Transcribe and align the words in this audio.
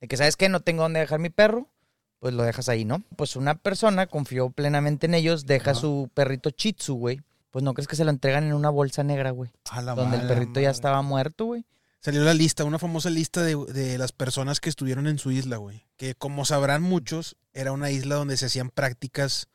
De 0.00 0.08
que, 0.08 0.16
¿sabes 0.16 0.36
qué? 0.36 0.48
No 0.48 0.60
tengo 0.60 0.82
dónde 0.82 1.00
dejar 1.00 1.18
mi 1.18 1.30
perro, 1.30 1.68
pues 2.20 2.34
lo 2.34 2.42
dejas 2.42 2.68
ahí, 2.68 2.84
¿no? 2.84 3.02
Pues 3.16 3.36
una 3.36 3.54
persona 3.54 4.06
confió 4.06 4.50
plenamente 4.50 5.06
en 5.06 5.14
ellos, 5.14 5.46
deja 5.46 5.72
Ajá. 5.72 5.80
su 5.80 6.10
perrito 6.14 6.50
Chitsu, 6.50 6.94
güey. 6.96 7.22
Pues 7.50 7.62
no 7.62 7.72
crees 7.72 7.88
que 7.88 7.96
se 7.96 8.04
lo 8.04 8.10
entregan 8.10 8.44
en 8.44 8.52
una 8.52 8.68
bolsa 8.68 9.02
negra, 9.02 9.30
güey. 9.30 9.50
Donde 9.74 10.16
el 10.16 10.22
madre. 10.22 10.28
perrito 10.28 10.60
ya 10.60 10.70
estaba 10.70 11.00
muerto, 11.02 11.46
güey. 11.46 11.64
Salió 12.00 12.22
la 12.22 12.34
lista, 12.34 12.64
una 12.64 12.78
famosa 12.78 13.08
lista 13.10 13.42
de, 13.42 13.56
de 13.72 13.96
las 13.98 14.12
personas 14.12 14.60
que 14.60 14.68
estuvieron 14.68 15.06
en 15.06 15.18
su 15.18 15.30
isla, 15.30 15.56
güey. 15.56 15.86
Que 15.96 16.14
como 16.14 16.44
sabrán 16.44 16.82
muchos, 16.82 17.36
era 17.54 17.72
una 17.72 17.90
isla 17.90 18.16
donde 18.16 18.36
se 18.36 18.46
hacían 18.46 18.68
prácticas 18.70 19.48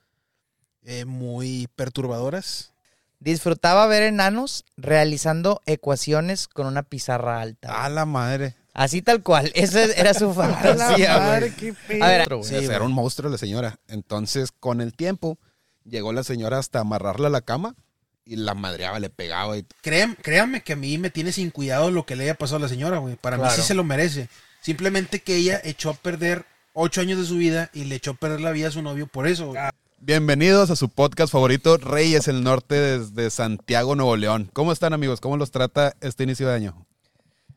eh, 0.84 1.05
muy 1.05 1.68
perturbadoras. 1.76 2.73
Disfrutaba 3.20 3.86
ver 3.86 4.02
enanos 4.02 4.66
realizando 4.78 5.62
ecuaciones 5.68 6.48
con 6.48 6.66
una 6.66 6.82
pizarra 6.82 7.39
alta. 7.39 7.86
A 7.86 7.89
la 7.89 8.05
madre. 8.05 8.55
Así 8.74 9.02
tal 9.02 9.22
cual. 9.22 9.52
Esa 9.54 9.84
era 9.84 10.14
su 10.14 10.34
fantasía, 10.34 11.18
güey. 11.18 12.02
A 12.02 12.08
ver, 12.08 12.30
Sí, 12.44 12.55
era 12.55 12.84
un 12.84 12.94
monstruo 12.94 13.30
la 13.30 13.38
señora. 13.38 13.80
Entonces, 13.88 14.52
con 14.58 14.80
el 14.82 14.94
tiempo, 14.94 15.38
llegó 15.84 16.14
la 16.14 16.23
señora 16.23 16.58
hasta 16.59 16.80
amarrarla 16.80 17.28
a 17.28 17.31
la 17.31 17.42
cama 17.42 17.76
y 18.23 18.36
la 18.38 18.54
madreaba, 18.54 19.00
le 19.00 19.09
pegaba 19.09 19.58
y 19.58 19.66
Créan- 19.84 20.16
créanme 20.22 20.62
que 20.64 20.73
a 20.73 20.76
mí 20.78 20.98
me 20.98 21.09
tiene 21.09 21.31
sin 21.31 21.50
cuidado 21.52 21.92
lo 21.92 22.05
que 22.05 22.16
le 22.16 22.23
haya 22.23 22.36
pasado 22.36 22.58
a 22.58 22.62
la 22.62 22.70
señora, 22.70 23.00
güey. 23.00 23.16
Para 23.16 23.38
mí 23.38 23.42
Claro. 23.44 23.55
sí 23.55 23.62
se 23.68 23.73
lo 23.73 23.84
merece. 23.84 24.30
Simplemente 24.62 25.22
que 25.22 25.36
ella 25.36 25.59
echó 25.64 25.90
a 25.90 25.94
perder 25.95 26.45
ocho 26.73 27.02
años 27.02 27.20
de 27.20 27.26
su 27.26 27.36
vida 27.36 27.70
y 27.73 27.86
le 27.86 27.95
echó 27.95 28.12
a 28.12 28.14
perder 28.14 28.40
la 28.42 28.52
vida 28.52 28.70
a 28.70 28.72
su 28.72 28.81
novio 28.81 29.08
por 29.08 29.28
eso. 29.28 29.48
güey. 29.48 29.62
Bienvenidos 30.00 30.70
a 30.72 30.76
su 30.76 30.90
podcast 30.90 31.31
favorito, 31.34 31.78
Reyes 31.78 32.28
el 32.28 32.44
Norte 32.44 32.76
desde 32.76 33.30
Santiago, 33.30 33.95
Nuevo 33.95 34.16
León. 34.17 34.50
¿Cómo 34.53 34.72
están 34.72 34.94
amigos? 34.94 35.20
¿Cómo 35.20 35.36
los 35.38 35.52
trata 35.52 35.95
este 36.02 36.23
inicio 36.23 36.48
de 36.48 36.56
año? 36.56 36.88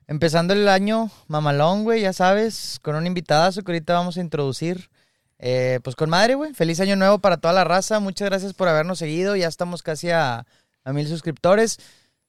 Empezando 0.06 0.52
el 0.52 0.68
año 0.68 1.10
mamalón, 1.28 1.84
güey, 1.84 2.02
ya 2.02 2.12
sabes, 2.12 2.78
con 2.82 2.94
un 2.94 3.06
invitadazo 3.06 3.62
que 3.62 3.72
ahorita 3.72 3.94
vamos 3.94 4.16
a 4.16 4.20
introducir. 4.20 4.90
Eh, 5.38 5.80
pues 5.82 5.96
con 5.96 6.10
madre, 6.10 6.34
güey. 6.34 6.54
Feliz 6.54 6.80
año 6.80 6.96
nuevo 6.96 7.18
para 7.18 7.38
toda 7.38 7.54
la 7.54 7.64
raza. 7.64 8.00
Muchas 8.00 8.28
gracias 8.28 8.54
por 8.54 8.68
habernos 8.68 8.98
seguido. 8.98 9.36
Ya 9.36 9.48
estamos 9.48 9.82
casi 9.82 10.10
a, 10.10 10.46
a 10.84 10.92
mil 10.92 11.08
suscriptores. 11.08 11.78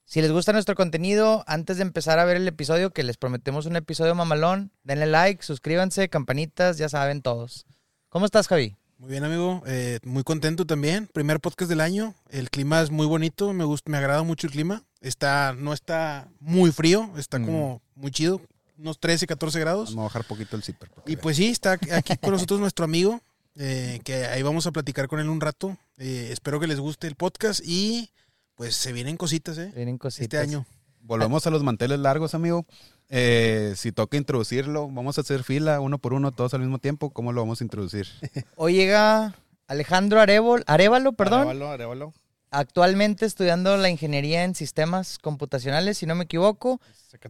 Si 0.05 0.21
les 0.21 0.31
gusta 0.31 0.53
nuestro 0.53 0.75
contenido, 0.75 1.43
antes 1.47 1.77
de 1.77 1.83
empezar 1.83 2.19
a 2.19 2.25
ver 2.25 2.37
el 2.37 2.47
episodio, 2.47 2.91
que 2.91 3.03
les 3.03 3.17
prometemos 3.17 3.65
un 3.65 3.75
episodio 3.75 4.13
mamalón, 4.15 4.71
denle 4.83 5.07
like, 5.07 5.43
suscríbanse, 5.43 6.09
campanitas, 6.09 6.77
ya 6.77 6.89
saben 6.89 7.21
todos. 7.21 7.65
¿Cómo 8.09 8.25
estás, 8.25 8.47
Javi? 8.47 8.75
Muy 8.97 9.09
bien, 9.09 9.23
amigo. 9.25 9.61
Eh, 9.65 9.99
muy 10.03 10.23
contento 10.23 10.65
también. 10.65 11.07
Primer 11.07 11.39
podcast 11.39 11.69
del 11.69 11.81
año. 11.81 12.15
El 12.29 12.49
clima 12.49 12.81
es 12.81 12.91
muy 12.91 13.05
bonito. 13.05 13.51
Me 13.53 13.65
gusta, 13.65 13.91
me 13.91 13.97
agrada 13.97 14.23
mucho 14.23 14.47
el 14.47 14.53
clima. 14.53 14.83
Está, 15.01 15.53
no 15.57 15.73
está 15.73 16.29
muy 16.39 16.71
frío. 16.71 17.09
Está 17.17 17.37
Mm. 17.39 17.45
como 17.45 17.81
muy 17.95 18.11
chido. 18.11 18.41
Unos 18.77 18.99
13, 18.99 19.27
14 19.27 19.59
grados. 19.59 19.89
Vamos 19.89 20.03
a 20.03 20.05
bajar 20.15 20.25
poquito 20.25 20.55
el 20.55 20.63
zipper. 20.63 20.89
Y 21.05 21.15
vean. 21.15 21.21
pues 21.21 21.37
sí, 21.37 21.47
está 21.49 21.73
aquí 21.91 22.15
con 22.17 22.31
nosotros 22.31 22.59
nuestro 22.59 22.85
amigo. 22.85 23.21
eh, 23.57 24.01
que 24.03 24.25
ahí 24.25 24.41
vamos 24.43 24.67
a 24.67 24.71
platicar 24.73 25.07
con 25.07 25.19
él 25.21 25.29
un 25.29 25.39
rato. 25.39 25.77
Eh, 25.97 26.29
espero 26.31 26.59
que 26.59 26.67
les 26.67 26.79
guste 26.79 27.07
el 27.07 27.15
podcast. 27.15 27.61
Y 27.63 28.11
pues 28.55 28.75
se 28.75 28.91
vienen 28.93 29.15
cositas, 29.17 29.57
¿eh? 29.57 29.71
Vienen 29.75 29.97
cositas. 29.97 30.23
Este 30.23 30.37
año. 30.39 30.65
Volvemos 31.01 31.45
a 31.47 31.51
los 31.51 31.63
manteles 31.63 31.99
largos, 31.99 32.33
amigo. 32.33 32.65
Eh, 33.09 33.73
si 33.75 33.91
toca 33.91 34.17
introducirlo, 34.17 34.89
vamos 34.89 35.17
a 35.17 35.21
hacer 35.21 35.43
fila 35.43 35.79
uno 35.79 35.99
por 35.99 36.13
uno, 36.13 36.31
todos 36.31 36.53
al 36.53 36.61
mismo 36.61 36.79
tiempo. 36.79 37.11
¿Cómo 37.11 37.31
lo 37.31 37.41
vamos 37.41 37.61
a 37.61 37.63
introducir? 37.63 38.07
Hoy 38.55 38.73
llega 38.73 39.35
Alejandro 39.67 40.19
Arevol, 40.19 40.63
Arevalo, 40.67 41.13
perdón. 41.13 41.41
Arévalo, 41.41 41.69
arévalo. 41.69 42.13
Actualmente 42.51 43.25
estudiando 43.25 43.75
la 43.77 43.89
ingeniería 43.89 44.43
en 44.43 44.55
sistemas 44.55 45.19
computacionales, 45.19 45.97
si 45.97 46.05
no 46.05 46.15
me 46.15 46.23
equivoco. 46.23 46.79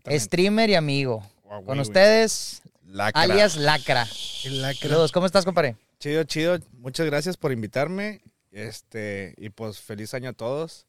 Streamer 0.10 0.70
y 0.70 0.76
amigo. 0.76 1.24
Con 1.66 1.80
ustedes, 1.80 2.62
Lacra. 2.86 3.22
alias 3.22 3.56
Lacra. 3.56 4.08
Lacra. 4.46 4.90
Saludos, 4.90 5.12
¿cómo 5.12 5.26
estás, 5.26 5.46
compadre? 5.46 5.76
Chido, 6.00 6.24
chido. 6.26 6.60
Muchas 6.74 7.06
gracias 7.06 7.38
por 7.38 7.52
invitarme. 7.52 8.22
Este, 8.52 9.34
y 9.38 9.50
pues 9.50 9.80
feliz 9.80 10.14
año 10.14 10.30
a 10.30 10.34
todos. 10.34 10.86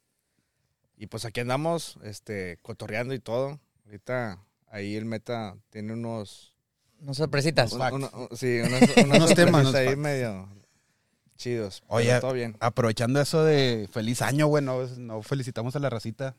Y 0.97 1.07
pues 1.07 1.25
aquí 1.25 1.39
andamos, 1.39 1.97
este, 2.03 2.57
cotorreando 2.61 3.13
y 3.13 3.19
todo. 3.19 3.59
Ahorita 3.85 4.39
ahí 4.67 4.95
el 4.95 5.05
meta 5.05 5.55
tiene 5.69 5.93
unos. 5.93 6.53
No 6.99 7.13
sorpresitas. 7.13 7.71
un- 7.73 7.81
uno- 7.81 8.09
un- 8.13 8.37
sí, 8.37 8.59
unos, 8.65 8.81
Unos 8.81 9.33
temas, 9.35 9.63
sorpresitas 9.63 9.75
ahí 9.75 9.85
facts. 9.87 9.97
medio 9.97 10.49
chidos. 11.37 11.83
Oye, 11.87 12.19
todo 12.19 12.33
bien. 12.33 12.57
Aprovechando 12.59 13.21
eso 13.21 13.43
de 13.43 13.87
feliz 13.91 14.21
año, 14.21 14.47
güey, 14.47 14.63
no, 14.63 14.85
no 14.97 15.21
felicitamos 15.21 15.75
a 15.75 15.79
la 15.79 15.89
racita. 15.89 16.35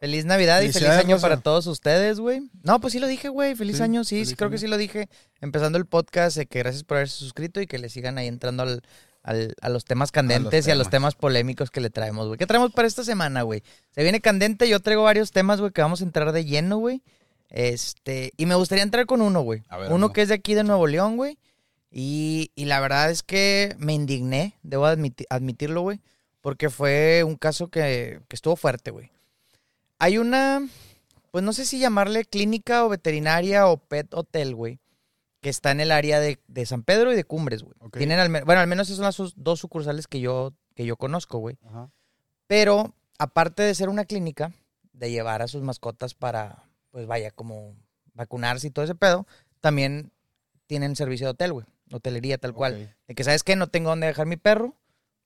Feliz 0.00 0.24
Navidad 0.26 0.60
y 0.60 0.70
feliz 0.70 0.90
año 0.90 1.18
para 1.18 1.38
todos 1.38 1.66
ustedes, 1.66 2.20
güey. 2.20 2.48
No, 2.62 2.78
pues 2.80 2.92
sí 2.92 3.00
lo 3.00 3.08
dije, 3.08 3.30
güey. 3.30 3.56
Feliz 3.56 3.78
Sí, 3.78 3.82
año, 3.82 4.04
sí, 4.04 4.16
feliz 4.16 4.28
sí, 4.28 4.36
creo 4.36 4.48
que 4.50 4.58
sí 4.58 4.66
lo 4.68 4.76
dije. 4.76 5.08
Empezando 5.40 5.76
el 5.78 5.86
podcast, 5.86 6.36
eh, 6.36 6.46
que 6.46 6.60
gracias 6.60 6.84
por 6.84 6.98
haberse 6.98 7.16
suscrito 7.16 7.60
y 7.60 7.66
que 7.66 7.78
le 7.78 7.88
sigan 7.88 8.16
ahí 8.16 8.28
entrando 8.28 8.62
al, 8.62 8.82
al- 9.24 9.54
a 9.60 9.68
los 9.70 9.84
temas 9.84 10.12
candentes 10.12 10.68
y 10.68 10.70
a 10.70 10.76
los 10.76 10.88
temas. 10.88 11.14
temas 11.14 11.14
polémicos 11.16 11.70
que 11.72 11.80
le 11.80 11.90
traemos, 11.90 12.28
güey. 12.28 12.38
¿Qué 12.38 12.46
traemos 12.46 12.70
para 12.72 12.86
esta 12.86 13.02
semana, 13.02 13.42
güey? 13.42 13.64
Se 13.90 14.02
viene 14.04 14.20
candente, 14.20 14.68
yo 14.68 14.78
traigo 14.78 15.02
varios 15.02 15.32
temas, 15.32 15.58
güey, 15.60 15.72
que 15.72 15.80
vamos 15.82 16.00
a 16.00 16.04
entrar 16.04 16.30
de 16.30 16.44
lleno, 16.44 16.76
güey. 16.76 17.02
Este, 17.48 18.32
y 18.36 18.46
me 18.46 18.54
gustaría 18.54 18.84
entrar 18.84 19.06
con 19.06 19.22
uno, 19.22 19.40
güey. 19.42 19.62
Ver, 19.70 19.92
Uno 19.92 20.12
que 20.12 20.22
es 20.22 20.28
de 20.28 20.34
aquí 20.34 20.54
de 20.54 20.64
Nuevo 20.64 20.86
León, 20.86 21.16
güey. 21.16 21.38
Y, 21.90 22.50
y 22.54 22.66
la 22.66 22.80
verdad 22.80 23.10
es 23.10 23.22
que 23.22 23.74
me 23.78 23.94
indigné, 23.94 24.58
debo 24.62 24.86
admiti- 24.86 25.26
admitirlo, 25.30 25.80
güey. 25.82 26.00
Porque 26.40 26.70
fue 26.70 27.24
un 27.24 27.36
caso 27.36 27.68
que, 27.68 28.20
que 28.28 28.36
estuvo 28.36 28.56
fuerte, 28.56 28.90
güey. 28.90 29.10
Hay 29.98 30.18
una, 30.18 30.66
pues 31.30 31.42
no 31.42 31.52
sé 31.52 31.64
si 31.64 31.78
llamarle 31.78 32.24
clínica 32.24 32.84
o 32.84 32.88
veterinaria 32.88 33.66
o 33.66 33.78
pet 33.78 34.12
hotel, 34.14 34.54
güey. 34.54 34.78
Que 35.40 35.48
está 35.48 35.70
en 35.70 35.80
el 35.80 35.90
área 35.92 36.20
de, 36.20 36.38
de 36.48 36.66
San 36.66 36.82
Pedro 36.82 37.12
y 37.12 37.16
de 37.16 37.24
Cumbres, 37.24 37.62
güey. 37.62 37.74
Tienen 37.98 38.18
al 38.18 38.44
bueno, 38.44 38.60
al 38.60 38.66
menos 38.66 38.88
esas 38.90 39.14
son 39.14 39.24
las 39.26 39.32
dos 39.36 39.58
sucursales 39.60 40.06
que 40.06 40.20
yo, 40.20 40.52
que 40.74 40.84
yo 40.84 40.96
conozco, 40.96 41.38
güey. 41.38 41.56
Pero 42.46 42.94
aparte 43.18 43.62
de 43.62 43.74
ser 43.74 43.88
una 43.88 44.04
clínica, 44.04 44.52
de 44.92 45.10
llevar 45.10 45.42
a 45.42 45.48
sus 45.48 45.62
mascotas 45.62 46.14
para, 46.14 46.64
pues 46.98 47.06
vaya, 47.06 47.30
como 47.30 47.76
vacunarse 48.14 48.66
y 48.66 48.70
todo 48.72 48.84
ese 48.84 48.96
pedo, 48.96 49.24
también 49.60 50.10
tienen 50.66 50.96
servicio 50.96 51.28
de 51.28 51.30
hotel, 51.30 51.52
güey. 51.52 51.64
Hotelería 51.92 52.38
tal 52.38 52.54
cual. 52.54 52.96
De 53.06 53.14
que, 53.14 53.22
¿sabes 53.22 53.44
qué? 53.44 53.54
No 53.54 53.68
tengo 53.68 53.90
dónde 53.90 54.08
dejar 54.08 54.26
mi 54.26 54.36
perro, 54.36 54.74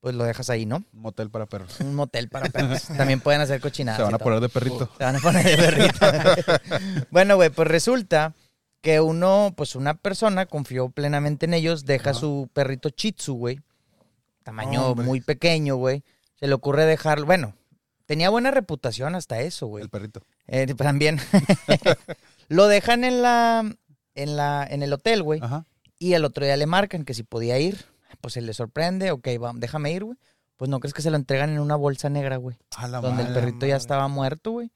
pues 0.00 0.14
lo 0.14 0.24
dejas 0.24 0.50
ahí, 0.50 0.66
¿no? 0.66 0.84
Motel 0.92 1.30
para 1.30 1.46
perros. 1.46 1.80
Un 1.80 1.94
motel 1.94 2.28
para 2.28 2.50
perros. 2.50 2.82
también 2.98 3.20
pueden 3.20 3.40
hacer 3.40 3.62
cochinadas. 3.62 3.96
Se 3.96 4.02
van 4.02 4.12
a 4.12 4.18
poner 4.18 4.40
de 4.40 4.50
perrito. 4.50 4.90
Se 4.98 5.02
van 5.02 5.16
a 5.16 5.20
poner 5.20 5.46
de 5.46 5.56
perrito. 5.56 7.06
bueno, 7.10 7.36
güey, 7.36 7.48
pues 7.48 7.66
resulta 7.66 8.34
que 8.82 9.00
uno, 9.00 9.54
pues 9.56 9.74
una 9.74 9.94
persona 9.94 10.44
confió 10.44 10.90
plenamente 10.90 11.46
en 11.46 11.54
ellos, 11.54 11.86
deja 11.86 12.12
su 12.12 12.50
perrito 12.52 12.90
Chitsu, 12.90 13.32
güey. 13.32 13.60
Tamaño 14.42 14.88
Hombre. 14.88 15.06
muy 15.06 15.22
pequeño, 15.22 15.76
güey. 15.76 16.04
Se 16.34 16.46
le 16.48 16.52
ocurre 16.52 16.84
dejarlo. 16.84 17.24
Bueno, 17.24 17.54
tenía 18.04 18.28
buena 18.28 18.50
reputación 18.50 19.14
hasta 19.14 19.40
eso, 19.40 19.68
güey. 19.68 19.84
El 19.84 19.88
perrito. 19.88 20.20
Eh, 20.46 20.66
también. 20.74 21.18
Lo 22.48 22.66
dejan 22.68 23.04
en 23.04 23.22
la. 23.22 23.64
En 24.14 24.36
la. 24.36 24.66
En 24.70 24.82
el 24.82 24.92
hotel, 24.92 25.22
güey. 25.22 25.40
Ajá. 25.42 25.66
Y 25.98 26.14
el 26.14 26.24
otro 26.24 26.44
día 26.44 26.56
le 26.56 26.66
marcan 26.66 27.04
que 27.04 27.14
si 27.14 27.22
podía 27.22 27.58
ir. 27.58 27.84
Pues 28.20 28.34
se 28.34 28.40
le 28.40 28.52
sorprende. 28.54 29.10
Ok, 29.10 29.28
va, 29.42 29.52
déjame 29.54 29.92
ir, 29.92 30.04
güey. 30.04 30.18
Pues 30.56 30.68
no 30.68 30.80
crees 30.80 30.94
que 30.94 31.02
se 31.02 31.10
lo 31.10 31.16
entregan 31.16 31.50
en 31.50 31.58
una 31.60 31.76
bolsa 31.76 32.08
negra, 32.08 32.36
güey 32.36 32.56
donde 33.00 33.22
el 33.22 33.28
perrito 33.34 33.66
ya 33.66 33.76
estaba 33.76 34.06
muerto, 34.08 34.52
güey. 34.52 34.70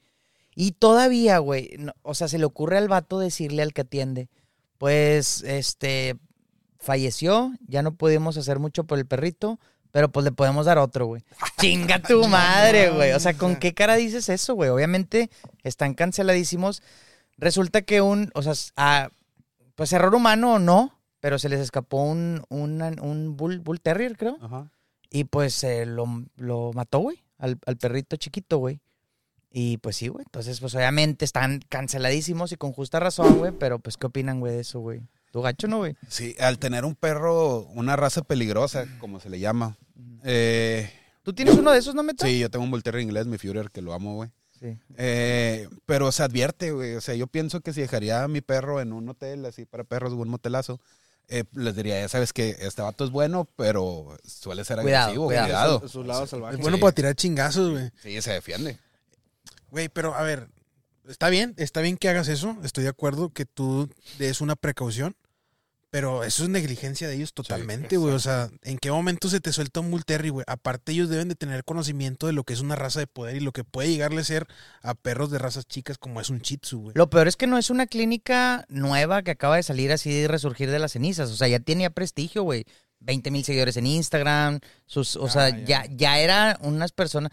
Y 0.55 0.73
todavía, 0.73 1.39
güey, 1.39 1.77
no- 1.79 1.93
o 2.03 2.15
sea, 2.15 2.29
se 2.29 2.39
le 2.39 2.45
ocurre 2.47 2.79
al 2.79 2.89
vato 2.89 3.19
decirle 3.19 3.63
al 3.63 3.73
que 3.75 3.83
atiende, 3.83 4.29
pues, 4.79 5.43
este, 5.43 6.17
falleció, 6.79 7.53
ya 7.69 7.83
no 7.83 7.95
pudimos 7.95 8.37
hacer 8.37 8.59
mucho 8.59 8.85
por 8.85 8.99
el 8.99 9.07
perrito, 9.07 9.61
pero 9.97 10.11
pues 10.11 10.25
le 10.25 10.31
podemos 10.33 10.67
dar 10.67 10.77
otro, 10.77 11.07
güey. 11.07 11.23
Chinga 11.59 12.03
tu 12.03 12.23
madre, 12.29 12.91
güey. 12.91 13.13
O 13.13 13.19
sea, 13.19 13.33
¿con 13.33 13.57
qué 13.57 13.73
cara 13.73 13.95
dices 13.95 14.29
eso, 14.29 14.53
güey? 14.55 14.69
Obviamente 14.69 15.31
están 15.63 15.95
canceladísimos. 15.95 16.83
Resulta 17.39 17.81
que 17.81 18.03
un, 18.03 18.31
o 18.35 18.43
sea, 18.43 18.53
s- 18.53 18.73
ah, 18.77 19.09
pues 19.75 19.95
error 19.95 20.15
humano 20.15 20.53
o 20.57 20.59
no, 20.59 21.01
pero 21.21 21.39
se 21.39 21.49
les 21.49 21.61
escapó 21.61 22.03
un, 22.03 22.45
un, 22.51 22.83
un 23.01 23.39
bull, 23.39 23.61
bull 23.61 23.81
terrier, 23.81 24.19
creo. 24.19 24.37
Ajá. 24.43 24.71
Y 25.09 25.25
pues 25.25 25.65
eh, 25.65 25.87
lo, 25.87 26.05
lo 26.37 26.73
mató, 26.75 26.99
güey, 26.99 27.25
al, 27.39 27.59
al 27.65 27.79
perrito 27.79 28.17
chiquito, 28.17 28.59
güey. 28.59 28.81
Y 29.51 29.79
pues 29.79 29.97
sí, 29.97 30.09
güey. 30.09 30.25
Entonces, 30.27 30.61
pues 30.61 30.75
obviamente 30.75 31.25
están 31.25 31.63
canceladísimos 31.71 32.53
y 32.53 32.57
con 32.57 32.75
justa 32.75 33.01
razón, 33.01 33.39
güey. 33.39 33.53
Pero 33.53 33.79
pues, 33.79 33.97
¿qué 33.97 34.09
opinan, 34.09 34.41
güey, 34.41 34.53
de 34.53 34.61
eso, 34.61 34.81
güey? 34.81 35.01
¿Tu 35.31 35.41
gacho 35.41 35.69
no, 35.69 35.79
güey? 35.79 35.97
Sí, 36.09 36.35
al 36.39 36.59
tener 36.59 36.85
un 36.85 36.95
perro, 36.95 37.61
una 37.75 37.97
raza 37.97 38.21
peligrosa, 38.23 38.85
como 38.99 39.21
se 39.21 39.31
le 39.31 39.39
llama. 39.41 39.79
Eh, 40.25 40.91
¿Tú 41.23 41.33
tienes 41.33 41.57
uno 41.57 41.73
de 41.73 41.79
esos, 41.79 41.95
no, 41.95 42.03
Meta? 42.03 42.27
sí, 42.27 42.39
yo 42.39 42.51
tengo 42.51 42.65
un 42.65 42.83
Terrier 42.83 43.03
inglés, 43.03 43.27
mi 43.27 43.39
Führer, 43.39 43.71
que 43.71 43.83
lo 43.83 43.93
amo, 43.93 44.15
güey. 44.17 44.31
Sí. 44.61 44.79
Eh, 44.97 45.69
pero 45.85 46.11
se 46.13 46.23
advierte, 46.23 46.71
güey. 46.73 46.95
O 46.95 47.01
sea, 47.01 47.15
yo 47.15 47.27
pienso 47.27 47.61
que 47.61 47.73
si 47.73 47.81
dejaría 47.83 48.23
a 48.25 48.29
mi 48.29 48.41
perro 48.41 48.81
en 48.81 48.93
un 48.93 49.09
hotel 49.09 49.45
así 49.45 49.65
para 49.67 49.85
perros, 49.85 50.13
un 50.13 50.29
motelazo, 50.29 50.81
eh, 51.29 51.45
les 51.53 51.75
diría, 51.75 52.01
ya 52.01 52.09
sabes 52.09 52.33
que 52.33 52.57
este 52.61 52.81
vato 52.83 53.05
es 53.05 53.11
bueno, 53.11 53.49
pero 53.57 54.17
suele 54.25 54.65
ser 54.65 54.79
agresivo, 54.81 55.27
cuidado. 55.27 55.47
cuidado. 55.47 55.81
Su, 55.81 55.89
su 55.89 56.05
lado 56.05 56.27
salvaje. 56.27 56.55
Es 56.55 56.61
bueno 56.61 56.77
Sí. 56.77 56.81
para 56.83 56.93
tirar 56.93 57.15
chingazos, 57.17 57.71
güey. 57.73 57.91
Sí, 58.03 58.23
se 58.23 58.33
defiende. 58.33 58.79
Güey, 59.71 59.89
pero 59.89 60.15
a 60.15 60.23
ver, 60.23 60.49
está 61.09 61.29
bien, 61.29 61.55
está 61.59 61.81
bien 61.81 61.97
que 61.97 62.09
hagas 62.09 62.29
eso. 62.29 62.57
Estoy 62.63 62.85
de 62.85 62.91
acuerdo 62.91 63.31
que 63.31 63.45
tú 63.45 63.91
des 64.19 64.41
una 64.41 64.55
precaución. 64.57 65.17
Pero 65.91 66.25
eso 66.25 66.43
es 66.43 66.49
negligencia 66.49 67.09
de 67.09 67.15
ellos 67.15 67.33
totalmente, 67.33 67.97
güey. 67.97 68.13
o 68.13 68.19
sea, 68.19 68.51
¿en 68.65 68.77
qué 68.79 68.91
momento 68.91 69.29
se 69.31 69.41
te 69.41 69.53
suelta 69.53 69.81
un 69.81 69.91
Bull 69.91 70.05
Terrier, 70.05 70.33
güey? 70.33 70.45
Aparte, 70.49 70.93
ellos 70.93 71.09
deben 71.09 71.29
de 71.29 71.37
tener 71.37 71.65
conocimiento 71.65 72.27
de 72.27 72.33
lo 72.33 72.43
que 72.45 72.53
es 72.55 72.61
una 72.61 72.75
raza 72.75 72.99
de 73.01 73.07
poder 73.07 73.37
y 73.37 73.41
lo 73.41 73.53
que 73.53 73.63
puede 73.65 73.89
llegarle 73.89 74.21
a 74.21 74.25
ser 74.25 74.47
a 74.83 74.95
perros 74.95 75.31
de 75.31 75.39
razas 75.39 75.65
chicas 75.67 75.97
como 75.97 76.21
es 76.21 76.29
un 76.29 76.41
Shih 76.41 76.59
Tzu, 76.59 76.81
güey. 76.81 76.93
Lo 76.97 77.09
peor 77.09 77.29
es 77.29 77.37
que 77.37 77.47
no 77.47 77.57
es 77.57 77.71
una 77.71 77.87
clínica 77.87 78.67
nueva 78.69 79.23
que 79.23 79.31
acaba 79.31 79.57
de 79.57 79.63
salir 79.63 79.93
así 79.93 80.13
de 80.13 80.29
resurgir 80.29 80.71
de 80.71 80.81
las 80.81 80.93
cenizas. 80.93 81.31
O 81.31 81.37
sea, 81.37 81.47
ya 81.49 81.61
tenía 81.61 81.91
prestigio, 81.91 82.43
güey. 82.43 82.65
20 83.01 83.31
mil 83.31 83.45
seguidores 83.45 83.77
en 83.77 83.87
Instagram. 83.87 84.59
Sus, 84.87 85.17
o 85.17 85.27
Ah, 85.27 85.31
sea, 85.31 85.49
ya. 85.51 85.85
ya, 85.85 85.87
ya 85.91 86.19
eran 86.19 86.57
unas 86.63 86.93
personas. 86.93 87.31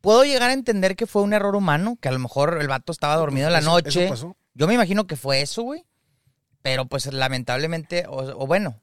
Puedo 0.00 0.24
llegar 0.24 0.50
a 0.50 0.54
entender 0.54 0.96
que 0.96 1.06
fue 1.06 1.22
un 1.22 1.32
error 1.32 1.54
humano, 1.54 1.96
que 2.00 2.08
a 2.08 2.12
lo 2.12 2.18
mejor 2.18 2.58
el 2.60 2.68
vato 2.68 2.92
estaba 2.92 3.16
dormido 3.16 3.46
en 3.46 3.52
la 3.52 3.60
noche. 3.60 4.04
Eso 4.04 4.10
pasó. 4.10 4.36
Yo 4.54 4.66
me 4.66 4.74
imagino 4.74 5.06
que 5.06 5.16
fue 5.16 5.40
eso, 5.42 5.62
güey. 5.62 5.84
Pero 6.64 6.86
pues 6.86 7.04
lamentablemente, 7.12 8.06
o, 8.08 8.16
o 8.42 8.46
bueno, 8.46 8.80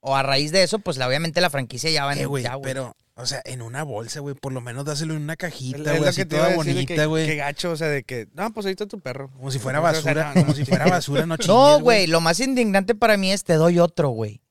o 0.00 0.14
a 0.14 0.22
raíz 0.22 0.52
de 0.52 0.62
eso, 0.62 0.80
pues 0.80 0.98
la- 0.98 1.08
obviamente 1.08 1.40
la 1.40 1.48
franquicia 1.48 1.90
ya 1.90 2.04
va 2.04 2.12
en 2.12 2.18
Eh, 2.18 2.26
güey, 2.26 2.44
pero, 2.62 2.94
o 3.14 3.24
sea, 3.24 3.40
en 3.46 3.62
una 3.62 3.84
bolsa, 3.84 4.20
güey, 4.20 4.34
por 4.34 4.52
lo 4.52 4.60
menos 4.60 4.84
dáselo 4.84 5.14
en 5.14 5.22
una 5.22 5.36
cajita, 5.36 5.78
güey, 5.96 6.08
así 6.08 6.20
que 6.20 6.26
te 6.26 6.36
iba 6.36 6.44
toda 6.44 6.56
bonita, 6.56 7.06
güey. 7.06 7.26
que 7.26 7.36
gacho, 7.36 7.70
o 7.70 7.76
sea, 7.76 7.88
de 7.88 8.02
que, 8.02 8.28
no, 8.34 8.52
pues 8.52 8.66
ahí 8.66 8.72
está 8.72 8.84
tu 8.86 9.00
perro. 9.00 9.30
Como 9.30 9.50
si 9.50 9.58
fuera 9.58 9.80
basura, 9.80 10.32
como 10.34 10.52
si 10.52 10.66
fuera 10.66 10.86
basura, 10.86 11.24
no 11.24 11.36
chingues, 11.38 11.48
No, 11.48 11.80
güey, 11.80 12.06
lo 12.06 12.20
más 12.20 12.38
indignante 12.40 12.94
para 12.94 13.16
mí 13.16 13.32
es 13.32 13.44
te 13.44 13.54
doy 13.54 13.78
otro, 13.78 14.10
güey. 14.10 14.42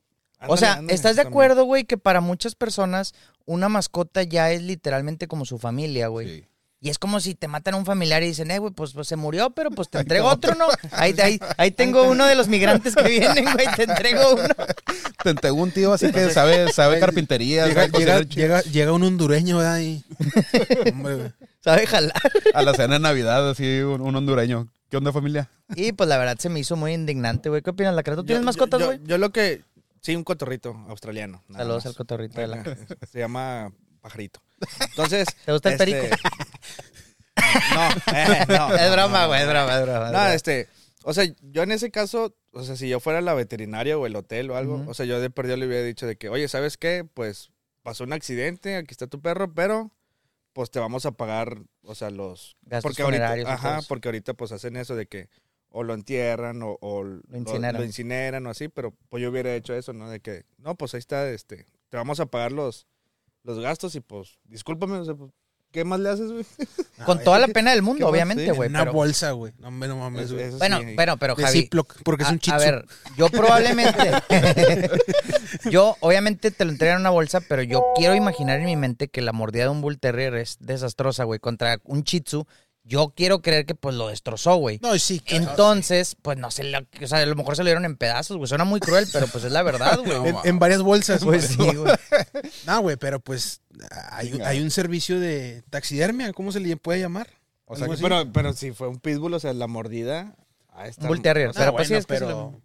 O 0.47 0.57
sea, 0.57 0.73
ándale, 0.73 0.95
¿estás 0.95 1.17
de 1.17 1.21
acuerdo, 1.21 1.65
güey, 1.65 1.83
que 1.85 1.99
para 1.99 2.19
muchas 2.19 2.55
personas 2.55 3.13
una 3.45 3.69
mascota 3.69 4.23
ya 4.23 4.51
es 4.51 4.63
literalmente 4.63 5.27
como 5.27 5.45
su 5.45 5.59
familia, 5.59 6.07
güey? 6.07 6.39
Sí. 6.39 6.45
Y 6.83 6.89
es 6.89 6.97
como 6.97 7.19
si 7.19 7.35
te 7.35 7.47
matan 7.47 7.75
a 7.75 7.77
un 7.77 7.85
familiar 7.85 8.23
y 8.23 8.27
dicen, 8.27 8.49
eh, 8.49 8.57
güey, 8.57 8.73
pues, 8.73 8.93
pues 8.93 9.07
se 9.07 9.15
murió, 9.15 9.51
pero 9.51 9.69
pues 9.69 9.87
te 9.87 9.99
entrego 9.99 10.27
otro, 10.27 10.55
¿no? 10.55 10.65
Ahí, 10.93 11.13
ahí, 11.21 11.39
ahí 11.57 11.69
tengo 11.69 12.03
uno 12.09 12.25
de 12.25 12.33
los 12.33 12.47
migrantes 12.47 12.95
que 12.95 13.03
vienen, 13.07 13.45
güey, 13.53 13.67
te 13.75 13.83
entrego 13.83 14.33
uno. 14.33 14.47
Te 15.23 15.35
tengo 15.35 15.61
un 15.61 15.71
tío 15.71 15.93
así 15.93 16.11
que 16.11 16.31
sabe, 16.31 16.73
sabe 16.73 16.99
carpintería, 16.99 17.67
Llega, 17.67 17.85
sabe 17.85 17.99
llega, 17.99 18.21
llega, 18.21 18.61
llega 18.63 18.93
un 18.93 19.03
hondureño, 19.03 19.59
¿verdad? 19.59 19.79
Y... 19.79 20.03
Hombre, 20.91 21.15
güey. 21.17 21.31
¿Sabe 21.59 21.85
jalar? 21.85 22.19
A 22.55 22.63
la 22.63 22.73
cena 22.73 22.95
de 22.95 22.99
Navidad, 22.99 23.47
así, 23.51 23.81
un, 23.81 24.01
un 24.01 24.15
hondureño. 24.15 24.67
¿Qué 24.89 24.97
onda, 24.97 25.13
familia? 25.13 25.51
Y 25.75 25.91
pues 25.91 26.09
la 26.09 26.17
verdad 26.17 26.37
se 26.39 26.49
me 26.49 26.59
hizo 26.59 26.75
muy 26.75 26.93
indignante, 26.93 27.49
güey. 27.49 27.61
¿Qué 27.61 27.69
opinas, 27.69 27.93
Lacra? 27.93 28.15
¿Tú 28.15 28.23
tienes 28.23 28.41
Yo- 28.41 28.45
mascotas, 28.45 28.79
yo- 28.79 28.85
güey? 28.87 28.99
Yo, 29.05 29.19
lo 29.19 29.29
que, 29.31 29.61
sí, 30.01 30.15
un 30.15 30.23
cotorrito 30.23 30.75
australiano. 30.89 31.43
Saludos 31.53 31.85
más. 31.85 31.91
al 31.91 31.95
cotorrito 31.95 32.41
de 32.41 32.47
la... 32.47 32.63
Se 33.11 33.19
llama 33.19 33.71
pajarito. 34.01 34.41
Entonces. 34.89 35.27
¿Te 35.45 35.51
gusta 35.51 35.69
el 35.69 35.73
este, 35.73 35.85
perico? 35.85 36.15
No, 37.73 37.89
eh, 38.13 38.45
no. 38.47 38.75
Es 38.75 38.91
broma, 38.91 39.21
no, 39.21 39.27
güey, 39.27 39.41
es 39.41 39.47
broma, 39.47 39.77
es 39.77 39.81
broma. 39.83 40.11
No, 40.11 40.27
este, 40.27 40.67
o 41.03 41.13
sea, 41.13 41.25
yo 41.41 41.63
en 41.63 41.71
ese 41.71 41.89
caso, 41.89 42.35
o 42.51 42.63
sea, 42.63 42.75
si 42.75 42.87
yo 42.87 42.99
fuera 42.99 43.21
la 43.21 43.33
veterinaria 43.33 43.97
o 43.97 44.05
el 44.05 44.15
hotel 44.15 44.51
o 44.51 44.57
algo, 44.57 44.83
o 44.87 44.93
sea, 44.93 45.05
yo 45.05 45.19
de 45.19 45.29
perdido 45.29 45.57
le 45.57 45.67
hubiera 45.67 45.83
dicho 45.83 46.05
de 46.05 46.17
que, 46.17 46.29
oye, 46.29 46.47
¿sabes 46.47 46.77
qué? 46.77 47.05
Pues 47.13 47.51
pasó 47.81 48.03
un 48.03 48.13
accidente, 48.13 48.75
aquí 48.75 48.91
está 48.91 49.07
tu 49.07 49.21
perro, 49.21 49.53
pero 49.53 49.91
pues 50.53 50.69
te 50.69 50.79
vamos 50.79 51.05
a 51.05 51.11
pagar, 51.11 51.63
o 51.83 51.95
sea, 51.95 52.09
los 52.09 52.57
Gastos 52.63 52.89
porque 52.89 53.03
ahorita, 53.03 53.53
ajá, 53.53 53.79
porque 53.87 54.09
ahorita 54.09 54.33
pues 54.33 54.51
hacen 54.51 54.75
eso 54.75 54.95
de 54.95 55.07
que 55.07 55.29
o 55.69 55.83
lo 55.83 55.93
entierran 55.93 56.61
o, 56.61 56.77
o 56.81 57.03
lo, 57.03 57.21
incineran. 57.37 57.81
lo 57.81 57.85
incineran 57.85 58.45
o 58.45 58.49
así, 58.49 58.67
pero 58.67 58.93
pues 59.09 59.23
yo 59.23 59.29
hubiera 59.29 59.55
hecho 59.55 59.73
eso, 59.73 59.93
¿no? 59.93 60.09
De 60.09 60.19
que, 60.19 60.43
no, 60.57 60.75
pues 60.75 60.93
ahí 60.93 60.99
está, 60.99 61.29
este, 61.29 61.65
te 61.89 61.97
vamos 61.97 62.19
a 62.19 62.25
pagar 62.25 62.51
los, 62.51 62.87
los 63.43 63.59
gastos 63.59 63.95
y 63.95 63.99
pues, 64.01 64.39
discúlpame, 64.45 64.97
o 64.97 65.05
sea, 65.05 65.15
pues, 65.15 65.31
¿qué 65.71 65.83
más 65.85 65.99
le 65.99 66.09
haces, 66.09 66.31
güey? 66.31 66.45
Con 67.05 67.17
No, 67.17 67.23
toda 67.23 67.37
es 67.37 67.41
la 67.41 67.47
que- 67.47 67.53
pena 67.53 67.71
del 67.71 67.81
mundo, 67.81 68.07
obviamente, 68.07 68.51
güey. 68.51 68.69
una 68.69 68.79
pero- 68.79 68.93
bolsa, 68.93 69.31
güey. 69.31 69.53
No, 69.59 69.71
no 69.71 69.97
mames, 69.97 70.31
güey. 70.31 70.49
Bueno, 70.51 70.79
sí. 70.79 70.93
pero, 70.95 71.17
Javi, 71.35 71.61
Ziploc, 71.61 72.01
porque 72.03 72.23
es 72.23 72.29
a, 72.29 72.33
un 72.33 72.37
Shih 72.39 72.51
a 72.51 72.57
ver, 72.57 72.85
yo 73.17 73.29
probablemente, 73.29 74.11
yo 75.71 75.95
obviamente 76.01 76.51
te 76.51 76.65
lo 76.65 76.71
entregan 76.71 76.95
en 76.97 77.01
una 77.01 77.09
bolsa, 77.09 77.41
pero 77.41 77.63
yo 77.63 77.83
quiero 77.95 78.15
imaginar 78.15 78.59
en 78.59 78.65
mi 78.65 78.75
mente 78.75 79.07
que 79.07 79.21
la 79.21 79.31
mordida 79.33 79.63
de 79.63 79.69
un 79.69 79.81
Bull 79.81 79.99
Terrier 79.99 80.35
es 80.35 80.57
desastrosa, 80.59 81.23
güey, 81.23 81.39
contra 81.39 81.79
un 81.83 82.03
Shih 82.03 82.21
Tzu. 82.21 82.45
Yo 82.83 83.13
quiero 83.15 83.41
creer 83.41 83.65
que 83.67 83.75
pues 83.75 83.95
lo 83.95 84.07
destrozó, 84.07 84.55
güey. 84.55 84.79
No, 84.81 84.97
sí. 84.97 85.19
claro. 85.19 85.45
Entonces, 85.51 86.15
pues 86.21 86.37
no 86.37 86.49
sé, 86.49 86.63
o 87.01 87.07
sea, 87.07 87.19
a 87.19 87.25
lo 87.27 87.35
mejor 87.35 87.55
se 87.55 87.61
lo 87.63 87.67
dieron 87.67 87.85
en 87.85 87.95
pedazos, 87.95 88.37
güey. 88.37 88.47
Suena 88.47 88.63
muy 88.63 88.79
cruel, 88.79 89.07
pero 89.13 89.27
pues 89.27 89.43
es 89.43 89.51
la 89.51 89.61
verdad, 89.63 89.99
güey. 90.03 90.29
en, 90.29 90.35
en 90.43 90.59
varias 90.59 90.81
bolsas. 90.81 91.23
Pues 91.23 91.45
sí, 91.47 91.57
güey. 91.75 91.93
No, 92.65 92.81
güey, 92.81 92.97
pero 92.97 93.19
pues 93.19 93.61
hay, 94.11 94.33
un- 94.33 94.41
hay 94.41 94.59
un 94.61 94.71
servicio 94.71 95.19
de 95.19 95.63
taxidermia, 95.69 96.33
¿cómo 96.33 96.51
se 96.51 96.59
le 96.59 96.75
puede 96.77 96.99
llamar? 96.99 97.29
O 97.65 97.75
sea, 97.75 97.87
que-. 97.87 97.97
Pero, 97.97 98.31
pero 98.33 98.53
si 98.53 98.71
fue 98.71 98.87
un 98.87 98.99
pitbull, 98.99 99.33
o 99.35 99.39
sea, 99.39 99.53
la 99.53 99.67
mordida. 99.67 100.35
Bull 100.99 101.21
Terrier. 101.21 101.47
No, 101.49 101.53
pero 101.53 101.75
pues 101.75 101.87
sí, 101.87 101.93
que 101.93 102.01
pero- 102.07 102.29
lo- 102.29 102.61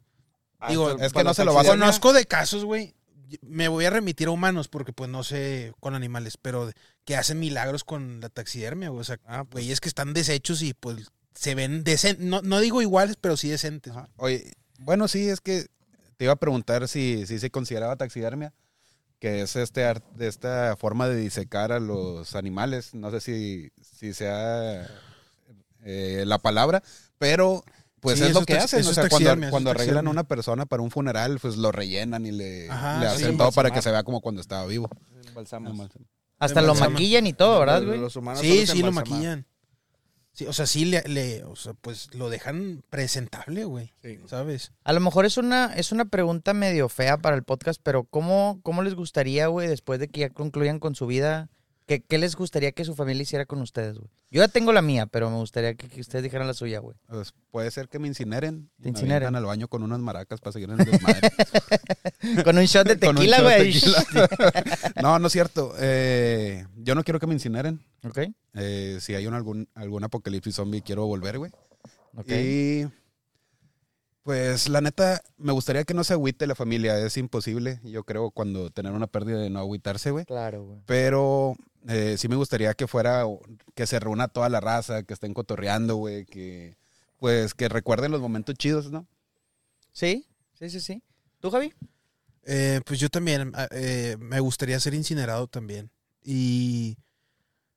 Ah, 0.58 0.70
Digo, 0.70 0.90
es 0.92 0.96
que 0.96 1.10
para 1.10 1.24
no 1.24 1.34
se 1.34 1.44
lo 1.44 1.52
vas 1.52 1.66
a- 1.66 1.70
Conozco 1.72 2.14
de 2.14 2.24
casos, 2.24 2.64
güey. 2.64 2.94
Me 3.42 3.68
voy 3.68 3.84
a 3.84 3.90
remitir 3.90 4.28
a 4.28 4.30
humanos 4.30 4.68
porque 4.68 4.92
pues 4.94 5.10
no 5.10 5.22
sé 5.22 5.74
con 5.80 5.94
animales, 5.94 6.38
pero 6.40 6.70
que 7.06 7.16
hacen 7.16 7.38
milagros 7.38 7.84
con 7.84 8.20
la 8.20 8.28
taxidermia, 8.28 8.90
güey. 8.90 9.00
O 9.00 9.04
sea, 9.04 9.18
Ah, 9.26 9.44
pues. 9.44 9.64
güeyes 9.64 9.80
que 9.80 9.88
están 9.88 10.12
deshechos 10.12 10.60
y 10.60 10.74
pues 10.74 11.06
se 11.34 11.54
ven 11.54 11.84
decentes. 11.84 12.26
No, 12.26 12.42
no 12.42 12.60
digo 12.60 12.82
iguales, 12.82 13.16
pero 13.18 13.38
sí 13.38 13.48
decentes. 13.48 13.92
Ajá. 13.92 14.10
Oye, 14.16 14.52
bueno, 14.80 15.08
sí, 15.08 15.28
es 15.28 15.40
que 15.40 15.68
te 16.18 16.24
iba 16.24 16.34
a 16.34 16.36
preguntar 16.36 16.88
si, 16.88 17.24
si 17.26 17.38
se 17.38 17.50
consideraba 17.50 17.96
taxidermia, 17.96 18.52
que 19.20 19.42
es 19.42 19.54
este 19.54 19.90
esta 20.18 20.76
forma 20.76 21.08
de 21.08 21.16
disecar 21.16 21.70
a 21.72 21.78
los 21.78 22.34
animales. 22.34 22.92
No 22.92 23.10
sé 23.12 23.20
si, 23.20 23.70
si 23.80 24.12
sea 24.12 24.86
eh, 25.84 26.24
la 26.26 26.38
palabra, 26.38 26.82
pero 27.18 27.64
pues 28.00 28.18
Sí, 28.18 28.24
es 28.24 28.34
lo 28.34 28.44
que 28.44 28.54
hacen. 28.54 28.84
O 28.84 28.92
sea, 28.92 29.08
cuando, 29.50 29.70
arreglan 29.70 30.08
a 30.08 30.10
una 30.10 30.24
persona 30.24 30.66
para 30.66 30.82
un 30.82 30.90
funeral, 30.90 31.38
pues 31.40 31.56
lo 31.56 31.70
rellenan 31.70 32.26
y 32.26 32.32
le, 32.32 32.68
Ajá, 32.68 32.98
le 32.98 33.08
sí, 33.10 33.14
hacen 33.14 33.30
sí, 33.32 33.38
todo 33.38 33.52
para 33.52 33.70
que 33.70 33.80
se 33.80 33.92
vea 33.92 34.02
como 34.02 34.20
cuando 34.20 34.40
estaba 34.40 34.66
vivo. 34.66 34.90
Embalsamos. 35.28 35.88
Hasta 36.38 36.60
lo 36.62 36.74
maquillan 36.74 37.26
y 37.26 37.32
todo, 37.32 37.58
¿verdad, 37.60 37.82
güey? 37.84 37.98
Los 37.98 38.16
humanos 38.16 38.40
Sí, 38.40 38.66
sí, 38.66 38.82
lo 38.82 38.92
maquillan. 38.92 39.46
Sí, 40.32 40.44
o 40.46 40.52
sea, 40.52 40.66
sí, 40.66 40.84
le, 40.84 41.02
le- 41.08 41.44
o 41.44 41.56
sea, 41.56 41.72
pues 41.72 42.14
lo 42.14 42.28
dejan 42.28 42.84
presentable, 42.90 43.64
güey. 43.64 43.94
Sí. 44.02 44.18
¿Sabes? 44.26 44.72
A 44.84 44.92
lo 44.92 45.00
mejor 45.00 45.24
es 45.24 45.38
una, 45.38 45.72
es 45.74 45.92
una 45.92 46.04
pregunta 46.04 46.52
medio 46.52 46.90
fea 46.90 47.16
para 47.16 47.36
el 47.36 47.42
podcast, 47.42 47.80
pero 47.82 48.04
¿cómo, 48.04 48.60
cómo 48.62 48.82
les 48.82 48.94
gustaría, 48.94 49.46
güey, 49.46 49.66
después 49.66 49.98
de 49.98 50.08
que 50.08 50.20
ya 50.20 50.28
concluyan 50.30 50.78
con 50.78 50.94
su 50.94 51.06
vida? 51.06 51.48
¿Qué, 51.86 52.02
qué 52.02 52.18
les 52.18 52.34
gustaría 52.34 52.72
que 52.72 52.84
su 52.84 52.94
familia 52.96 53.22
hiciera 53.22 53.46
con 53.46 53.60
ustedes, 53.62 53.96
güey? 53.96 54.10
Yo 54.30 54.42
ya 54.42 54.48
tengo 54.48 54.72
la 54.72 54.82
mía, 54.82 55.06
pero 55.06 55.30
me 55.30 55.36
gustaría 55.36 55.74
que, 55.76 55.88
que 55.88 56.00
ustedes 56.00 56.24
dijeran 56.24 56.48
la 56.48 56.54
suya, 56.54 56.80
güey. 56.80 56.96
Pues 57.06 57.32
puede 57.52 57.70
ser 57.70 57.88
que 57.88 58.00
me 58.00 58.08
incineren. 58.08 58.68
Te 58.78 58.84
me 58.84 58.88
incineren. 58.90 59.28
avientan 59.28 59.36
al 59.36 59.46
baño 59.46 59.68
con 59.68 59.84
unas 59.84 60.00
maracas 60.00 60.40
para 60.40 60.52
seguir 60.52 60.68
en 60.70 60.80
el 60.80 60.86
desmadre. 60.86 61.30
Con 62.44 62.58
un 62.58 62.64
shot 62.64 62.88
de 62.88 62.96
tequila, 62.96 63.40
güey. 63.40 63.72
no, 65.02 65.18
no 65.20 65.26
es 65.28 65.32
cierto. 65.32 65.74
Eh, 65.78 66.66
yo 66.76 66.94
no 66.96 67.04
quiero 67.04 67.20
que 67.20 67.26
me 67.28 67.34
incineren. 67.34 67.80
ok, 68.02 68.18
Eh, 68.54 68.98
si 69.00 69.14
hay 69.14 69.26
un, 69.28 69.34
algún, 69.34 69.68
algún 69.74 70.02
apocalipsis 70.02 70.56
zombie, 70.56 70.82
quiero 70.82 71.06
volver, 71.06 71.38
güey. 71.38 71.52
ok. 72.16 72.28
Y 72.32 72.86
pues 74.22 74.68
la 74.68 74.80
neta, 74.80 75.22
me 75.36 75.52
gustaría 75.52 75.84
que 75.84 75.94
no 75.94 76.02
se 76.02 76.14
agüite 76.14 76.48
la 76.48 76.56
familia. 76.56 76.98
Es 76.98 77.16
imposible, 77.16 77.78
yo 77.84 78.02
creo, 78.02 78.30
cuando 78.32 78.70
tener 78.70 78.90
una 78.92 79.06
pérdida 79.06 79.38
de 79.38 79.50
no 79.50 79.60
agüitarse, 79.60 80.10
güey. 80.10 80.24
Claro, 80.24 80.64
güey. 80.64 80.80
Pero 80.84 81.54
eh, 81.88 82.16
sí 82.18 82.28
me 82.28 82.36
gustaría 82.36 82.74
que 82.74 82.86
fuera, 82.86 83.24
que 83.74 83.86
se 83.86 83.98
reúna 84.00 84.28
toda 84.28 84.48
la 84.48 84.60
raza, 84.60 85.02
que 85.02 85.14
estén 85.14 85.34
cotorreando, 85.34 85.96
güey, 85.96 86.24
que 86.24 86.76
pues 87.18 87.54
que 87.54 87.68
recuerden 87.68 88.12
los 88.12 88.20
momentos 88.20 88.54
chidos, 88.56 88.90
¿no? 88.90 89.06
Sí, 89.92 90.26
sí, 90.54 90.68
sí, 90.70 90.80
sí. 90.80 91.02
¿Tú, 91.40 91.50
Javi? 91.50 91.72
Eh, 92.44 92.80
pues 92.84 93.00
yo 93.00 93.08
también 93.08 93.52
ah, 93.54 93.68
eh, 93.70 94.16
me 94.20 94.40
gustaría 94.40 94.78
ser 94.80 94.94
incinerado 94.94 95.46
también. 95.48 95.90
Y 96.22 96.96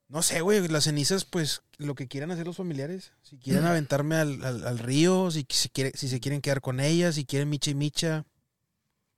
no 0.07 0.21
sé, 0.21 0.41
güey, 0.41 0.67
las 0.67 0.83
cenizas, 0.85 1.23
pues 1.25 1.61
lo 1.77 1.95
que 1.95 2.07
quieran 2.07 2.31
hacer 2.31 2.45
los 2.47 2.57
familiares. 2.57 3.13
Si 3.21 3.37
quieren 3.37 3.65
aventarme 3.65 4.15
al, 4.15 4.43
al- 4.43 4.67
al 4.67 4.79
río, 4.79 5.31
si, 5.31 5.45
se 5.49 5.69
quiere, 5.69 5.91
si 5.95 6.07
se 6.09 6.19
quieren 6.19 6.41
quedar 6.41 6.61
con 6.61 6.79
ellas, 6.79 7.15
si 7.15 7.25
quieren 7.25 7.49
micha 7.49 7.71
y 7.71 7.75
micha. 7.75 8.25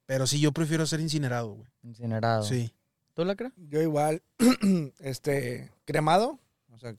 Pero 0.06 0.28
sí, 0.28 0.40
yo 0.40 0.52
prefiero 0.52 0.86
ser 0.86 1.00
incinerado, 1.00 1.54
güey. 1.56 1.70
Incinerado. 1.84 2.44
Sí. 2.44 2.74
¿Tú, 3.14 3.26
Lacra? 3.26 3.52
Yo 3.58 3.82
igual, 3.82 4.22
este, 5.00 5.72
cremado, 5.86 6.40
o 6.70 6.80
sea, 6.80 6.96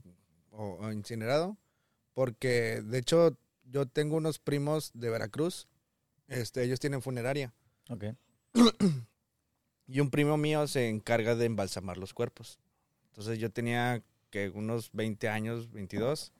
o, 0.50 0.76
o 0.80 0.92
incinerado, 0.92 1.56
porque 2.12 2.82
de 2.82 2.98
hecho 2.98 3.36
yo 3.64 3.86
tengo 3.86 4.16
unos 4.16 4.38
primos 4.38 4.90
de 4.94 5.08
Veracruz, 5.10 5.68
este, 6.28 6.62
ellos 6.62 6.80
tienen 6.80 7.02
funeraria, 7.02 7.52
Ok. 7.88 8.04
y 9.86 10.00
un 10.00 10.10
primo 10.10 10.36
mío 10.36 10.66
se 10.66 10.88
encarga 10.88 11.34
de 11.34 11.46
embalsamar 11.46 11.98
los 11.98 12.14
cuerpos. 12.14 12.58
Entonces 13.08 13.38
yo 13.38 13.50
tenía 13.50 14.02
que 14.30 14.50
unos 14.50 14.90
20 14.92 15.28
años, 15.28 15.70
22, 15.72 16.32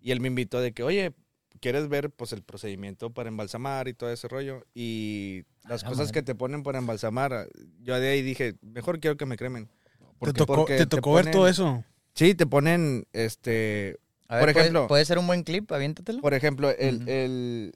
y 0.00 0.10
él 0.10 0.20
me 0.20 0.28
invitó 0.28 0.60
de 0.60 0.72
que, 0.72 0.82
oye, 0.82 1.12
¿quieres 1.60 1.88
ver 1.88 2.10
pues 2.10 2.32
el 2.32 2.42
procedimiento 2.42 3.10
para 3.10 3.28
embalsamar 3.28 3.88
y 3.88 3.94
todo 3.94 4.10
ese 4.10 4.28
rollo? 4.28 4.64
Y 4.74 5.44
las 5.68 5.82
la 5.82 5.88
cosas 5.88 6.06
madre. 6.08 6.12
que 6.12 6.22
te 6.22 6.34
ponen 6.34 6.62
para 6.62 6.78
embalsamar, 6.78 7.48
yo 7.80 7.98
de 7.98 8.08
ahí 8.10 8.22
dije, 8.22 8.56
mejor 8.62 9.00
quiero 9.00 9.16
que 9.16 9.26
me 9.26 9.36
cremen. 9.36 9.68
¿Te 10.20 10.32
tocó, 10.32 10.54
porque 10.54 10.76
te 10.76 10.86
te 10.86 10.96
tocó 10.96 11.14
ver 11.14 11.30
todo 11.30 11.48
eso? 11.48 11.84
Sí, 12.14 12.34
te 12.34 12.46
ponen, 12.46 13.06
este, 13.12 13.98
A 14.28 14.36
ver, 14.36 14.44
Por 14.44 14.52
¿puede- 14.52 14.66
ejemplo- 14.66 14.86
¿puede, 14.88 15.04
ser 15.04 15.18
un 15.18 15.26
buen 15.26 15.42
clip? 15.42 15.70
Aviéntatelo. 15.72 16.20
Por 16.20 16.34
ejemplo, 16.34 16.70
el, 16.70 17.08
el- 17.08 17.74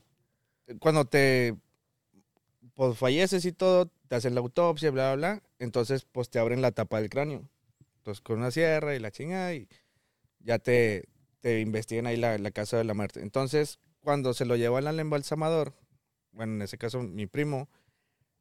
cuando 0.78 1.04
te 1.04 1.54
pues, 2.74 2.96
falleces 2.98 3.44
y 3.44 3.52
todo, 3.52 3.90
te 4.08 4.14
hacen 4.16 4.34
la 4.34 4.40
autopsia, 4.40 4.90
bla, 4.90 5.14
bla, 5.14 5.34
bla, 5.34 5.42
entonces 5.58 6.06
pues 6.10 6.28
te 6.30 6.38
abren 6.38 6.62
la 6.62 6.72
tapa 6.72 7.00
del 7.00 7.10
cráneo. 7.10 7.48
Entonces 7.98 8.20
con 8.20 8.38
una 8.38 8.50
sierra 8.50 8.94
y 8.94 8.98
la 9.00 9.10
chingada 9.10 9.54
y 9.54 9.68
ya 10.40 10.58
te, 10.58 11.08
te 11.40 11.60
investigan 11.60 12.06
ahí 12.06 12.16
la, 12.16 12.38
la 12.38 12.50
casa 12.50 12.76
de 12.76 12.84
la 12.84 12.94
muerte. 12.94 13.20
Entonces, 13.20 13.78
cuando 14.00 14.34
se 14.34 14.44
lo 14.44 14.56
llevan 14.56 14.86
al 14.86 15.00
embalsamador, 15.00 15.74
bueno, 16.32 16.54
en 16.54 16.62
ese 16.62 16.78
caso 16.78 17.00
mi 17.00 17.26
primo, 17.26 17.68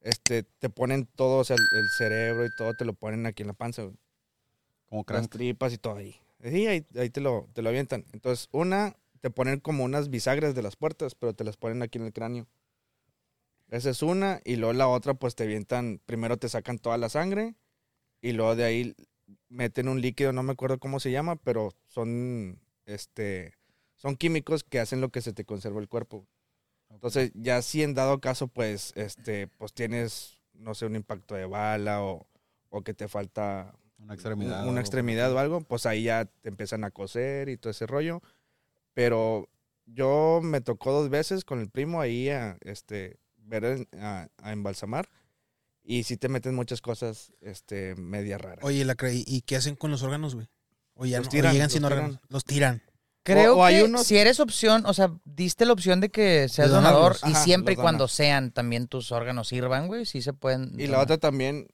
este, 0.01 0.43
te 0.43 0.69
ponen 0.69 1.07
todo, 1.15 1.39
o 1.39 1.43
sea, 1.43 1.55
el, 1.55 1.79
el 1.79 1.89
cerebro 1.97 2.45
y 2.45 2.49
todo, 2.57 2.73
te 2.73 2.85
lo 2.85 2.93
ponen 2.93 3.25
aquí 3.25 3.43
en 3.43 3.47
la 3.47 3.53
panza, 3.53 3.83
güey 3.83 3.95
Como 4.87 5.05
las 5.07 5.29
tripas 5.29 5.73
y 5.73 5.77
todo 5.77 5.95
ahí. 5.97 6.15
Sí, 6.43 6.67
ahí, 6.67 6.85
ahí 6.95 7.09
te, 7.09 7.21
lo, 7.21 7.49
te 7.53 7.61
lo 7.61 7.69
avientan. 7.69 8.05
Entonces, 8.13 8.49
una, 8.51 8.95
te 9.21 9.29
ponen 9.31 9.59
como 9.59 9.83
unas 9.83 10.09
bisagras 10.09 10.53
de 10.53 10.61
las 10.61 10.75
puertas, 10.75 11.15
pero 11.15 11.33
te 11.33 11.43
las 11.43 11.57
ponen 11.57 11.81
aquí 11.81 11.97
en 11.97 12.05
el 12.05 12.13
cráneo. 12.13 12.47
Esa 13.69 13.89
es 13.89 14.03
una. 14.03 14.41
Y 14.45 14.57
luego 14.57 14.73
la 14.73 14.87
otra, 14.87 15.15
pues 15.15 15.35
te 15.35 15.43
avientan, 15.43 15.99
primero 16.05 16.37
te 16.37 16.49
sacan 16.49 16.77
toda 16.77 16.97
la 16.97 17.09
sangre 17.09 17.55
y 18.21 18.33
luego 18.33 18.55
de 18.55 18.63
ahí 18.63 18.95
meten 19.49 19.87
un 19.87 20.01
líquido, 20.01 20.33
no 20.33 20.43
me 20.43 20.53
acuerdo 20.53 20.79
cómo 20.79 20.99
se 20.99 21.11
llama, 21.11 21.35
pero 21.37 21.71
son, 21.87 22.59
este, 22.85 23.53
son 23.95 24.15
químicos 24.15 24.63
que 24.63 24.79
hacen 24.79 25.01
lo 25.01 25.09
que 25.09 25.21
se 25.21 25.33
te 25.33 25.45
conserva 25.45 25.79
el 25.81 25.87
cuerpo. 25.89 26.27
Entonces, 26.89 27.31
ya 27.33 27.61
si 27.61 27.83
en 27.83 27.93
dado 27.93 28.19
caso, 28.21 28.47
pues, 28.47 28.93
este, 28.95 29.47
pues 29.47 29.73
tienes, 29.73 30.39
no 30.53 30.75
sé, 30.75 30.85
un 30.85 30.95
impacto 30.95 31.35
de 31.35 31.45
bala 31.45 32.03
o, 32.03 32.27
o 32.69 32.83
que 32.83 32.93
te 32.93 33.07
falta 33.07 33.73
Una 33.97 34.13
extremidad. 34.13 34.65
una 34.67 34.79
o- 34.79 34.81
extremidad 34.81 35.33
o 35.33 35.39
algo, 35.39 35.61
pues 35.61 35.85
ahí 35.85 36.03
ya 36.03 36.25
te 36.25 36.49
empiezan 36.49 36.83
a 36.83 36.91
coser 36.91 37.49
y 37.49 37.57
todo 37.57 37.71
ese 37.71 37.87
rollo. 37.87 38.21
Pero 38.93 39.49
yo 39.85 40.39
me 40.43 40.61
tocó 40.61 40.91
dos 40.91 41.09
veces 41.09 41.43
con 41.43 41.59
el 41.59 41.69
primo 41.69 42.01
ahí 42.01 42.29
a 42.29 42.57
este 42.61 43.17
ver 43.37 43.87
a, 43.99 44.27
a 44.37 44.51
embalsamar 44.53 45.09
y 45.83 46.03
sí 46.03 46.17
te 46.17 46.29
meten 46.29 46.55
muchas 46.55 46.81
cosas 46.81 47.33
este 47.41 47.95
media 47.95 48.37
raras. 48.37 48.63
Oye, 48.63 48.85
la 48.85 48.95
¿y 49.11 49.41
qué 49.41 49.55
hacen 49.55 49.75
con 49.75 49.91
los 49.91 50.01
órganos, 50.01 50.33
güey? 50.35 50.47
O 50.95 51.05
ya 51.05 51.17
Los 51.19 51.25
no- 51.25 51.29
o 51.29 51.31
tiran, 51.31 51.53
llegan 51.53 51.65
los 51.67 51.73
sin 51.73 51.81
tiran. 51.83 51.97
órganos. 51.97 52.19
Los 52.29 52.43
tiran. 52.45 52.81
Creo 53.23 53.57
o 53.57 53.63
hay 53.63 53.77
que 53.77 53.83
unos- 53.85 54.05
si 54.05 54.17
eres 54.17 54.39
opción, 54.39 54.85
o 54.85 54.93
sea, 54.93 55.11
diste 55.25 55.65
la 55.65 55.73
opción 55.73 55.99
de 55.99 56.09
que 56.09 56.47
seas 56.47 56.69
donador 56.69 57.17
y 57.27 57.33
siempre 57.33 57.73
y 57.73 57.75
cuando 57.77 58.07
sean 58.07 58.51
también 58.51 58.87
tus 58.87 59.11
órganos 59.11 59.47
sirvan, 59.47 59.87
güey, 59.87 60.05
sí 60.05 60.21
se 60.21 60.33
pueden. 60.33 60.79
y 60.79 60.85
la 60.87 60.99
otra 60.99 61.17
también, 61.17 61.67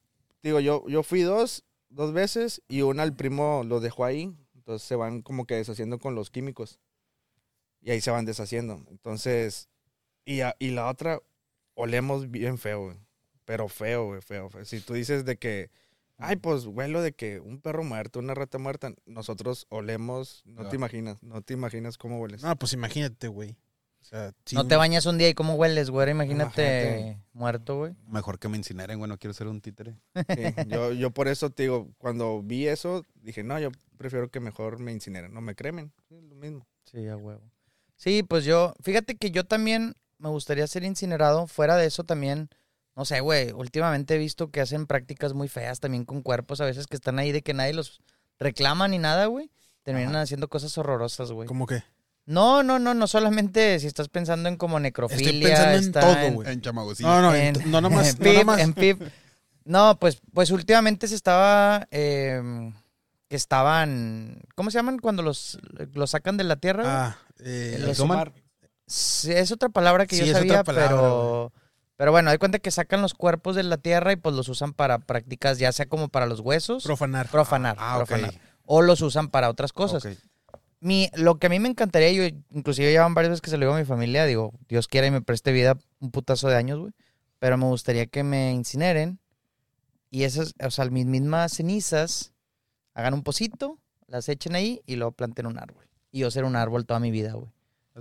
digo, 0.43 0.59
yo, 0.61 0.85
yo 0.87 1.03
fui 1.03 1.21
dos, 1.21 1.63
dos 1.89 2.13
veces 2.13 2.61
y 2.69 2.83
una 2.83 3.03
el 3.03 3.13
primo 3.13 3.63
lo 3.65 3.81
dejó 3.81 4.05
ahí, 4.05 4.33
entonces 4.55 4.87
se 4.87 4.95
van 4.95 5.21
como 5.21 5.45
que 5.45 5.55
deshaciendo 5.55 5.99
con 5.99 6.15
los 6.15 6.29
químicos. 6.29 6.79
Y 7.81 7.91
ahí 7.91 7.99
se 7.99 8.11
van 8.11 8.25
deshaciendo. 8.25 8.85
Entonces, 8.89 9.67
y, 10.23 10.41
a- 10.41 10.55
y 10.59 10.69
la 10.69 10.87
otra, 10.87 11.19
olemos 11.73 12.29
bien 12.31 12.57
feo, 12.59 12.85
güey. 12.85 12.97
Pero 13.43 13.67
feo, 13.67 14.05
güey, 14.05 14.21
feo, 14.21 14.49
feo. 14.49 14.63
Si 14.63 14.79
tú 14.79 14.93
dices 14.93 15.25
de 15.25 15.35
que, 15.37 15.69
ay, 16.21 16.35
pues 16.37 16.65
huelo 16.65 17.01
de 17.01 17.13
que 17.13 17.39
un 17.39 17.59
perro 17.59 17.83
muerto, 17.83 18.19
una 18.19 18.33
rata 18.33 18.57
muerta, 18.57 18.93
nosotros 19.05 19.65
olemos, 19.69 20.43
no 20.45 20.67
te 20.69 20.75
imaginas, 20.75 21.21
no 21.21 21.41
te 21.41 21.53
imaginas 21.53 21.97
cómo 21.97 22.19
hueles. 22.19 22.43
No, 22.43 22.55
pues 22.55 22.73
imagínate, 22.73 23.27
güey. 23.27 23.57
O 24.01 24.03
sea, 24.03 24.33
sí, 24.45 24.55
no 24.55 24.65
te 24.65 24.75
bañas 24.75 25.05
un 25.05 25.19
día 25.19 25.29
y 25.29 25.35
cómo 25.35 25.53
hueles, 25.53 25.91
güey. 25.91 26.09
Imagínate 26.09 26.93
Imagínate. 26.93 27.23
muerto, 27.33 27.77
güey. 27.77 27.95
Mejor 28.07 28.39
que 28.39 28.49
me 28.49 28.57
incineren, 28.57 28.97
güey. 28.97 29.07
No 29.07 29.19
quiero 29.19 29.33
ser 29.33 29.47
un 29.47 29.61
títere. 29.61 29.95
Sí, 30.15 30.43
yo, 30.67 30.91
yo 30.91 31.11
por 31.11 31.27
eso 31.27 31.51
te 31.51 31.63
digo, 31.63 31.91
cuando 31.99 32.41
vi 32.41 32.67
eso, 32.67 33.05
dije, 33.21 33.43
no, 33.43 33.59
yo 33.59 33.69
prefiero 33.97 34.29
que 34.29 34.39
mejor 34.39 34.79
me 34.79 34.91
incineren, 34.91 35.31
no 35.33 35.41
me 35.41 35.53
cremen, 35.55 35.91
sí, 36.09 36.19
lo 36.19 36.35
mismo. 36.35 36.65
Sí, 36.85 37.07
a 37.07 37.15
huevo. 37.15 37.43
Sí, 37.95 38.23
pues 38.23 38.43
yo, 38.43 38.73
fíjate 38.81 39.15
que 39.15 39.29
yo 39.29 39.43
también 39.43 39.93
me 40.17 40.29
gustaría 40.29 40.65
ser 40.65 40.83
incinerado. 40.83 41.45
Fuera 41.45 41.77
de 41.77 41.85
eso 41.85 42.03
también, 42.03 42.49
no 43.01 43.05
sé, 43.05 43.19
güey, 43.19 43.51
últimamente 43.51 44.13
he 44.13 44.17
visto 44.19 44.51
que 44.51 44.61
hacen 44.61 44.85
prácticas 44.85 45.33
muy 45.33 45.47
feas 45.47 45.79
también 45.79 46.05
con 46.05 46.21
cuerpos, 46.21 46.61
a 46.61 46.65
veces 46.65 46.85
que 46.85 46.95
están 46.95 47.17
ahí 47.17 47.31
de 47.31 47.41
que 47.41 47.55
nadie 47.55 47.73
los 47.73 47.99
reclama 48.37 48.87
ni 48.87 48.99
nada, 48.99 49.25
güey. 49.25 49.49
Terminan 49.81 50.17
haciendo 50.17 50.49
cosas 50.49 50.77
horrorosas, 50.77 51.31
güey. 51.31 51.47
¿Cómo 51.47 51.65
que? 51.65 51.83
No, 52.27 52.61
no, 52.61 52.77
no, 52.77 52.93
no 52.93 53.07
solamente 53.07 53.79
si 53.79 53.87
estás 53.87 54.07
pensando 54.07 54.49
en 54.49 54.55
como 54.55 54.79
necrofilia. 54.79 55.25
Estoy 55.31 55.41
pensando 55.41 55.77
en 55.77 55.83
está 55.83 55.99
todo, 56.01 56.15
en- 56.19 56.33
güey. 56.35 56.51
En 56.53 56.61
chamagocillo. 56.61 57.09
No, 57.09 57.21
no, 57.23 57.33
en- 57.33 57.59
en- 57.59 57.71
no 57.71 57.81
nomás. 57.81 58.09
en 58.13 58.17
no 58.19 58.23
PIP, 58.23 58.37
nomás. 58.37 58.59
en 58.61 58.73
PIP. 58.75 59.01
No, 59.65 59.97
pues, 59.99 60.21
pues 60.31 60.51
últimamente 60.51 61.07
se 61.07 61.15
estaba, 61.15 61.87
eh, 61.89 62.71
que 63.29 63.35
estaban, 63.35 64.43
¿cómo 64.53 64.69
se 64.69 64.77
llaman 64.77 64.99
cuando 64.99 65.23
los, 65.23 65.57
los 65.93 66.11
sacan 66.11 66.37
de 66.37 66.43
la 66.43 66.57
tierra? 66.57 66.83
Ah, 66.85 67.17
eh, 67.39 67.77
Los. 67.79 67.97
Sí, 68.85 69.31
es 69.31 69.51
otra 69.51 69.69
palabra 69.69 70.05
que 70.05 70.15
Sí, 70.17 70.21
yo 70.25 70.25
es 70.27 70.31
otra 70.35 70.41
sabía, 70.41 70.63
palabra, 70.63 70.89
pero, 70.89 71.53
pero 72.01 72.11
bueno, 72.11 72.31
hay 72.31 72.39
cuenta 72.39 72.57
que 72.57 72.71
sacan 72.71 73.03
los 73.03 73.13
cuerpos 73.13 73.55
de 73.55 73.61
la 73.61 73.77
tierra 73.77 74.11
y 74.11 74.15
pues 74.15 74.35
los 74.35 74.49
usan 74.49 74.73
para 74.73 74.97
prácticas, 74.97 75.59
ya 75.59 75.71
sea 75.71 75.85
como 75.85 76.09
para 76.09 76.25
los 76.25 76.39
huesos, 76.39 76.83
profanar. 76.83 77.29
profanar, 77.29 77.75
Ah, 77.77 77.97
profanar, 77.97 78.33
o 78.65 78.81
los 78.81 79.01
usan 79.01 79.29
para 79.29 79.51
otras 79.51 79.71
cosas. 79.71 80.07
Mi, 80.79 81.11
lo 81.13 81.37
que 81.37 81.45
a 81.45 81.51
mí 81.51 81.59
me 81.59 81.69
encantaría, 81.69 82.11
yo 82.11 82.23
inclusive 82.49 82.91
ya 82.91 83.03
van 83.03 83.13
varias 83.13 83.29
veces 83.29 83.41
que 83.41 83.51
se 83.51 83.57
lo 83.57 83.67
digo 83.67 83.75
a 83.75 83.77
mi 83.77 83.85
familia, 83.85 84.25
digo, 84.25 84.51
Dios 84.67 84.87
quiera 84.87 85.05
y 85.05 85.11
me 85.11 85.21
preste 85.21 85.51
vida 85.51 85.77
un 85.99 86.09
putazo 86.09 86.47
de 86.47 86.55
años, 86.55 86.79
güey. 86.79 86.91
Pero 87.37 87.55
me 87.59 87.65
gustaría 87.65 88.07
que 88.07 88.23
me 88.23 88.51
incineren 88.51 89.19
y 90.09 90.23
esas, 90.23 90.55
o 90.59 90.71
sea, 90.71 90.85
mis 90.85 91.05
mismas 91.05 91.53
cenizas, 91.53 92.33
hagan 92.95 93.13
un 93.13 93.21
pocito, 93.21 93.77
las 94.07 94.27
echen 94.27 94.55
ahí 94.55 94.81
y 94.87 94.95
luego 94.95 95.11
planten 95.11 95.45
un 95.45 95.59
árbol. 95.59 95.87
Y 96.09 96.21
yo 96.21 96.31
ser 96.31 96.45
un 96.45 96.55
árbol 96.55 96.87
toda 96.87 96.99
mi 96.99 97.11
vida, 97.11 97.33
güey. 97.33 97.51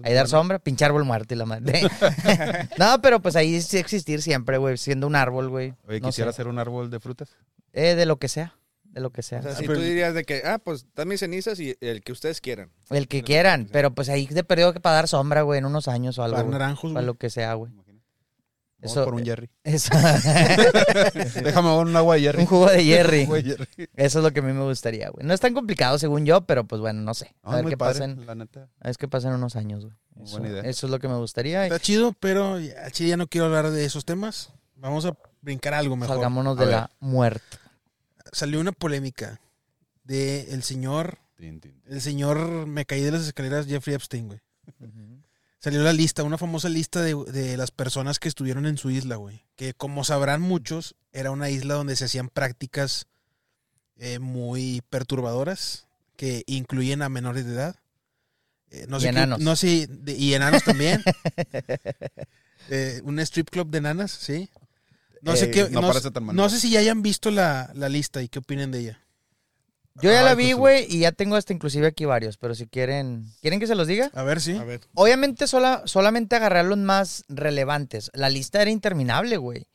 Ahí 0.02 0.14
dar 0.14 0.28
sombra, 0.28 0.59
pinche 0.59 0.85
árbol 0.85 1.04
muerto 1.04 1.35
y 1.35 1.37
la 1.37 1.47
madre. 1.47 1.80
no, 2.78 3.00
pero 3.02 3.20
pues 3.20 3.37
ahí 3.37 3.61
sí 3.61 3.78
existir 3.78 4.23
siempre, 4.23 4.59
güey, 4.59 4.76
siendo 4.78 5.06
un 5.06 5.16
árbol, 5.16 5.49
güey. 5.49 5.75
Oye, 5.88 6.00
No 6.00 6.09
quisiera 6.09 6.32
sé. 6.32 6.37
ser 6.37 6.49
un 6.49 6.59
árbol 6.59 6.90
de 6.90 7.00
frutas. 7.00 7.37
Eh, 7.73 7.94
de 7.94 8.06
lo 8.06 8.18
que 8.18 8.28
sea, 8.28 8.54
de 8.85 9.00
lo 9.00 9.11
que 9.11 9.23
sea. 9.23 9.40
O 9.40 9.42
sea, 9.42 9.52
Ah, 9.52 9.54
si 9.56 9.66
tú 9.66 9.75
dirías 9.75 10.14
de 10.14 10.25
que, 10.25 10.42
ah, 10.44 10.59
pues 10.59 10.87
dan 10.94 11.09
mis 11.09 11.20
cenizas 11.20 11.59
y 11.61 11.76
el 11.80 12.02
que 12.02 12.12
ustedes 12.12 12.40
quieran. 12.40 12.70
El 12.90 13.06
que 13.09 13.23
quieran, 13.23 13.68
pero 13.73 13.92
pues 13.94 14.09
ahí 14.09 14.26
de 14.26 14.44
periodo 14.44 14.73
que 14.73 14.80
para 14.80 14.97
dar 14.97 15.09
sombra, 15.09 15.42
güey, 15.42 15.59
en 15.59 15.64
unos 15.64 15.87
años 15.88 16.18
o 16.18 16.23
algo. 16.25 16.35
Para 16.37 16.47
güey. 16.47 16.52
naranjos, 16.59 16.92
Para 16.92 17.00
güey. 17.02 17.06
lo 17.06 17.14
que 17.14 17.30
sea, 17.30 17.54
güey. 17.54 17.73
Vamos 18.82 18.92
Eso- 18.92 19.04
por 19.04 19.14
un 19.14 19.25
Jerry. 19.25 19.50
Eso. 19.62 19.92
Déjame 21.42 21.76
un 21.76 21.94
agua 21.96 22.14
de 22.14 22.20
Jerry. 22.22 22.40
un 22.40 22.46
jugo 22.46 22.70
de 22.70 22.82
Jerry. 22.84 23.28
Eso 23.94 24.18
es 24.18 24.25
lo 24.25 24.30
que 24.32 24.40
a 24.40 24.42
mí 24.42 24.52
me 24.52 24.64
gustaría, 24.64 25.10
güey. 25.10 25.26
No 25.26 25.34
es 25.34 25.40
tan 25.40 25.52
complicado 25.54 25.99
según 25.99 26.25
yo, 26.25 26.40
pero 26.42 26.64
pues 26.64 26.80
bueno, 26.80 27.02
no 27.02 27.12
sé. 27.14 27.34
No, 27.44 27.50
A 27.52 27.56
ver 27.56 27.66
qué 27.66 27.76
padre, 27.76 27.92
pasa 28.00 28.04
en, 28.04 28.26
la 28.26 28.34
neta. 28.34 28.68
a 28.80 28.88
ver 28.88 28.96
qué 28.96 29.08
pasa 29.08 29.28
en 29.28 29.34
unos 29.34 29.56
años, 29.56 29.84
güey. 29.84 29.96
Eso, 30.22 30.38
buena 30.38 30.49
idea. 30.49 30.62
eso 30.70 30.87
es 30.87 30.90
lo 30.90 30.99
que 30.99 31.08
me 31.08 31.16
gustaría. 31.16 31.64
Está 31.64 31.78
chido, 31.78 32.14
pero 32.18 32.58
ya, 32.58 32.84
al 32.84 32.92
chile 32.92 33.10
ya 33.10 33.16
no 33.16 33.26
quiero 33.26 33.46
hablar 33.46 33.70
de 33.70 33.84
esos 33.84 34.04
temas. 34.04 34.52
Vamos 34.76 35.04
a 35.04 35.14
brincar 35.42 35.75
algo 35.75 35.96
mejor. 35.96 36.16
Salgámonos 36.16 36.56
A 36.56 36.60
de 36.60 36.66
ver. 36.66 36.75
la 36.76 36.90
muerte. 37.00 37.58
Salió 38.32 38.60
una 38.60 38.72
polémica 38.72 39.40
de 40.04 40.52
el 40.52 40.62
señor, 40.62 41.18
el 41.38 42.00
señor 42.00 42.66
me 42.66 42.84
caí 42.87 43.02
de 43.02 43.12
las 43.12 43.22
escaleras 43.26 43.66
Jeffrey 43.66 43.94
Epstein, 43.94 44.28
güey. 44.28 44.40
Salió 45.62 45.82
la 45.82 45.92
lista, 45.92 46.22
una 46.22 46.38
famosa 46.38 46.68
lista 46.70 47.02
de, 47.02 47.14
de 47.14 47.56
las 47.58 47.70
personas 47.70 48.18
que 48.18 48.28
estuvieron 48.28 48.64
en 48.66 48.78
su 48.78 48.90
isla, 48.90 49.16
güey. 49.16 49.44
Que 49.56 49.74
como 49.74 50.04
sabrán 50.04 50.40
muchos, 50.40 50.94
era 51.12 51.30
una 51.30 51.50
isla 51.50 51.74
donde 51.74 51.96
se 51.96 52.06
hacían 52.06 52.28
prácticas 52.30 53.06
eh, 53.98 54.18
muy 54.18 54.82
perturbadoras 54.88 55.86
que 56.16 56.44
incluyen 56.46 57.02
a 57.02 57.08
menores 57.10 57.44
de 57.44 57.52
edad. 57.52 57.76
Eh, 58.70 58.86
no 58.88 58.96
Y 58.96 59.00
sé 59.00 59.06
qué- 59.06 59.10
enanos. 59.10 59.40
no 59.40 59.54
sé, 59.56 59.86
de- 59.88 60.16
y 60.16 60.34
enanos 60.34 60.64
también. 60.64 61.02
Eh, 62.68 63.00
un 63.04 63.18
strip 63.20 63.48
club 63.50 63.68
de 63.70 63.78
enanas, 63.78 64.12
sí. 64.12 64.48
No 65.22 65.34
sé 65.34 65.50
qué. 65.50 65.68
no 65.70 65.80
No, 65.80 65.88
parece 65.88 66.10
tan 66.12 66.24
no 66.26 66.48
sé 66.48 66.60
si 66.60 66.70
ya 66.70 66.78
hayan 66.80 67.02
visto 67.02 67.30
la, 67.30 67.70
la 67.74 67.88
lista 67.88 68.22
y 68.22 68.28
qué 68.28 68.38
opinen 68.38 68.70
de 68.70 68.78
ella. 68.80 69.00
Yo 69.97 70.11
ya 70.11 70.23
la 70.23 70.35
vi, 70.35 70.50
pues, 70.50 70.56
güey, 70.56 70.87
y 70.88 71.00
ya 71.00 71.12
tengo 71.12 71.37
hasta 71.37 71.52
inclusive 71.52 71.87
aquí 71.87 72.04
varios, 72.04 72.37
pero 72.38 72.54
si 72.54 72.66
quieren... 72.66 73.26
¿Quieren 73.40 73.61
que 73.61 73.66
se 73.66 73.75
los 73.75 73.87
diga? 73.87 74.11
A 74.14 74.23
ver, 74.23 74.40
sí. 74.40 74.56
A 74.56 74.64
ver. 74.64 74.80
Obviamente 74.94 75.47
sola, 75.47 75.82
solamente 75.85 76.37
agarrar 76.37 76.64
los 76.64 76.78
más 76.78 77.25
relevantes. 77.28 78.11
La 78.14 78.30
lista 78.30 78.62
era 78.62 78.70
interminable, 78.70 79.37
güey. 79.37 79.66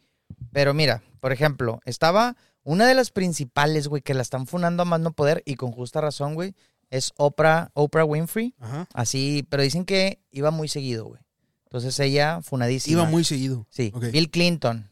Pero 0.52 0.74
mira, 0.74 1.04
por 1.20 1.32
ejemplo, 1.32 1.80
estaba 1.86 2.38
una 2.64 2.88
de 2.88 2.96
las 2.96 3.12
principales, 3.12 3.88
güey, 3.88 4.02
que 4.02 4.14
la 4.14 4.22
están 4.22 4.48
funando 4.48 4.84
a 4.84 4.86
más 4.86 5.00
no 5.00 5.12
poder 5.12 5.44
y 5.46 5.56
con 5.56 5.72
justa 5.72 6.02
razón, 6.02 6.34
güey, 6.34 6.56
es 6.90 7.12
Oprah, 7.18 7.70
Oprah 7.74 8.06
Winfrey. 8.06 8.56
Ajá. 8.60 8.88
Así, 8.94 9.46
pero 9.50 9.64
dicen 9.64 9.86
que 9.86 10.20
iba 10.32 10.50
muy 10.50 10.68
seguido, 10.68 11.06
güey. 11.06 11.22
Entonces 11.66 12.00
ella, 12.00 12.42
funadísima. 12.42 13.02
Iba 13.02 13.10
muy 13.10 13.24
seguido. 13.24 13.68
Sí. 13.70 13.92
Ok. 13.94 14.06
Bill 14.06 14.32
Clinton, 14.32 14.90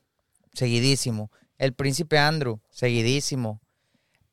seguidísimo. 0.53 1.31
El 1.57 1.73
príncipe 1.73 2.19
Andrew, 2.19 2.59
seguidísimo. 2.69 3.61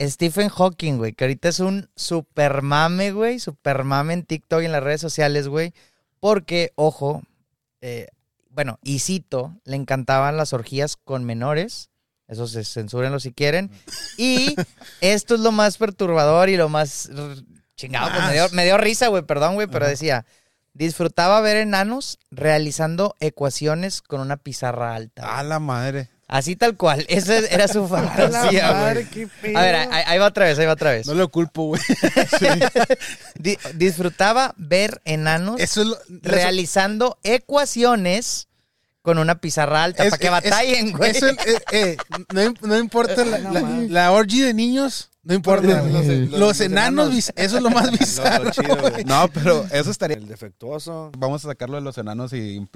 Stephen 0.01 0.49
Hawking, 0.49 0.97
güey, 0.97 1.13
que 1.13 1.25
ahorita 1.25 1.49
es 1.49 1.61
un 1.61 1.91
super 1.95 2.63
mame, 2.63 3.13
güey, 3.13 3.39
super 3.39 3.85
mame 3.85 4.15
en 4.15 4.25
TikTok 4.25 4.63
y 4.63 4.67
en 4.67 4.73
las 4.73 4.83
redes 4.83 5.01
sociales, 5.01 5.49
güey. 5.49 5.75
Porque, 6.21 6.73
ojo, 6.75 7.23
eh, 7.81 8.09
bueno, 8.51 8.79
y 8.83 9.01
cito, 9.01 9.55
le 9.65 9.77
encantaban 9.77 10.37
las 10.37 10.53
orgías 10.53 10.97
con 10.97 11.25
menores. 11.25 11.91
Eso 12.29 12.47
se 12.47 12.65
censúrenlo 12.65 13.21
si 13.21 13.33
quieren. 13.33 13.71
Y 14.17 14.55
esto 15.01 15.35
es 15.35 15.41
lo 15.41 15.53
más 15.53 15.77
perturbador 15.77 16.49
y 16.49 16.57
lo 16.57 16.69
más 16.69 17.11
chingado, 17.77 18.11
pues 18.11 18.25
me 18.27 18.33
dio, 18.33 18.49
me 18.53 18.65
dio 18.65 18.79
risa, 18.79 19.09
güey, 19.09 19.23
perdón, 19.23 19.55
güey, 19.55 19.67
pero 19.67 19.85
Ajá. 19.85 19.91
decía, 19.91 20.27
disfrutaba 20.73 21.41
ver 21.41 21.57
enanos 21.57 22.19
realizando 22.31 23.17
ecuaciones 23.21 24.03
con 24.03 24.21
una 24.21 24.37
pizarra 24.37 24.95
alta. 24.95 25.39
A 25.39 25.43
la 25.43 25.59
madre. 25.59 26.09
Así 26.33 26.55
tal 26.55 26.77
cual, 26.77 27.05
esa 27.09 27.39
era 27.39 27.67
su 27.67 27.89
fantasía, 27.89 28.71
güey. 28.71 29.55
A 29.57 29.61
ver, 29.63 29.75
ahí, 29.75 30.03
ahí 30.07 30.19
va 30.19 30.27
otra 30.29 30.45
vez, 30.45 30.57
ahí 30.61 30.67
va 30.67 30.75
otra 30.75 30.93
vez. 30.93 31.05
No 31.09 31.15
lo 31.15 31.29
culpo, 31.29 31.65
güey. 31.65 31.83
Di- 33.39 33.59
disfrutaba 33.75 34.55
ver 34.57 35.01
enanos 35.05 35.61
Eso 35.61 35.83
es 35.83 35.87
lo. 35.89 35.99
realizando 36.23 37.19
ecuaciones 37.23 38.47
con 39.03 39.19
una 39.19 39.41
pizarra 39.41 39.83
alta, 39.85 40.05
es- 40.05 40.11
para 40.11 40.19
que 40.21 40.27
es- 40.27 40.31
batallen, 40.33 40.93
güey. 40.93 41.11
eso, 41.11 41.27
eh, 41.31 41.37
eh, 41.73 41.97
no, 42.33 42.55
no 42.63 42.79
importa 42.79 43.25
la, 43.25 43.39
la, 43.39 43.61
la 43.89 44.13
orgy 44.13 44.41
de 44.41 44.55
niños. 44.55 45.11
No 45.31 45.37
importa. 45.37 45.83
Los- 45.83 45.93
Los, 45.93 46.07
los- 46.07 46.41
los 46.41 46.61
enanos, 46.61 47.15
eso 47.37 47.57
es 47.57 47.63
lo 47.63 47.71
más 47.71 47.87
Lo- 47.87 47.93
lo 47.93 47.99
bizarro. 47.99 48.51
chido, 48.51 48.77
güey. 48.77 48.91
güey. 48.93 49.05
No, 49.05 49.29
pero 49.33 49.65
eso 49.73 49.91
estaría. 49.93 50.17
El 50.17 50.27
defectuoso. 50.27 51.13
Vamos 51.17 51.45
a 51.45 51.49
sacarlo 51.49 51.77
de 51.77 51.83
los 51.83 51.97
enanos 51.99 52.33
y, 52.33 52.67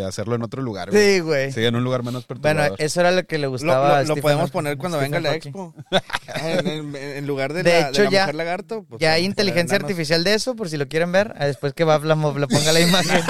hacerlo 0.00 0.34
en 0.34 0.42
otro 0.42 0.62
lugar. 0.62 0.90
güey. 0.90 1.16
Sí, 1.16 1.20
güey. 1.20 1.52
Sí, 1.52 1.64
en 1.66 1.76
un 1.76 1.84
lugar 1.84 2.02
menos 2.02 2.26
Bueno, 2.26 2.40
perturbador. 2.42 2.80
eso 2.80 3.00
era 3.00 3.10
lo 3.10 3.26
que 3.26 3.36
le 3.36 3.42
Lo, 3.42 3.50
gustaba 3.50 3.88
lo- 3.88 3.94
a 3.94 3.98
lo 3.98 4.04
Stephen 4.06 4.22
podemos 4.22 4.50
poner 4.50 4.78
cuando 4.78 4.98
Stephen 4.98 5.12
venga 5.12 5.28
la 5.28 5.34
Hawking. 5.34 5.48
expo. 5.50 5.74
en, 6.42 6.66
en- 6.66 6.96
en 6.96 7.26
lugar 7.26 7.52
de, 7.52 7.62
De 7.62 7.70
la, 7.82 7.88
hecho, 7.90 8.00
de 8.00 8.04
la 8.06 8.10
ya- 8.10 8.20
mujer 8.22 8.34
lagarto. 8.36 8.86
pues, 8.88 9.00
Ya 9.02 9.12
hay 9.12 9.24
inteligencia 9.26 9.76
artificial 9.76 10.24
de 10.24 10.32
eso, 10.32 10.56
por 10.56 10.70
si 10.70 10.78
lo 10.78 10.88
quieren 10.88 11.12
ver. 11.12 11.34
ah, 11.38 11.44
Después 11.44 11.74
que 11.74 11.84
mo- 12.16 12.38
le 12.38 12.46
ponga 12.48 12.72
la 12.72 12.80
imagen. 12.88 13.22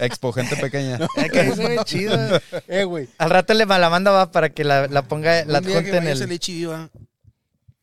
Expo, 0.00 0.32
gente 0.32 0.56
pequeña. 0.56 0.98
Es 1.16 1.30
que 1.30 1.52
se 1.54 1.68
ve 1.68 1.78
chido. 1.84 2.40
Eh, 2.66 2.82
güey. 2.82 3.08
Al 3.18 3.30
rato 3.30 3.54
le 3.54 3.64
la 3.78 3.90
manda 3.90 4.10
Bab 4.10 4.32
para 4.32 4.50
que 4.50 4.64
la, 4.64 4.88
la 4.88 5.02
ponga, 5.02 5.44
la 5.44 5.58
adjunte 5.58 5.96
en 5.96 6.06
el. 6.08 6.18
va, 6.18 6.90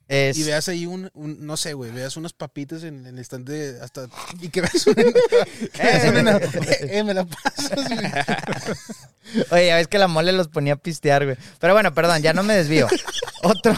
es- 0.08 0.38
y 0.38 0.44
veas 0.44 0.68
ahí 0.70 0.86
un, 0.86 1.10
un- 1.14 1.46
no 1.46 1.58
sé, 1.58 1.74
güey, 1.74 1.92
veas 1.92 2.16
unas 2.18 2.34
papitas 2.34 2.84
en, 2.84 3.00
en 3.06 3.16
el 3.16 3.20
estante 3.20 3.78
hasta 3.82 4.08
y 4.42 4.50
que 4.50 4.62
veas 4.62 4.88
un, 4.88 4.94
que 5.74 5.82
veas 5.84 6.10
un 6.10 6.18
enano. 6.18 6.40
eh, 6.82 7.04
me 7.04 7.14
la 7.14 7.26
pasas, 7.26 7.90
güey. 7.90 8.00
Oye, 9.52 9.68
ya 9.68 9.76
ves 9.76 9.88
que 9.88 9.98
la 10.00 10.08
mole 10.08 10.32
los 10.32 10.48
ponía 10.48 10.74
a 10.74 10.78
pistear, 10.78 11.26
güey. 11.26 11.38
Pero 11.60 11.74
bueno, 11.74 11.94
perdón, 11.94 12.22
ya 12.22 12.34
no 12.34 12.44
me 12.44 12.56
desvío. 12.56 12.88
otro, 13.44 13.74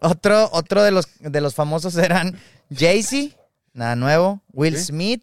otro, 0.00 0.48
otro 0.52 0.82
de 0.84 0.92
los, 0.92 1.06
de 1.18 1.40
los 1.40 1.54
famosos 1.54 1.96
eran 1.96 2.38
Jay-Z, 2.72 3.36
nada 3.72 3.96
nuevo, 3.96 4.42
Will. 4.52 4.78
Smith. 4.78 5.22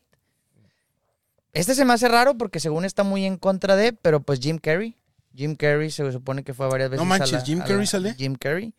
Este 1.53 1.75
se 1.75 1.85
me 1.85 1.93
hace 1.93 2.07
raro 2.07 2.35
porque 2.37 2.59
según 2.59 2.83
está 2.83 3.03
muy 3.03 3.25
en 3.25 3.37
contra 3.37 3.75
de, 3.75 3.93
pero 3.93 4.19
pues 4.21 4.39
Jim 4.39 4.57
Carrey. 4.57 4.97
Jim 5.35 5.55
Carrey 5.55 5.89
se 5.91 6.11
supone 6.11 6.43
que 6.43 6.53
fue 6.53 6.67
varias 6.67 6.89
veces. 6.89 7.01
No 7.03 7.05
manches, 7.09 7.33
a 7.33 7.37
la- 7.37 7.45
¿Jim 7.45 7.59
Carrey 7.59 7.87
sale? 7.87 8.15
Jim 8.15 8.35
Carrey. 8.35 8.73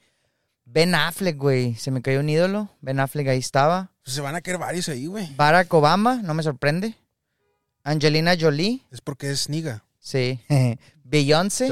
Ben 0.64 0.94
Affleck, 0.94 1.36
güey. 1.36 1.74
Se 1.74 1.90
me 1.90 2.02
cayó 2.02 2.20
un 2.20 2.28
ídolo. 2.28 2.70
Ben 2.80 3.00
Affleck 3.00 3.28
ahí 3.28 3.38
estaba. 3.38 3.92
Pues 4.02 4.14
se 4.14 4.20
van 4.20 4.34
a 4.34 4.40
caer 4.40 4.58
varios 4.58 4.88
ahí, 4.88 5.06
güey. 5.06 5.34
Barack 5.36 5.72
Obama, 5.74 6.16
no 6.22 6.34
me 6.34 6.42
sorprende. 6.42 6.94
Angelina 7.82 8.34
Jolie, 8.38 8.82
Es 8.90 9.00
porque 9.00 9.30
es 9.30 9.48
niga. 9.48 9.84
sí. 9.98 10.40
Beyoncé. 11.06 11.70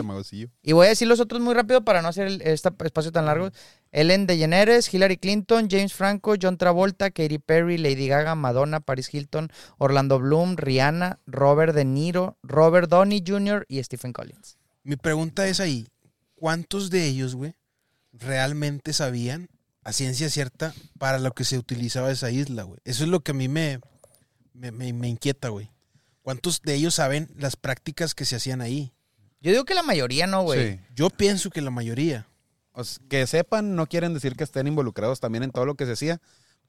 Y 0.63 0.73
voy 0.73 0.87
a 0.87 0.91
decir 0.91 1.09
los 1.09 1.19
otros 1.19 1.41
muy 1.41 1.55
rápido 1.55 1.83
para 1.83 2.03
no 2.03 2.09
hacer 2.09 2.27
el- 2.27 2.43
este 2.43 2.69
espacio 2.85 3.11
tan 3.11 3.25
largo. 3.25 3.49
Ellen 3.91 4.27
DeGeneres, 4.27 4.93
Hillary 4.93 5.17
Clinton, 5.17 5.69
James 5.71 5.95
Franco, 5.95 6.35
John 6.41 6.59
Travolta, 6.59 7.11
Katy 7.11 7.39
Perry, 7.39 7.79
Lady 7.79 8.07
Gaga, 8.09 8.35
Madonna, 8.35 8.81
Paris 8.81 9.13
Hilton, 9.13 9.51
Orlando 9.79 10.19
Bloom, 10.21 10.57
Rihanna, 10.57 11.19
Robert 11.27 11.75
De 11.75 11.85
Niro, 11.87 12.37
Robert 12.43 12.91
Downey 12.91 13.25
Jr. 13.27 13.65
y 13.69 13.83
Stephen 13.83 14.13
Collins. 14.13 14.59
Mi 14.85 14.97
pregunta 14.97 15.49
es 15.49 15.59
ahí, 15.59 15.89
¿cuántos 16.35 16.91
de 16.91 17.07
ellos, 17.07 17.35
güey, 17.35 17.55
realmente 18.12 18.92
sabían 18.92 19.49
a 19.85 19.92
ciencia 19.92 20.28
cierta 20.31 20.75
para 20.99 21.19
lo 21.19 21.33
que 21.33 21.45
se 21.45 21.59
utilizaba 21.59 22.11
esa 22.11 22.31
isla, 22.31 22.62
güey? 22.64 22.81
Eso 22.85 23.04
es 23.04 23.11
lo 23.11 23.21
que 23.21 23.33
a 23.33 23.35
mí 23.35 23.49
me, 23.49 23.81
me, 24.54 24.71
me- 24.71 24.92
me 24.92 25.09
inquieta, 25.09 25.49
güey. 25.49 25.71
¿Cuántos 26.23 26.62
de 26.62 26.75
ellos 26.75 26.95
saben 26.95 27.28
las 27.37 27.57
prácticas 27.57 28.14
que 28.14 28.25
se 28.25 28.37
hacían 28.37 28.61
ahí? 28.61 28.92
Yo 29.40 29.50
digo 29.50 29.64
que 29.64 29.75
la 29.75 29.83
mayoría 29.83 30.26
no, 30.28 30.42
güey. 30.42 30.75
Sí. 30.75 30.81
Yo 30.95 31.11
pienso 31.11 31.50
que 31.50 31.61
la 31.61 31.71
mayoría. 31.71 32.28
O 32.75 32.85
sea, 32.85 33.02
que 33.09 33.26
sepan 33.26 33.75
no 33.75 33.87
quieren 33.89 34.15
decir 34.15 34.37
que 34.37 34.45
estén 34.45 34.69
involucrados 34.69 35.19
también 35.19 35.43
en 35.43 35.50
todo 35.50 35.67
lo 35.67 35.75
que 35.75 35.84
se 35.84 35.93
hacía, 35.93 36.21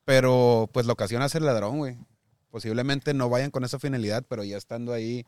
pero 0.06 0.70
pues 0.74 0.86
la 0.88 0.94
ocasión 0.94 1.22
hace 1.22 1.38
el 1.38 1.46
ladrón, 1.46 1.78
güey. 1.78 1.98
Posiblemente 2.50 3.14
no 3.14 3.30
vayan 3.30 3.52
con 3.52 3.64
esa 3.64 3.80
finalidad, 3.80 4.24
pero 4.28 4.44
ya 4.44 4.58
estando 4.58 4.92
ahí, 4.92 5.26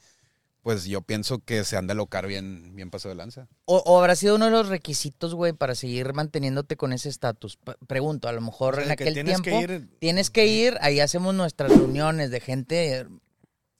pues 0.65 0.85
yo 0.85 1.03
pienso 1.03 1.37
que 1.45 1.63
se 1.63 1.77
han 1.77 1.85
de 1.85 1.93
locar 1.93 2.25
bien, 2.25 2.75
bien 2.75 2.89
paso 2.89 3.07
de 3.07 3.13
lanza. 3.13 3.47
O, 3.65 3.77
o 3.85 3.99
habrá 3.99 4.15
sido 4.15 4.33
uno 4.33 4.45
de 4.45 4.51
los 4.51 4.67
requisitos, 4.67 5.35
güey, 5.35 5.53
para 5.53 5.75
seguir 5.75 6.11
manteniéndote 6.13 6.75
con 6.75 6.91
ese 6.91 7.07
estatus. 7.07 7.59
Pregunto, 7.85 8.27
a 8.27 8.31
lo 8.31 8.41
mejor 8.41 8.73
O 8.73 8.77
sea, 8.77 8.83
en 8.85 8.87
que 8.97 9.03
aquel 9.03 9.13
tienes 9.13 9.41
tiempo 9.43 9.59
que 9.67 9.73
ir- 9.73 9.89
tienes 9.99 10.31
que 10.31 10.47
ir, 10.47 10.75
ahí 10.81 10.99
hacemos 11.01 11.35
nuestras 11.35 11.69
reuniones 11.71 12.31
de 12.31 12.39
gente 12.39 13.05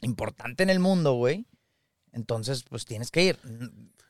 importante 0.02 0.62
en 0.62 0.70
el 0.70 0.80
mundo, 0.80 1.14
güey. 1.16 1.48
Entonces, 2.12 2.64
pues 2.70 2.86
tienes 2.86 3.10
que 3.10 3.24
ir. 3.24 3.40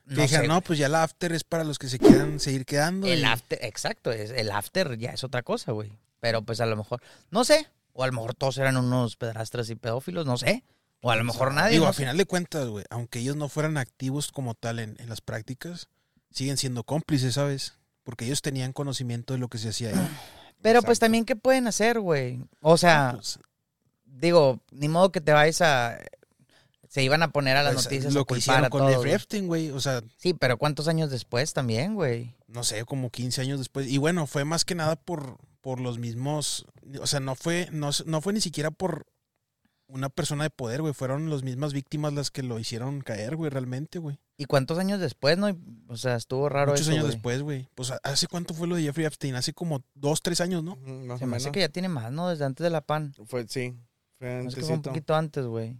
No 0.04 0.28
sé, 0.28 0.46
no, 0.46 0.60
pues 0.60 0.78
ya 0.78 0.90
la 0.90 1.02
after 1.02 1.32
es 1.32 1.44
para 1.44 1.64
los 1.64 1.78
que 1.78 1.88
se 1.88 1.98
quieran 1.98 2.40
seguir 2.40 2.66
quedando. 2.66 3.06
El 3.06 3.20
y- 3.20 3.24
after, 3.24 3.58
exacto, 3.64 4.12
es, 4.12 4.30
el 4.32 4.50
after 4.50 4.98
ya 4.98 5.12
es 5.12 5.24
otra 5.24 5.42
cosa, 5.42 5.72
güey. 5.72 5.98
Pero 6.20 6.42
pues 6.42 6.60
a 6.60 6.66
lo 6.66 6.76
mejor, 6.76 7.00
no 7.30 7.42
sé, 7.44 7.66
o 7.94 8.04
a 8.04 8.06
lo 8.06 8.12
mejor 8.12 8.34
todos 8.34 8.58
eran 8.58 8.76
unos 8.76 9.16
pedrastras 9.16 9.70
y 9.70 9.76
pedófilos, 9.76 10.26
no 10.26 10.36
sé. 10.36 10.62
O 11.00 11.10
a 11.10 11.16
lo 11.16 11.24
mejor 11.24 11.52
nadie. 11.54 11.72
Digo, 11.72 11.84
no 11.84 11.90
a 11.90 11.94
final 11.94 12.16
de 12.16 12.24
cuentas, 12.24 12.66
güey, 12.68 12.84
aunque 12.90 13.20
ellos 13.20 13.36
no 13.36 13.48
fueran 13.48 13.76
activos 13.76 14.32
como 14.32 14.54
tal 14.54 14.78
en, 14.78 14.96
en 14.98 15.08
las 15.08 15.20
prácticas, 15.20 15.88
siguen 16.30 16.56
siendo 16.56 16.84
cómplices, 16.84 17.34
¿sabes? 17.34 17.74
Porque 18.02 18.24
ellos 18.24 18.42
tenían 18.42 18.72
conocimiento 18.72 19.34
de 19.34 19.38
lo 19.38 19.48
que 19.48 19.58
se 19.58 19.68
hacía 19.68 19.90
ahí. 19.90 20.08
Pero 20.62 20.82
pues 20.82 20.98
también, 20.98 21.24
¿qué 21.24 21.36
pueden 21.36 21.66
hacer, 21.66 22.00
güey? 22.00 22.40
O 22.60 22.76
sea, 22.76 23.12
Pues, 23.14 23.38
digo, 24.04 24.60
ni 24.70 24.88
modo 24.88 25.12
que 25.12 25.20
te 25.20 25.32
vayas 25.32 25.60
a... 25.60 25.98
Se 26.88 27.02
iban 27.02 27.22
a 27.22 27.30
poner 27.30 27.56
a 27.56 27.62
las 27.62 27.74
pues, 27.74 27.84
noticias 27.86 28.14
lo 28.14 28.22
a 28.22 28.26
que 28.26 28.38
hicieron 28.38 28.64
a 28.64 28.70
con 28.70 28.90
güey, 29.46 29.70
o 29.70 29.80
sea, 29.80 30.02
Sí, 30.16 30.32
pero 30.32 30.56
¿cuántos 30.56 30.88
años 30.88 31.10
después 31.10 31.52
también, 31.52 31.94
güey? 31.94 32.34
no 32.48 32.64
sé, 32.64 32.84
como 32.84 33.10
15 33.10 33.42
años 33.42 33.58
después. 33.58 33.86
Y 33.86 33.98
bueno, 33.98 34.26
fue 34.26 34.44
más 34.44 34.64
que 34.64 34.74
nada 34.74 34.96
por, 34.96 35.36
por 35.60 35.78
los 35.78 35.98
mismos, 35.98 36.64
o 37.00 37.06
sea, 37.06 37.20
no 37.20 37.34
fue, 37.34 37.68
no, 37.70 37.90
no 38.06 38.20
fue 38.22 38.32
ni 38.32 38.40
siquiera 38.40 38.70
por 38.70 39.06
una 39.88 40.08
persona 40.08 40.44
de 40.44 40.50
poder, 40.50 40.82
güey, 40.82 40.92
fueron 40.94 41.30
las 41.30 41.42
mismas 41.42 41.72
víctimas 41.72 42.12
las 42.12 42.30
que 42.30 42.42
lo 42.42 42.58
hicieron 42.58 43.00
caer, 43.02 43.36
güey, 43.36 43.50
realmente, 43.50 43.98
güey. 43.98 44.18
¿Y 44.36 44.44
cuántos 44.46 44.78
años 44.78 45.00
después, 45.00 45.38
no? 45.38 45.56
O 45.88 45.96
sea, 45.96 46.16
estuvo 46.16 46.48
raro 46.48 46.72
Muchos 46.72 46.82
eso, 46.82 46.90
años 46.92 47.04
güey. 47.04 47.14
después, 47.14 47.42
güey. 47.42 47.68
Pues, 47.74 47.92
¿hace 48.02 48.26
cuánto 48.26 48.52
fue 48.54 48.66
lo 48.66 48.76
de 48.76 48.82
Jeffrey 48.82 49.06
Epstein? 49.06 49.34
Hace 49.36 49.52
como 49.52 49.82
dos, 49.94 50.22
tres 50.22 50.40
años, 50.40 50.62
¿no? 50.64 50.76
Más 50.76 51.18
Se 51.20 51.24
o 51.24 51.28
me 51.28 51.36
hace 51.36 51.52
que 51.52 51.60
ya 51.60 51.68
tiene 51.68 51.88
más, 51.88 52.10
¿no? 52.12 52.28
Desde 52.28 52.44
antes 52.44 52.64
de 52.64 52.70
la 52.70 52.80
PAN. 52.80 53.14
Fue, 53.26 53.46
sí. 53.48 53.74
Fue 54.18 54.46
Es 54.46 54.54
que 54.54 54.62
fue 54.62 54.74
un 54.74 54.82
poquito 54.82 55.14
antes, 55.14 55.44
güey. 55.46 55.76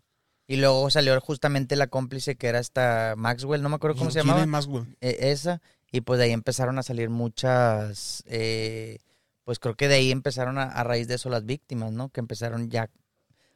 Y 0.49 0.57
luego 0.57 0.89
salió 0.91 1.21
justamente 1.21 1.75
la 1.75 1.89
cómplice 1.89 2.37
que 2.37 2.47
era 2.47 2.61
esta 2.61 3.15
Maxwell, 3.17 3.63
no 3.63 3.69
me 3.69 3.75
acuerdo 3.77 3.97
cómo 3.99 4.13
se 4.13 4.21
llamaba. 4.21 4.47
Maxwell. 4.47 4.87
eh, 5.01 5.17
esa. 5.21 5.61
Y 5.91 6.03
pues 6.03 6.19
de 6.19 6.27
ahí 6.27 6.33
empezaron 6.33 6.79
a 6.79 6.83
salir 6.85 7.11
muchas, 7.11 8.23
eh, 8.27 8.99
pues 9.45 9.59
creo 9.59 9.75
que 9.75 9.89
de 9.89 9.97
ahí 9.97 10.11
empezaron 10.13 10.59
a, 10.59 10.65
a 10.65 10.85
raíz 10.85 11.09
de 11.09 11.15
eso 11.17 11.31
las 11.31 11.45
víctimas, 11.45 11.93
¿no? 11.93 12.11
Que 12.11 12.21
empezaron 12.21 12.71
ya 12.71 12.91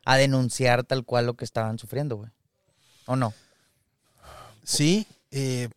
a 0.05 0.17
denunciar 0.17 0.85
tal 0.85 1.05
cual 1.05 1.27
lo 1.27 1.35
que 1.35 1.45
estaban 1.45 1.79
sufriendo, 1.79 2.17
güey. 2.17 2.31
¿O 3.07 3.17
no? 3.17 3.35
Sí, 4.65 5.07
eh, 5.31 5.69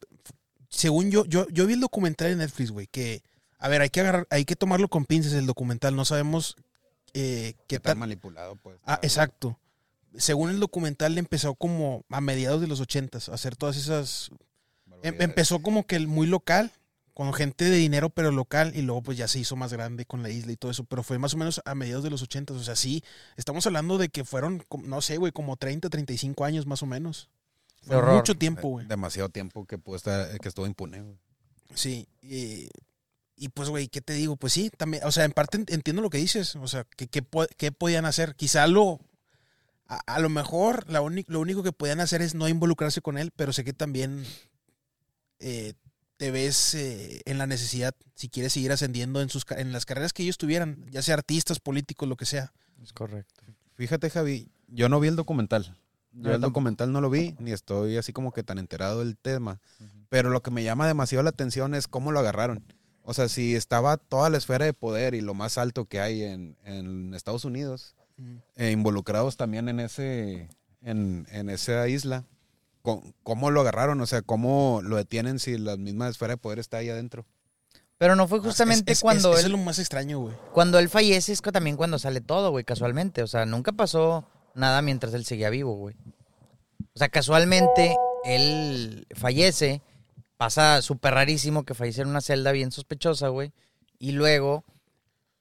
según 0.69 1.11
yo, 1.11 1.25
yo, 1.25 1.47
yo 1.49 1.65
vi 1.65 1.73
el 1.73 1.79
documental 1.79 2.31
en 2.31 2.39
Netflix, 2.39 2.71
güey, 2.71 2.87
que, 2.87 3.21
a 3.59 3.67
ver, 3.67 3.81
hay 3.81 3.89
que 3.89 4.01
agarrar, 4.01 4.27
hay 4.29 4.45
que 4.45 4.55
tomarlo 4.55 4.87
con 4.87 5.05
pinzas 5.05 5.33
el 5.33 5.45
documental, 5.45 5.95
no 5.95 6.05
sabemos 6.05 6.55
eh, 7.13 7.53
qué 7.67 7.79
tal. 7.79 7.97
manipulado, 7.97 8.55
pues. 8.55 8.77
Ah, 8.85 8.99
exacto. 9.01 9.57
Según 10.17 10.49
el 10.51 10.59
documental 10.59 11.17
empezó 11.17 11.55
como 11.55 12.03
a 12.09 12.21
mediados 12.21 12.61
de 12.61 12.67
los 12.67 12.79
ochentas 12.79 13.29
a 13.29 13.33
hacer 13.33 13.55
todas 13.55 13.77
esas. 13.77 14.29
em- 15.01 15.21
empezó 15.21 15.59
como 15.61 15.85
que 15.87 15.95
el 15.95 16.07
muy 16.07 16.27
local, 16.27 16.71
con 17.13 17.31
gente 17.33 17.65
de 17.69 17.77
dinero 17.77 18.09
pero 18.09 18.31
local, 18.31 18.71
y 18.75 18.81
luego 18.81 19.03
pues 19.03 19.17
ya 19.17 19.27
se 19.27 19.39
hizo 19.39 19.55
más 19.55 19.71
grande 19.71 20.05
con 20.05 20.23
la 20.23 20.29
isla 20.29 20.51
y 20.51 20.57
todo 20.57 20.71
eso, 20.71 20.83
pero 20.83 21.03
fue 21.03 21.19
más 21.19 21.33
o 21.33 21.37
menos 21.37 21.61
a 21.65 21.75
mediados 21.75 22.03
de 22.03 22.09
los 22.09 22.21
ochentas, 22.23 22.57
o 22.57 22.63
sea, 22.63 22.75
sí, 22.75 23.03
estamos 23.37 23.65
hablando 23.67 23.97
de 23.97 24.09
que 24.09 24.23
fueron, 24.25 24.65
no 24.83 25.01
sé, 25.01 25.17
güey, 25.17 25.31
como 25.31 25.55
30, 25.57 25.89
35 25.89 26.43
años 26.45 26.65
más 26.65 26.81
o 26.81 26.85
menos. 26.87 27.29
Fue 27.83 27.97
horror. 27.97 28.15
mucho 28.15 28.33
tiempo, 28.35 28.69
güey. 28.69 28.87
Demasiado 28.87 29.29
tiempo 29.29 29.65
que, 29.65 29.77
pudo 29.77 29.97
estar- 29.97 30.39
que 30.39 30.47
estuvo 30.47 30.65
impune, 30.65 31.01
güey. 31.01 31.17
Sí, 31.75 32.07
y, 32.21 32.69
y 33.35 33.49
pues, 33.49 33.69
güey, 33.69 33.89
¿qué 33.89 33.99
te 34.01 34.13
digo? 34.13 34.35
Pues 34.37 34.53
sí, 34.53 34.69
también, 34.75 35.03
o 35.03 35.11
sea, 35.11 35.25
en 35.25 35.33
parte 35.33 35.57
en- 35.57 35.65
entiendo 35.67 36.01
lo 36.01 36.09
que 36.09 36.17
dices, 36.17 36.55
o 36.55 36.67
sea, 36.67 36.85
¿qué, 36.95 37.07
qué, 37.07 37.21
po- 37.21 37.47
qué 37.57 37.71
podían 37.71 38.05
hacer? 38.05 38.35
Quizá 38.35 38.65
lo, 38.67 38.99
a, 39.85 39.97
a 40.07 40.19
lo 40.19 40.29
mejor 40.29 40.89
la 40.89 40.99
lo 41.27 41.39
único 41.41 41.61
que 41.61 41.73
podían 41.73 41.99
hacer 41.99 42.21
es 42.21 42.33
no 42.35 42.47
involucrarse 42.47 43.01
con 43.01 43.17
él, 43.17 43.31
pero 43.35 43.51
sé 43.53 43.63
que 43.63 43.73
también 43.73 44.25
eh, 45.39 45.73
te 46.17 46.31
ves 46.31 46.73
eh, 46.75 47.21
en 47.25 47.37
la 47.37 47.47
necesidad, 47.47 47.93
si 48.15 48.29
quieres 48.29 48.53
seguir 48.53 48.71
ascendiendo 48.71 49.21
en, 49.21 49.29
sus, 49.29 49.45
en 49.51 49.71
las 49.71 49.85
carreras 49.85 50.13
que 50.13 50.23
ellos 50.23 50.37
tuvieran, 50.37 50.85
ya 50.89 51.01
sea 51.01 51.15
artistas, 51.15 51.59
políticos, 51.59 52.07
lo 52.07 52.15
que 52.15 52.25
sea. 52.25 52.53
Es 52.81 52.93
correcto. 52.93 53.43
Fíjate, 53.75 54.09
Javi, 54.09 54.49
yo 54.67 54.89
no 54.89 54.99
vi 54.99 55.07
el 55.07 55.15
documental. 55.15 55.77
No, 56.11 56.29
Yo 56.29 56.35
el 56.35 56.41
documental 56.41 56.91
no 56.91 57.01
lo 57.01 57.09
vi, 57.09 57.35
ni 57.39 57.51
estoy 57.51 57.97
así 57.97 58.13
como 58.13 58.31
que 58.31 58.43
tan 58.43 58.59
enterado 58.59 58.99
del 58.99 59.17
tema. 59.17 59.59
Pero 60.09 60.29
lo 60.29 60.43
que 60.43 60.51
me 60.51 60.63
llama 60.63 60.87
demasiado 60.87 61.23
la 61.23 61.31
atención 61.31 61.73
es 61.73 61.87
cómo 61.87 62.11
lo 62.11 62.19
agarraron. 62.19 62.63
O 63.01 63.15
sea, 63.15 63.27
si 63.27 63.55
estaba 63.55 63.97
toda 63.97 64.29
la 64.29 64.37
esfera 64.37 64.65
de 64.65 64.73
poder 64.73 65.15
y 65.15 65.21
lo 65.21 65.33
más 65.33 65.57
alto 65.57 65.85
que 65.85 65.99
hay 65.99 66.21
en, 66.21 66.55
en 66.63 67.13
Estados 67.15 67.45
Unidos, 67.45 67.95
eh, 68.55 68.71
involucrados 68.71 69.37
también 69.37 69.67
en 69.69 69.79
ese 69.79 70.49
en, 70.83 71.25
en 71.31 71.49
esa 71.49 71.87
isla, 71.87 72.25
¿cómo, 72.83 73.01
cómo 73.23 73.49
lo 73.49 73.61
agarraron? 73.61 73.99
O 74.01 74.05
sea, 74.05 74.21
¿cómo 74.21 74.81
lo 74.83 74.97
detienen 74.97 75.39
si 75.39 75.57
la 75.57 75.75
misma 75.77 76.07
esfera 76.09 76.33
de 76.33 76.37
poder 76.37 76.59
está 76.59 76.77
ahí 76.77 76.89
adentro? 76.89 77.25
Pero 77.97 78.15
no 78.15 78.27
fue 78.27 78.37
Es- 78.39 78.43
justamente 78.43 78.91
es- 78.91 78.99
es- 78.99 79.01
cuando 79.01 79.33
él 79.37 79.45
es 79.45 79.51
lo 79.51 79.57
más 79.57 79.79
extraño, 79.79 80.19
güey. 80.19 80.35
Cuando 80.51 80.77
él 80.77 80.89
fallece 80.89 81.31
es 81.33 81.41
que 81.41 81.51
también 81.51 81.77
cuando 81.77 81.97
sale 81.97 82.21
todo, 82.21 82.51
güey, 82.51 82.63
casualmente. 82.63 83.23
O 83.23 83.27
sea, 83.27 83.45
nunca 83.47 83.71
pasó 83.71 84.27
nada 84.53 84.81
mientras 84.83 85.13
él 85.15 85.25
seguía 85.25 85.49
vivo, 85.49 85.75
güey. 85.75 85.95
O 86.95 86.99
sea, 86.99 87.09
casualmente 87.09 87.95
él 88.25 89.07
fallece, 89.15 89.81
pasa 90.37 90.81
súper 90.81 91.13
rarísimo 91.15 91.63
que 91.63 91.73
fallece 91.73 92.01
en 92.01 92.09
una 92.09 92.21
celda 92.21 92.51
bien 92.51 92.71
sospechosa, 92.71 93.29
güey. 93.29 93.51
Y 93.97 94.11
luego 94.11 94.65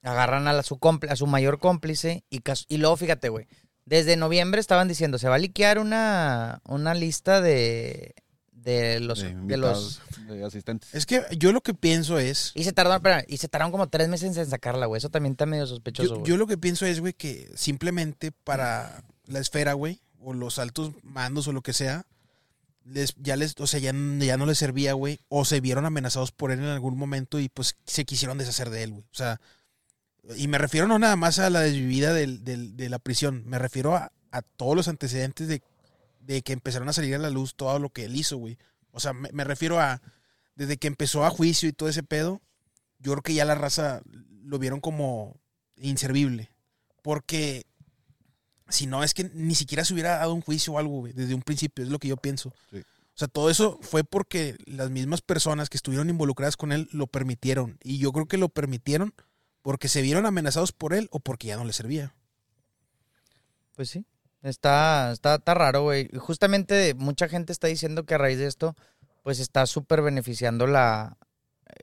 agarran 0.01 0.47
a, 0.47 0.53
la- 0.53 0.63
su, 0.63 0.79
a 1.09 1.15
su 1.15 1.27
mayor 1.27 1.59
cómplice 1.59 2.23
y, 2.29 2.41
y 2.69 2.77
luego, 2.77 2.97
fíjate, 2.97 3.29
güey. 3.29 3.47
Desde 3.85 4.15
noviembre 4.15 4.61
estaban 4.61 4.87
diciendo, 4.87 5.17
se 5.17 5.27
va 5.27 5.35
a 5.35 5.39
liquear 5.39 5.79
una, 5.79 6.61
una 6.65 6.93
lista 6.93 7.41
de, 7.41 8.15
de 8.51 8.99
los... 8.99 9.21
de 9.21 9.35
de 9.35 9.57
los 9.57 10.01
de 10.27 10.43
asistentes. 10.43 10.93
Es 10.95 11.05
que 11.05 11.21
yo 11.37 11.51
lo 11.51 11.61
que 11.61 11.73
pienso 11.73 12.17
es. 12.17 12.51
y 12.55 12.63
se 12.63 12.71
tardaron, 12.71 12.97
espera, 12.97 13.25
y 13.27 13.37
se 13.37 13.47
tardaron 13.49 13.71
como 13.71 13.89
tres 13.89 14.07
meses 14.07 14.37
en 14.37 14.45
sacarla, 14.45 14.85
güey. 14.85 14.97
Eso 14.99 15.09
también 15.09 15.33
está 15.33 15.45
medio 15.45 15.67
sospechoso, 15.67 16.17
Yo, 16.19 16.23
yo 16.23 16.37
lo 16.37 16.47
que 16.47 16.57
pienso 16.57 16.85
es, 16.85 16.99
güey, 17.01 17.13
que 17.13 17.51
simplemente 17.55 18.31
para 18.31 19.03
la 19.25 19.39
esfera, 19.39 19.73
güey, 19.73 20.01
o 20.19 20.33
los 20.33 20.59
altos 20.59 20.91
mandos 21.03 21.47
o 21.47 21.51
lo 21.51 21.61
que 21.61 21.73
sea, 21.73 22.05
les, 22.85 23.15
ya 23.17 23.35
les, 23.35 23.55
o 23.59 23.67
sea, 23.67 23.79
ya, 23.79 23.93
ya 24.19 24.37
no 24.37 24.45
les 24.45 24.57
servía, 24.57 24.93
güey, 24.93 25.19
o 25.29 25.45
se 25.45 25.61
vieron 25.61 25.85
amenazados 25.85 26.31
por 26.31 26.51
él 26.51 26.59
en 26.59 26.65
algún 26.65 26.97
momento 26.97 27.39
y 27.39 27.49
pues 27.49 27.75
se 27.85 28.05
quisieron 28.05 28.37
deshacer 28.37 28.69
de 28.69 28.83
él, 28.83 28.91
güey. 28.91 29.03
O 29.03 29.15
sea, 29.15 29.39
y 30.35 30.47
me 30.47 30.57
refiero 30.57 30.87
no 30.87 30.99
nada 30.99 31.15
más 31.15 31.39
a 31.39 31.49
la 31.49 31.61
desvivida 31.61 32.13
del- 32.13 32.43
del- 32.43 32.75
de 32.77 32.89
la 32.89 32.99
prisión, 32.99 33.43
me 33.45 33.59
refiero 33.59 33.95
a, 33.95 34.11
a 34.31 34.41
todos 34.41 34.75
los 34.75 34.87
antecedentes 34.87 35.47
de, 35.47 35.61
de 36.21 36.41
que 36.41 36.53
empezaron 36.53 36.87
a 36.89 36.93
salir 36.93 37.15
a 37.15 37.19
la 37.19 37.29
luz 37.29 37.55
todo 37.55 37.77
lo 37.79 37.89
que 37.89 38.05
él 38.05 38.15
hizo, 38.15 38.37
güey. 38.37 38.57
O 38.91 38.99
sea, 38.99 39.13
me, 39.13 39.29
me 39.33 39.43
refiero 39.43 39.79
a, 39.79 40.01
desde 40.55 40.77
que 40.77 40.87
empezó 40.87 41.25
a 41.25 41.29
juicio 41.29 41.67
y 41.67 41.73
todo 41.73 41.89
ese 41.89 42.03
pedo, 42.03 42.41
yo 42.99 43.11
creo 43.13 43.23
que 43.23 43.33
ya 43.33 43.43
la 43.45 43.55
raza 43.55 44.01
lo 44.43 44.59
vieron 44.59 44.79
como 44.79 45.35
inservible. 45.75 46.51
Porque 47.01 47.65
si 48.69 48.85
no, 48.87 49.03
es 49.03 49.13
que 49.13 49.29
ni 49.33 49.55
siquiera 49.55 49.83
se 49.83 49.93
hubiera 49.93 50.17
dado 50.19 50.33
un 50.33 50.41
juicio 50.41 50.73
o 50.73 50.79
algo, 50.79 50.99
güey, 51.01 51.13
desde 51.13 51.35
un 51.35 51.41
principio, 51.41 51.83
es 51.83 51.91
lo 51.91 51.99
que 51.99 52.07
yo 52.07 52.17
pienso. 52.17 52.53
Sí. 52.71 52.77
O 52.79 53.17
sea, 53.17 53.27
todo 53.27 53.49
eso 53.49 53.77
fue 53.81 54.03
porque 54.03 54.55
las 54.65 54.89
mismas 54.89 55.21
personas 55.21 55.69
que 55.69 55.77
estuvieron 55.77 56.09
involucradas 56.09 56.55
con 56.57 56.71
él 56.71 56.87
lo 56.91 57.07
permitieron. 57.07 57.77
Y 57.83 57.97
yo 57.99 58.11
creo 58.13 58.25
que 58.27 58.37
lo 58.37 58.49
permitieron 58.49 59.13
porque 59.63 59.87
se 59.87 60.03
vieron 60.03 60.27
amenazados 60.27 60.71
por 60.71 60.93
él 60.93 61.07
o 61.11 61.19
porque 61.19 61.47
ya 61.47 61.57
no 61.57 61.65
le 61.65 61.73
servía. 61.73 62.13
Pues 63.75 63.89
sí. 63.89 64.05
Está, 64.43 65.11
está, 65.11 65.35
está 65.35 65.53
raro, 65.53 65.83
güey. 65.83 66.09
Justamente 66.17 66.93
mucha 66.93 67.27
gente 67.29 67.51
está 67.51 67.67
diciendo 67.67 68.05
que 68.05 68.13
a 68.13 68.17
raíz 68.17 68.37
de 68.37 68.45
esto, 68.47 68.75
pues 69.23 69.39
está 69.39 69.65
súper 69.65 70.01
beneficiando 70.01 70.67
la. 70.67 71.17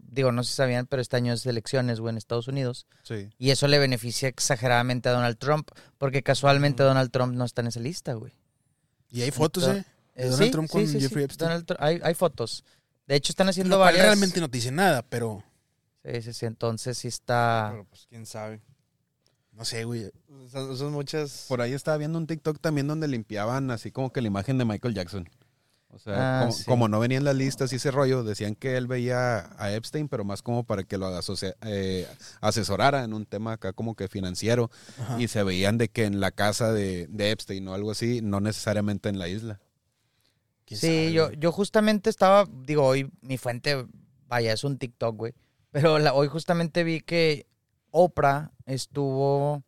Digo, 0.02 0.30
no 0.30 0.44
sé 0.44 0.50
si 0.50 0.56
sabían, 0.56 0.86
pero 0.86 1.02
este 1.02 1.16
año 1.16 1.32
es 1.32 1.44
elecciones, 1.46 1.98
güey, 1.98 2.12
en 2.12 2.18
Estados 2.18 2.46
Unidos. 2.48 2.86
Sí. 3.02 3.30
Y 3.38 3.50
eso 3.50 3.66
le 3.66 3.78
beneficia 3.78 4.28
exageradamente 4.28 5.08
a 5.08 5.12
Donald 5.12 5.38
Trump, 5.38 5.68
porque 5.98 6.22
casualmente 6.22 6.82
Donald 6.84 7.10
Trump 7.10 7.34
no 7.34 7.44
está 7.44 7.62
en 7.62 7.68
esa 7.68 7.80
lista, 7.80 8.12
güey. 8.12 8.34
Y 9.10 9.22
hay 9.22 9.30
fotos, 9.32 9.66
¿eh? 9.66 9.84
De 10.14 10.22
Eh, 10.22 10.28
Donald 10.28 10.44
sí, 10.44 10.50
Trump 10.50 10.70
con 10.70 10.86
sí, 10.86 10.92
sí. 10.92 11.00
Jeffrey 11.00 11.24
Epstein. 11.24 11.48
Donald 11.48 11.76
hay, 11.80 11.98
hay 12.04 12.14
fotos. 12.14 12.62
De 13.06 13.16
hecho, 13.16 13.32
están 13.32 13.48
haciendo 13.48 13.76
Lo 13.76 13.80
varias. 13.80 14.04
realmente 14.04 14.38
no 14.38 14.48
te 14.50 14.58
dice 14.58 14.70
nada, 14.70 15.02
pero 15.02 15.42
Sí, 16.04 16.22
sí, 16.22 16.32
sí. 16.32 16.46
Entonces 16.46 16.98
sí 16.98 17.08
está. 17.08 17.68
Pero 17.72 17.84
pues 17.84 18.06
quién 18.08 18.26
sabe. 18.26 18.60
no 19.52 19.64
sé, 19.64 19.84
güey. 19.84 20.10
Son, 20.50 20.76
son 20.76 20.92
muchas. 20.92 21.46
Por 21.48 21.60
ahí 21.60 21.72
estaba 21.72 21.96
viendo 21.98 22.18
un 22.18 22.26
TikTok 22.26 22.58
también 22.60 22.86
donde 22.88 23.08
limpiaban 23.08 23.70
así 23.70 23.90
como 23.90 24.12
que 24.12 24.20
la 24.20 24.28
imagen 24.28 24.56
de 24.58 24.64
Michael 24.64 24.94
Jackson. 24.94 25.28
O 25.92 25.98
sea, 25.98 26.14
Ah, 26.16 26.40
como, 26.42 26.52
sí. 26.52 26.64
como 26.66 26.88
no 26.88 27.00
venían 27.00 27.24
las 27.24 27.34
listas 27.34 27.72
y 27.72 27.76
ese 27.76 27.90
rollo, 27.90 28.22
decían 28.22 28.54
que 28.54 28.76
él 28.76 28.86
veía 28.86 29.50
a 29.60 29.72
Epstein, 29.72 30.08
pero 30.08 30.24
más 30.24 30.40
como 30.40 30.62
para 30.62 30.84
que 30.84 30.96
lo 30.96 31.08
asocia- 31.08 31.56
eh, 31.62 32.06
asesorara 32.40 33.02
en 33.02 33.12
un 33.12 33.26
tema 33.26 33.54
acá 33.54 33.72
como 33.72 33.96
que 33.96 34.06
financiero. 34.06 34.70
Ajá. 35.00 35.20
Y 35.20 35.26
se 35.26 35.42
veían 35.42 35.78
de 35.78 35.88
que 35.88 36.04
en 36.04 36.20
la 36.20 36.30
casa 36.30 36.72
de, 36.72 37.08
de 37.10 37.32
Epstein 37.32 37.66
o 37.66 37.74
algo 37.74 37.90
así, 37.90 38.20
no 38.22 38.38
necesariamente 38.40 39.08
en 39.08 39.18
la 39.18 39.26
isla. 39.26 39.60
¿Quién 40.64 40.78
Sí, 40.80 40.86
sabe, 40.86 41.12
yo, 41.12 41.32
yo 41.32 41.50
justamente 41.50 42.08
estaba, 42.08 42.46
digo, 42.64 42.84
hoy 42.86 43.10
mi 43.20 43.36
fuente, 43.36 43.84
vaya, 44.28 44.52
es 44.52 44.62
un 44.62 44.78
TikTok, 44.78 45.16
güey. 45.16 45.34
Pero 45.72 45.98
la- 45.98 46.12
hoy 46.14 46.28
justamente 46.28 46.84
vi 46.84 47.00
que 47.00 47.46
Oprah 47.90 48.50
estuvo 48.66 49.62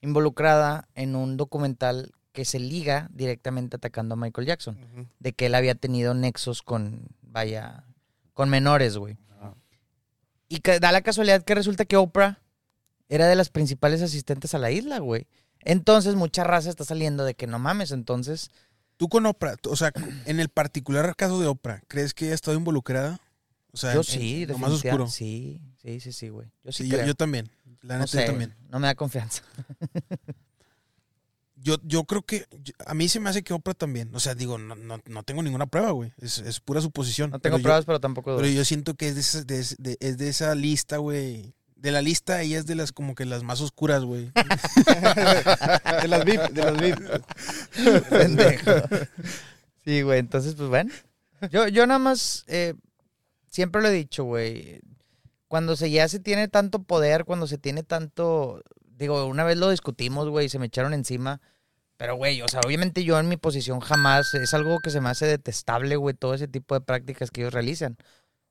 involucrada 0.00 0.88
en 0.94 1.16
un 1.16 1.36
documental 1.36 2.12
que 2.32 2.44
se 2.44 2.60
liga 2.60 3.08
directamente 3.12 3.76
atacando 3.76 4.14
a 4.14 4.16
Michael 4.16 4.46
Jackson. 4.46 4.78
De 5.18 5.32
que 5.32 5.46
él 5.46 5.54
había 5.54 5.74
tenido 5.74 6.14
nexos 6.14 6.62
con, 6.62 7.08
vaya, 7.22 7.84
con 8.34 8.48
menores, 8.48 8.96
güey. 8.96 9.16
Y 10.48 10.60
que 10.60 10.78
da 10.80 10.92
la 10.92 11.02
casualidad 11.02 11.42
que 11.42 11.54
resulta 11.54 11.84
que 11.84 11.96
Oprah 11.96 12.40
era 13.08 13.26
de 13.26 13.36
las 13.36 13.50
principales 13.50 14.02
asistentes 14.02 14.54
a 14.54 14.58
la 14.58 14.70
isla, 14.70 14.98
güey. 14.98 15.26
Entonces 15.60 16.14
mucha 16.14 16.44
raza 16.44 16.70
está 16.70 16.84
saliendo 16.84 17.24
de 17.24 17.34
que 17.34 17.46
no 17.46 17.58
mames, 17.58 17.90
entonces... 17.90 18.50
Tú 18.96 19.08
con 19.08 19.26
Oprah, 19.26 19.54
o 19.68 19.76
sea, 19.76 19.92
en 20.24 20.40
el 20.40 20.48
particular 20.48 21.14
caso 21.14 21.38
de 21.40 21.46
Oprah, 21.46 21.82
¿crees 21.86 22.14
que 22.14 22.32
ha 22.32 22.34
estado 22.34 22.56
involucrada? 22.56 23.20
O 23.72 23.76
sea, 23.76 23.92
Yo 23.94 24.00
en- 24.00 24.04
sí, 24.04 24.42
en 24.44 24.48
lo 24.50 24.58
más 24.58 24.70
oscuro. 24.72 25.08
Sí, 25.08 25.60
sí, 25.82 26.00
sí, 26.00 26.12
sí, 26.12 26.28
güey. 26.28 26.48
Yo 26.64 26.72
sí, 26.72 26.84
Sí, 26.84 26.88
yo, 26.90 26.96
creo. 26.96 27.06
yo 27.08 27.14
también. 27.14 27.50
La 27.82 27.94
no 27.94 28.00
neta, 28.00 28.12
sé, 28.12 28.20
yo 28.20 28.26
también. 28.26 28.54
no 28.70 28.78
me 28.80 28.86
da 28.88 28.94
confianza. 28.94 29.42
Yo, 31.60 31.76
yo 31.82 32.04
creo 32.04 32.22
que 32.22 32.46
yo- 32.62 32.72
a 32.86 32.94
mí 32.94 33.08
se 33.08 33.18
me 33.18 33.28
hace 33.30 33.42
que 33.42 33.52
Oprah 33.52 33.74
también. 33.74 34.14
O 34.14 34.20
sea, 34.20 34.36
digo, 34.36 34.58
no, 34.58 34.76
no, 34.76 35.00
no 35.04 35.22
tengo 35.24 35.42
ninguna 35.42 35.66
prueba, 35.66 35.90
güey. 35.90 36.12
Es, 36.18 36.38
es 36.38 36.60
pura 36.60 36.80
suposición. 36.80 37.30
No 37.32 37.40
tengo 37.40 37.54
Pero 37.56 37.58
yo- 37.58 37.62
pruebas, 37.64 37.84
pero 37.84 37.98
tampoco. 38.00 38.36
Pero 38.36 38.48
yo 38.48 38.64
siento 38.64 38.94
que 38.94 39.08
es 39.08 39.16
de 39.16 39.20
esa, 39.20 39.42
de, 39.42 39.66
de- 39.78 39.96
es 39.98 40.18
de 40.18 40.28
esa 40.28 40.54
lista, 40.54 40.98
güey. 40.98 41.54
De 41.74 41.90
la 41.90 42.00
lista, 42.00 42.42
ella 42.42 42.58
es 42.60 42.66
de 42.66 42.76
las 42.76 42.92
como 42.92 43.16
que 43.16 43.24
las 43.24 43.42
más 43.42 43.60
oscuras, 43.60 44.04
güey. 44.04 44.30
de 46.02 46.08
las 46.08 46.24
VIP, 46.24 46.40
de 46.52 46.62
las 46.62 46.80
VIP. 46.80 48.08
Pendejo. 48.08 48.70
Sí, 49.84 50.02
güey, 50.02 50.20
entonces, 50.20 50.54
pues 50.54 50.68
bueno. 50.68 50.92
Yo, 51.50 51.66
yo 51.68 51.86
nada 51.88 51.98
más, 51.98 52.44
eh, 52.46 52.74
siempre 53.50 53.82
lo 53.82 53.88
he 53.88 53.92
dicho, 53.92 54.24
güey. 54.24 54.80
Cuando 55.48 55.76
se 55.76 55.90
ya 55.90 56.08
se 56.08 56.20
tiene 56.20 56.48
tanto 56.48 56.82
poder, 56.82 57.24
cuando 57.24 57.46
se 57.46 57.58
tiene 57.58 57.82
tanto. 57.82 58.62
Digo, 58.84 59.24
una 59.26 59.44
vez 59.44 59.56
lo 59.56 59.70
discutimos, 59.70 60.28
güey, 60.28 60.46
y 60.46 60.48
se 60.48 60.58
me 60.58 60.66
echaron 60.66 60.92
encima. 60.94 61.40
Pero, 61.96 62.16
güey, 62.16 62.42
o 62.42 62.48
sea, 62.48 62.60
obviamente 62.64 63.02
yo 63.04 63.18
en 63.18 63.28
mi 63.28 63.36
posición 63.36 63.80
jamás. 63.80 64.34
Es 64.34 64.54
algo 64.54 64.78
que 64.80 64.90
se 64.90 65.00
me 65.00 65.08
hace 65.08 65.26
detestable, 65.26 65.96
güey, 65.96 66.14
todo 66.14 66.34
ese 66.34 66.48
tipo 66.48 66.74
de 66.74 66.80
prácticas 66.80 67.30
que 67.30 67.40
ellos 67.40 67.52
realizan. 67.54 67.96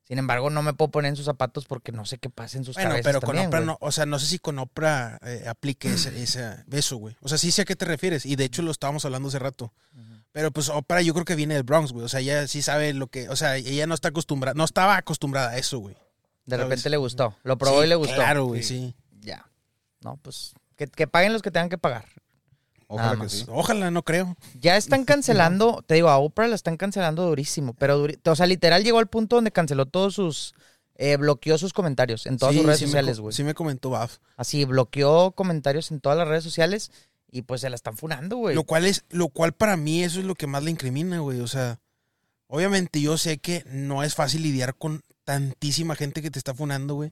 Sin 0.03 0.19
embargo, 0.19 0.49
no 0.49 0.63
me 0.63 0.73
puedo 0.73 0.89
poner 0.89 1.10
en 1.10 1.15
sus 1.17 1.25
zapatos 1.25 1.65
porque 1.65 1.91
no 1.91 2.05
sé 2.05 2.17
qué 2.17 2.29
pasa 2.29 2.57
en 2.57 2.63
sus 2.63 2.75
Bueno, 2.75 2.91
cabezas 2.91 3.10
pero 3.10 3.19
con 3.19 3.27
también, 3.36 3.47
Oprah 3.47 3.60
güey. 3.60 3.67
no, 3.67 3.77
o 3.81 3.91
sea, 3.91 4.05
no 4.05 4.19
sé 4.19 4.25
si 4.25 4.39
con 4.39 4.57
Oprah 4.57 5.19
eh, 5.21 5.43
aplique 5.47 5.89
ese, 5.93 6.10
ese- 6.23 6.63
eso, 6.71 6.95
güey. 6.97 7.15
O 7.19 7.27
sea, 7.27 7.38
sí 7.38 7.51
sé 7.51 7.63
a 7.63 7.65
qué 7.65 7.75
te 7.75 7.83
refieres. 7.86 8.25
Y 8.25 8.36
de 8.38 8.45
hecho 8.45 8.62
lo 8.62 8.71
estábamos 8.71 9.03
hablando 9.05 9.27
hace 9.27 9.39
rato. 9.39 9.73
Ujú. 9.93 10.16
Pero 10.38 10.52
pues 10.52 10.69
Oprah 10.69 11.02
yo 11.02 11.13
creo 11.15 11.26
que 11.26 11.34
viene 11.34 11.56
del 11.56 11.63
Bronx, 11.63 11.91
güey. 11.91 12.06
O 12.06 12.10
sea, 12.10 12.19
ella 12.19 12.47
sí 12.47 12.62
sabe 12.62 12.93
lo 12.93 13.08
que. 13.08 13.28
O 13.30 13.36
sea, 13.36 13.56
ella 13.58 13.88
no 13.88 13.95
está 13.95 14.10
acostumbrada. 14.10 14.54
No 14.54 14.65
estaba 14.65 14.95
acostumbrada 14.95 15.50
a 15.50 15.58
eso, 15.58 15.80
güey. 15.80 15.95
De 16.45 16.56
¿sabes? 16.58 16.65
repente 16.69 16.91
le 16.91 16.97
gustó. 16.97 17.36
Lo 17.41 17.58
probó 17.58 17.80
Sí, 17.80 17.86
y 17.86 17.89
le 17.89 17.95
gustó. 17.95 18.13
Claro, 18.13 18.45
güey, 18.45 18.62
Sí. 18.62 18.93
sí. 18.93 19.19
Ya. 19.21 19.50
No, 20.02 20.17
pues 20.17 20.54
que, 20.76 20.86
que 20.86 21.08
paguen 21.08 21.34
los 21.34 21.41
que 21.41 21.50
tengan 21.50 21.69
que 21.69 21.80
pagar. 21.80 22.06
Ojalá 22.86 23.19
que 23.19 23.30
sí. 23.30 23.45
Ojalá, 23.50 23.89
no 23.89 24.04
creo. 24.04 24.38
Ya 24.62 24.78
están 24.78 25.06
cancelando, 25.06 25.84
te 25.88 25.95
digo, 25.95 26.10
a 26.10 26.19
Oprah 26.19 26.47
la 26.47 26.54
están 26.54 26.78
cancelando 26.78 27.26
durísimo, 27.26 27.73
pero 27.73 28.00
duri- 28.06 28.19
o 28.23 28.36
sea, 28.36 28.45
literal 28.45 28.84
llegó 28.84 29.00
al 29.00 29.08
punto 29.08 29.38
donde 29.38 29.52
canceló 29.52 29.88
todos 29.88 30.13
sus, 30.13 30.54
eh, 30.97 31.17
bloqueó 31.17 31.58
sus 31.58 31.73
comentarios 31.73 32.28
en 32.28 32.38
todas 32.38 32.54
Sí, 32.54 32.60
sus 32.60 32.67
redes 32.67 32.80
sociales, 32.82 33.19
güey. 33.19 33.34
Sí 33.34 33.43
me 33.43 33.56
comentó 33.56 33.89
Baf. 33.89 34.19
Así, 34.36 34.65
bloqueó 34.65 35.32
comentarios 35.32 35.89
en 35.89 36.00
todas 36.00 36.15
las 36.17 36.28
redes 36.28 36.43
sociales 36.43 36.91
y 37.32 37.44
pues 37.44 37.62
se 37.62 37.70
la 37.70 37.76
están 37.76 37.98
funando, 37.98 38.38
güey. 38.38 38.56
Lo 38.56 38.63
cual 38.63 38.86
es, 38.86 39.04
lo 39.10 39.30
cual 39.30 39.54
para 39.54 39.78
mí 39.78 40.04
eso 40.04 40.20
es 40.20 40.26
lo 40.26 40.36
que 40.36 40.48
más 40.48 40.63
le 40.63 40.72
incrimina, 40.72 41.20
güey. 41.20 41.40
O 41.40 41.48
sea, 41.48 41.80
obviamente 42.48 43.02
yo 43.02 43.18
sé 43.18 43.38
que 43.38 43.63
no 43.68 44.04
es 44.04 44.16
fácil 44.16 44.44
lidiar 44.44 44.76
con 44.76 45.04
tantísima 45.24 45.96
gente 45.96 46.22
que 46.22 46.32
te 46.32 46.40
está 46.40 46.54
funando, 46.54 46.96
güey. 46.96 47.12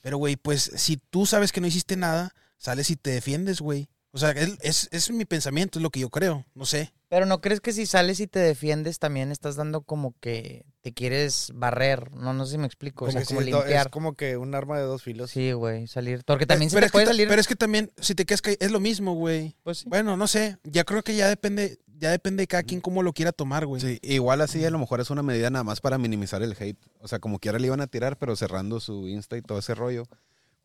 Pero, 0.00 0.16
güey, 0.16 0.36
pues 0.36 0.70
si 0.76 0.96
tú 0.96 1.26
sabes 1.26 1.52
que 1.52 1.60
no 1.60 1.66
hiciste 1.66 1.96
nada, 1.96 2.34
sales 2.56 2.90
y 2.90 2.96
te 2.96 3.10
defiendes, 3.10 3.60
güey. 3.60 3.88
O 4.18 4.20
sea, 4.20 4.32
es, 4.32 4.58
es, 4.62 4.88
es 4.90 5.12
mi 5.12 5.24
pensamiento, 5.24 5.78
es 5.78 5.82
lo 5.84 5.90
que 5.90 6.00
yo 6.00 6.10
creo. 6.10 6.44
No 6.52 6.66
sé. 6.66 6.92
Pero 7.08 7.24
¿no 7.24 7.40
crees 7.40 7.60
que 7.60 7.72
si 7.72 7.86
sales 7.86 8.18
y 8.18 8.26
te 8.26 8.40
defiendes 8.40 8.98
también 8.98 9.30
estás 9.30 9.54
dando 9.54 9.82
como 9.82 10.12
que 10.18 10.66
te 10.80 10.92
quieres 10.92 11.52
barrer? 11.54 12.10
No, 12.10 12.32
no 12.32 12.44
sé 12.44 12.52
si 12.52 12.58
me 12.58 12.66
explico. 12.66 13.04
O 13.04 13.10
sea, 13.12 13.24
Como 13.24 13.38
como 13.38 13.40
limpiar. 13.42 13.86
Es 13.86 13.92
como 13.92 14.14
que 14.14 14.36
un 14.36 14.56
arma 14.56 14.76
de 14.76 14.82
dos 14.82 15.04
filos. 15.04 15.30
Sí, 15.30 15.52
güey, 15.52 15.86
salir. 15.86 16.24
Porque 16.26 16.46
también 16.46 16.68
se 16.68 16.74
pero, 16.74 16.82
te 16.82 16.86
es 16.86 16.90
que, 16.90 16.96
puede 16.96 17.06
salir. 17.06 17.28
pero 17.28 17.40
es 17.40 17.46
que 17.46 17.54
también, 17.54 17.92
si 17.98 18.16
te 18.16 18.26
quedas 18.26 18.42
que 18.42 18.56
es 18.58 18.72
lo 18.72 18.80
mismo, 18.80 19.14
güey. 19.14 19.54
Pues 19.62 19.78
sí. 19.78 19.84
Bueno, 19.88 20.16
no 20.16 20.26
sé. 20.26 20.58
Ya 20.64 20.82
creo 20.82 21.04
que 21.04 21.14
ya 21.14 21.28
depende, 21.28 21.78
ya 21.86 22.10
depende 22.10 22.42
de 22.42 22.48
cada 22.48 22.64
quien 22.64 22.80
cómo 22.80 23.04
lo 23.04 23.12
quiera 23.12 23.30
tomar, 23.30 23.66
güey. 23.66 23.80
Sí, 23.80 24.00
igual 24.02 24.40
así 24.40 24.64
a 24.64 24.70
lo 24.70 24.80
mejor 24.80 25.00
es 25.00 25.10
una 25.10 25.22
medida 25.22 25.48
nada 25.48 25.62
más 25.62 25.80
para 25.80 25.96
minimizar 25.96 26.42
el 26.42 26.56
hate. 26.58 26.76
O 26.98 27.06
sea, 27.06 27.20
como 27.20 27.38
quiera 27.38 27.60
le 27.60 27.68
iban 27.68 27.80
a 27.80 27.86
tirar, 27.86 28.18
pero 28.18 28.34
cerrando 28.34 28.80
su 28.80 29.06
Insta 29.06 29.36
y 29.36 29.42
todo 29.42 29.60
ese 29.60 29.76
rollo, 29.76 30.08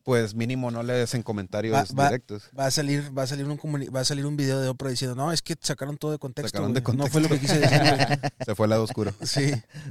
pues 0.04 0.34
mínimo 0.34 0.70
no 0.70 0.82
le 0.82 0.92
des 0.92 1.14
en 1.14 1.22
comentarios 1.22 1.74
Va- 1.74 1.84
va- 1.98 2.08
directos. 2.08 2.50
Va 2.58 2.66
a 2.66 2.70
salir, 2.70 3.10
va 3.16 3.22
a 3.22 3.26
salir 3.26 3.46
un 3.46 3.58
va 3.94 4.00
a 4.00 4.04
salir 4.04 4.26
un 4.26 4.36
video 4.36 4.60
de 4.60 4.68
Oprah 4.68 4.90
diciendo, 4.90 5.16
no, 5.16 5.32
es 5.32 5.42
que 5.42 5.56
sacaron 5.60 5.96
todo 5.96 6.12
de 6.12 6.18
contexto. 6.18 6.50
Sacaron 6.58 6.72
de 6.74 6.80
güey. 6.80 6.96
No 6.96 7.06
fue 7.08 7.20
lo 7.22 7.28
que 7.28 7.40
quise 7.40 7.58
decir. 7.58 7.78
Se 8.46 8.54
fue 8.54 8.66
al 8.66 8.70
lado 8.70 8.82
oscuro. 8.84 9.12
Sí, 9.22 9.50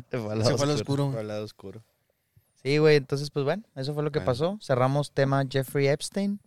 Te 0.10 0.19
fue 0.19 0.32
al 0.34 0.38
se 0.39 0.43
lado 0.45 0.58
fue 0.58 0.67
al 0.67 0.76
oscuro. 0.76 1.04
oscuro. 1.06 1.19
Al 1.19 1.28
lado 1.28 1.43
oscuro. 1.43 1.84
Sí, 2.62 2.78
güey, 2.78 2.95
entonces 2.95 3.30
pues 3.32 3.43
bueno, 3.43 3.63
eso 3.76 3.93
fue 3.93 4.04
lo 4.04 4.12
que 4.12 4.19
Bueno. 4.19 4.32
pasó. 4.32 4.58
Cerramos 4.62 5.12
tema 5.12 5.43
Jeffrey 5.49 5.88
Epstein. 5.88 6.39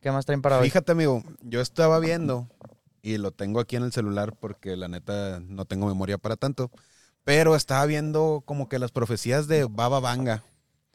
¿Qué 0.00 0.12
más 0.12 0.24
traen 0.26 0.42
para 0.42 0.58
hoy? 0.58 0.64
Fíjate, 0.68 0.92
amigo, 0.92 1.22
yo 1.42 1.60
estaba 1.60 1.98
viendo 1.98 2.48
y 3.02 3.18
lo 3.18 3.30
tengo 3.32 3.58
aquí 3.60 3.76
en 3.76 3.84
el 3.84 3.92
celular 3.92 4.34
porque 4.38 4.76
la 4.76 4.88
neta 4.88 5.40
no 5.40 5.64
tengo 5.64 5.86
memoria 5.86 6.18
para 6.18 6.36
tanto, 6.36 6.70
pero 7.24 7.56
estaba 7.56 7.86
viendo 7.86 8.42
como 8.44 8.68
que 8.68 8.78
las 8.78 8.90
profecías 8.92 9.46
de 9.48 9.64
Baba 9.64 9.98
Vanga 10.00 10.44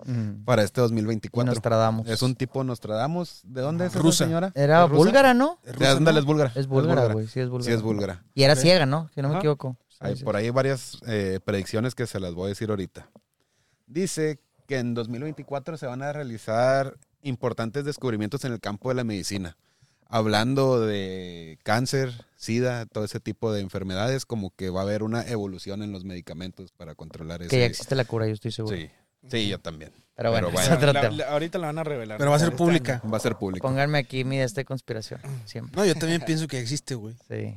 Mm. 0.06 0.44
para 0.46 0.64
este 0.64 0.80
Y 0.80 0.84
2024. 0.84 1.52
Nostradamus. 1.54 2.08
Es 2.08 2.22
un 2.22 2.36
tipo 2.36 2.64
Nostradamus. 2.64 3.42
¿De 3.44 3.62
dónde 3.62 3.86
es 3.86 3.92
esa 3.94 4.00
Rusa. 4.00 4.26
señora? 4.26 4.52
Era 4.56 4.84
¿Es 4.84 4.90
rusa? 4.90 4.98
búlgara, 4.98 5.34
¿no? 5.34 5.60
Es 5.64 5.74
rusa, 5.76 6.00
¿no? 6.00 6.10
es 6.20 6.26
búlgara. 6.26 6.52
Es 6.56 6.68
búlgara, 6.68 7.14
güey, 7.14 7.28
sí 7.28 7.40
es 7.40 7.50
búlgara. 7.50 7.72
Sí, 7.72 7.76
es 7.76 7.82
búlgara. 7.82 8.24
Y 8.36 8.44
era 8.44 8.56
ciega, 8.56 8.86
¿no? 8.86 9.10
Si 9.16 9.22
no 9.22 9.30
me 9.30 9.38
equivoco. 9.38 9.76
Sí, 9.90 9.98
Hay, 10.02 10.16
sí, 10.18 10.24
por 10.24 10.36
sí. 10.36 10.42
ahí 10.44 10.50
varias 10.52 11.00
eh, 11.08 11.40
predicciones 11.44 11.96
que 11.96 12.06
se 12.06 12.20
las 12.20 12.34
voy 12.36 12.46
a 12.46 12.50
decir 12.50 12.70
ahorita. 12.70 13.10
Dice 13.88 14.40
que 14.68 14.78
en 14.80 14.94
2024 14.94 15.78
se 15.78 15.88
van 15.88 16.02
a 16.04 16.12
realizar 16.14 16.98
importantes 17.24 17.84
descubrimientos 17.86 18.46
en 18.46 18.54
el 18.54 18.60
campo 18.60 18.90
de 18.90 18.96
la 18.96 19.04
medicina. 19.04 19.58
Hablando 20.10 20.80
de 20.80 21.60
cáncer, 21.64 22.26
sida, 22.36 22.86
todo 22.86 23.04
ese 23.04 23.20
tipo 23.20 23.52
de 23.52 23.60
enfermedades, 23.62 24.26
como 24.26 24.52
que 24.56 24.70
va 24.70 24.82
a 24.82 24.84
haber 24.84 25.04
una 25.04 25.24
evolución 25.28 25.84
en 25.84 25.92
los 25.92 26.06
medicamentos 26.06 26.72
para 26.72 26.96
controlar 26.96 27.42
eso. 27.42 27.50
Que 27.50 27.60
ya 27.60 27.66
existe 27.66 27.94
la 27.96 28.06
cura, 28.06 28.26
yo 28.28 28.34
estoy 28.34 28.52
seguro. 28.52 28.78
Sí, 28.78 28.90
sí, 29.30 29.48
yo 29.50 29.60
también. 29.60 29.92
Pero 30.16 30.32
bueno, 30.32 30.48
Pero 30.48 30.60
es 30.62 30.68
bueno. 30.70 30.76
otro 30.78 30.94
La- 30.94 31.02
tema. 31.02 31.16
la- 31.16 31.30
ahorita 31.32 31.58
la 31.60 31.68
van 31.68 31.78
a 31.80 31.84
revelar. 31.84 32.18
Pero 32.18 32.32
va 32.32 32.38
a 32.38 32.40
ser 32.40 32.48
Este 32.50 32.58
pública. 32.58 33.02
Va 33.12 33.18
a 33.18 33.20
ser 33.20 33.36
público. 33.36 33.68
Pónganme 33.68 34.00
aquí 34.00 34.24
mi 34.24 34.38
de 34.38 34.44
esta 34.46 34.64
conspiración. 34.64 35.22
Siempre. 35.46 35.76
No, 35.76 35.86
yo 35.86 35.94
también 35.96 36.22
pienso 36.22 36.48
que 36.48 36.60
existe, 36.60 36.96
güey. 36.96 37.16
Sí. 37.30 37.56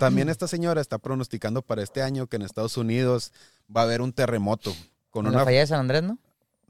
También 0.00 0.28
esta 0.28 0.48
señora 0.48 0.80
está 0.80 0.98
pronosticando 0.98 1.62
para 1.62 1.80
este 1.82 2.02
año 2.02 2.26
que 2.26 2.34
en 2.36 2.42
Estados 2.42 2.76
Unidos 2.76 3.32
va 3.74 3.82
a 3.82 3.84
haber 3.84 4.00
un 4.02 4.12
terremoto. 4.12 4.74
Con 5.10 5.26
En 5.26 5.32
la 5.32 5.38
una, 5.38 5.44
falla 5.44 5.60
de 5.60 5.66
San 5.68 5.78
Andrés, 5.80 6.02
¿no? 6.02 6.18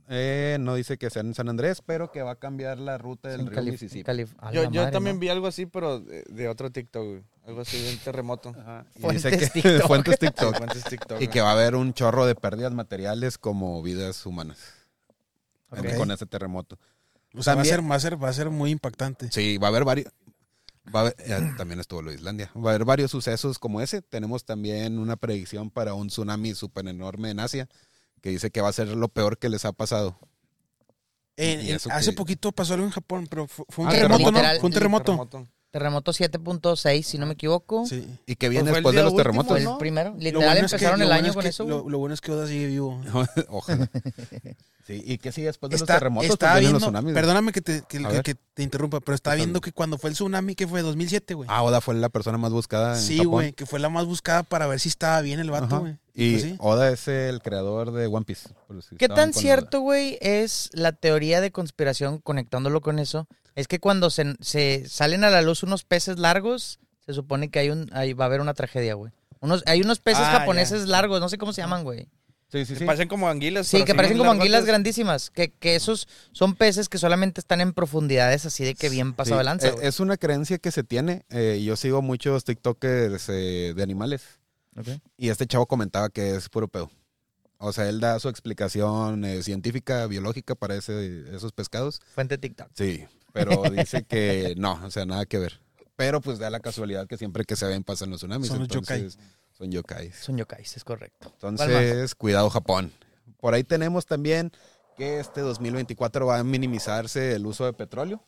Eh, 0.09 0.57
no 0.61 0.75
dice 0.75 0.99
que 0.99 1.11
sea 1.11 1.23
en 1.23 1.35
San 1.35 1.49
Andrés, 1.49 1.83
pero 1.85 2.11
que 2.13 2.23
va 2.23 2.33
a 2.33 2.37
cambiar 2.37 2.79
la 2.79 2.97
ruta 2.99 3.29
del 3.29 3.41
En 3.41 3.47
río 3.49 3.59
Calif- 3.59 3.71
Mississippi. 3.73 4.05
Calif- 4.11 4.35
Yo, 4.53 4.65
yo 4.71 4.81
madre, 4.83 4.93
también 4.93 5.17
¿no? 5.17 5.21
vi 5.21 5.29
algo 5.29 5.47
así, 5.47 5.67
pero 5.67 6.01
de, 6.01 6.23
de 6.29 6.49
otro 6.49 6.71
TikTok, 6.71 7.05
güey. 7.05 7.23
Algo 7.47 7.61
así 7.61 7.81
de 7.81 7.91
un 7.93 7.99
terremoto. 7.99 8.49
Ajá. 8.59 8.87
Y 8.97 9.01
Fuentes 9.01 9.23
dice 9.25 9.39
que 9.39 9.61
TikTok. 9.63 9.83
fuentes 9.87 10.19
TikTok. 10.19 10.57
Fuentes 10.57 10.85
TikTok, 10.85 11.21
y 11.23 11.29
que 11.29 11.41
va 11.41 11.51
a 11.51 11.53
haber 11.53 11.75
un 11.77 11.93
chorro 11.95 12.27
de 12.27 12.35
pérdidas 12.35 12.73
materiales 12.73 13.39
como 13.39 13.83
vidas 13.83 14.25
humanas 14.27 14.59
con 15.97 16.11
ese 16.11 16.27
terremoto. 16.27 16.79
O 17.35 17.43
sea, 17.43 17.55
va 17.55 17.63
a, 17.63 17.65
ser, 17.65 17.83
va, 17.91 17.95
a 17.97 18.01
ser, 18.01 18.23
va 18.23 18.29
a 18.29 18.33
ser 18.33 18.51
muy 18.51 18.71
impactante. 18.71 19.31
Sí, 19.31 19.59
va 19.59 19.67
a 19.69 19.71
haber 19.71 19.85
varios. 19.85 20.07
Va 20.95 21.01
a 21.01 21.03
haber- 21.03 21.17
eh, 21.19 21.53
también 21.59 21.81
estuvo 21.81 22.01
lo 22.01 22.11
de 22.11 22.17
Islandia. 22.17 22.51
Va 22.57 22.71
a 22.71 22.75
haber 22.75 22.85
varios 22.87 23.11
sucesos 23.11 23.59
como 23.59 23.81
ese. 23.81 24.01
Tenemos 24.03 24.45
también 24.45 24.99
una 24.99 25.17
predicción 25.17 25.71
para 25.71 25.95
un 25.95 26.07
tsunami 26.09 26.55
súper 26.55 26.87
enorme 26.89 27.31
en 27.31 27.41
Asia, 27.41 27.69
que 28.27 28.31
dice 28.33 28.51
que 28.51 28.61
va 28.61 28.71
a 28.71 28.73
ser 28.73 28.89
lo 28.89 29.07
peor 29.07 29.39
que 29.39 29.49
les 29.49 29.65
ha 29.65 29.73
pasado. 29.73 30.19
En- 31.37 31.61
en- 31.61 31.77
eso 31.77 31.89
hace 31.93 32.11
que- 32.11 32.17
poquito 32.17 32.51
pasó 32.51 32.75
algo 32.75 32.85
en 32.85 32.91
Japón, 32.91 33.29
pero 33.31 33.47
fue, 33.47 33.65
fue 33.69 33.85
un 33.85 33.89
Ah, 33.89 33.95
terremoto, 33.95 34.19
literal, 34.31 34.55
¿no? 34.57 34.61
Fue 34.61 34.67
un 34.67 34.73
terremoto. 34.73 35.49
Terremoto 35.79 36.11
7.6, 36.13 37.03
si 37.03 37.19
no 37.19 37.27
me 37.27 37.35
equivoco. 37.35 37.85
Sí. 37.85 38.07
Y 38.27 38.37
que 38.37 38.49
viene 38.49 38.65
Pues 38.71 38.77
después 38.77 38.97
de 38.97 39.03
los 39.03 39.13
último, 39.13 39.19
terremotos. 39.23 39.49
Fue 39.51 39.59
el 39.59 39.65
¿no? 39.65 39.77
primero. 39.77 40.15
Literal 40.19 40.33
bueno 40.55 40.65
es 40.67 40.71
que- 40.73 40.77
empezaron 40.77 41.03
el 41.03 41.09
bueno 41.09 41.19
año 41.19 41.29
es 41.29 41.35
con 41.35 41.43
que- 41.43 41.49
eso. 41.51 41.65
Lo, 41.65 41.81
güey. 41.83 41.93
lo 41.93 41.99
bueno 41.99 42.15
es 42.15 42.21
que 42.23 42.33
Oda 42.33 42.47
sigue 42.47 42.67
vivo. 42.69 42.99
Ojalá. 43.51 43.91
Sí, 44.87 45.03
y 45.05 45.19
que 45.19 45.33
sí, 45.33 45.43
después 45.43 45.69
de 45.71 45.77
Está- 45.77 45.95
los 45.95 45.99
terremotos 45.99 46.31
estaba 46.31 46.55
vienen 46.61 46.73
los 46.75 46.83
viendo, 46.83 46.99
tsunamis. 47.01 47.15
perdóname 47.15 47.53
que 47.53 47.61
te, 47.61 47.83
que, 47.89 48.37
te 48.55 48.63
interrumpa, 48.63 49.01
pero 49.01 49.17
estaba 49.17 49.35
Está 49.35 49.45
viendo 49.45 49.61
que 49.61 49.73
cuando 49.73 49.99
fue 49.99 50.11
el 50.11 50.15
tsunami, 50.15 50.55
que 50.55 50.67
fue 50.69 50.81
2007, 50.83 51.35
güey. 51.35 51.49
Ah, 51.53 51.63
Oda 51.65 51.81
fue 51.81 51.95
la 51.97 52.09
persona 52.09 52.39
más 52.39 52.53
buscada 52.53 52.97
en 52.97 53.03
sí, 53.03 53.25
güey, 53.25 53.53
que 53.53 53.67
fue 53.67 53.81
la 53.81 53.89
más 53.89 54.07
buscada 54.07 54.45
para 54.45 54.67
ver 54.69 54.79
si 54.81 54.89
estaba 54.89 55.21
bien 55.23 55.41
el 55.41 55.51
vato, 55.51 55.81
güey. 55.81 55.97
Y 56.15 56.31
Pues 56.33 56.43
sí. 56.45 56.57
Oda 56.61 56.89
es 56.91 57.09
el 57.09 57.43
creador 57.43 57.91
de 57.93 58.07
One 58.07 58.25
Piece. 58.25 58.49
si 58.89 58.97
¿Qué 58.97 59.09
tan 59.09 59.35
cierto, 59.35 59.81
güey, 59.81 60.19
es 60.23 60.71
la 60.73 60.93
teoría 60.93 61.41
de 61.41 61.51
conspiración, 61.51 62.19
conectándolo 62.21 62.81
con 62.81 62.99
eso? 63.01 63.27
Es 63.57 63.67
que 63.67 63.81
cuando 63.81 64.11
se, 64.11 64.37
se 64.41 64.89
salen 64.89 65.25
a 65.25 65.31
la 65.31 65.43
luz 65.43 65.65
unos 65.65 65.83
peces 65.83 66.19
largos, 66.21 66.79
se 67.05 67.13
supone 67.13 67.51
que 67.51 67.59
hay 67.59 67.71
un, 67.71 67.91
ahí 67.93 68.13
va 68.13 68.25
a 68.25 68.29
haber 68.29 68.41
una 68.41 68.55
tragedia, 68.55 68.95
güey. 68.95 69.13
Unos, 69.41 69.65
hay 69.67 69.81
unos 69.81 69.99
peces 69.99 70.23
Ah, 70.25 70.39
japoneses 70.39 70.87
largos, 70.87 71.21
no 71.21 71.29
sé 71.29 71.39
cómo 71.39 71.53
se 71.53 71.63
llaman, 71.63 71.83
güey. 71.83 72.09
Sí, 72.53 72.65
sí, 72.65 72.77
sí. 72.77 72.85
parecen 72.85 73.09
como 73.09 73.29
anguilas. 73.29 73.67
Sí, 73.67 73.85
que 73.85 73.95
parecen 73.95 74.19
como 74.19 74.31
anguilas 74.31 74.65
grandísimas. 74.67 75.31
Que, 75.31 75.51
que 75.51 75.75
esos 75.75 76.07
son 76.31 76.55
peces 76.55 76.89
que 76.89 76.97
solamente 76.97 77.41
están 77.41 77.61
en 77.61 77.73
profundidades 77.73 78.47
así 78.47 78.65
de 78.65 78.75
que 78.77 78.89
bien 78.89 79.15
pasado 79.15 79.37
Sí, 79.37 79.39
de 79.41 79.45
lanza, 79.45 79.69
eh. 79.69 79.75
Es 79.83 79.99
una 79.99 80.17
creencia 80.17 80.59
que 80.59 80.71
se 80.71 80.85
tiene. 80.85 81.25
eh, 81.31 81.61
yo 81.65 81.75
sigo 81.77 82.03
muchos 82.03 82.45
TikTokers 82.45 83.29
eh, 83.31 83.73
de 83.75 83.83
animales. 83.83 84.23
Ok. 84.79 84.87
Y 85.17 85.31
este 85.31 85.47
chavo 85.47 85.67
comentaba 85.67 86.09
que 86.09 86.37
es 86.37 86.49
puro 86.49 86.69
pedo. 86.69 86.91
O 87.59 87.73
sea, 87.73 87.89
él 87.89 88.01
da 88.01 88.19
su 88.21 88.29
explicación 88.29 89.25
eh, 89.25 89.43
científica, 89.43 90.07
biológica 90.07 90.55
para 90.55 90.77
ese, 90.77 91.25
esos 91.35 91.53
pescados. 91.53 92.01
Fuente 92.15 92.39
TikTok. 92.39 92.69
Sí, 92.75 93.05
pero 93.37 93.63
dice 93.71 94.05
que 94.05 94.55
no, 94.57 94.81
o 94.85 94.91
sea, 94.91 95.05
nada 95.05 95.27
que 95.27 95.39
ver. 95.39 95.61
Pero 95.97 96.21
pues 96.21 96.39
da 96.39 96.51
la 96.51 96.61
casualidad 96.61 97.07
que 97.07 97.17
siempre 97.17 97.45
que 97.45 97.57
se 97.57 97.67
ven 97.67 97.85
pasan 97.85 98.11
los 98.11 98.21
tsunamis. 98.21 98.49
Son 98.49 98.69
Son 98.69 99.71
yokais. 99.71 100.17
Son 100.17 100.37
yokais, 100.37 100.77
es 100.77 100.85
correcto. 100.85 101.31
Entonces, 101.33 102.15
cuidado 102.15 102.51
Japón. 102.51 102.93
Por 103.39 103.55
ahí 103.55 103.65
tenemos 103.65 104.07
también 104.07 104.53
que 104.97 105.21
este 105.21 105.41
2024 105.41 106.27
va 106.27 106.39
a 106.39 106.45
minimizarse 106.45 107.35
el 107.35 107.47
uso 107.47 107.65
de 107.65 107.73
petróleo. 107.73 108.23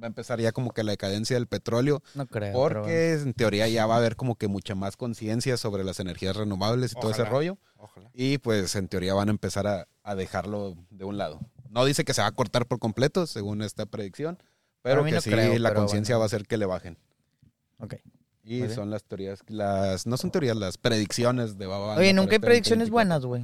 Va 0.00 0.06
a 0.06 0.08
empezar 0.08 0.40
ya 0.40 0.52
como 0.52 0.72
que 0.72 0.82
la 0.82 0.92
decadencia 0.92 1.36
del 1.36 1.46
petróleo. 1.46 2.02
No 2.14 2.26
creo. 2.26 2.52
Porque 2.52 3.14
bueno. 3.14 3.28
en 3.28 3.34
teoría 3.34 3.66
ya 3.68 3.86
va 3.86 3.94
a 3.94 3.98
haber 3.98 4.16
como 4.16 4.36
que 4.36 4.46
mucha 4.46 4.74
más 4.74 4.96
conciencia 4.96 5.56
sobre 5.56 5.84
las 5.84 6.00
energías 6.00 6.36
renovables 6.36 6.92
y 6.92 7.00
todo 7.00 7.12
ese 7.12 7.24
rollo. 7.24 7.56
Ojalá. 7.78 8.10
Y 8.12 8.38
pues 8.38 8.74
en 8.74 8.88
teoría 8.88 9.14
van 9.14 9.28
a 9.28 9.30
empezar 9.30 9.66
a, 9.66 9.88
a 10.02 10.14
dejarlo 10.14 10.76
de 10.90 11.04
un 11.04 11.16
lado. 11.16 11.40
No 11.76 11.84
dice 11.84 12.04
que 12.06 12.14
se 12.14 12.22
va 12.22 12.28
a 12.28 12.32
cortar 12.32 12.66
por 12.66 12.78
completo, 12.78 13.26
según 13.26 13.60
esta 13.60 13.84
predicción, 13.84 14.42
pero 14.80 15.04
que 15.04 15.10
no 15.12 15.20
sí 15.20 15.28
creo, 15.30 15.58
la 15.58 15.74
conciencia 15.74 16.14
bueno. 16.14 16.20
va 16.20 16.24
a 16.24 16.26
hacer 16.26 16.46
que 16.46 16.56
le 16.56 16.64
bajen. 16.64 16.96
Ok. 17.78 17.96
Y 18.44 18.58
Muy 18.60 18.62
bien. 18.68 18.74
son 18.74 18.90
las 18.90 19.04
teorías, 19.04 19.40
las 19.48 20.06
no 20.06 20.16
son 20.16 20.30
teorías, 20.30 20.56
las 20.56 20.78
predicciones 20.78 21.58
de 21.58 21.66
Baba 21.66 21.96
Oye, 21.96 22.14
nunca 22.14 22.32
hay 22.32 22.38
predicciones 22.38 22.88
2024. 22.90 22.92
buenas, 22.92 23.26
güey. 23.26 23.42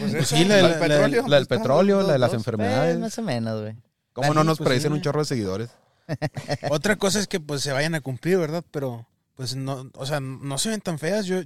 Pues 0.00 0.12
Pues 0.16 0.28
sí, 0.28 0.44
la- 0.46 0.56
del 0.56 0.78
petróleo. 0.80 1.28
La 1.28 1.36
del 1.36 1.46
petróleo, 1.46 2.02
la 2.02 2.12
de 2.14 2.18
las 2.18 2.32
enfermedades. 2.34 2.94
Pues, 2.94 3.00
más 3.00 3.18
o 3.18 3.22
menos, 3.22 3.60
güey. 3.60 3.76
¿Cómo 4.14 4.34
no 4.34 4.42
nos 4.42 4.58
pues 4.58 4.66
sí, 4.66 4.70
predicen 4.70 4.92
un 4.92 5.00
chorro 5.02 5.20
de 5.20 5.26
seguidores? 5.26 5.70
Otra 6.70 6.96
cosa 6.96 7.20
es 7.20 7.28
que 7.28 7.38
pues 7.38 7.62
se 7.62 7.70
vayan 7.70 7.94
a 7.94 8.00
cumplir, 8.00 8.38
¿verdad? 8.38 8.64
Pero 8.72 9.06
pues 9.38 9.54
no, 9.54 9.88
o 9.94 10.04
sea, 10.04 10.18
no 10.18 10.58
se 10.58 10.68
ven 10.68 10.80
tan 10.80 10.98
feas. 10.98 11.24
Yo, 11.26 11.40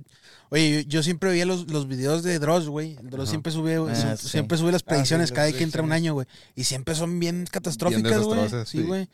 oye, 0.49 0.83
yo, 0.85 0.89
yo 0.89 1.03
siempre 1.03 1.29
veía 1.31 1.45
los, 1.45 1.71
los 1.71 1.87
videos 1.87 2.23
de 2.23 2.39
Dross, 2.39 2.67
güey. 2.67 2.95
Dross 3.03 3.25
Ajá. 3.25 3.31
siempre 3.31 3.53
sube, 3.53 3.77
Ah, 3.77 3.95
sie- 3.95 4.17
sí. 4.17 4.29
siempre 4.31 4.57
sube 4.57 4.73
las 4.73 4.83
predicciones 4.83 5.29
las 5.29 5.35
cada 5.37 5.47
vez 5.49 5.57
que 5.57 5.63
entra 5.63 5.83
un 5.83 5.91
predicciones. 5.91 6.09
año, 6.11 6.15
güey. 6.15 6.27
Y 6.57 6.65
siempre 6.65 6.95
son 6.95 7.21
bien 7.21 7.45
catastróficas, 7.51 8.23
güey. 8.23 8.49
Sí, 8.49 8.57
sí. 8.65 8.83
güey. 8.83 9.09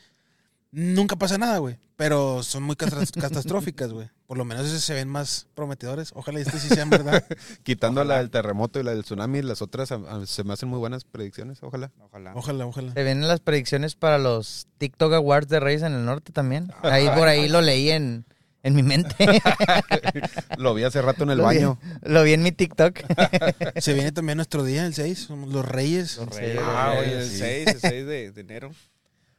Nunca 0.71 1.17
pasa 1.17 1.39
nada, 1.39 1.59
güey. 1.59 1.77
Pero 1.97 2.43
son 2.45 2.63
muy 2.63 2.77
catastróficas, 2.77 3.93
güey. 3.93 4.09
Por 4.29 4.37
lo 4.39 4.45
menos 4.45 4.67
esas 4.67 4.83
se 4.85 4.95
ven 4.95 5.09
más 5.09 5.49
prometedores. 5.57 6.11
Ojalá 6.15 6.39
este 6.39 6.59
sí 6.61 6.69
sean 6.69 6.89
verdad. 6.91 7.25
Quitando 7.65 8.03
Ojalá. 8.03 8.15
la 8.15 8.21
del 8.21 8.31
terremoto 8.31 8.79
y 8.79 8.85
la 8.85 8.93
del 8.93 9.03
tsunami, 9.03 9.43
las 9.43 9.61
otras 9.63 9.91
a- 9.91 9.97
a- 9.97 10.27
se 10.27 10.45
me 10.45 10.53
hacen 10.53 10.69
muy 10.69 10.79
buenas 10.79 11.05
predicciones, 11.05 11.59
ojalá. 11.63 11.91
Ojalá. 11.99 12.33
Ojalá, 12.37 12.67
ojalá. 12.67 12.93
Se 12.93 13.03
vienen 13.03 13.27
las 13.27 13.41
predicciones 13.41 13.97
para 13.97 14.19
los 14.19 14.69
TikTok 14.79 15.15
Awards 15.15 15.49
de 15.49 15.59
Reyes 15.59 15.83
en 15.83 15.95
el 15.95 16.05
Norte 16.05 16.31
también. 16.33 16.71
Ahí 16.83 17.09
por 17.17 17.27
ahí 17.27 17.49
lo 17.49 17.61
leí 17.63 17.91
en, 17.91 18.27
en 18.69 18.75
mi 18.77 18.83
mente. 18.85 19.15
Lo 20.59 20.75
vi 20.75 20.85
hace 20.85 21.03
rato 21.03 21.25
en 21.25 21.31
el 21.31 21.39
Lo 21.39 21.49
vi- 21.49 21.57
baño. 21.57 21.79
lo 22.03 22.23
vi 22.23 22.33
en 22.35 22.43
mi 22.43 22.53
TikTok. 22.53 23.01
Se 23.81 23.95
viene 23.95 24.13
también 24.13 24.37
nuestro 24.37 24.63
día, 24.65 24.87
el 24.87 24.95
6. 24.95 25.19
Somos 25.19 25.51
los 25.53 25.65
reyes. 25.67 26.17
Los 26.19 26.35
reyes, 26.37 26.61
ah, 26.63 26.95
oye, 26.99 27.19
el 27.21 27.29
sí. 27.29 27.39
6, 27.39 27.67
el 27.69 27.81
6 27.81 28.07
de, 28.07 28.31
de 28.33 28.41
enero. 28.41 28.71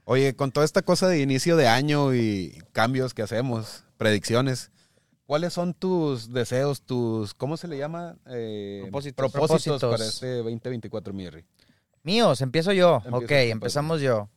Oye, 0.05 0.35
con 0.35 0.51
toda 0.51 0.65
esta 0.65 0.81
cosa 0.81 1.07
de 1.07 1.19
inicio 1.21 1.55
de 1.55 1.67
año 1.67 2.13
y 2.15 2.61
cambios 2.71 3.13
que 3.13 3.21
hacemos, 3.21 3.83
predicciones, 3.97 4.71
¿cuáles 5.27 5.53
son 5.53 5.73
tus 5.75 6.33
deseos, 6.33 6.81
tus, 6.81 7.33
¿cómo 7.35 7.57
se 7.57 7.67
le 7.67 7.77
llama? 7.77 8.17
Eh, 8.27 8.79
Propósitos. 8.83 9.31
propósitos 9.31 9.79
Propósitos. 9.79 9.91
para 9.91 10.05
este 10.09 10.27
2024, 10.43 11.13
mi 11.13 11.25
Henry. 11.25 11.45
Míos, 12.03 12.41
empiezo 12.41 12.71
yo. 12.73 13.03
Ok, 13.11 13.27
tú, 13.27 13.33
empezamos 13.33 14.01
yo. 14.01 14.29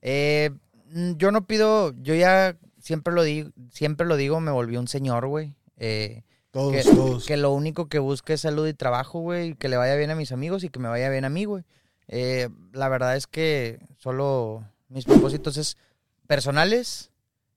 Eh, 0.00 0.50
Mm, 0.94 1.12
Yo 1.16 1.30
no 1.32 1.46
pido, 1.46 1.94
yo 2.02 2.14
ya 2.14 2.54
siempre 2.82 3.14
lo 3.14 3.22
digo, 3.22 3.50
siempre 3.70 4.06
lo 4.06 4.16
digo, 4.16 4.40
me 4.40 4.50
volví 4.50 4.76
un 4.76 4.88
señor, 4.88 5.26
güey. 5.26 5.54
Eh, 5.78 6.22
Todos, 6.50 6.72
que, 6.74 6.82
todos. 6.82 7.26
que 7.26 7.36
lo 7.36 7.52
único 7.52 7.88
que 7.88 7.98
busco 7.98 8.32
es 8.32 8.42
salud 8.42 8.66
y 8.68 8.74
trabajo, 8.74 9.20
güey, 9.20 9.50
y 9.50 9.54
que 9.54 9.68
le 9.68 9.78
vaya 9.78 9.96
bien 9.96 10.10
a 10.10 10.14
mis 10.14 10.32
amigos 10.32 10.64
y 10.64 10.68
que 10.68 10.78
me 10.78 10.88
vaya 10.88 11.08
bien 11.08 11.24
a 11.24 11.30
mí, 11.30 11.44
güey. 11.46 11.64
Eh, 12.08 12.48
la 12.72 12.88
verdad 12.88 13.16
es 13.16 13.26
que 13.26 13.80
solo 13.96 14.68
mis 14.88 15.06
propósitos 15.06 15.56
es 15.56 15.78
personales, 16.26 17.10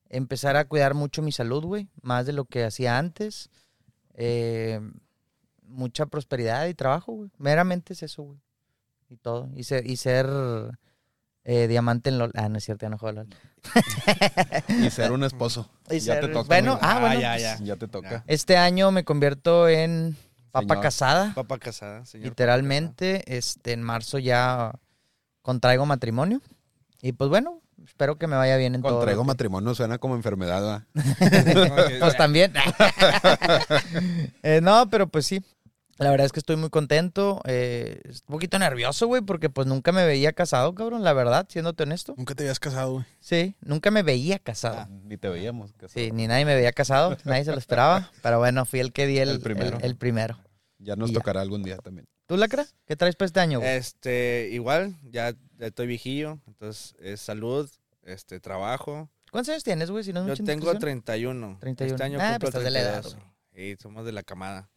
empezar 0.10 0.56
a 0.56 0.66
cuidar 0.66 0.94
mucho 0.94 1.22
mi 1.22 1.32
salud, 1.32 1.66
güey, 1.66 1.90
más 2.02 2.26
de 2.26 2.34
lo 2.34 2.46
que 2.46 2.64
hacía 2.64 2.98
antes. 2.98 3.50
Eh, 4.14 4.80
mucha 5.64 6.06
prosperidad 6.06 6.68
y 6.68 6.74
trabajo, 6.74 7.12
güey. 7.14 7.32
Meramente 7.38 7.94
es 7.94 8.04
eso, 8.04 8.24
güey. 8.24 8.40
Y 9.10 9.18
todo. 9.18 9.50
Y 9.56 9.64
ser, 9.64 9.86
y 9.86 9.98
ser 9.98 10.28
eh, 11.46 11.68
diamante 11.68 12.10
en 12.10 12.18
LOL. 12.18 12.32
Ah, 12.36 12.50
no 12.50 12.58
es 12.58 12.66
cierto, 12.66 12.86
ya 12.86 12.90
no 12.90 12.98
juego 12.98 13.22
LOL. 13.24 13.28
Y 14.86 14.90
ser 14.90 15.12
un 15.12 15.24
esposo. 15.24 15.70
Y 15.90 16.00
ya 16.00 16.16
ser- 16.16 16.28
te 16.28 16.34
toca. 16.34 16.48
bueno, 16.48 16.78
ah, 16.82 17.00
bueno, 17.00 17.20
ya, 17.20 17.58
pues, 17.58 17.80
te 17.80 17.88
toca. 17.88 18.24
Este 18.28 18.58
año 18.58 18.92
me 18.92 19.04
convierto 19.06 19.68
en 19.70 20.18
papa 20.52 20.68
Señor. 20.74 20.82
casada. 20.84 21.32
Papa 21.36 21.58
casada, 21.60 22.06
señor. 22.06 22.28
Literalmente, 22.30 23.38
este, 23.38 23.72
en 23.74 23.84
marzo 23.84 24.18
ya 24.20 24.74
contraigo 25.42 25.86
matrimonio. 25.86 26.42
Y 27.02 27.12
pues 27.12 27.30
bueno, 27.30 27.62
espero 27.86 28.18
que 28.18 28.26
me 28.26 28.36
vaya 28.36 28.58
bien 28.58 28.74
en 28.74 28.82
todo. 28.82 28.96
Contraigo 28.98 29.24
matrimonio 29.24 29.76
suena 29.76 30.00
como 30.00 30.16
enfermedad, 30.16 30.64
¿va? 30.66 30.86
Pues 32.00 32.18
también. 32.18 32.52
Eh, 34.42 34.60
no, 34.62 34.90
pero 34.90 35.08
pues 35.08 35.26
sí. 35.28 35.44
La 35.98 36.10
verdad 36.12 36.26
es 36.26 36.32
que 36.34 36.40
estoy 36.40 36.58
muy 36.58 36.70
contento. 36.70 37.42
eh, 37.46 38.02
un 38.06 38.34
poquito 38.34 38.60
nervioso, 38.60 39.08
güey, 39.08 39.22
porque 39.22 39.50
pues 39.50 39.66
nunca 39.68 39.92
me 39.94 40.06
veía 40.06 40.34
casado, 40.34 40.76
cabrón, 40.76 41.04
la 41.04 41.14
verdad, 41.14 41.46
siéndote 41.50 41.84
honesto. 41.84 42.14
Nunca 42.18 42.36
te 42.36 42.44
habías 42.44 42.60
casado, 42.60 42.92
güey. 42.94 43.06
Sí, 43.22 43.56
nunca 43.62 43.92
me 43.92 44.04
veía 44.04 44.38
casado. 44.40 44.78
Ah, 44.80 44.90
Ni 45.04 45.18
te 45.18 45.30
veíamos. 45.30 45.72
casado. 45.74 45.90
Sí, 45.94 46.12
ni 46.12 46.28
nadie 46.28 46.44
me 46.46 46.54
veía 46.56 46.74
casado, 46.74 47.18
nadie 47.24 47.46
se 47.46 47.52
lo 47.54 47.58
esperaba. 47.58 48.12
Pero 48.22 48.40
bueno, 48.40 48.66
fui 48.66 48.82
el 48.82 48.92
que 48.92 49.08
di 49.08 49.20
el, 49.20 49.30
El 49.30 49.40
primero. 49.40 49.78
el- 49.78 49.86
el 49.86 49.96
primero. 49.96 50.38
Ya 50.80 50.96
nos 50.98 51.10
Y 51.12 51.14
ya. 51.14 51.20
tocará 51.20 51.40
algún 51.42 51.64
día 51.64 51.78
también. 51.78 52.06
¿Tú, 52.28 52.36
Lacra? 52.38 52.66
¿Qué 52.86 52.96
traes 52.98 53.16
para 53.16 53.28
este 53.28 53.40
año, 53.40 53.60
güey? 53.60 53.72
Este, 53.78 54.50
igual, 54.52 54.96
ya, 55.04 55.32
ya 55.58 55.68
estoy 55.68 55.88
viejillo, 55.88 56.40
entonces 56.48 56.94
es 57.00 57.22
salud, 57.22 57.70
este, 58.04 58.40
trabajo. 58.40 59.10
¿Cuántos 59.32 59.52
años 59.52 59.64
tienes, 59.64 59.90
güey? 59.92 60.04
Si 60.04 60.12
no 60.12 60.22
es 60.22 60.28
Yo 60.28 60.36
tengo 60.44 60.52
indiscreción? 60.54 60.80
31. 60.82 61.58
31. 61.62 61.94
Este 61.96 62.04
año 62.04 62.18
Ah, 62.20 62.32
cumplo 62.32 62.40
pues 62.40 62.50
estás 62.50 62.64
de 62.64 62.72
la 62.72 62.80
edad, 62.82 63.02
32. 63.02 63.32
Y 63.54 63.82
somos 63.82 64.06
de 64.06 64.12
la 64.12 64.24
camada. 64.24 64.70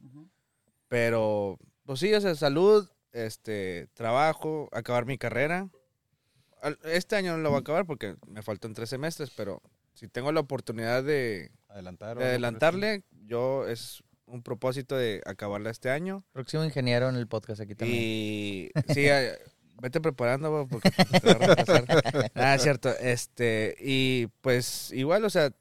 Pero, 0.88 1.59
pues 1.85 2.01
sí, 2.01 2.12
o 2.14 2.20
sea, 2.20 2.35
salud, 2.35 2.88
este, 3.12 3.88
trabajo, 3.94 4.68
acabar 4.72 5.07
mi 5.07 5.18
carrera. 5.18 5.68
Este 6.85 7.16
año 7.16 7.37
no 7.37 7.42
lo 7.42 7.51
voy 7.51 7.59
a 7.59 7.61
acabar 7.61 7.87
porque 7.87 8.16
me 8.27 8.42
faltan 8.42 8.74
tres 8.74 8.90
semestres, 8.90 9.31
pero 9.31 9.62
si 9.94 10.09
tengo 10.09 10.33
la 10.33 10.40
oportunidad 10.40 11.05
de, 11.05 11.51
Adelantar. 11.68 12.18
de 12.18 12.24
adelantarle, 12.24 13.05
yo 13.27 13.66
es 13.68 14.03
un 14.27 14.42
propósito 14.42 14.96
de 14.96 15.22
acabarla 15.24 15.70
este 15.70 15.90
año. 15.90 16.24
Próximo 16.33 16.64
ingeniero 16.64 17.09
en 17.09 17.16
el 17.16 17.27
podcast 17.27 17.61
aquí 17.61 17.74
también. 17.74 18.03
Y 18.03 18.70
sí, 18.92 19.07
vete 19.81 20.01
preparando 20.01 20.66
porque 20.68 20.90
te 20.90 21.35
va 21.35 21.53
a. 21.53 22.31
Ah, 22.35 22.55
es 22.55 22.62
cierto. 22.62 22.90
Este, 23.01 23.77
y 23.81 24.27
pues 24.40 24.92
igual, 24.92 25.24
o 25.24 25.31
sea, 25.31 25.53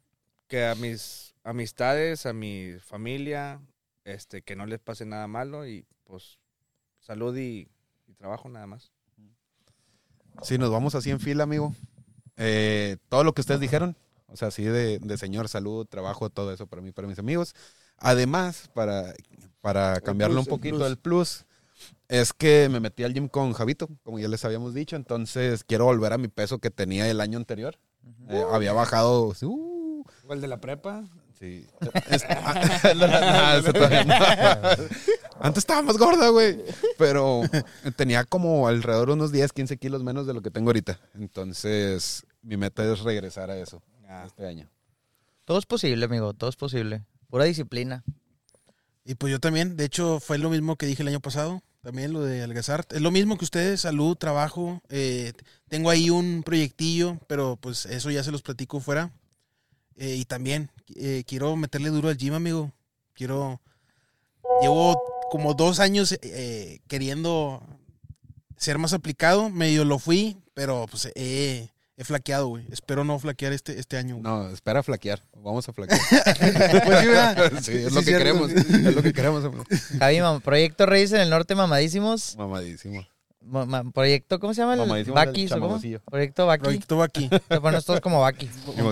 que 0.48 0.66
a 0.66 0.76
mis 0.76 1.36
amistades, 1.44 2.26
a 2.26 2.34
mi 2.34 2.74
familia, 2.82 3.62
este, 4.08 4.42
que 4.42 4.56
no 4.56 4.66
les 4.66 4.80
pase 4.80 5.06
nada 5.06 5.28
malo 5.28 5.68
y 5.68 5.86
pues 6.06 6.40
salud 7.00 7.36
y, 7.38 7.70
y 8.08 8.14
trabajo 8.14 8.50
nada 8.50 8.66
más. 8.66 8.92
Si 10.42 10.58
nos 10.58 10.72
vamos 10.72 10.96
así 10.96 11.12
en 11.12 11.20
fila, 11.20 11.44
amigo. 11.44 11.76
eh, 12.38 12.98
todo 13.10 13.24
lo 13.24 13.34
que 13.34 13.42
ustedes 13.42 13.60
dijeron, 13.60 13.96
o 14.28 14.38
sea, 14.38 14.48
así 14.48 14.64
de, 14.64 15.00
de 15.00 15.18
señor, 15.18 15.50
salud, 15.50 15.86
trabajo, 15.86 16.30
todo 16.30 16.54
eso 16.54 16.68
para 16.68 16.82
mí, 16.82 16.92
para 16.92 17.08
mis 17.08 17.20
amigos. 17.20 17.54
Además, 17.98 18.70
para, 18.74 19.14
para 19.62 20.00
cambiarlo 20.02 20.36
plus, 20.36 20.48
un 20.48 20.54
el 20.54 20.58
poquito, 20.60 20.78
plus. 20.78 20.88
el 20.88 20.98
plus, 20.98 21.46
es 22.08 22.32
que 22.32 22.70
me 22.70 22.80
metí 22.80 23.04
al 23.04 23.14
gym 23.14 23.28
con 23.28 23.54
Javito, 23.54 23.90
como 24.04 24.20
ya 24.20 24.28
les 24.28 24.46
habíamos 24.46 24.74
dicho. 24.74 24.96
Entonces, 24.96 25.64
quiero 25.64 25.86
volver 25.86 26.14
a 26.14 26.18
mi 26.18 26.28
peso 26.28 26.60
que 26.60 26.70
tenía 26.70 27.10
el 27.10 27.20
año 27.20 27.38
anterior. 27.38 27.78
Eh, 28.30 28.44
había 28.52 28.74
bajado. 28.74 29.34
uh, 29.42 30.06
¿Cuál 30.26 30.40
de 30.40 30.48
la 30.48 30.62
prepa? 30.62 31.04
Sí. 31.40 31.66
Ah. 32.30 33.58
Antes 35.40 35.60
estaba 35.60 35.82
más 35.84 35.98
gorda, 35.98 36.30
güey. 36.30 36.58
Pero 36.98 37.42
tenía 37.96 38.24
como 38.24 38.68
alrededor 38.68 39.10
de 39.10 39.14
unos 39.14 39.32
10, 39.32 39.54
15 39.54 39.78
kilos 39.78 40.04
menos 40.04 40.26
de 40.26 40.34
lo 40.34 40.42
que 40.42 40.52
tengo 40.52 40.70
ahorita. 40.70 41.00
Entonces, 41.16 42.26
mi 42.42 42.58
meta 42.58 42.84
es 42.92 43.02
regresar 43.02 43.52
a 43.52 43.58
eso 43.58 43.82
este 44.26 44.48
año. 44.48 44.70
Todo 45.46 45.60
es 45.60 45.66
posible, 45.66 46.06
amigo, 46.06 46.34
todo 46.34 46.50
es 46.50 46.56
posible. 46.56 47.06
Pura 47.30 47.46
disciplina. 47.46 48.04
Y 49.06 49.16
pues 49.16 49.32
yo 49.32 49.40
también, 49.40 49.78
de 49.78 49.86
hecho, 49.86 50.20
fue 50.20 50.38
lo 50.38 50.50
mismo 50.50 50.76
que 50.76 50.86
dije 50.86 51.04
el 51.04 51.08
año 51.08 51.22
pasado, 51.22 51.62
también 51.82 52.12
lo 52.12 52.24
de 52.24 52.42
Algazar. 52.42 52.86
Es 52.90 53.02
lo 53.02 53.12
mismo 53.12 53.38
que 53.38 53.46
ustedes, 53.46 53.82
salud, 53.82 54.18
trabajo. 54.18 54.82
eh, 54.90 55.34
tengo 55.70 55.90
ahí 55.90 56.10
un 56.10 56.44
proyectillo, 56.44 57.18
pero 57.28 57.58
pues 57.58 57.86
eso 57.86 58.10
ya 58.12 58.24
se 58.24 58.32
los 58.32 58.42
platico 58.42 58.80
fuera. 58.80 59.12
Eh, 59.98 60.16
y 60.16 60.26
también 60.26 60.70
eh, 60.96 61.24
quiero 61.26 61.56
meterle 61.56 61.90
duro 61.90 62.10
al 62.10 62.18
gym, 62.18 62.34
amigo. 62.34 62.72
Quiero. 63.14 63.62
Llevo 64.62 65.02
como 65.32 65.54
dos 65.54 65.80
años 65.80 66.18
eh, 66.22 66.80
queriendo 66.88 67.62
ser 68.58 68.78
más 68.78 68.94
aplicado. 68.94 69.50
Medio 69.50 69.86
lo 69.86 70.00
fui, 70.00 70.38
pero 70.54 70.86
pues 70.90 71.10
he, 71.16 71.70
he 71.98 72.04
flaqueado, 72.04 72.48
güey. 72.48 72.66
Espero 72.72 73.04
no 73.04 73.20
flaquear 73.20 73.54
este, 73.54 73.80
este 73.80 73.98
año. 73.98 74.16
güey. 74.16 74.24
No, 74.24 74.50
espera 74.50 74.84
flaquear. 74.84 75.22
Vamos 75.36 75.68
a 75.68 75.74
flaquear. 75.74 76.00
Pues 76.86 77.00
sí, 77.02 77.08
¿verdad? 77.08 77.52
Sí, 77.62 77.72
es 77.74 77.90
Sí, 77.90 77.94
lo 77.94 78.00
que 78.00 78.06
cierto. 78.06 78.18
queremos. 78.18 78.52
Es 78.52 78.96
lo 78.96 79.04
que 79.04 79.14
queremos. 79.14 79.44
amigo. 79.46 79.64
Javi, 80.00 80.42
Proyecto 80.44 80.86
Reyes 80.86 81.12
en 81.12 81.22
el 81.22 81.30
Norte, 81.30 81.56
mamadísimos. 81.56 82.36
Mamadísimo. 82.38 83.06
Ma- 83.48 83.66
ma- 83.66 83.84
proyecto, 83.92 84.40
¿cómo 84.40 84.54
se 84.54 84.62
llama? 84.62 84.74
El 84.74 85.48
chamagosillo. 85.48 86.02
Proyecto 86.02 86.46
Baki. 86.46 86.64
Proyecto 86.64 87.02
aquí. 87.04 87.30
Te 87.30 87.62
pones 87.62 87.86
todos 87.86 88.02
como 88.02 88.22
Baki. 88.22 88.50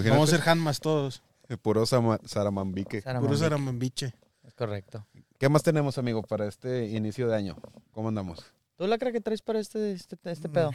Vamos 0.09 0.33
a 0.33 0.37
ser 0.37 0.49
Hanmas 0.49 0.79
todos. 0.79 1.21
Puro 1.61 1.85
sama- 1.85 2.19
Saramambique. 2.25 3.01
Puro 3.01 3.37
Saramambique. 3.37 3.37
Saramambiche. 3.37 4.13
Es 4.47 4.53
correcto. 4.53 5.05
¿Qué 5.37 5.49
más 5.49 5.63
tenemos, 5.63 5.97
amigo, 5.97 6.23
para 6.23 6.47
este 6.47 6.87
inicio 6.87 7.27
de 7.27 7.35
año? 7.35 7.57
¿Cómo 7.91 8.07
andamos? 8.07 8.45
¿Tú 8.77 8.87
la 8.87 8.97
crees 8.97 9.13
que 9.13 9.21
traes 9.21 9.41
para 9.41 9.59
este, 9.59 9.91
este, 9.91 10.17
este 10.25 10.49
pedo? 10.49 10.71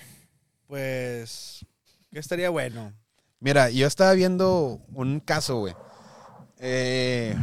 Pues, 0.66 1.64
¿qué 2.10 2.18
estaría 2.18 2.50
bueno? 2.50 2.92
Mira, 3.40 3.70
yo 3.70 3.86
estaba 3.86 4.12
viendo 4.12 4.80
un 4.92 5.20
caso, 5.20 5.58
güey. 5.60 5.74
Eh, 6.58 7.34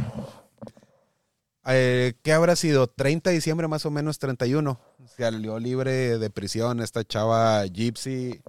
eh, 1.66 2.14
¿Qué 2.22 2.32
habrá 2.32 2.56
sido? 2.56 2.86
30 2.86 3.30
de 3.30 3.36
diciembre, 3.36 3.68
más 3.68 3.84
o 3.84 3.90
menos 3.90 4.18
31. 4.18 4.80
Salió 5.18 5.58
libre 5.58 6.18
de 6.18 6.30
prisión 6.30 6.80
esta 6.80 7.04
chava 7.04 7.64
Gypsy. 7.66 8.40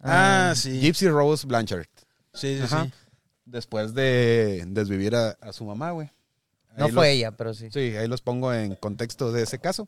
Ah, 0.00 0.54
sí. 0.56 0.80
Gypsy 0.80 1.08
Rose 1.08 1.46
Blanchard. 1.46 1.86
Sí, 2.32 2.56
sí, 2.56 2.62
Ajá. 2.62 2.84
sí. 2.86 2.92
Después 3.44 3.94
de 3.94 4.64
desvivir 4.68 5.14
a, 5.14 5.30
a 5.40 5.52
su 5.52 5.64
mamá, 5.64 5.90
güey. 5.90 6.10
No 6.76 6.86
Ahí 6.86 6.92
fue 6.92 7.06
los- 7.08 7.14
ella, 7.16 7.30
pero 7.36 7.52
sí. 7.54 7.68
Sí, 7.70 7.94
ahí 7.96 8.08
los 8.08 8.22
pongo 8.22 8.52
en 8.52 8.74
contexto 8.76 9.32
de 9.32 9.42
ese 9.42 9.58
caso. 9.58 9.86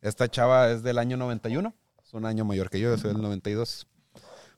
Esta 0.00 0.28
chava 0.28 0.70
es 0.70 0.82
del 0.82 0.98
año 0.98 1.16
91, 1.16 1.74
es 2.02 2.12
un 2.14 2.24
año 2.26 2.44
mayor 2.44 2.70
que 2.70 2.80
yo, 2.80 2.90
yo 2.90 2.98
soy 2.98 3.12
del 3.12 3.22
92. 3.22 3.86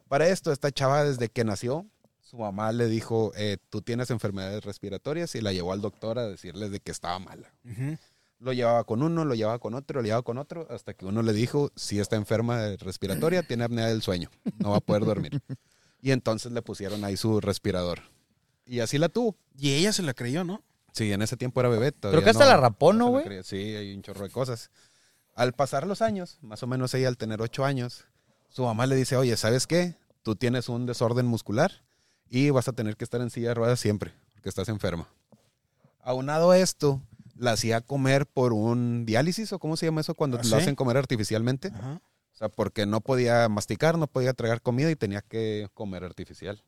Para 0.09 0.29
esto, 0.29 0.53
esta 0.53 0.71
chava 0.73 1.05
desde 1.05 1.29
que 1.29 1.45
nació, 1.45 1.87
su 2.21 2.39
mamá 2.39 2.73
le 2.73 2.87
dijo, 2.87 3.33
eh, 3.37 3.59
tú 3.69 3.83
tienes 3.83 4.11
enfermedades 4.11 4.65
respiratorias 4.65 5.35
y 5.35 5.41
la 5.41 5.53
llevó 5.53 5.73
al 5.73 5.81
doctor 5.81 6.19
a 6.19 6.27
decirles 6.29 6.71
de 6.71 6.81
que 6.81 6.93
estaba 6.93 7.19
mala. 7.19 7.53
Ujú. 7.65 7.97
Lo 8.39 8.53
llevaba 8.53 8.85
con 8.85 9.03
uno, 9.03 9.25
lo 9.25 9.35
llevaba 9.35 9.59
con 9.59 9.75
otro, 9.75 10.01
lo 10.01 10.05
llevaba 10.07 10.23
con 10.23 10.37
otro, 10.39 10.67
hasta 10.71 10.93
que 10.95 11.07
uno 11.07 11.23
le 11.23 11.33
dijo, 11.33 11.71
si 11.75 11.99
está 12.01 12.17
enferma 12.17 12.61
de 12.61 12.77
respiratoria, 12.77 13.43
tiene 13.43 13.65
apnea 13.65 13.87
del 13.87 14.03
sueño, 14.03 14.31
no 14.59 14.71
va 14.73 14.77
a 14.79 14.81
poder 14.81 15.05
dormir. 15.05 15.41
Y 16.03 16.13
entonces 16.13 16.53
le 16.53 16.63
pusieron 16.63 17.03
ahí 17.05 17.17
su 17.17 17.41
respirador. 17.41 18.01
Y 18.65 18.79
así 18.81 18.97
la 18.99 19.09
tuvo. 19.09 19.35
Y 19.59 19.73
ella 19.73 19.93
se 19.93 20.03
la 20.03 20.15
creyó, 20.15 20.45
¿no? 20.45 20.63
Sí, 20.93 21.11
en 21.11 21.21
ese 21.23 21.37
tiempo 21.37 21.59
era 21.59 21.69
bebé. 21.71 21.93
Creo 21.93 22.23
que 22.23 22.31
hasta 22.31 22.45
no- 22.45 22.51
la 22.51 22.57
rapó, 22.59 22.93
¿no, 22.93 23.09
güey? 23.09 23.25
creía. 23.25 23.43
Sí, 23.43 23.57
hay 23.57 23.93
un 23.95 24.03
chorro 24.03 24.23
de 24.23 24.31
cosas. 24.31 24.71
Al 25.35 25.53
pasar 25.55 25.85
los 25.87 26.03
años, 26.03 26.39
más 26.43 26.63
o 26.63 26.67
menos 26.69 26.95
ella 26.95 27.09
al 27.09 27.17
tener 27.17 27.41
ocho 27.43 27.65
años, 27.65 28.05
su 28.51 28.63
mamá 28.63 28.87
le 28.87 28.95
dice, 28.95 29.17
oye, 29.17 29.37
¿sabes 29.37 29.67
qué? 29.67 29.97
Tú 30.23 30.37
tienes 30.37 30.69
un 30.69 30.87
desorden 30.87 31.27
muscular 31.27 31.83
y 32.29 32.51
vas 32.51 32.69
a 32.69 32.73
tener 32.73 32.97
que 32.97 33.03
estar 33.05 33.21
en 33.21 33.31
silla 33.31 33.49
de 33.49 33.55
ruedas 33.55 33.81
siempre, 33.81 34.13
porque 34.35 34.49
estás 34.51 34.69
enferma. 34.69 35.09
Aunado 36.03 36.51
a 36.53 36.59
esto, 36.59 37.01
la 37.39 37.53
hacía 37.53 37.81
comer 37.81 38.27
por 38.27 38.53
un 38.53 39.05
diálisis, 39.07 39.53
o 39.53 39.59
cómo 39.59 39.77
se 39.77 39.87
llama 39.87 40.01
eso 40.01 40.15
cuando 40.15 40.39
¿Ah, 40.39 40.45
sí? 40.45 40.55
hacen 40.55 40.75
comer 40.75 40.97
artificialmente. 40.97 41.69
Ajá. 41.69 42.01
O 42.33 42.39
sea, 42.39 42.49
porque 42.51 42.85
no 42.87 43.01
podía 43.01 43.49
masticar, 43.49 43.97
no 43.99 44.07
podía 44.07 44.35
tragar 44.35 44.61
comida 44.61 44.91
y 44.91 44.97
tenía 44.97 45.23
que 45.23 45.69
comer 45.75 46.05
artificial. 46.05 46.63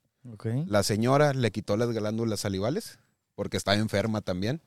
La 0.66 0.82
señora 0.82 1.32
le 1.34 1.50
quitó 1.52 1.76
las 1.76 1.90
glándulas 1.90 2.40
salivales 2.40 2.98
porque 3.34 3.56
estaba 3.56 3.76
enferma 3.76 4.20
también. 4.20 4.62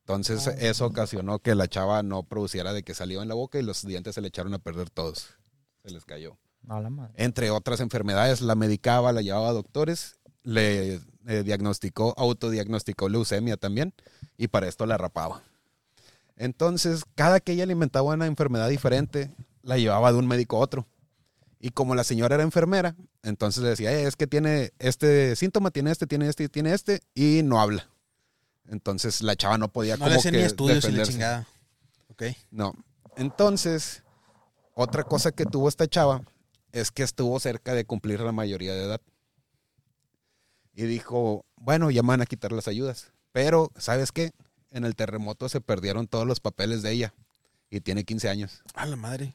Entonces 0.00 0.48
Ah. 0.48 0.54
eso 0.58 0.86
ocasionó 0.86 1.38
que 1.38 1.54
la 1.54 1.68
chava 1.68 2.02
no 2.02 2.22
produciera 2.22 2.72
de 2.72 2.82
que 2.82 2.94
salió 2.94 3.22
en 3.22 3.28
la 3.28 3.34
boca 3.34 3.58
y 3.58 3.62
los 3.62 3.84
dientes 3.86 4.14
se 4.14 4.20
le 4.22 4.28
echaron 4.28 4.54
a 4.54 4.58
perder 4.58 4.88
todos. 4.90 5.28
Se 5.82 5.90
les 5.90 6.04
cayó. 6.04 6.38
A 6.66 6.80
la 6.80 6.90
madre. 6.90 7.12
Entre 7.16 7.50
otras 7.50 7.80
enfermedades, 7.80 8.40
la 8.40 8.54
medicaba, 8.54 9.12
la 9.12 9.22
llevaba 9.22 9.50
a 9.50 9.52
doctores, 9.52 10.18
le 10.42 11.00
eh, 11.28 11.42
diagnosticó, 11.44 12.14
autodiagnosticó 12.16 13.08
leucemia 13.08 13.58
también, 13.58 13.92
y 14.38 14.48
para 14.48 14.66
esto 14.66 14.86
la 14.86 14.96
rapaba. 14.96 15.42
Entonces, 16.36 17.02
cada 17.14 17.38
que 17.38 17.52
ella 17.52 17.66
le 17.66 17.74
inventaba 17.74 18.14
una 18.14 18.26
enfermedad 18.26 18.68
diferente, 18.68 19.30
la 19.62 19.76
llevaba 19.76 20.10
de 20.10 20.18
un 20.18 20.26
médico 20.26 20.56
a 20.56 20.60
otro. 20.60 20.86
Y 21.60 21.70
como 21.70 21.94
la 21.94 22.04
señora 22.04 22.36
era 22.36 22.44
enfermera, 22.44 22.96
entonces 23.22 23.62
le 23.62 23.70
decía, 23.70 23.92
"Eh, 23.92 24.06
es 24.06 24.16
que 24.16 24.26
tiene 24.26 24.72
este 24.78 25.36
síntoma, 25.36 25.70
tiene 25.70 25.90
este, 25.90 26.06
tiene 26.06 26.28
este, 26.28 26.48
tiene 26.48 26.72
este, 26.72 27.02
y 27.14 27.42
no 27.44 27.60
habla. 27.60 27.88
Entonces 28.70 29.20
la 29.20 29.36
chava 29.36 29.58
no 29.58 29.68
podía 29.68 29.96
No 29.96 30.04
como 30.04 30.10
le 30.10 30.16
hacen 30.16 30.32
que 30.32 30.38
ni 30.38 30.44
estudios 30.44 30.84
y 30.84 30.92
la 30.92 31.02
chingada. 31.04 31.48
Ok. 32.08 32.22
No. 32.50 32.74
Entonces, 33.16 34.02
otra 34.74 35.02
cosa 35.04 35.32
que 35.32 35.44
tuvo 35.44 35.68
esta 35.68 35.86
chava 35.88 36.22
es 36.72 36.90
que 36.90 37.02
estuvo 37.02 37.38
cerca 37.40 37.74
de 37.74 37.84
cumplir 37.84 38.20
la 38.20 38.32
mayoría 38.32 38.72
de 38.74 38.84
edad. 38.84 39.00
Y 40.78 40.86
dijo, 40.86 41.44
bueno, 41.56 41.90
ya 41.90 42.02
me 42.02 42.10
van 42.10 42.20
a 42.22 42.26
quitar 42.26 42.52
las 42.52 42.68
ayudas. 42.68 43.10
Pero, 43.32 43.72
¿sabes 43.76 44.12
qué? 44.12 44.30
En 44.70 44.84
el 44.84 44.94
terremoto 44.94 45.48
se 45.48 45.60
perdieron 45.60 46.06
todos 46.06 46.24
los 46.24 46.38
papeles 46.38 46.82
de 46.82 46.92
ella. 46.92 47.14
Y 47.68 47.80
tiene 47.80 48.04
15 48.04 48.28
años. 48.28 48.62
A 48.74 48.86
la 48.86 48.94
madre. 48.94 49.34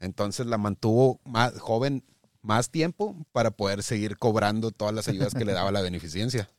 Entonces 0.00 0.46
la 0.46 0.58
mantuvo 0.58 1.20
más 1.24 1.56
joven 1.60 2.02
más 2.42 2.70
tiempo 2.70 3.14
para 3.30 3.52
poder 3.52 3.84
seguir 3.84 4.18
cobrando 4.18 4.72
todas 4.72 4.92
las 4.92 5.06
ayudas 5.06 5.32
que 5.34 5.44
le 5.44 5.52
daba 5.52 5.70
la 5.70 5.80
beneficencia. 5.80 6.50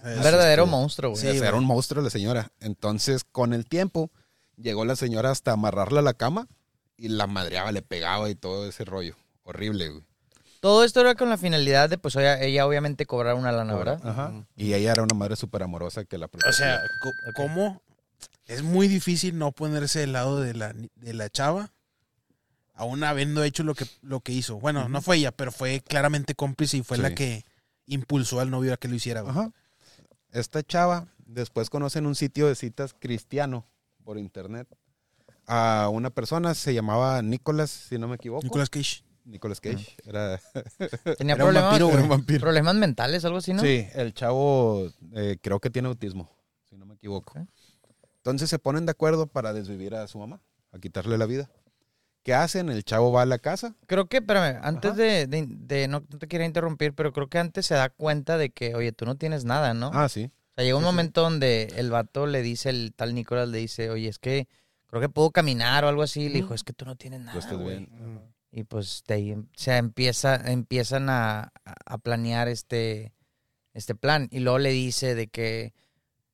Sea, 0.00 0.12
Un 0.12 0.18
es- 0.18 0.22
verdadero 0.22 0.62
este, 0.62 0.70
monstruo, 0.70 1.10
güey. 1.10 1.20
Sí, 1.22 1.38
era 1.38 1.56
un 1.56 1.64
monstruo 1.64 2.04
la 2.04 2.10
señora. 2.10 2.52
Entonces, 2.60 3.24
con 3.24 3.52
el 3.52 3.66
tiempo, 3.66 4.12
llegó 4.56 4.84
la 4.84 4.94
señora 4.94 5.32
hasta 5.32 5.50
amarrarla 5.52 5.98
a 6.00 6.04
la 6.04 6.14
cama 6.14 6.46
y 6.96 7.08
la 7.08 7.26
madreaba, 7.26 7.72
le 7.72 7.82
pegaba 7.82 8.30
y 8.30 8.36
todo 8.36 8.68
ese 8.68 8.84
rollo. 8.84 9.16
Horrible, 9.42 9.88
güey. 9.90 10.04
Todo 10.60 10.84
esto 10.84 11.00
era 11.00 11.14
con 11.14 11.28
la 11.30 11.38
finalidad 11.38 11.88
de, 11.88 11.96
pues, 11.98 12.16
ella, 12.16 12.40
ella 12.40 12.66
obviamente 12.66 13.06
cobrar 13.06 13.34
una 13.34 13.50
lana, 13.50 13.74
¿verdad? 13.74 14.00
Ajá. 14.06 14.46
Y 14.56 14.74
ella 14.74 14.92
era 14.92 15.02
una 15.02 15.14
madre 15.16 15.36
súper 15.36 15.62
amorosa 15.62 16.04
que 16.04 16.18
la 16.18 16.26
O 16.46 16.52
sea, 16.52 16.80
¿cómo? 17.34 17.82
Es 18.46 18.62
muy 18.62 18.86
difícil 18.88 19.38
no 19.38 19.52
ponerse 19.52 20.00
del 20.00 20.12
lado 20.12 20.40
de 20.40 20.52
la, 20.54 20.72
de 20.74 21.14
la 21.14 21.30
chava, 21.30 21.72
aún 22.74 23.02
habiendo 23.04 23.42
hecho 23.42 23.62
lo 23.62 23.74
que, 23.74 23.86
lo 24.02 24.20
que 24.20 24.32
hizo. 24.32 24.58
Bueno, 24.60 24.88
no 24.88 25.00
fue 25.00 25.16
ella, 25.16 25.32
pero 25.32 25.50
fue 25.52 25.80
claramente 25.80 26.34
cómplice 26.34 26.76
y 26.76 26.82
fue 26.82 26.96
Sí. 26.98 27.02
la 27.02 27.14
que 27.14 27.44
impulsó 27.86 28.40
al 28.40 28.50
novio 28.50 28.74
a 28.74 28.76
que 28.76 28.88
lo 28.88 28.94
hiciera. 28.94 29.22
güey. 29.22 29.30
Ajá. 29.32 29.52
Esta 30.32 30.62
chava 30.62 31.08
después 31.26 31.70
conoce 31.70 31.98
en 32.00 32.06
un 32.06 32.14
sitio 32.14 32.46
de 32.48 32.54
citas 32.54 32.94
cristiano 32.98 33.66
por 34.04 34.18
internet 34.18 34.68
a 35.46 35.88
una 35.90 36.10
persona, 36.10 36.54
se 36.54 36.74
llamaba 36.74 37.22
Nicolás, 37.22 37.70
si 37.70 37.98
no 37.98 38.08
me 38.08 38.16
equivoco. 38.16 38.42
Nicolas 38.44 38.68
Cage. 38.70 39.02
Nicolas 39.24 39.60
Cage. 39.60 39.96
Era, 40.04 40.40
Tenía 41.18 41.34
Era 41.34 41.44
un 41.44 41.50
problemas, 41.52 41.62
vampiro, 41.70 41.90
era 41.90 42.02
un 42.02 42.08
vampiro. 42.08 42.40
problemas 42.40 42.74
mentales, 42.74 43.24
algo 43.24 43.38
así, 43.38 43.52
¿no? 43.52 43.62
Sí, 43.62 43.86
el 43.94 44.12
chavo 44.14 44.88
eh, 45.14 45.36
creo 45.40 45.60
que 45.60 45.70
tiene 45.70 45.88
autismo, 45.88 46.30
si 46.68 46.76
no 46.76 46.86
me 46.86 46.94
equivoco. 46.94 47.34
Entonces 48.18 48.50
se 48.50 48.58
ponen 48.58 48.86
de 48.86 48.92
acuerdo 48.92 49.26
para 49.26 49.52
desvivir 49.52 49.94
a 49.94 50.06
su 50.06 50.18
mamá, 50.18 50.40
a 50.72 50.78
quitarle 50.78 51.16
la 51.18 51.26
vida. 51.26 51.50
¿Qué 52.22 52.34
hacen? 52.34 52.68
El 52.68 52.84
chavo 52.84 53.12
va 53.12 53.22
a 53.22 53.26
la 53.26 53.38
casa. 53.38 53.74
Creo 53.86 54.06
que, 54.06 54.18
espérame, 54.18 54.60
antes 54.62 54.94
de, 54.94 55.26
de- 55.26 55.46
de- 55.48 55.88
no, 55.88 56.02
te 56.02 56.26
quiero 56.28 56.44
interrumpir, 56.44 56.92
pero 56.94 57.12
creo 57.14 57.28
que 57.28 57.38
antes 57.38 57.64
se 57.64 57.74
da 57.74 57.88
cuenta 57.88 58.36
de 58.36 58.50
que, 58.50 58.74
oye, 58.74 58.92
tú 58.92 59.06
no 59.06 59.16
tienes 59.16 59.44
nada, 59.46 59.72
¿no? 59.72 59.90
Ah, 59.94 60.08
sí. 60.10 60.24
O 60.26 60.54
sea, 60.56 60.64
llega 60.64 60.76
un 60.76 60.82
sí, 60.82 60.86
sí. 60.88 60.92
momento 60.92 61.22
donde 61.22 61.72
el 61.76 61.90
vato 61.90 62.26
le 62.26 62.42
dice, 62.42 62.68
el 62.68 62.92
tal 62.94 63.14
Nicolás 63.14 63.48
le 63.48 63.56
dice, 63.58 63.88
oye, 63.88 64.08
es 64.08 64.18
que 64.18 64.48
creo 64.88 65.00
que 65.00 65.08
puedo 65.08 65.30
caminar 65.30 65.84
o 65.86 65.88
algo 65.88 66.02
así. 66.02 66.28
Le 66.28 66.34
dijo, 66.36 66.52
es 66.52 66.62
que 66.62 66.74
tú 66.74 66.84
no 66.84 66.94
tienes 66.96 67.20
nada, 67.20 67.32
Tú 67.32 67.38
estás 67.38 67.56
güey". 67.58 67.86
bien. 67.86 68.20
Y 68.52 68.64
pues 68.64 69.04
de 69.06 69.14
ahí 69.14 69.36
se 69.54 69.76
empieza, 69.76 70.34
empiezan 70.50 71.08
a, 71.08 71.52
a 71.86 71.98
planear 71.98 72.48
este, 72.48 73.12
este 73.74 73.94
plan. 73.94 74.28
Y 74.32 74.40
luego 74.40 74.58
le 74.58 74.70
dice 74.70 75.14
de 75.14 75.28
que 75.28 75.72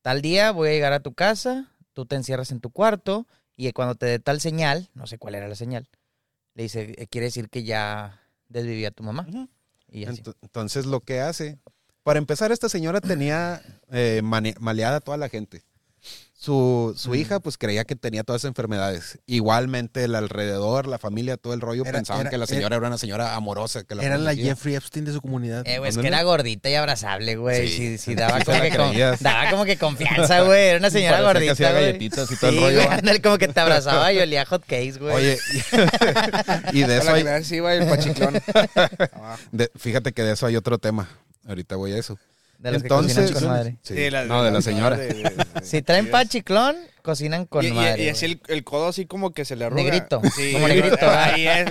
tal 0.01 0.21
día 0.21 0.51
voy 0.51 0.69
a 0.69 0.71
llegar 0.71 0.93
a 0.93 0.99
tu 1.01 1.13
casa, 1.13 1.71
tú 1.93 2.05
te 2.05 2.15
encierras 2.15 2.51
en 2.51 2.59
tu 2.59 2.71
cuarto 2.71 3.27
y 3.55 3.71
cuando 3.71 3.95
te 3.95 4.05
dé 4.07 4.19
tal 4.19 4.41
señal, 4.41 4.89
no 4.95 5.05
sé 5.07 5.17
cuál 5.17 5.35
era 5.35 5.47
la 5.47 5.55
señal, 5.55 5.87
le 6.55 6.63
dice, 6.63 6.95
"Eh, 6.97 7.07
quiere 7.07 7.25
decir 7.25 7.49
que 7.49 7.63
ya 7.63 8.21
desviví 8.49 8.85
a 8.85 8.91
tu 8.91 9.03
mamá. 9.03 9.27
Y 9.89 10.05
así. 10.05 10.21
Ento- 10.23 10.35
Entonces 10.41 10.85
lo 10.85 11.01
que 11.01 11.19
hace, 11.21 11.59
para 12.03 12.17
empezar, 12.19 12.51
esta 12.51 12.69
señora 12.69 12.99
tenía 13.01 13.61
eh, 13.91 14.21
maleada 14.23 14.97
a 14.97 15.01
toda 15.01 15.17
la 15.17 15.29
gente. 15.29 15.63
Su, 16.47 16.93
su 16.95 17.13
hija 17.13 17.41
pues 17.41 17.57
creía 17.57 17.83
que 17.83 17.97
tenía 17.97 18.23
todas 18.23 18.39
esas 18.39 18.47
enfermedades. 18.49 19.19
Igualmente 19.25 20.05
el 20.05 20.15
alrededor, 20.15 20.87
la 20.87 20.97
familia, 20.97 21.35
todo 21.35 21.53
el 21.53 21.59
rollo 21.59 21.83
Era- 21.83 21.91
pensaban 21.91 22.21
era- 22.21 22.29
que 22.29 22.37
la 22.37 22.47
señora 22.47 22.77
era 22.77 22.87
una 22.87 22.97
señora 22.97 23.35
amorosa. 23.35 23.83
Que 23.83 23.95
la 23.95 24.03
Era 24.03 24.17
la. 24.17 24.33
Jeffrey 24.33 24.75
Epstein 24.75 25.03
de 25.03 25.11
su 25.11 25.19
comunidad. 25.19 25.67
Eh, 25.67 25.79
güey, 25.79 25.89
es 25.89 25.97
que 25.97 26.07
era 26.07 26.23
gordita 26.23 26.69
y 26.69 26.75
abrazable, 26.75 27.35
güey. 27.35 27.67
Sí. 27.67 27.75
Sí, 27.75 27.97
sí, 27.97 28.15
daba, 28.15 28.39
como 28.45 28.61
que 28.61 28.69
con- 28.77 28.95
daba 29.19 29.49
como 29.49 29.65
que 29.65 29.77
confianza, 29.77 30.39
güey. 30.43 30.67
Era 30.69 30.79
una 30.79 30.89
señora 30.89 31.17
Parecía 31.21 31.27
que 31.27 31.33
gordita, 31.33 31.51
hacía 31.51 31.71
güey. 31.71 31.85
galletitas 31.85 32.31
y 32.31 32.35
todo 32.37 32.49
el 32.49 32.55
Sí, 32.55 32.61
rollo. 32.61 32.75
güey, 32.85 32.97
ándale, 32.99 33.21
como 33.21 33.37
que 33.37 33.47
te 33.49 33.59
abrazaba 33.59 34.13
y 34.13 34.19
olía 34.19 34.45
hot 34.45 34.61
cakes, 34.61 34.99
güey. 34.99 35.13
Oye, 35.15 35.37
y 36.71 36.83
de 36.83 36.97
eso 36.97 37.05
Para 37.07 37.35
hay, 37.35 37.43
sí, 37.43 37.59
va 37.59 37.73
el 37.73 37.87
pachiclón. 37.89 38.41
De- 39.51 39.69
fíjate 39.75 40.13
que 40.13 40.23
de 40.23 40.31
eso 40.31 40.45
hay 40.45 40.55
otro 40.55 40.77
tema. 40.77 41.09
Ahorita 41.45 41.75
voy 41.75 41.91
a 41.91 41.97
eso. 41.97 42.17
De 42.59 42.71
los 42.71 42.81
Entonces, 42.81 43.13
que 43.15 43.21
cocinan 43.33 43.39
con 43.43 43.49
madre. 43.57 43.77
Sí. 43.83 43.95
Sí, 43.95 44.09
la- 44.09 44.25
no, 44.25 44.43
de 44.43 44.51
la 44.51 44.61
señora. 44.61 44.97
de- 44.97 45.07
de- 45.13 45.23
de- 45.23 45.45
Si 45.63 45.81
traen 45.81 46.05
sí, 46.05 46.11
pachiclón, 46.11 46.75
cocinan 47.03 47.45
con 47.45 47.63
y, 47.65 47.71
madre. 47.71 48.03
y 48.03 48.09
así 48.09 48.25
el, 48.25 48.41
el 48.47 48.63
codo 48.63 48.87
así 48.87 49.05
como 49.05 49.31
que 49.31 49.45
se 49.45 49.55
le 49.55 49.65
arruga. 49.65 49.83
Negrito, 49.83 50.21
Sí, 50.35 50.53
como 50.53 50.67
negrito. 50.67 50.97
Ahí 51.09 51.47
es. 51.47 51.65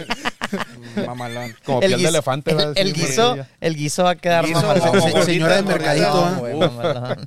Mamalón. 1.06 1.54
Como 1.64 1.82
el 1.82 1.88
piel 1.88 2.00
de 2.00 2.06
guiso- 2.06 2.08
elefante. 2.08 2.54
¿verdad? 2.54 2.72
El, 2.76 2.94
Sí, 2.94 3.00
guiso, 3.02 3.36
el 3.60 3.74
guiso 3.76 4.04
va 4.04 4.10
a 4.10 4.16
quedar 4.16 4.46
Guiso, 4.46 4.62
mamalón. 4.62 5.02
Se- 5.02 5.22
señora 5.24 5.56
de 5.56 5.62
gordita. 5.62 5.94
mercadito, 5.94 6.60
mamalón. 6.70 7.24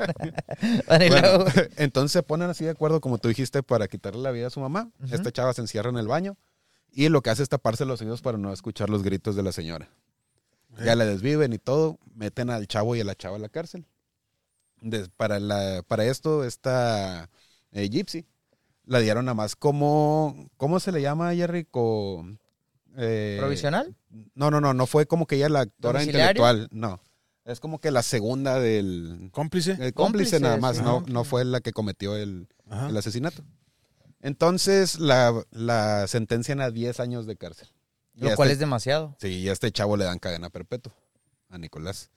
Bueno, 0.87 1.45
entonces 1.77 2.11
se 2.13 2.23
ponen 2.23 2.49
así 2.49 2.63
de 2.65 2.71
acuerdo, 2.71 3.01
como 3.01 3.17
tú 3.17 3.27
dijiste, 3.27 3.61
para 3.63 3.87
quitarle 3.87 4.21
la 4.21 4.31
vida 4.31 4.47
a 4.47 4.49
su 4.49 4.59
mamá. 4.59 4.89
Ujú. 5.03 5.13
Esta 5.15 5.31
chava 5.31 5.53
se 5.53 5.61
encierra 5.61 5.89
en 5.89 5.97
el 5.97 6.07
baño 6.07 6.37
y 6.91 7.09
lo 7.09 7.21
que 7.21 7.29
hace 7.29 7.43
es 7.43 7.49
taparse 7.49 7.85
los 7.85 8.01
oídos 8.01 8.21
para 8.21 8.37
no 8.37 8.51
escuchar 8.53 8.89
los 8.89 9.03
gritos 9.03 9.35
de 9.35 9.43
la 9.43 9.51
señora. 9.51 9.89
Ya 10.85 10.95
la 10.95 11.05
desviven 11.05 11.53
y 11.53 11.57
todo, 11.59 11.97
meten 12.15 12.49
al 12.49 12.67
chavo 12.67 12.95
y 12.95 13.01
a 13.01 13.03
la 13.03 13.15
chava 13.15 13.35
a 13.35 13.39
la 13.39 13.49
cárcel. 13.49 13.85
Des- 14.81 15.09
para, 15.09 15.39
la, 15.39 15.83
para 15.87 16.05
esto, 16.05 16.43
esta 16.45 17.29
eh, 17.71 17.89
Gypsy 17.89 18.25
la 18.85 18.99
dieron 18.99 19.25
nada 19.25 19.35
más 19.35 19.55
como, 19.55 20.49
¿cómo 20.57 20.79
se 20.79 20.91
le 20.91 21.01
llama, 21.01 21.33
Jerry? 21.35 21.65
Co- 21.65 22.25
eh, 22.97 23.35
¿Provisional? 23.39 23.95
No, 24.35 24.49
no, 24.49 24.61
no, 24.61 24.73
no 24.73 24.87
fue 24.87 25.05
como 25.05 25.27
que 25.27 25.35
ella 25.35 25.49
la 25.49 25.61
actora 25.61 26.03
intelectual, 26.03 26.67
no. 26.71 27.01
Es 27.45 27.59
como 27.59 27.79
que 27.79 27.91
la 27.91 28.03
segunda 28.03 28.59
del, 28.59 29.29
¿Cómplice? 29.31 29.71
el 29.71 29.93
cómplice, 29.93 29.93
Cómplice, 29.93 30.39
nada 30.39 30.57
más, 30.57 30.77
sí. 30.77 30.83
no, 30.83 31.01
no 31.07 31.23
fue 31.23 31.43
la 31.45 31.61
que 31.61 31.71
cometió 31.71 32.15
el 32.15 32.47
asesinato. 32.69 33.43
Entonces 34.21 34.99
la, 34.99 35.33
la 35.51 36.07
sentencian 36.07 36.61
a 36.61 36.71
10 36.71 36.99
años 36.99 37.25
de 37.25 37.37
cárcel. 37.37 37.69
Lo 38.19 38.35
cual 38.35 38.47
este- 38.49 38.53
es 38.53 38.59
demasiado. 38.59 39.15
Sí, 39.19 39.27
y 39.39 39.49
a 39.49 39.53
este 39.53 39.71
chavo 39.71 39.97
le 39.97 40.05
dan 40.05 40.19
cadena 40.19 40.49
perpetua, 40.49 40.93
a 41.49 41.57
Nicolás. 41.57 42.09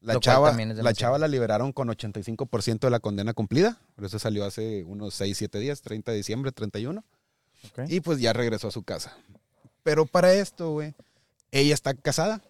La 0.00 0.14
Lo 0.14 0.20
chava, 0.20 0.52
la 0.52 0.92
chava 0.94 1.18
la 1.18 1.26
liberaron 1.26 1.72
con 1.72 1.88
85% 1.88 2.86
de 2.86 2.90
la 2.90 3.00
condena 3.00 3.32
cumplida. 3.34 3.78
Por 3.96 4.04
eso 4.04 4.18
salió 4.18 4.44
hace 4.44 4.84
unos 4.84 5.14
6, 5.14 5.36
7 5.36 5.58
días, 5.58 5.80
30 5.82 6.12
de 6.12 6.18
diciembre, 6.18 6.52
31. 6.52 7.04
Y 7.88 8.00
pues 8.00 8.20
ya 8.20 8.32
regresó 8.32 8.68
a 8.68 8.70
su 8.70 8.82
casa. 8.84 9.16
Pero 9.82 10.06
para 10.06 10.32
esto, 10.32 10.70
güey, 10.70 10.94
ella 11.50 11.74
está 11.74 11.94
casada. 11.94 12.40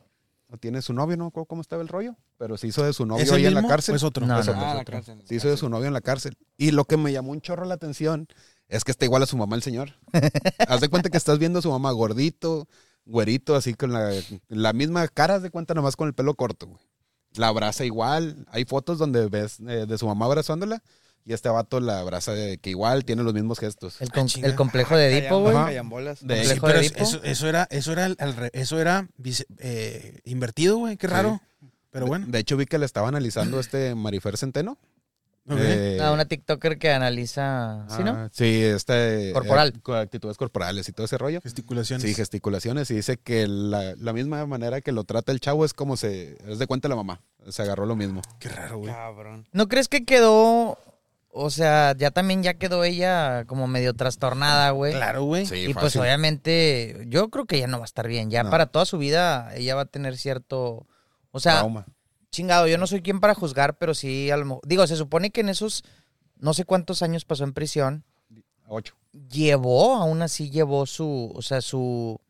No 0.48 0.58
tiene 0.58 0.82
su 0.82 0.92
novio, 0.92 1.16
¿no? 1.16 1.30
¿Cómo, 1.30 1.46
cómo 1.46 1.60
estaba 1.62 1.82
el 1.82 1.88
rollo? 1.88 2.14
Pero 2.38 2.56
se 2.58 2.66
hizo 2.66 2.84
de 2.84 2.92
su 2.92 3.06
novio 3.06 3.24
¿Es 3.24 3.30
el 3.30 3.36
ahí 3.36 3.46
en 3.46 3.54
la 3.54 3.66
cárcel. 3.66 3.94
o 3.94 3.96
es 3.96 4.02
otro? 4.04 4.26
No, 4.26 4.38
Es 4.38 4.46
no, 4.46 4.52
otro, 4.52 4.64
Ah, 4.64 4.84
la. 4.84 5.02
Se 5.26 5.34
hizo 5.34 5.48
de 5.48 5.56
su 5.56 5.68
novio 5.68 5.86
en 5.86 5.92
la 5.94 6.00
cárcel. 6.02 6.36
Y 6.58 6.70
lo 6.72 6.84
que 6.84 6.96
me 6.96 7.12
llamó 7.12 7.32
un 7.32 7.40
chorro 7.40 7.64
la 7.64 7.74
atención 7.74 8.28
es 8.68 8.84
que 8.84 8.90
está 8.90 9.04
igual 9.04 9.22
a 9.22 9.26
su 9.26 9.36
mamá 9.36 9.56
el 9.56 9.62
señor. 9.62 9.92
Haz 10.68 10.80
de 10.80 10.88
cuenta 10.88 11.10
que 11.10 11.16
estás 11.16 11.38
viendo 11.38 11.58
a 11.58 11.62
su 11.62 11.70
mamá 11.70 11.90
gordito, 11.92 12.68
güerito, 13.04 13.54
así 13.54 13.74
con 13.74 13.92
la, 13.92 14.12
la 14.48 14.72
misma 14.72 15.06
cara, 15.08 15.36
haz 15.36 15.42
de 15.42 15.50
cuenta 15.50 15.74
nomás 15.74 15.96
con 15.96 16.08
el 16.08 16.14
pelo 16.14 16.34
corto, 16.34 16.66
güey. 16.66 16.80
La 17.34 17.48
abraza 17.48 17.84
igual. 17.84 18.46
Hay 18.50 18.64
fotos 18.64 18.98
donde 18.98 19.28
ves 19.28 19.58
eh, 19.60 19.84
de 19.86 19.98
su 19.98 20.06
mamá 20.06 20.24
abrazándola 20.26 20.82
y 21.24 21.32
este 21.34 21.48
vato 21.48 21.80
la 21.80 21.98
abraza 22.00 22.32
de 22.32 22.56
que 22.58 22.70
igual 22.70 23.04
tiene 23.04 23.22
los 23.22 23.34
mismos 23.34 23.58
gestos. 23.58 24.00
El, 24.00 24.08
Ah, 24.44 24.48
el 24.48 24.54
complejo 24.54 24.96
de 24.96 25.18
Edipo, 25.18 25.40
güey. 25.40 25.54
De- 26.22 26.44
Sí, 26.44 26.60
pero 26.60 26.78
de 26.80 26.86
eso, 27.02 27.20
eso 27.24 27.48
era, 27.48 27.66
eso 27.70 27.92
era, 27.92 28.14
eso 28.52 28.78
vice- 29.18 29.46
eh, 29.58 30.20
invertido, 30.24 30.78
güey, 30.78 30.96
qué 30.96 31.08
raro. 31.08 31.40
Pero 31.90 32.04
De- 32.06 32.08
bueno. 32.08 32.26
De, 32.28 32.38
hecho, 32.38 32.56
vi 32.56 32.66
que 32.66 32.78
le 32.78 32.86
estaba 32.86 33.08
analizando 33.08 33.58
este 33.60 33.94
Marifer 33.94 34.36
Centeno. 34.38 34.78
Eh, 35.48 35.98
Ah, 36.02 36.12
una 36.12 36.24
TikToker 36.24 36.78
que 36.78 36.90
analiza. 36.90 37.86
¿Sí, 37.88 38.02
no? 38.02 38.10
ah, 38.12 38.28
Sí, 38.32 38.62
este. 38.64 39.32
Corporal. 39.32 39.72
eh, 39.76 39.80
con 39.82 39.96
actitudes 39.96 40.36
corporales 40.36 40.88
y 40.88 40.92
todo 40.92 41.06
ese 41.06 41.18
rollo. 41.18 41.40
Gesticulaciones. 41.40 42.02
Sí, 42.06 42.14
gesticulaciones. 42.14 42.90
Y 42.90 42.94
dice 42.94 43.16
que 43.18 43.46
la, 43.46 43.94
la 43.96 44.12
misma 44.12 44.44
manera 44.46 44.80
que 44.80 44.92
lo 44.92 45.04
trata 45.04 45.32
el 45.32 45.40
chavo 45.40 45.64
es 45.64 45.72
como 45.74 45.96
se. 45.96 46.36
Es 46.46 46.58
de 46.58 46.66
cuenta 46.66 46.88
la 46.88 46.96
mamá. 46.96 47.20
Se 47.48 47.62
agarró 47.62 47.86
lo 47.86 47.94
mismo. 47.96 48.22
Qué 48.40 48.48
raro, 48.48 48.78
güey. 48.78 48.92
Cabrón. 48.92 49.46
¿No 49.52 49.68
crees 49.68 49.88
que 49.88 50.04
quedó 50.04 50.78
o 51.38 51.50
sea, 51.50 51.94
ya 51.98 52.10
también 52.10 52.42
ya 52.42 52.54
quedó 52.54 52.82
ella 52.82 53.44
como 53.44 53.66
medio 53.66 53.92
trastornada, 53.92 54.70
güey. 54.70 54.94
Claro, 54.94 55.24
güey. 55.24 55.44
Sí, 55.44 55.66
Y 55.68 55.74
pues 55.74 55.94
obviamente, 55.96 57.04
yo 57.08 57.28
creo 57.28 57.44
que 57.44 57.56
ella 57.56 57.66
no 57.66 57.76
va 57.78 57.84
a 57.84 57.86
estar 57.86 58.08
bien. 58.08 58.30
Ya 58.30 58.42
No. 58.42 58.48
para 58.50 58.64
toda 58.66 58.86
su 58.86 58.96
vida, 58.96 59.54
ella 59.54 59.74
va 59.74 59.82
a 59.82 59.86
tener 59.86 60.16
cierto. 60.16 60.86
O 61.32 61.38
sea, 61.38 61.58
Trauma. 61.58 61.84
Chingado, 62.36 62.66
yo 62.68 62.78
no 62.78 62.86
soy 62.86 63.02
quien 63.02 63.20
para 63.20 63.34
juzgar, 63.34 63.78
pero 63.78 63.94
sí, 63.94 64.30
a 64.30 64.36
lo 64.36 64.44
mo- 64.46 64.60
digo, 64.64 64.86
se 64.86 64.96
supone 64.96 65.30
que 65.30 65.40
en 65.40 65.48
esos 65.48 65.84
no 66.36 66.52
sé 66.54 66.64
cuántos 66.64 67.02
años 67.02 67.24
pasó 67.24 67.44
en 67.44 67.52
prisión, 67.54 68.04
Ocho. 68.68 68.94
llevó, 69.12 69.94
aún 69.96 70.20
así 70.22 70.50
llevó 70.50 70.84
su, 70.86 71.32
o 71.34 71.42
sea, 71.42 71.60
su, 71.62 72.20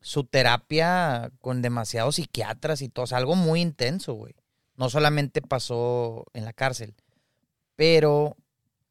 su 0.00 0.24
terapia 0.24 1.30
con 1.40 1.60
demasiados 1.62 2.16
psiquiatras 2.16 2.80
y 2.82 2.88
todo, 2.88 3.04
o 3.04 3.06
sea, 3.06 3.18
algo 3.18 3.34
muy 3.36 3.60
intenso, 3.60 4.14
güey. 4.14 4.34
No 4.76 4.88
solamente 4.90 5.40
pasó 5.42 6.24
en 6.32 6.44
la 6.44 6.52
cárcel, 6.52 6.94
pero 7.76 8.36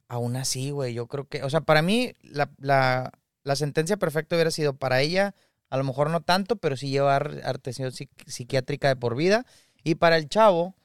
aún 0.08 0.36
así, 0.36 0.70
güey, 0.72 0.94
yo 0.94 1.08
creo 1.08 1.28
que, 1.28 1.44
o 1.44 1.50
sea, 1.50 1.62
para 1.62 1.82
mí 1.82 2.14
la, 2.22 2.50
la, 2.60 3.12
la 3.44 3.56
sentencia 3.56 3.98
perfecta 3.98 4.36
hubiera 4.36 4.52
sido 4.52 4.74
para 4.76 5.02
ella, 5.02 5.34
a 5.70 5.78
lo 5.78 5.84
mejor 5.84 6.10
no 6.10 6.22
tanto, 6.22 6.58
pero 6.58 6.78
sí 6.78 6.90
llevar 6.90 7.42
atención 7.44 7.90
psiqui- 7.92 8.28
psiquiátrica 8.28 8.88
de 8.90 8.96
por 8.96 9.16
vida. 9.16 9.46
Y 9.84 9.96
para 9.96 10.18
el 10.18 10.30
chavo, 10.30 10.76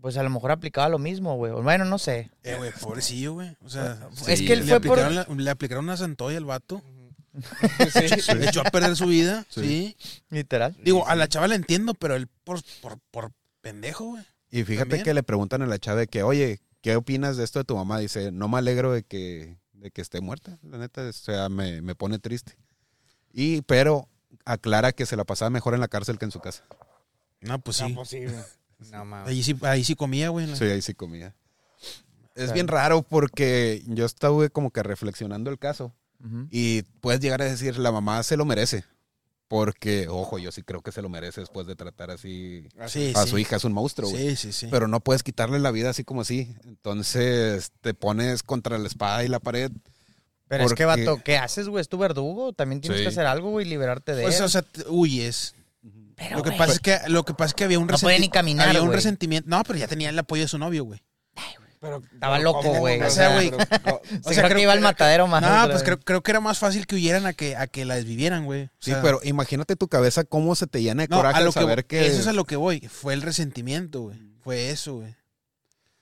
pues 0.00 0.16
a 0.16 0.22
lo 0.22 0.30
mejor 0.30 0.50
aplicaba 0.50 0.88
lo 0.88 0.98
mismo, 0.98 1.36
güey. 1.36 1.52
Bueno, 1.52 1.84
no 1.84 1.98
sé. 1.98 2.30
Eh, 2.42 2.56
güey, 2.56 2.72
pobrecillo, 2.80 3.34
güey. 3.34 3.56
O 3.64 3.68
sea, 3.68 4.08
es 4.26 4.38
Sí. 4.40 4.46
que 4.46 4.54
él 4.54 4.60
le 4.60 4.66
fue 4.66 4.80
por... 4.80 4.98
aplicaron, 4.98 5.44
le 5.44 5.50
aplicaron 5.50 5.84
una 5.84 5.96
santoya 5.96 6.38
al 6.38 6.44
vato. 6.44 6.82
Sí. 7.92 8.34
Le 8.34 8.46
echó 8.48 8.60
a 8.60 8.64
perder 8.70 8.94
su 8.94 9.06
vida. 9.06 9.46
Sí. 9.48 9.96
Sí. 9.98 10.20
Literal. 10.30 10.76
Digo, 10.82 11.06
a 11.08 11.14
la 11.14 11.28
chava 11.28 11.48
la 11.48 11.54
entiendo, 11.54 11.94
pero 11.94 12.14
él 12.14 12.26
por, 12.44 12.60
por, 12.82 12.98
por 13.10 13.32
pendejo, 13.62 14.04
güey. 14.04 14.24
Y 14.50 14.64
fíjate 14.64 14.90
También. 14.90 15.04
que 15.04 15.14
le 15.14 15.22
preguntan 15.22 15.62
a 15.62 15.66
la 15.66 15.78
chava 15.78 16.00
de 16.00 16.08
que, 16.08 16.22
oye, 16.22 16.60
¿qué 16.82 16.94
opinas 16.96 17.38
de 17.38 17.44
esto 17.44 17.60
de 17.60 17.64
tu 17.64 17.74
mamá? 17.74 17.98
Dice, 17.98 18.30
no 18.32 18.48
me 18.48 18.58
alegro 18.58 18.92
de 18.92 19.02
que, 19.02 19.56
de 19.72 19.90
que 19.90 20.02
esté 20.02 20.20
muerta. 20.20 20.58
La 20.62 20.76
neta, 20.76 21.00
o 21.08 21.12
sea, 21.14 21.48
me, 21.48 21.80
me 21.80 21.94
pone 21.94 22.18
triste. 22.18 22.58
Y, 23.32 23.62
pero 23.62 24.08
aclara 24.44 24.92
que 24.92 25.06
se 25.06 25.16
la 25.16 25.24
pasaba 25.24 25.48
mejor 25.48 25.72
en 25.72 25.80
la 25.80 25.88
cárcel 25.88 26.18
que 26.18 26.26
en 26.26 26.32
su 26.32 26.40
casa. 26.40 26.64
No, 27.42 27.58
pues 27.60 27.76
sí. 27.76 27.88
No, 27.88 27.94
pues 27.96 28.08
sí, 28.08 28.24
güey. 28.24 28.36
No, 28.90 29.04
mames. 29.04 29.28
Ahí 29.28 29.42
sí, 29.42 29.56
ahí 29.62 29.84
sí 29.84 29.94
comía, 29.94 30.28
güey. 30.30 30.46
la- 30.46 30.56
Sí, 30.56 30.64
ahí 30.64 30.82
sí 30.82 30.94
comía. 30.94 31.34
Es 32.34 32.52
bien 32.52 32.66
raro 32.68 33.02
porque 33.02 33.82
yo 33.86 34.06
estaba 34.06 34.48
como 34.48 34.70
que 34.70 34.82
reflexionando 34.82 35.50
el 35.50 35.58
caso 35.58 35.92
Ujú. 36.24 36.46
y 36.50 36.82
puedes 37.00 37.20
llegar 37.20 37.42
a 37.42 37.44
decir, 37.44 37.78
la 37.78 37.92
mamá 37.92 38.22
se 38.22 38.36
lo 38.38 38.44
merece. 38.46 38.84
Porque, 39.48 40.08
ojo, 40.08 40.38
yo 40.38 40.50
sí 40.50 40.62
creo 40.62 40.80
que 40.80 40.92
se 40.92 41.02
lo 41.02 41.10
merece 41.10 41.42
después 41.42 41.66
de 41.66 41.76
tratar 41.76 42.10
así 42.10 42.66
Sí, 42.88 43.12
a 43.14 43.22
sí. 43.24 43.28
su 43.30 43.36
hija. 43.38 43.56
Es 43.56 43.64
un 43.66 43.74
monstruo, 43.74 44.08
güey. 44.08 44.30
Sí, 44.30 44.36
sí, 44.36 44.52
sí. 44.52 44.68
Pero 44.70 44.88
no 44.88 45.00
puedes 45.00 45.22
quitarle 45.22 45.58
la 45.58 45.70
vida 45.70 45.90
así 45.90 46.04
como 46.04 46.22
así. 46.22 46.56
Entonces 46.64 47.70
te 47.82 47.92
pones 47.92 48.42
contra 48.42 48.78
la 48.78 48.86
espada 48.86 49.24
y 49.24 49.28
la 49.28 49.40
pared. 49.40 49.70
Pero 50.48 50.64
es 50.64 50.72
que, 50.72 50.84
Porque- 50.86 51.04
vato, 51.04 51.22
¿qué 51.22 51.36
haces, 51.36 51.68
güey? 51.68 51.82
Es 51.82 51.88
tu 51.90 51.98
verdugo. 51.98 52.54
También 52.54 52.80
tienes 52.80 53.00
Sí. 53.00 53.04
que 53.04 53.08
hacer 53.10 53.26
algo, 53.26 53.50
güey, 53.50 53.66
liberarte 53.66 54.14
de 54.14 54.22
Pues, 54.22 54.38
él. 54.38 54.44
o 54.44 54.48
sea, 54.48 54.62
te- 54.62 54.88
huyes. 54.88 55.54
Pero, 56.22 56.36
Lo 56.36 56.42
que, 56.42 56.50
güey, 56.50 56.58
pasa 56.58 56.72
es 56.72 56.80
que, 56.80 56.98
lo 57.08 57.24
que 57.24 57.34
pasa 57.34 57.48
es 57.48 57.54
que 57.54 57.64
había 57.64 57.78
un 57.78 57.86
No 57.86 57.98
podía 57.98 58.18
ni 58.18 58.28
caminar, 58.28 58.68
Había 58.68 58.80
un 58.82 58.88
güey. 58.88 58.96
resentimiento. 58.96 59.48
No, 59.50 59.62
pero 59.64 59.78
ya 59.78 59.88
tenía 59.88 60.08
el 60.10 60.18
apoyo 60.18 60.42
de 60.42 60.48
su 60.48 60.58
novio, 60.58 60.84
güey. 60.84 61.02
Pero, 61.80 62.00
Estaba 62.14 62.36
pero 62.36 62.44
loco, 62.52 62.62
¿cómo, 62.62 62.78
güey, 62.78 63.02
o 63.02 63.10
sea, 63.10 63.34
güey. 63.34 63.50
pero- 63.50 63.64
o 64.24 64.32
sea, 64.32 64.34
creo 64.34 64.44
creo 64.44 64.56
que 64.56 64.62
iba 64.62 64.72
al 64.72 64.80
matadero 64.80 65.26
más. 65.26 65.42
No, 65.42 65.68
pues 65.68 65.82
creo, 65.82 65.98
creo 65.98 66.22
que 66.22 66.30
era 66.30 66.38
más 66.38 66.60
fácil 66.60 66.86
que 66.86 66.94
huyeran 66.94 67.26
a 67.26 67.32
que, 67.32 67.56
a 67.56 67.66
que 67.66 67.84
la 67.84 67.96
desvivieran, 67.96 68.44
güey. 68.44 68.66
O 68.66 68.68
Sí, 68.78 68.92
pero 69.02 69.18
imagínate 69.24 69.74
tu 69.74 69.88
cabeza 69.88 70.22
cómo 70.22 70.54
se 70.54 70.68
te 70.68 70.80
llena 70.80 71.02
de 71.02 71.08
no, 71.08 71.16
coraje 71.16 71.38
a 71.38 71.40
lo 71.40 71.48
al 71.48 71.54
que, 71.54 71.60
saber 71.60 71.84
que... 71.86 72.06
Eso 72.06 72.20
es 72.20 72.26
a 72.28 72.32
lo 72.32 72.44
que 72.44 72.54
voy. 72.54 72.80
Fue 72.88 73.14
el 73.14 73.22
resentimiento, 73.22 74.02
güey. 74.02 74.16
Fue 74.44 74.70
eso, 74.70 74.94
güey. 74.98 75.16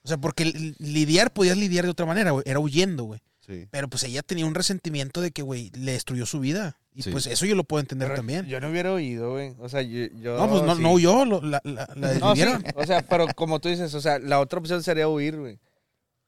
O 0.02 0.08
sea, 0.08 0.18
porque 0.18 0.44
li- 0.44 0.74
lidiar 0.78 1.32
podías 1.32 1.56
lidiar 1.56 1.86
de 1.86 1.92
otra 1.92 2.04
manera, 2.04 2.32
güey. 2.32 2.42
Era 2.46 2.58
huyendo, 2.58 3.04
güey. 3.04 3.20
Sí. 3.50 3.66
Pero 3.70 3.88
pues 3.88 4.04
ella 4.04 4.22
tenía 4.22 4.46
un 4.46 4.54
resentimiento 4.54 5.20
de 5.20 5.32
que, 5.32 5.42
güey, 5.42 5.70
le 5.74 5.92
destruyó 5.92 6.24
su 6.26 6.40
vida. 6.40 6.76
Y 6.94 7.02
Sí. 7.02 7.10
pues 7.10 7.26
eso 7.26 7.46
yo 7.46 7.54
lo 7.54 7.64
puedo 7.64 7.80
entender 7.80 8.08
pero 8.08 8.18
también. 8.18 8.46
Yo 8.46 8.60
no 8.60 8.70
hubiera 8.70 8.92
oído, 8.92 9.32
güey. 9.32 9.54
O 9.58 9.68
sea, 9.68 9.82
yo. 9.82 10.06
yo 10.20 10.36
no, 10.36 10.48
pues 10.48 10.62
no, 10.62 10.76
sí. 10.76 10.82
no 10.82 10.92
huyó, 10.92 11.24
lo- 11.24 11.40
la, 11.42 11.60
la, 11.64 11.88
la 11.96 12.14
No, 12.14 12.32
o 12.74 12.86
sea, 12.86 13.02
pero 13.02 13.26
como 13.34 13.60
tú 13.60 13.68
dices, 13.68 13.92
o 13.94 14.00
sea, 14.00 14.18
la 14.18 14.40
otra 14.40 14.58
opción 14.58 14.82
sería 14.82 15.08
huir, 15.08 15.36
güey. 15.38 15.58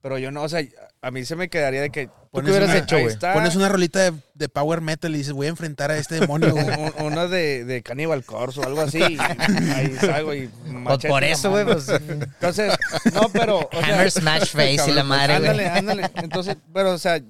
Pero 0.00 0.18
yo 0.18 0.30
no, 0.32 0.42
o 0.42 0.48
sea, 0.48 0.62
a 1.02 1.10
mí 1.10 1.24
se 1.24 1.36
me 1.36 1.48
quedaría 1.50 1.80
de 1.82 1.90
que. 1.90 2.06
¿Tú 2.06 2.12
Pones 2.30 2.46
qué 2.46 2.50
hubieras 2.56 2.70
una- 2.70 2.78
hecho, 2.78 2.98
güey? 2.98 3.18
Pones 3.34 3.56
una 3.56 3.68
rolita 3.68 4.10
de, 4.10 4.16
de 4.34 4.48
power 4.48 4.80
metal 4.80 5.14
y 5.14 5.18
dices, 5.18 5.32
voy 5.34 5.46
a 5.46 5.50
enfrentar 5.50 5.90
a 5.90 5.98
este 5.98 6.20
demonio, 6.20 6.52
güey. 6.52 6.64
Uno 7.00 7.28
de, 7.28 7.64
de 7.66 7.82
Cannibal 7.82 8.24
Corpse 8.24 8.60
o 8.60 8.62
algo 8.64 8.80
así. 8.80 8.98
y 9.00 9.70
ahí 9.70 9.96
salgo 10.00 10.32
y. 10.32 10.48
Pues 10.84 10.98
por 11.06 11.24
eso, 11.24 11.50
güey, 11.50 11.64
pues. 11.66 11.88
Entonces, 11.88 12.72
no, 13.12 13.28
pero. 13.32 13.58
O 13.70 13.80
sea, 13.84 13.94
Hammer 13.96 14.10
Smash 14.10 14.46
Face 14.52 14.84
y 14.90 14.92
la 14.92 15.04
madre, 15.04 15.34
ándale, 15.34 15.64
güey. 15.64 15.78
ándale. 15.78 16.10
Entonces, 16.14 16.56
pero, 16.72 16.92
o 16.92 16.98
sea, 16.98 17.20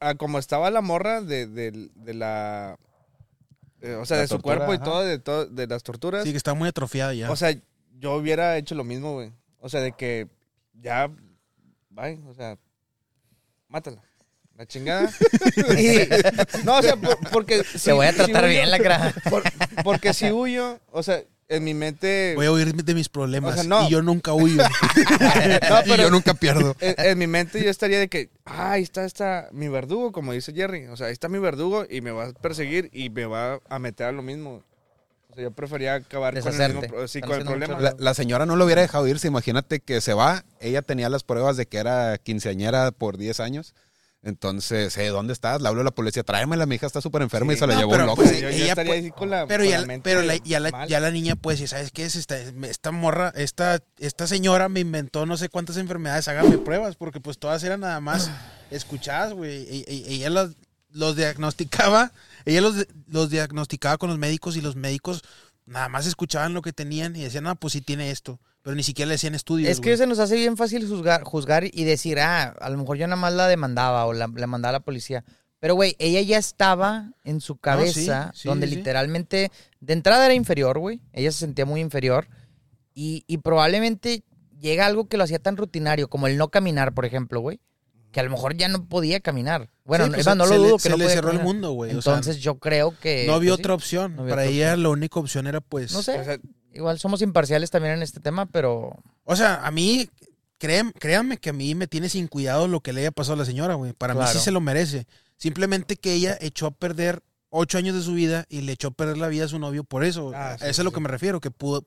a, 0.00 0.08
a 0.10 0.14
como 0.14 0.38
estaba 0.38 0.70
la 0.70 0.80
morra 0.80 1.20
de, 1.20 1.46
de, 1.46 1.90
de 1.94 2.14
la. 2.14 2.78
eh, 3.82 3.94
o 3.94 4.06
sea, 4.06 4.16
La 4.18 4.22
de 4.22 4.28
su 4.28 4.40
cuerpo 4.40 4.72
y 4.72 4.78
todo, 4.78 5.02
de, 5.04 5.18
todo, 5.18 5.44
de 5.46 5.66
las 5.66 5.82
torturas. 5.82 6.24
Sí, 6.24 6.30
que 6.30 6.36
está 6.38 6.54
muy 6.54 6.68
atrofiada 6.68 7.12
ya. 7.12 7.30
O 7.30 7.36
sea, 7.36 7.52
yo 7.98 8.14
hubiera 8.14 8.56
hecho 8.56 8.74
lo 8.74 8.84
mismo, 8.84 9.14
güey. 9.14 9.32
O 9.60 9.68
sea, 9.68 9.80
de 9.80 9.92
que 9.92 10.28
ya. 10.80 11.10
Bye, 11.90 12.20
o 12.26 12.32
sea. 12.32 12.56
Mátala. 13.68 14.02
La 14.56 14.66
chingada. 14.66 15.08
Y- 15.78 16.64
no, 16.64 16.78
o 16.78 16.82
sea, 16.82 16.96
por- 16.96 17.18
porque. 17.30 17.62
Te 17.84 17.92
voy 17.92 18.06
a 18.06 18.12
tratar 18.12 18.44
huyo- 18.44 18.50
bien 18.50 18.70
la 18.70 18.78
cara. 18.78 19.14
por- 19.30 19.42
porque 19.84 20.12
si 20.12 20.32
huyo, 20.32 20.80
o 20.90 21.02
sea, 21.02 21.22
en 21.48 21.62
mi 21.64 21.74
mente. 21.74 22.32
voy 22.34 22.46
a 22.46 22.52
huir 22.52 22.74
de 22.74 22.94
mis 22.94 23.08
problemas. 23.08 23.52
O 23.52 23.54
sea, 23.54 23.62
no. 23.64 23.86
Y 23.86 23.90
yo 23.90 24.02
nunca 24.02 24.32
huyo. 24.32 24.62
No, 25.70 25.80
Y 25.80 25.88
pero- 25.90 26.02
yo 26.02 26.10
nunca 26.10 26.34
pierdo. 26.34 26.74
En, 26.80 26.94
en 26.98 27.18
mi 27.18 27.26
mente 27.28 27.62
yo 27.62 27.70
estaría 27.70 27.98
de 28.00 28.08
que, 28.08 28.30
ah, 28.44 28.72
ahí 28.72 28.82
está, 28.82 29.04
está 29.04 29.48
mi 29.52 29.68
verdugo, 29.68 30.10
como 30.12 30.32
dice 30.32 30.52
Jerry. 30.52 30.86
O 30.86 30.96
sea, 30.96 31.06
ahí 31.06 31.12
está 31.12 31.28
mi 31.28 31.38
verdugo 31.38 31.86
y 31.88 32.00
me 32.00 32.10
va 32.10 32.26
a 32.26 32.32
perseguir 32.32 32.90
y 32.92 33.10
me 33.10 33.26
va 33.26 33.60
a 33.68 33.78
meter 33.78 34.06
a 34.08 34.12
lo 34.12 34.22
mismo. 34.22 34.62
Sea, 35.38 35.44
yo 35.44 35.50
prefería 35.52 35.94
acabar 35.94 36.38
con 36.40 36.60
el, 36.60 36.74
mismo, 36.74 37.06
sí, 37.08 37.20
con 37.20 37.32
el 37.38 37.44
problema. 37.44 37.78
La, 37.80 37.94
la 37.98 38.14
señora 38.14 38.44
no 38.46 38.56
lo 38.56 38.64
hubiera 38.64 38.82
dejado 38.82 39.06
irse. 39.06 39.28
Imagínate 39.28 39.80
que 39.80 40.00
se 40.00 40.14
va. 40.14 40.44
Ella 40.60 40.82
tenía 40.82 41.08
las 41.08 41.22
pruebas 41.22 41.56
de 41.56 41.66
que 41.66 41.78
era 41.78 42.18
quinceañera 42.18 42.90
por 42.90 43.16
10 43.18 43.40
años. 43.40 43.74
Entonces, 44.24 44.96
eh, 44.98 45.06
¿dónde 45.08 45.32
estás? 45.32 45.62
Le 45.62 45.68
hablo 45.68 45.82
a 45.82 45.84
la 45.84 45.92
policía. 45.92 46.24
Tráemela, 46.24 46.66
mi 46.66 46.74
hija 46.74 46.86
está 46.86 47.00
súper 47.00 47.22
enferma 47.22 47.52
y 47.52 47.56
se 47.56 47.68
la 47.68 47.74
No, 47.74 47.78
llevó 47.80 47.92
pero, 47.92 48.02
un 48.02 48.06
loco. 48.08 48.22
pues, 48.22 48.32
yo, 48.32 48.40
yo 48.40 48.48
ella 48.48 48.66
estaría 48.70 48.94
pu- 48.94 48.98
así 48.98 49.10
con 49.12 49.30
la, 49.30 49.46
Pero, 49.46 49.62
con 49.62 49.70
ya, 49.70 49.80
la 49.80 49.86
mente 49.86 50.10
pero 50.10 50.22
la, 50.22 50.36
ya, 50.38 50.58
la, 50.58 50.86
ya 50.88 50.98
la 50.98 51.12
niña 51.12 51.36
puede 51.36 51.54
decir, 51.54 51.68
¿sabes 51.68 51.92
qué 51.92 52.04
es 52.04 52.16
esta? 52.16 52.36
Esta 52.36 52.90
morra, 52.90 53.32
esta, 53.36 53.80
esta 53.98 54.26
señora 54.26 54.68
me 54.68 54.80
inventó 54.80 55.24
no 55.24 55.36
sé 55.36 55.48
cuántas 55.48 55.76
enfermedades, 55.76 56.26
hágame 56.26 56.58
pruebas, 56.58 56.96
porque 56.96 57.20
pues 57.20 57.38
todas 57.38 57.62
eran 57.62 57.80
nada 57.80 58.00
más 58.00 58.28
escuchadas, 58.72 59.34
güey. 59.34 59.84
E- 59.86 60.04
Ella 60.14 60.30
los, 60.30 60.50
los 60.90 61.14
diagnosticaba, 61.14 62.10
ella 62.48 62.60
los, 62.60 62.86
los 63.06 63.30
diagnosticaba 63.30 63.98
con 63.98 64.10
los 64.10 64.18
médicos 64.18 64.56
y 64.56 64.60
los 64.60 64.76
médicos 64.76 65.22
nada 65.66 65.88
más 65.88 66.06
escuchaban 66.06 66.54
lo 66.54 66.62
que 66.62 66.72
tenían 66.72 67.14
y 67.14 67.22
decían, 67.22 67.44
no, 67.44 67.54
pues 67.56 67.74
sí 67.74 67.80
tiene 67.82 68.10
esto, 68.10 68.40
pero 68.62 68.74
ni 68.74 68.82
siquiera 68.82 69.08
le 69.08 69.16
hacían 69.16 69.34
estudios. 69.34 69.70
Es 69.70 69.80
que 69.80 69.90
güey. 69.90 69.98
se 69.98 70.06
nos 70.06 70.18
hace 70.18 70.36
bien 70.36 70.56
fácil 70.56 70.88
juzgar, 70.88 71.24
juzgar 71.24 71.64
y 71.64 71.84
decir, 71.84 72.18
ah, 72.20 72.54
a 72.58 72.70
lo 72.70 72.78
mejor 72.78 72.96
yo 72.96 73.06
nada 73.06 73.20
más 73.20 73.34
la 73.34 73.48
demandaba 73.48 74.06
o 74.06 74.12
la, 74.12 74.30
la 74.34 74.46
mandaba 74.46 74.70
a 74.70 74.78
la 74.80 74.84
policía. 74.84 75.24
Pero, 75.60 75.74
güey, 75.74 75.96
ella 75.98 76.20
ya 76.20 76.38
estaba 76.38 77.12
en 77.24 77.40
su 77.40 77.56
cabeza, 77.56 78.30
sí, 78.34 78.48
donde 78.48 78.68
sí. 78.68 78.76
literalmente, 78.76 79.50
de 79.80 79.92
entrada 79.92 80.24
era 80.24 80.34
inferior, 80.34 80.78
güey. 80.78 81.00
Ella 81.12 81.32
se 81.32 81.40
sentía 81.40 81.66
muy 81.66 81.80
inferior. 81.80 82.28
Y, 82.94 83.24
y 83.26 83.38
probablemente 83.38 84.22
llega 84.60 84.86
algo 84.86 85.08
que 85.08 85.16
lo 85.16 85.24
hacía 85.24 85.40
tan 85.40 85.56
rutinario, 85.56 86.08
como 86.08 86.28
el 86.28 86.36
no 86.36 86.48
caminar, 86.50 86.94
por 86.94 87.04
ejemplo, 87.04 87.40
güey. 87.40 87.60
Que 88.12 88.20
a 88.20 88.22
lo 88.22 88.30
mejor 88.30 88.56
ya 88.56 88.68
no 88.68 88.86
podía 88.86 89.20
caminar. 89.20 89.68
Bueno, 89.84 90.06
Sí, 90.06 90.12
pues, 90.14 90.26
no 90.26 90.34
lo 90.34 90.46
le- 90.50 90.56
dudo 90.56 90.76
que 90.76 90.82
se 90.84 90.88
no 90.90 90.96
le 90.96 91.04
podía 91.04 91.14
cerró 91.16 91.30
el 91.30 91.40
mundo, 91.40 91.72
güey. 91.72 91.94
o 91.94 92.00
sea, 92.02 92.14
Entonces 92.14 92.38
yo 92.42 92.58
creo 92.58 92.94
que... 92.98 93.26
no 93.26 93.34
había 93.34 93.50
pues, 93.50 93.60
otra 93.60 93.74
opción. 93.74 94.16
no 94.16 94.22
había 94.22 94.32
Para 94.34 94.42
otra 94.42 94.54
ella 94.54 94.76
la 94.76 94.88
única 94.88 95.20
opción 95.20 95.46
era 95.46 95.60
pues... 95.60 95.92
No 95.92 96.02
sé. 96.02 96.18
O 96.18 96.24
sea, 96.24 96.38
Igual 96.72 96.98
somos 96.98 97.22
imparciales 97.22 97.70
también 97.70 97.94
en 97.94 98.02
este 98.02 98.20
tema, 98.20 98.46
pero... 98.46 98.94
O 99.24 99.36
sea, 99.36 99.66
a 99.66 99.70
mí, 99.70 100.08
créan- 100.58 100.92
créanme 100.98 101.38
que 101.38 101.50
a 101.50 101.52
mí 101.52 101.74
me 101.74 101.86
tiene 101.86 102.08
sin 102.08 102.28
cuidado 102.28 102.68
lo 102.68 102.80
que 102.80 102.92
le 102.92 103.00
haya 103.00 103.10
pasado 103.10 103.34
a 103.34 103.38
la 103.38 103.44
señora, 103.44 103.74
güey. 103.74 103.92
Para 103.94 104.14
mí 104.14 104.20
sí 104.30 104.38
se 104.38 104.52
lo 104.52 104.60
merece. 104.60 105.06
Simplemente 105.36 105.96
que 105.96 106.12
ella 106.12 106.36
echó 106.40 106.66
a 106.66 106.70
perder 106.70 107.22
ocho 107.50 107.78
años 107.78 107.94
de 107.96 108.02
su 108.02 108.12
vida 108.14 108.44
y 108.48 108.60
le 108.60 108.72
echó 108.72 108.88
a 108.88 108.90
perder 108.92 109.18
la 109.18 109.28
vida 109.28 109.46
a 109.46 109.48
su 109.48 109.58
novio 109.58 109.82
por 109.84 110.04
eso. 110.04 110.32
Ah, 110.34 110.56
sí, 110.58 110.64
eso 110.66 110.74
sí, 110.74 110.80
es 110.80 110.84
lo 110.84 110.92
que 110.92 111.00
me 111.00 111.08
refiero, 111.08 111.40
que 111.40 111.50
pudo, 111.50 111.84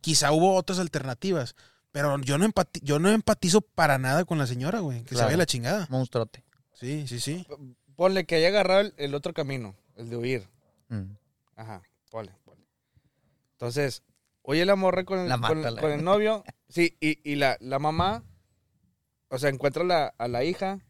quizá 0.00 0.32
hubo 0.32 0.54
otras 0.54 0.78
alternativas. 0.78 1.54
Pero 1.94 2.18
yo 2.18 2.38
no, 2.38 2.44
empati- 2.44 2.80
yo 2.82 2.98
no 2.98 3.08
empatizo 3.08 3.60
para 3.60 3.98
nada 3.98 4.24
con 4.24 4.36
la 4.36 4.48
señora, 4.48 4.80
güey. 4.80 5.02
Que 5.04 5.10
se 5.10 5.14
Claro. 5.14 5.26
vaya 5.28 5.36
la 5.38 5.46
chingada. 5.46 5.86
Monstruote. 5.90 6.42
Sí, 6.72 7.06
sí, 7.06 7.20
sí. 7.20 7.46
ponle 7.94 8.26
que 8.26 8.34
haya 8.34 8.48
agarrado 8.48 8.80
el, 8.80 8.94
el 8.96 9.14
otro 9.14 9.32
camino, 9.32 9.76
el 9.94 10.10
de 10.10 10.16
huir. 10.16 10.48
Mm. 10.88 11.12
Ajá, 11.54 11.82
ponle, 12.10 12.32
ponle. 12.44 12.66
Entonces, 13.52 14.02
oye 14.42 14.64
la 14.64 14.74
morra 14.74 15.04
con 15.04 15.20
el, 15.20 15.28
La 15.28 15.38
con, 15.38 15.62
con 15.62 15.92
el 15.92 16.02
novio, 16.04 16.42
sí, 16.68 16.96
y, 17.00 17.20
y 17.30 17.36
la, 17.36 17.56
la 17.60 17.78
mamá, 17.78 18.24
o 19.28 19.38
sea, 19.38 19.50
encuentra 19.50 19.84
la, 19.84 20.12
a 20.18 20.26
la 20.26 20.42
hija 20.42 20.80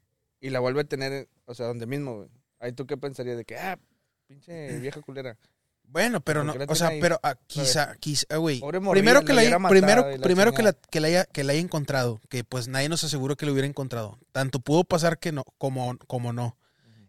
y 0.41 0.49
la 0.49 0.61
vuelve 0.61 0.81
a 0.81 0.85
tener, 0.85 1.29
o 1.45 1.55
sea, 1.55 1.67
donde 1.67 1.87
mismo, 1.87 2.17
güey. 2.17 2.31
Ahí 2.61 2.73
tú 2.73 2.87
qué 2.87 2.97
pensarías 2.97 3.37
de 3.37 3.45
que, 3.45 3.59
ah, 3.59 3.79
pinche 4.27 4.79
vieja 4.79 5.03
culera. 5.03 5.37
Bueno, 5.85 6.20
pero 6.20 6.45
¿Por 6.45 6.59
no, 6.59 6.64
o 6.72 6.74
sea, 6.74 6.89
ahí? 6.89 7.01
pero 7.01 7.20
ah, 7.22 7.37
quizá, 7.47 7.95
quizá, 8.01 8.26
ah, 8.30 8.37
güey. 8.39 8.61
Primero 8.91 9.24
que 9.24 9.32
la 9.32 9.43
haya, 9.43 9.59
primero, 9.68 10.11
la 10.11 10.18
primero 10.18 10.53
que 10.53 10.62
la, 10.62 10.72
que 10.72 11.01
la 11.01 11.07
haya, 11.07 11.24
que 11.24 11.45
la 11.45 11.53
haya 11.53 11.61
encontrado, 11.61 12.20
que 12.28 12.43
pues 12.43 12.66
nadie 12.66 12.89
nos 12.89 13.05
aseguró 13.05 13.37
que 13.37 13.47
lo 13.47 13.53
hubiera 13.53 13.68
encontrado. 13.68 14.18
Tanto 14.32 14.59
pudo 14.59 14.82
pasar 14.82 15.18
que 15.18 15.30
no, 15.30 15.45
como, 15.57 15.97
como 16.09 16.32
no. 16.32 16.57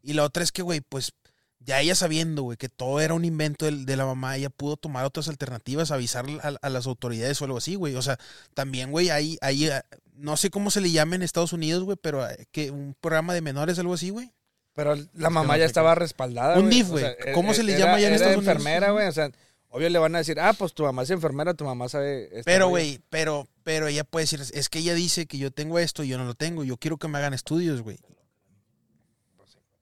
Y 0.03 0.13
la 0.13 0.23
otra 0.23 0.43
es 0.43 0.51
que, 0.51 0.61
güey, 0.61 0.81
pues 0.81 1.13
ya 1.59 1.81
ella 1.81 1.95
sabiendo, 1.95 2.43
güey, 2.43 2.57
que 2.57 2.69
todo 2.69 2.99
era 2.99 3.15
un 3.15 3.25
invento 3.25 3.65
del- 3.65 3.87
de, 3.87 3.95
la 3.97 4.05
mamá, 4.05 4.37
ella 4.37 4.51
pudo 4.51 4.77
tomar 4.77 5.03
otras 5.03 5.27
alternativas, 5.29 5.89
avisar 5.89 6.25
a, 6.43 6.53
a 6.61 6.69
las 6.69 6.85
autoridades 6.85 7.41
o 7.41 7.45
algo 7.45 7.57
así, 7.57 7.73
güey. 7.73 7.95
O 7.95 8.01
sea, 8.03 8.19
también, 8.53 8.91
güey, 8.91 9.09
ahí, 9.09 9.37
ahí, 9.41 9.65
eh, 9.65 9.81
no 10.13 10.37
sé 10.37 10.51
cómo 10.51 10.69
se 10.69 10.81
le 10.81 10.91
llama 10.91 11.15
en 11.15 11.23
Estados 11.23 11.53
Unidos, 11.53 11.83
güey, 11.83 11.97
pero 11.99 12.23
que 12.51 12.69
un 12.69 12.95
programa 13.01 13.33
de 13.33 13.41
menores, 13.41 13.79
algo 13.79 13.95
así, 13.95 14.11
güey. 14.11 14.31
Pero 14.75 14.95
la 15.13 15.29
mamá 15.29 15.53
no 15.53 15.59
ya 15.59 15.65
estaba 15.65 15.95
respaldada. 15.95 16.55
Un 16.55 16.63
güey. 16.65 16.75
DIF, 16.75 16.87
O 16.87 16.91
güey. 16.91 17.03
sea, 17.05 17.33
¿Cómo 17.33 17.51
e- 17.53 17.55
se 17.55 17.63
le 17.63 17.71
era- 17.73 17.79
llama 17.85 17.99
ya 17.99 18.07
en 18.07 18.13
era 18.13 18.15
Estados 18.15 18.37
Unidos? 18.37 18.55
enfermera, 18.55 18.91
güey. 18.91 19.07
O 19.07 19.11
sea, 19.13 19.31
obvio 19.69 19.89
le 19.89 19.99
van 19.99 20.15
a 20.15 20.17
decir, 20.19 20.39
ah, 20.39 20.53
pues 20.53 20.73
tu 20.73 20.83
mamá 20.83 21.03
es 21.03 21.09
enfermera, 21.11 21.53
tu 21.53 21.63
mamá 21.65 21.87
sabe. 21.89 22.29
Pero, 22.43 22.65
rollo". 22.65 22.69
güey, 22.71 22.99
pero, 23.09 23.47
pero 23.63 23.87
ella 23.87 24.03
puede 24.03 24.23
decir, 24.25 24.41
es 24.41 24.69
que 24.69 24.79
ella 24.79 24.93
dice 24.93 25.25
que 25.27 25.37
yo 25.37 25.49
tengo 25.51 25.79
esto 25.79 26.03
y 26.03 26.09
yo 26.09 26.17
no 26.17 26.25
lo 26.25 26.33
tengo, 26.35 26.63
yo 26.65 26.75
quiero 26.77 26.97
que 26.97 27.07
me 27.07 27.17
hagan 27.17 27.33
estudios, 27.33 27.81
güey. 27.81 27.97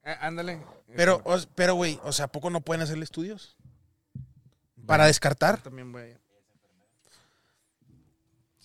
Eh, 0.04 0.14
ándale. 0.20 0.60
Pero, 0.96 1.20
o- 1.24 1.38
pero, 1.56 1.74
güey, 1.74 1.98
o 2.04 2.12
sea, 2.12 2.26
¿a 2.26 2.28
poco 2.28 2.50
no 2.50 2.60
pueden 2.60 2.82
hacerle 2.82 3.02
estudios? 3.04 3.56
Para 4.86 5.06
descartar. 5.06 5.60
También 5.62 5.90
voy 5.90 6.02
a... 6.02 6.18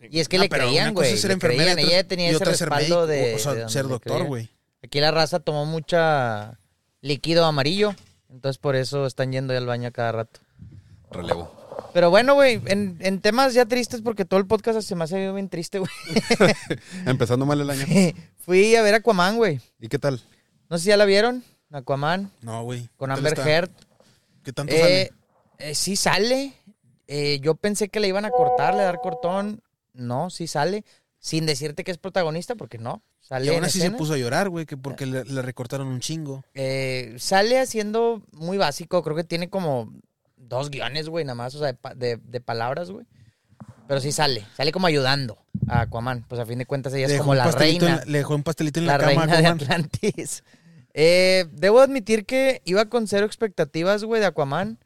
Y 0.10 0.20
es 0.20 0.30
que 0.30 0.38
le 0.40 0.48
creían, 0.48 0.94
güey. 0.94 1.14
le 1.20 1.38
creían. 1.40 1.80
Ella 1.80 2.08
tenía 2.08 2.30
ese 2.30 2.46
respaldo 2.46 3.06
médico, 3.06 3.08
de, 3.08 3.36
o 3.36 3.40
sea, 3.40 3.54
de 3.54 3.70
ser 3.70 3.88
doctor, 3.88 4.24
güey. 4.26 4.50
Aquí 4.84 5.00
la 5.00 5.12
raza 5.12 5.40
tomó 5.40 5.66
mucha 5.66 6.60
líquido 7.02 7.46
amarillo. 7.46 7.94
Entonces 8.30 8.58
por 8.58 8.76
eso 8.76 9.06
están 9.06 9.32
yendo 9.32 9.56
al 9.58 9.66
baño 9.66 9.88
a 9.88 9.92
cada 9.92 10.12
rato. 10.12 10.40
Relevo. 11.12 11.56
Pero 11.94 12.10
bueno, 12.12 12.36
güey, 12.36 12.62
en, 12.68 12.98
en 13.00 13.20
temas 13.22 13.54
ya 13.54 13.66
tristes, 13.66 14.02
porque 14.02 14.26
todo 14.26 14.40
el 14.40 14.46
podcast 14.46 14.82
se 14.82 14.96
me 14.96 15.06
hace 15.06 15.32
bien 15.32 15.50
triste, 15.50 15.80
güey. 15.80 15.90
Empezando 17.06 17.46
mal 17.46 17.60
el 17.62 17.70
año. 17.70 17.86
Fui 18.40 18.76
a 18.76 18.82
ver 18.84 18.96
Aquaman, 18.96 19.38
güey. 19.38 19.60
¿Y 19.80 19.88
qué 19.88 19.98
tal? 19.98 20.22
No 20.70 20.78
sé 20.78 20.84
si 20.84 20.90
ya 20.90 20.98
la 20.98 21.06
vieron. 21.06 21.44
Aquaman, 21.72 22.32
No, 22.42 22.64
güey. 22.64 22.90
con 22.98 23.10
¿Qué 23.10 23.16
tal 23.16 23.18
Amber 23.18 23.34
está? 23.34 23.50
Heard. 23.50 23.72
¿Qué 24.44 24.54
tanto 24.54 24.74
Eh, 24.74 24.80
sale? 24.80 25.12
eh, 25.60 25.76
sí 25.76 25.96
sale. 25.96 26.54
Eh, 27.08 27.40
yo 27.42 27.56
pensé 27.56 27.90
que 27.90 28.00
le 28.00 28.08
iban 28.08 28.26
a 28.26 28.30
cortar, 28.32 28.76
le 28.76 28.84
dar 28.84 29.00
cortón. 29.00 29.62
No, 29.94 30.30
sí 30.30 30.48
sale. 30.48 30.84
Sin 31.20 31.46
decirte 31.46 31.84
que 31.84 31.92
es 31.92 31.98
protagonista, 31.98 32.56
porque 32.56 32.78
no. 32.78 33.02
Sale 33.30 33.46
Y 33.46 33.50
aún 33.56 33.64
así 33.64 33.80
se 33.80 33.92
puso 33.92 34.14
a 34.14 34.18
llorar, 34.18 34.50
güey, 34.50 34.66
que 34.66 34.76
porque 34.76 35.06
le, 35.06 35.24
le 35.24 35.42
recortaron 35.44 35.88
un 35.88 36.00
chingo. 36.00 36.44
Eh, 36.56 37.14
sale 37.20 37.60
haciendo 37.60 38.24
muy 38.34 38.58
básico. 38.58 39.04
Creo 39.04 39.16
que 39.16 39.24
tiene 39.24 39.50
como 39.52 39.94
dos 40.36 40.72
guiones, 40.72 41.08
güey, 41.10 41.26
nada 41.26 41.36
más. 41.36 41.54
O 41.54 41.60
sea, 41.60 41.68
de, 41.68 41.74
pa- 41.76 41.94
de- 41.94 42.18
de 42.18 42.42
palabras, 42.42 42.90
güey. 42.90 43.06
Pero 43.88 44.02
sí 44.02 44.12
sale. 44.12 44.46
Sale 44.58 44.72
como 44.72 44.88
ayudando 44.88 45.38
a 45.68 45.82
Aquaman. 45.82 46.26
Pues 46.28 46.42
a 46.42 46.46
fin 46.48 46.58
de 46.58 46.66
cuentas 46.66 46.92
ella 46.96 47.08
Le 47.08 47.16
es 47.16 47.20
como 47.22 47.36
la 47.36 47.52
reina. 47.52 47.98
la- 47.98 48.06
le 48.06 48.18
dejó 48.18 48.34
un 48.34 48.42
pastelito 48.44 48.80
en 48.80 48.88
La 48.88 48.98
la, 48.98 49.10
cama. 49.10 49.26
reina 49.28 49.42
de. 49.42 49.48
Atlantis. 49.48 50.44
Eh, 50.96 51.46
debo 51.54 51.82
admitir 51.82 52.26
que 52.26 52.64
iba 52.66 52.86
con 52.86 53.08
cero 53.08 53.28
expectativas, 53.28 54.04
güey, 54.04 54.22
de 54.22 54.28
Aquaman. 54.28 54.80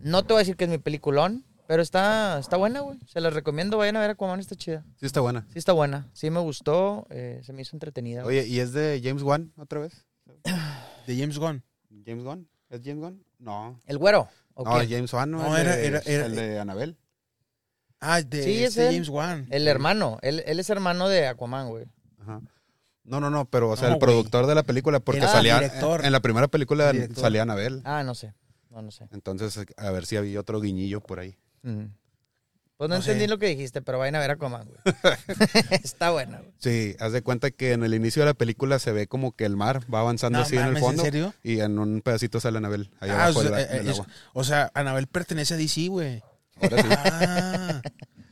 No 0.00 0.24
te 0.24 0.32
voy 0.32 0.40
a 0.40 0.42
decir 0.42 0.56
que 0.56 0.64
es 0.64 0.70
mi 0.70 0.78
peliculón, 0.78 1.44
pero 1.66 1.82
está, 1.82 2.38
está 2.38 2.56
buena, 2.56 2.80
güey. 2.80 2.98
Se 3.06 3.20
las 3.20 3.32
recomiendo, 3.34 3.78
vayan 3.78 3.96
a 3.96 4.00
ver 4.00 4.10
Aquaman, 4.10 4.40
está 4.40 4.54
chida. 4.56 4.84
Sí 5.00 5.06
está 5.06 5.20
buena. 5.20 5.46
Sí 5.52 5.58
está 5.58 5.72
buena, 5.72 6.08
sí 6.12 6.30
me 6.30 6.40
gustó, 6.40 7.06
eh, 7.10 7.40
se 7.44 7.52
me 7.52 7.62
hizo 7.62 7.74
entretenida. 7.76 8.22
güey. 8.22 8.38
Oye, 8.40 8.48
¿y 8.48 8.60
es 8.60 8.72
de 8.72 9.00
James 9.02 9.22
Wan 9.22 9.52
otra 9.56 9.80
vez? 9.80 10.04
De 11.06 11.18
James 11.18 11.38
Gunn. 11.38 11.62
¿James 12.06 12.24
Wan? 12.24 12.48
¿Es 12.70 12.80
James 12.84 13.02
Wan? 13.02 13.22
No. 13.38 13.80
¿El 13.86 13.98
güero? 13.98 14.28
¿o 14.54 14.64
No? 14.64 14.70
James 14.88 15.12
Wan 15.12 15.30
no, 15.30 15.56
era- 15.56 15.76
de- 15.76 15.86
era- 15.86 16.02
era- 16.06 16.26
el 16.26 16.34
de 16.34 16.58
Anabel. 16.58 16.96
Ah, 18.00 18.20
de 18.22 18.42
Sí, 18.42 18.62
es 18.62 18.68
este 18.70 18.88
él. 18.88 18.94
James 18.94 19.08
Wan. 19.08 19.46
El 19.50 19.66
hermano, 19.68 20.18
él, 20.22 20.42
él 20.46 20.60
es 20.60 20.68
hermano 20.70 21.08
de 21.08 21.26
Aquaman, 21.26 21.68
güey. 21.68 21.86
Ajá. 22.20 22.40
No, 23.04 23.20
no, 23.20 23.30
no, 23.30 23.44
pero 23.46 23.70
o 23.70 23.76
sea, 23.76 23.88
No, 23.88 23.94
el 23.94 24.00
güey. 24.00 24.12
productor 24.12 24.46
de 24.46 24.54
la 24.54 24.62
película, 24.62 25.00
porque 25.00 25.20
Era 25.20 25.28
salía 25.28 25.56
director. 25.60 26.04
en 26.04 26.12
la 26.12 26.20
primera 26.20 26.48
película 26.48 26.92
Director. 26.92 27.20
salía 27.22 27.42
Anabel. 27.42 27.82
Ah, 27.84 28.02
no 28.02 28.14
sé, 28.14 28.32
no, 28.70 28.80
no 28.82 28.90
sé. 28.90 29.08
Entonces, 29.12 29.58
a 29.76 29.90
ver 29.90 30.06
si 30.06 30.16
había 30.16 30.40
otro 30.40 30.60
guiñillo 30.60 31.00
por 31.00 31.18
ahí. 31.20 31.36
Mm. 31.64 31.86
Pues 32.76 32.90
no, 32.90 32.96
No 32.96 33.02
sé. 33.02 33.12
entendí 33.12 33.28
lo 33.30 33.38
que 33.38 33.46
dijiste, 33.46 33.82
pero 33.82 33.98
vayan 33.98 34.16
a 34.16 34.18
ver 34.18 34.32
Aquaman, 34.32 34.66
güey. 34.66 34.78
está 35.84 36.10
buena, 36.10 36.38
güey. 36.38 36.52
Sí, 36.58 36.96
haz 36.98 37.12
de 37.12 37.22
cuenta 37.22 37.50
que 37.52 37.72
en 37.72 37.84
el 37.84 37.94
inicio 37.94 38.22
de 38.22 38.26
la 38.26 38.34
película 38.34 38.78
se 38.80 38.90
ve 38.92 39.06
como 39.06 39.30
que 39.32 39.44
el 39.44 39.56
mar 39.56 39.82
va 39.92 40.00
avanzando 40.00 40.38
No 40.40 40.44
así 40.44 40.56
en 40.56 40.66
el 40.66 40.78
fondo 40.78 41.02
¿en 41.02 41.06
serio? 41.12 41.34
y 41.44 41.60
en 41.60 41.78
un 41.78 42.00
pedacito 42.02 42.40
sale 42.40 42.58
Anabel 42.58 42.90
ahí 43.00 43.10
Ah, 43.10 43.24
abajo 43.26 43.38
o, 43.38 43.42
sea, 43.44 43.60
eh, 43.60 43.80
es- 43.84 43.88
agua. 43.90 44.06
o 44.32 44.44
sea, 44.44 44.70
Anabel 44.74 45.06
pertenece 45.06 45.54
a 45.54 45.56
DC, 45.56 45.88
güey. 45.88 46.22
Ahora 46.60 46.82
sí, 46.82 46.88
Ah. 46.90 47.82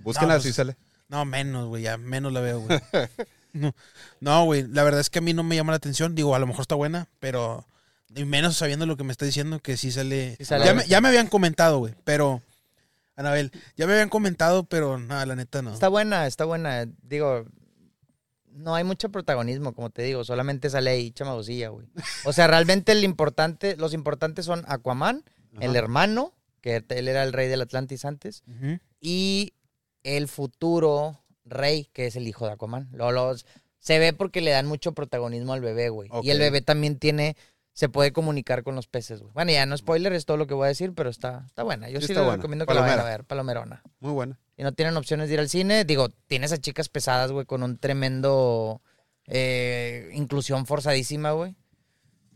búsquenla 0.00 0.34
No, 0.34 0.38
así 0.38 0.48
pues, 0.48 0.56
sale. 0.56 0.76
No, 1.08 1.24
menos, 1.24 1.68
güey, 1.68 1.82
ya 1.84 1.96
menos 1.96 2.32
la 2.32 2.40
veo, 2.40 2.60
güey. 2.60 2.80
No, 3.52 3.74
no, 4.20 4.44
güey, 4.44 4.66
la 4.66 4.82
verdad 4.82 5.00
es 5.00 5.10
que 5.10 5.18
a 5.18 5.22
mí 5.22 5.34
no 5.34 5.42
me 5.44 5.54
llama 5.56 5.72
la 5.72 5.76
atención. 5.76 6.14
Digo, 6.14 6.34
a 6.34 6.38
lo 6.40 6.46
mejor 6.46 6.62
está 6.62 6.74
buena, 6.74 7.06
pero 7.20 7.64
y 8.14 8.24
menos 8.24 8.56
sabiendo 8.56 8.86
lo 8.86 8.96
que 8.96 9.04
me 9.04 9.12
está 9.12 9.24
diciendo, 9.24 9.60
que 9.60 9.76
sí 9.76 9.92
sale. 9.92 10.36
Sí 10.38 10.46
sale. 10.46 10.64
Ya, 10.64 10.74
me, 10.74 10.86
ya 10.86 11.00
me 11.00 11.08
habían 11.08 11.28
comentado, 11.28 11.78
güey, 11.78 11.94
pero. 12.04 12.42
Anabel, 13.16 13.52
ya 13.76 13.86
me 13.86 13.92
habían 13.92 14.08
comentado, 14.08 14.64
pero 14.64 14.98
nada, 14.98 15.26
la 15.26 15.36
neta 15.36 15.60
no. 15.62 15.72
Está 15.72 15.88
buena, 15.88 16.26
está 16.26 16.44
buena. 16.44 16.86
Digo, 17.02 17.44
no 18.46 18.74
hay 18.74 18.84
mucho 18.84 19.10
protagonismo, 19.10 19.74
como 19.74 19.90
te 19.90 20.02
digo, 20.02 20.24
solamente 20.24 20.70
sale 20.70 20.90
ahí 20.90 21.10
chamagosilla, 21.12 21.68
güey. 21.68 21.86
O 22.24 22.32
sea, 22.32 22.46
realmente 22.46 22.92
el 22.92 23.04
importante, 23.04 23.76
los 23.76 23.94
importantes 23.94 24.44
son 24.46 24.64
Aquaman, 24.66 25.24
el 25.60 25.76
hermano, 25.76 26.32
que 26.60 26.82
él 26.88 27.08
era 27.08 27.22
el 27.24 27.32
rey 27.32 27.48
del 27.48 27.60
Atlantis 27.62 28.04
antes, 28.04 28.42
y 29.00 29.52
el 30.04 30.28
futuro 30.28 31.22
rey, 31.44 31.88
que 31.92 32.06
es 32.06 32.16
el 32.16 32.26
hijo 32.28 32.46
de 32.46 32.52
Aquaman. 32.52 32.88
Lo- 32.92 33.12
los- 33.12 33.44
se 33.78 33.98
ve 33.98 34.12
porque 34.12 34.40
le 34.40 34.52
dan 34.52 34.66
mucho 34.66 34.92
protagonismo 34.92 35.52
al 35.54 35.60
bebé, 35.60 35.88
güey. 35.88 36.08
Y 36.22 36.30
el 36.30 36.38
bebé 36.38 36.60
también 36.62 36.98
tiene, 36.98 37.36
se 37.74 37.88
puede 37.88 38.12
comunicar 38.12 38.62
con 38.62 38.74
los 38.74 38.86
peces, 38.86 39.20
güey. 39.20 39.32
Bueno, 39.32 39.52
ya 39.52 39.64
no 39.66 39.76
spoiler, 39.76 40.12
es 40.12 40.26
todo 40.26 40.36
lo 40.36 40.46
que 40.46 40.54
voy 40.54 40.66
a 40.66 40.68
decir, 40.68 40.92
pero 40.94 41.08
está, 41.10 41.44
está 41.46 41.62
buena. 41.62 41.88
Yo 41.88 42.00
Sí 42.00 42.08
sí, 42.08 42.14
buena. 42.14 42.36
recomiendo 42.36 42.66
que 42.66 42.74
la 42.74 42.80
vayan 42.82 42.94
a 42.94 43.02
Palomera. 43.02 43.16
ver, 43.18 43.24
palomerona 43.26 43.82
Muy 44.00 44.12
buena. 44.12 44.38
y 44.56 44.62
no 44.62 44.72
tienen 44.72 44.96
opciones 44.96 45.28
de 45.28 45.34
ir 45.34 45.40
al 45.40 45.48
cine, 45.48 45.84
digo, 45.84 46.08
tienes 46.26 46.52
a 46.52 46.58
chicas 46.58 46.88
pesadas, 46.88 47.32
güey, 47.32 47.46
con 47.46 47.62
un 47.62 47.78
tremendo 47.78 48.82
eh, 49.26 50.10
inclusión 50.12 50.66
forzadísima, 50.66 51.32
güey. 51.32 51.56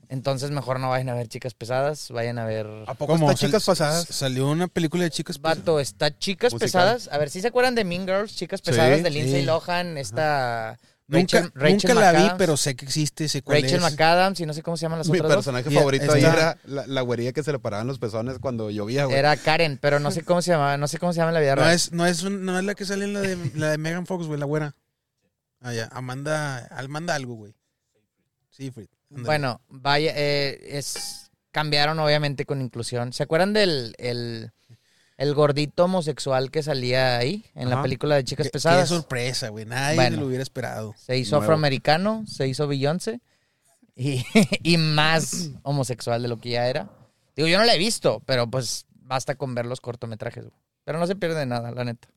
Entonces 0.08 0.52
mejor 0.52 0.78
no 0.78 0.88
vayan 0.88 1.08
a 1.08 1.14
ver 1.14 1.26
chicas 1.26 1.52
pesadas, 1.54 2.10
vayan 2.12 2.38
a 2.38 2.44
ver... 2.44 2.66
¿A 2.86 2.94
poco 2.94 3.14
¿Cómo? 3.14 3.28
está 3.30 3.46
chicas 3.46 3.64
pasadas? 3.64 4.06
Salió 4.08 4.48
una 4.48 4.68
película 4.68 5.02
de 5.02 5.10
chicas 5.10 5.36
pasadas. 5.36 5.58
Vato, 5.64 5.80
está 5.80 6.16
chicas 6.16 6.52
Musical. 6.52 6.66
pesadas. 6.68 7.08
A 7.12 7.18
ver, 7.18 7.28
si 7.28 7.40
se 7.40 7.48
acuerdan 7.48 7.74
de 7.74 7.84
Mean 7.84 8.06
Girls? 8.06 8.36
Chicas 8.36 8.60
Sí, 8.62 8.70
pesadas 8.70 9.02
de 9.02 9.10
Lindsay 9.10 9.40
sí. 9.40 9.46
Lohan, 9.46 9.98
esta... 9.98 10.78
Rachel, 11.08 11.52
Rachel 11.54 11.90
nunca 11.94 11.94
la 11.94 12.12
vi, 12.12 12.30
pero 12.36 12.56
sé 12.56 12.74
que 12.74 12.84
existe, 12.84 13.28
sé 13.28 13.40
cuál 13.42 13.62
Rachel 13.62 13.76
es. 13.84 13.92
McAdams 13.92 14.40
y 14.40 14.46
no 14.46 14.52
sé 14.52 14.62
cómo 14.62 14.76
se 14.76 14.82
llaman 14.82 14.98
las 14.98 15.08
Mi 15.08 15.18
otras 15.18 15.28
dos. 15.28 15.36
personaje 15.44 15.70
favorito 15.70 16.12
ahí 16.12 16.24
era 16.24 16.58
la, 16.64 16.84
la 16.88 17.00
güerilla 17.02 17.32
que 17.32 17.44
se 17.44 17.52
le 17.52 17.60
paraban 17.60 17.86
los 17.86 17.98
pezones 18.00 18.38
cuando 18.40 18.70
llovía, 18.70 19.04
güey. 19.04 19.16
Era 19.16 19.36
Karen, 19.36 19.78
pero 19.80 20.00
no 20.00 20.10
sé 20.10 20.22
cómo 20.22 20.42
se 20.42 20.50
llama, 20.50 20.76
no 20.76 20.88
sé 20.88 20.98
cómo 20.98 21.12
se 21.12 21.18
llama 21.18 21.30
en 21.30 21.34
la 21.34 21.40
vida 21.40 21.54
No 21.54 21.62
real. 21.62 21.74
es, 21.74 21.92
no, 21.92 22.06
es 22.06 22.22
un- 22.24 22.44
no 22.44 22.58
es 22.58 22.64
la 22.64 22.74
que 22.74 22.84
sale 22.84 23.04
en 23.04 23.12
la 23.12 23.20
de, 23.20 23.36
la 23.54 23.70
de 23.70 23.78
Megan 23.78 24.04
Fox, 24.06 24.26
güey, 24.26 24.40
la 24.40 24.46
güera. 24.46 24.74
Ah, 25.60 25.72
ya. 25.72 25.88
Amanda, 25.92 26.66
Amanda 26.72 27.14
algo, 27.14 27.34
güey. 27.34 27.54
Sí, 28.50 28.70
Fred. 28.72 28.86
ándale. 29.10 29.26
Bueno, 29.26 29.60
vaya, 29.68 30.12
eh, 30.16 30.58
es 30.78 31.30
cambiaron 31.52 31.98
obviamente 32.00 32.44
con 32.44 32.60
inclusión. 32.60 33.12
¿Se 33.12 33.22
acuerdan 33.22 33.52
del 33.52 33.94
el, 33.98 34.50
el 35.18 35.34
gordito 35.34 35.84
homosexual 35.84 36.50
que 36.50 36.62
salía 36.62 37.16
ahí 37.18 37.44
en 37.54 37.70
la 37.70 37.82
película 37.82 38.16
de 38.16 38.24
Chicas 38.24 38.48
Pesadas? 38.50 38.88
Qué 38.88 38.94
sorpresa, 38.96 39.48
güey. 39.48 39.64
Nadie 39.64 39.96
Bueno. 39.96 40.20
lo 40.20 40.26
hubiera 40.26 40.42
esperado. 40.42 40.94
Se 40.98 41.16
hizo 41.16 41.32
Nuevo. 41.36 41.44
afroamericano, 41.44 42.24
se 42.26 42.46
hizo 42.48 42.66
Beyoncé 42.68 43.20
y, 43.94 44.24
y 44.62 44.76
más 44.76 45.50
homosexual 45.62 46.22
de 46.22 46.28
lo 46.28 46.38
que 46.38 46.50
ya 46.50 46.68
era. 46.68 46.90
Digo, 47.34 47.48
yo 47.48 47.58
no 47.58 47.64
la 47.64 47.74
he 47.74 47.78
visto, 47.78 48.22
pero 48.26 48.50
pues 48.50 48.86
basta 48.90 49.34
con 49.36 49.54
ver 49.54 49.66
los 49.66 49.80
cortometrajes. 49.80 50.44
güey. 50.44 50.56
Pero 50.84 50.98
no 50.98 51.06
se 51.06 51.16
pierde 51.16 51.46
nada, 51.46 51.70
la 51.70 51.84
neta. 51.84 52.08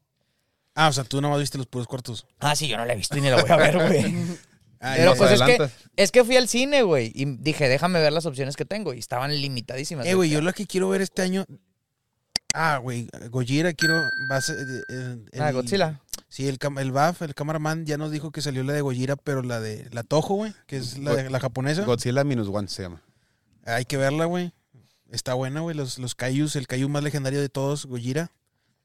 Ah, 0.76 0.88
o 0.90 0.94
sea, 0.94 1.04
tú 1.04 1.20
nomás 1.22 1.40
viste 1.40 1.58
los 1.58 1.68
puros 1.68 1.88
cortos. 1.88 2.26
Ah, 2.40 2.56
sí, 2.56 2.68
yo 2.68 2.78
no 2.78 2.86
la 2.86 2.94
he 2.94 2.96
visto 2.96 3.18
y 3.18 3.22
ni 3.22 3.30
la 3.30 3.42
voy 3.42 3.50
a 3.50 3.56
ver, 3.58 3.76
güey. 3.78 4.16
Ah, 4.82 4.94
Pero 4.96 5.14
pues 5.18 5.32
es 5.32 5.42
que, 5.42 5.70
es 5.98 6.10
que 6.10 6.24
fui 6.24 6.38
al 6.38 6.48
cine, 6.48 6.84
güey, 6.84 7.12
y 7.14 7.26
dije, 7.26 7.68
déjame 7.68 8.00
ver 8.00 8.14
las 8.14 8.26
opciones 8.26 8.56
que 8.56 8.64
tengo. 8.64 8.94
Y 8.94 9.00
estaban 9.00 9.30
limitadísimas. 9.36 10.06
Eh, 10.06 10.14
güey, 10.14 10.30
yo 10.30 10.40
lo 10.40 10.54
que 10.54 10.66
quiero 10.66 10.88
ver 10.88 11.02
este 11.02 11.22
año. 11.22 11.46
Ah, 12.54 12.78
güey, 12.78 13.08
Gojira 13.30 13.74
quiero. 13.74 13.96
Va 14.30 14.38
a 14.38 14.42
ser, 14.42 14.58
eh, 14.60 14.84
eh, 14.90 15.18
Ah, 15.40 15.50
el- 15.50 15.56
Godzilla. 15.56 16.02
Sí, 16.28 16.48
el, 16.48 16.60
el 16.78 16.92
BAF, 16.92 17.22
el 17.24 17.34
cameraman, 17.34 17.86
ya 17.86 17.98
nos 17.98 18.12
dijo 18.12 18.32
que 18.32 18.42
salió 18.42 18.64
la 18.64 18.74
de 18.74 18.82
Gojira, 18.82 19.16
pero 19.16 19.42
la 19.42 19.60
de 19.60 19.88
la 19.92 20.04
Toho, 20.04 20.36
güey, 20.36 20.54
que 20.68 20.78
es 20.78 20.98
la, 21.00 21.16
de- 21.16 21.30
la 21.30 21.40
japonesa. 21.40 21.84
Godzilla 21.86 22.24
Minus 22.24 22.48
One 22.50 22.68
se 22.68 22.84
llama. 22.84 23.02
Hay 23.66 23.86
que 23.86 23.98
verla, 23.98 24.26
güey. 24.26 24.54
Está 25.12 25.34
buena, 25.34 25.62
güey. 25.62 25.76
Los, 25.76 25.98
los 25.98 26.14
Kaijus, 26.16 26.56
el 26.56 26.68
Kaiju 26.68 26.88
más 26.90 27.04
legendario 27.04 27.42
de 27.42 27.50
todos, 27.50 27.86
Gojira. 27.88 28.32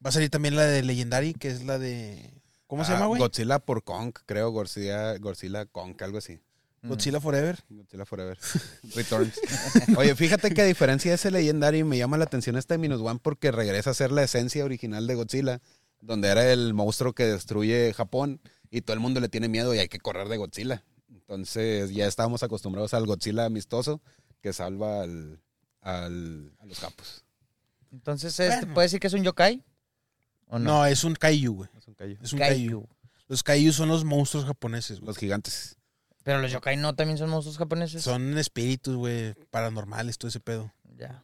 Va 0.03 0.09
a 0.09 0.11
salir 0.11 0.29
también 0.29 0.55
la 0.55 0.63
de 0.63 0.81
Legendary, 0.83 1.33
que 1.33 1.49
es 1.49 1.63
la 1.63 1.77
de. 1.77 2.33
¿Cómo 2.67 2.83
se 2.83 2.91
Ah, 2.91 2.95
llama, 2.95 3.05
güey? 3.07 3.19
Godzilla 3.19 3.59
por 3.59 3.83
Kong, 3.83 4.11
creo. 4.25 4.49
Godzilla, 4.51 5.17
Godzilla 5.17 5.65
Kong, 5.67 5.95
algo 6.01 6.17
así. 6.17 6.39
Godzilla 6.87 7.19
Forever. 7.19 7.57
Godzilla 7.69 8.05
Forever. 8.05 8.37
Returns. 8.95 9.33
Oye, 9.97 10.15
fíjate 10.15 10.53
que 10.53 10.61
a 10.61 10.65
diferencia 10.65 11.11
de 11.11 11.15
ese 11.15 11.31
legendario, 11.31 11.85
me 11.85 11.97
llama 11.97 12.17
la 12.17 12.25
atención 12.25 12.57
esta 12.57 12.73
de 12.73 12.77
Minus 12.79 13.01
One 13.01 13.19
porque 13.21 13.51
regresa 13.51 13.91
a 13.91 13.93
ser 13.93 14.11
la 14.11 14.23
esencia 14.23 14.63
original 14.65 15.07
de 15.07 15.15
Godzilla, 15.15 15.61
donde 16.01 16.27
era 16.29 16.51
el 16.51 16.73
monstruo 16.73 17.13
que 17.13 17.25
destruye 17.25 17.93
Japón 17.93 18.39
y 18.69 18.81
todo 18.81 18.93
el 18.93 18.99
mundo 18.99 19.19
le 19.19 19.29
tiene 19.29 19.47
miedo 19.49 19.73
y 19.73 19.79
hay 19.79 19.87
que 19.87 19.99
correr 19.99 20.27
de 20.27 20.37
Godzilla. 20.37 20.83
Entonces 21.09 21.91
ya 21.91 22.05
estábamos 22.07 22.43
acostumbrados 22.43 22.93
al 22.93 23.05
Godzilla 23.05 23.45
amistoso 23.45 24.01
que 24.41 24.53
salva 24.53 25.01
al, 25.01 25.39
al- 25.81 26.51
a 26.59 26.65
los 26.65 26.79
capos. 26.79 27.23
Entonces, 27.91 28.39
este, 28.39 28.57
Bueno. 28.59 28.73
¿puede 28.73 28.85
decir 28.85 28.99
que 28.99 29.07
es 29.07 29.13
un 29.13 29.23
yokai? 29.23 29.63
¿O 30.47 30.59
No, 30.59 30.79
no? 30.79 30.85
es 30.85 31.03
un 31.03 31.15
kaiju, 31.15 31.53
güey. 31.55 31.69
Es 31.77 31.87
un 31.87 31.93
callo. 31.95 32.17
Es 32.21 32.33
un 32.33 32.39
kaiju. 32.39 32.53
Kaiju. 32.81 32.87
Los 33.27 33.41
kaiju 33.41 33.71
son 33.73 33.89
los 33.89 34.03
monstruos 34.03 34.45
japoneses, 34.45 34.99
güey. 34.99 35.07
Los 35.07 35.17
gigantes. 35.17 35.77
Pero 36.25 36.39
los 36.39 36.51
yokai 36.51 36.75
no 36.75 36.95
también 36.95 37.19
son 37.19 37.29
monstruos 37.29 37.57
japoneses. 37.59 38.01
Son 38.01 38.35
espíritus, 38.37 38.95
güey, 38.95 39.35
paranormales, 39.51 40.17
todo 40.17 40.27
ese 40.29 40.39
pedo. 40.39 40.73
Ya. 40.97 41.23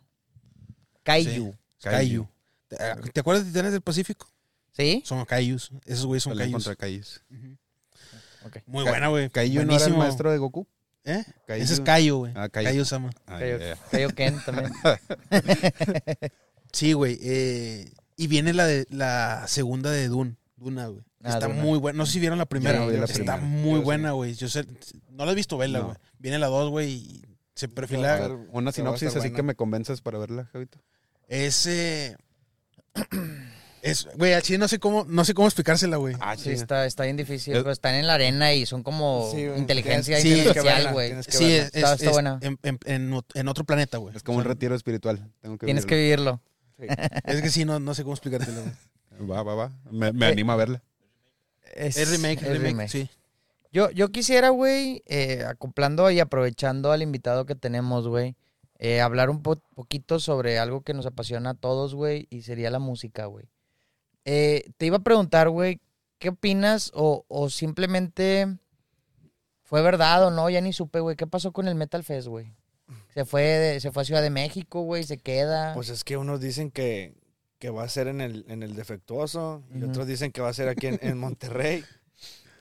Kaiju. 1.02 1.56
Kaiju. 1.82 2.28
¿Te, 2.68 2.78
te 3.12 3.20
acuerdas 3.20 3.44
de 3.44 3.50
Titanes 3.52 3.72
del 3.72 3.82
Pacífico? 3.82 4.30
¿Sí? 4.74 5.02
Son 5.04 5.26
kaijus. 5.26 5.72
Esos 5.86 6.06
güeyes 6.06 6.22
son 6.24 6.38
kaijus. 6.38 6.54
contra 6.54 6.76
Kaijus. 6.76 7.24
Muy 8.68 8.84
buena, 8.84 9.08
güey. 9.08 9.30
Kaiju 9.32 9.66
no 9.66 9.76
era 9.76 9.86
el 9.86 9.98
maestro 9.98 10.32
de 10.32 10.38
Goku. 10.38 10.68
¿Eh? 11.04 11.24
Kaiju. 11.48 11.64
Ese 11.64 11.74
es 11.74 11.80
Kaiju, 11.82 12.18
güey. 12.20 12.34
Ah, 12.36 12.48
Kaiju. 12.48 12.70
Kaiju 12.70 12.86
Sama. 12.86 13.10
Ah, 13.26 13.40
Kaiju- 13.40 13.60
ya, 13.60 13.68
ya. 13.70 13.76
Kaioken 13.90 14.40
también. 14.46 14.72
Sí, 16.72 16.94
güey. 16.94 17.18
eh, 17.22 17.92
y 18.18 18.28
viene 18.28 18.54
la 18.54 18.66
de 18.68 18.86
la 18.92 19.46
segunda 19.48 19.90
de 19.90 20.08
Dune. 20.08 20.36
Duna, 20.62 20.88
güey. 20.88 21.02
Ah, 21.24 21.30
Está 21.34 21.48
Duna. 21.48 21.62
muy 21.62 21.80
buena. 21.80 21.98
No 21.98 22.06
sé 22.06 22.14
si 22.14 22.20
vieron 22.20 22.38
la 22.38 22.46
primera. 22.46 22.80
No 22.80 22.90
la 22.90 23.06
Está 23.06 23.14
primera. 23.14 23.38
muy 23.38 23.80
Yo 23.80 23.82
buena, 23.84 24.12
güey. 24.12 24.34
Yo 24.36 24.48
sé, 24.48 24.66
no 25.10 25.26
la 25.26 25.32
he 25.32 25.36
visto 25.36 25.58
verla, 25.58 25.80
No. 25.80 25.86
güey. 25.86 25.98
Viene 26.20 26.40
la 26.40 26.48
dos, 26.48 26.70
güey, 26.70 26.92
y 26.92 27.22
se 27.56 27.68
perfila. 27.68 28.16
ver, 28.16 28.32
una 28.52 28.72
sinopsis 28.72 29.10
así 29.10 29.20
buena. 29.20 29.36
que 29.36 29.44
me 29.44 29.56
convences 29.56 30.02
para 30.02 30.18
verla, 30.20 30.46
Javito. 30.54 30.80
Es, 31.28 31.66
eh, 31.66 32.16
es, 33.82 34.08
güey, 34.16 34.34
así 34.34 34.58
no 34.60 34.68
sé 34.68 34.78
cómo, 34.80 35.06
no 35.08 35.26
sé 35.26 35.34
cómo 35.34 35.48
explicársela, 35.48 35.98
güey. 35.98 36.16
Ah, 36.20 36.38
Sí, 36.38 36.52
está, 36.52 36.86
está 36.86 37.04
bien 37.06 37.18
difícil. 37.18 37.54
Pero 37.54 37.72
están 37.72 37.96
en 37.96 38.06
la 38.06 38.14
arena 38.16 38.54
y 38.54 38.66
son 38.68 38.84
como 38.84 39.32
Sí, 39.34 39.42
inteligencia 39.58 40.18
artificial, 40.18 40.64
verla, 40.64 40.92
güey. 40.92 41.08
tienes 41.10 41.26
que 41.26 41.32
Sí, 41.32 41.46
es, 41.54 41.66
Está- 41.74 41.80
es- 41.80 41.92
está 41.94 42.06
es 42.06 42.12
buena. 42.12 42.40
en, 42.42 42.60
en- 42.64 42.80
en 42.86 43.12
ot- 43.14 43.32
en 43.34 43.48
otro 43.48 43.64
planeta, 43.64 43.98
güey. 43.98 44.16
Es 44.16 44.22
como 44.24 44.38
un 44.38 44.42
O 44.42 44.44
sea, 44.44 44.54
retiro 44.54 44.76
espiritual. 44.76 45.28
Tengo 45.42 45.58
que 45.58 45.66
Tienes 45.66 45.86
que 45.88 45.96
vivirlo. 45.96 46.42
vivirlo. 46.78 46.96
Es 47.26 47.42
que 47.42 47.50
sí, 47.50 47.66
no, 47.66 47.80
no 47.80 47.94
sé 47.96 48.04
cómo 48.04 48.14
explicártela, 48.14 48.60
güey. 48.62 48.74
Va, 49.30 49.44
va, 49.44 49.56
va. 49.56 49.72
Me, 49.92 50.12
me 50.14 50.28
Eh, 50.28 50.32
anima 50.32 50.54
a 50.54 50.58
verla. 50.58 50.84
Es, 51.76 51.98
Es 51.98 52.10
remake, 52.12 52.42
es 52.42 52.48
remake, 52.50 52.64
remake. 52.72 52.90
sí. 52.90 53.10
Yo, 53.72 53.90
yo 53.92 54.10
quisiera, 54.10 54.50
güey, 54.50 55.02
eh, 55.06 55.44
acoplando 55.48 56.10
y 56.12 56.20
aprovechando 56.20 56.92
al 56.92 57.02
invitado 57.02 57.46
que 57.46 57.56
tenemos, 57.56 58.08
güey, 58.08 58.36
eh, 58.80 59.00
hablar 59.00 59.30
un 59.30 59.42
po- 59.42 59.62
poquito 59.76 60.20
sobre 60.20 60.60
algo 60.60 60.82
que 60.82 60.94
nos 60.94 61.06
apasiona 61.06 61.52
a 61.52 61.54
todos, 61.54 61.96
güey, 61.96 62.28
y 62.30 62.42
sería 62.42 62.70
la 62.72 62.80
música, 62.80 63.26
güey. 63.28 63.46
Eh, 64.26 64.72
te 64.78 64.88
iba 64.88 64.98
a 64.98 65.04
preguntar, 65.04 65.50
güey, 65.50 65.80
¿qué 66.20 66.30
opinas 66.30 66.92
o, 66.94 67.24
o 67.30 67.50
simplemente 67.50 68.48
fue 69.64 69.82
verdad 69.82 70.26
o 70.26 70.32
no? 70.32 70.50
Ya 70.50 70.60
ni 70.62 70.74
supe, 70.74 71.00
güey, 71.00 71.16
¿qué 71.16 71.28
pasó 71.28 71.52
con 71.54 71.68
el 71.68 71.76
Metal 71.76 72.04
Fest, 72.04 72.28
güey? 72.28 72.52
Se 73.14 73.24
fue, 73.24 73.44
de- 73.44 73.80
se 73.80 73.92
fue 73.92 74.02
a 74.02 74.06
Ciudad 74.06 74.22
de 74.22 74.30
México, 74.30 74.82
güey, 74.82 75.04
se 75.04 75.18
queda. 75.18 75.74
Pues 75.74 75.88
es 75.90 76.04
que 76.04 76.18
unos 76.18 76.42
dicen 76.42 76.72
que, 76.72 77.14
que 77.62 77.70
va 77.70 77.84
a 77.84 77.88
ser 77.90 78.08
en 78.08 78.22
el, 78.22 78.44
en 78.48 78.64
el 78.64 78.76
defectuoso 78.76 79.62
y 79.72 79.84
otros 79.84 80.08
dicen 80.08 80.32
que 80.32 80.42
va 80.42 80.50
a 80.50 80.54
ser 80.54 80.68
aquí 80.68 80.88
en, 80.88 80.98
en 81.04 81.16
Monterrey. 81.20 81.86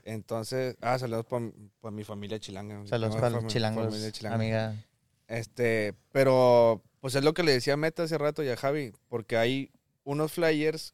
Entonces, 0.04 0.76
ah, 0.82 0.98
saludos 0.98 1.24
para 1.26 1.90
mi 1.90 2.04
familia 2.04 2.38
chilanga. 2.38 2.86
Saludos 2.86 3.16
para 3.16 3.30
los 3.30 3.46
chilangos, 3.46 3.86
familia 3.86 4.12
chilanga. 4.12 4.36
amiga. 4.36 4.74
Este, 5.26 5.94
pero 6.12 6.82
pues 7.00 7.14
es 7.14 7.24
lo 7.24 7.32
que 7.32 7.42
le 7.42 7.52
decía 7.52 7.74
a 7.74 7.76
Meta 7.78 8.02
hace 8.02 8.18
rato 8.18 8.42
y 8.44 8.48
a 8.50 8.56
Javi, 8.56 8.92
porque 9.08 9.38
hay 9.38 9.70
unos 10.04 10.32
flyers 10.32 10.92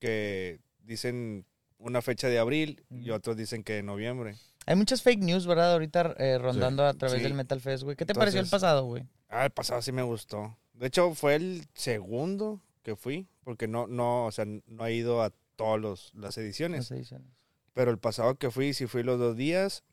que 0.00 0.58
dicen 0.82 1.44
una 1.78 2.02
fecha 2.02 2.28
de 2.28 2.38
abril 2.40 2.82
y 2.90 3.10
otros 3.10 3.36
dicen 3.36 3.62
que 3.62 3.74
de 3.74 3.82
noviembre. 3.84 4.34
Hay 4.66 4.74
muchas 4.74 5.02
fake 5.02 5.20
news, 5.20 5.46
¿verdad? 5.46 5.72
Ahorita 5.74 6.14
eh, 6.18 6.38
rondando 6.38 6.84
a 6.84 6.94
través 6.94 7.18
Sí. 7.18 7.22
del 7.22 7.34
Metal 7.34 7.60
Fest, 7.60 7.84
güey. 7.84 7.94
¿Qué 7.94 8.06
te 8.06 8.14
pareció 8.14 8.40
el 8.40 8.48
pasado, 8.48 8.84
güey? 8.86 9.04
Ah, 9.28 9.44
el 9.44 9.50
pasado 9.52 9.80
sí 9.82 9.92
me 9.92 10.02
gustó. 10.02 10.56
De 10.72 10.88
hecho, 10.88 11.14
fue 11.14 11.36
el 11.36 11.64
segundo 11.74 12.60
que 12.82 12.96
fui, 12.96 13.28
porque 13.46 13.68
no, 13.68 13.86
no, 13.86 14.26
o 14.26 14.32
sea, 14.32 14.44
no 14.44 14.86
he 14.86 14.92
ido 14.94 15.22
a 15.22 15.30
todas 15.54 16.12
las 16.14 16.36
ediciones. 16.36 16.80
Las 16.80 16.90
ediciones. 16.90 17.28
Pero 17.74 17.92
el 17.92 17.98
pasado 17.98 18.34
que 18.34 18.50
fui, 18.50 18.74
sí 18.74 18.88
fui 18.88 19.04
los 19.04 19.20
dos 19.20 19.36
días. 19.36 19.84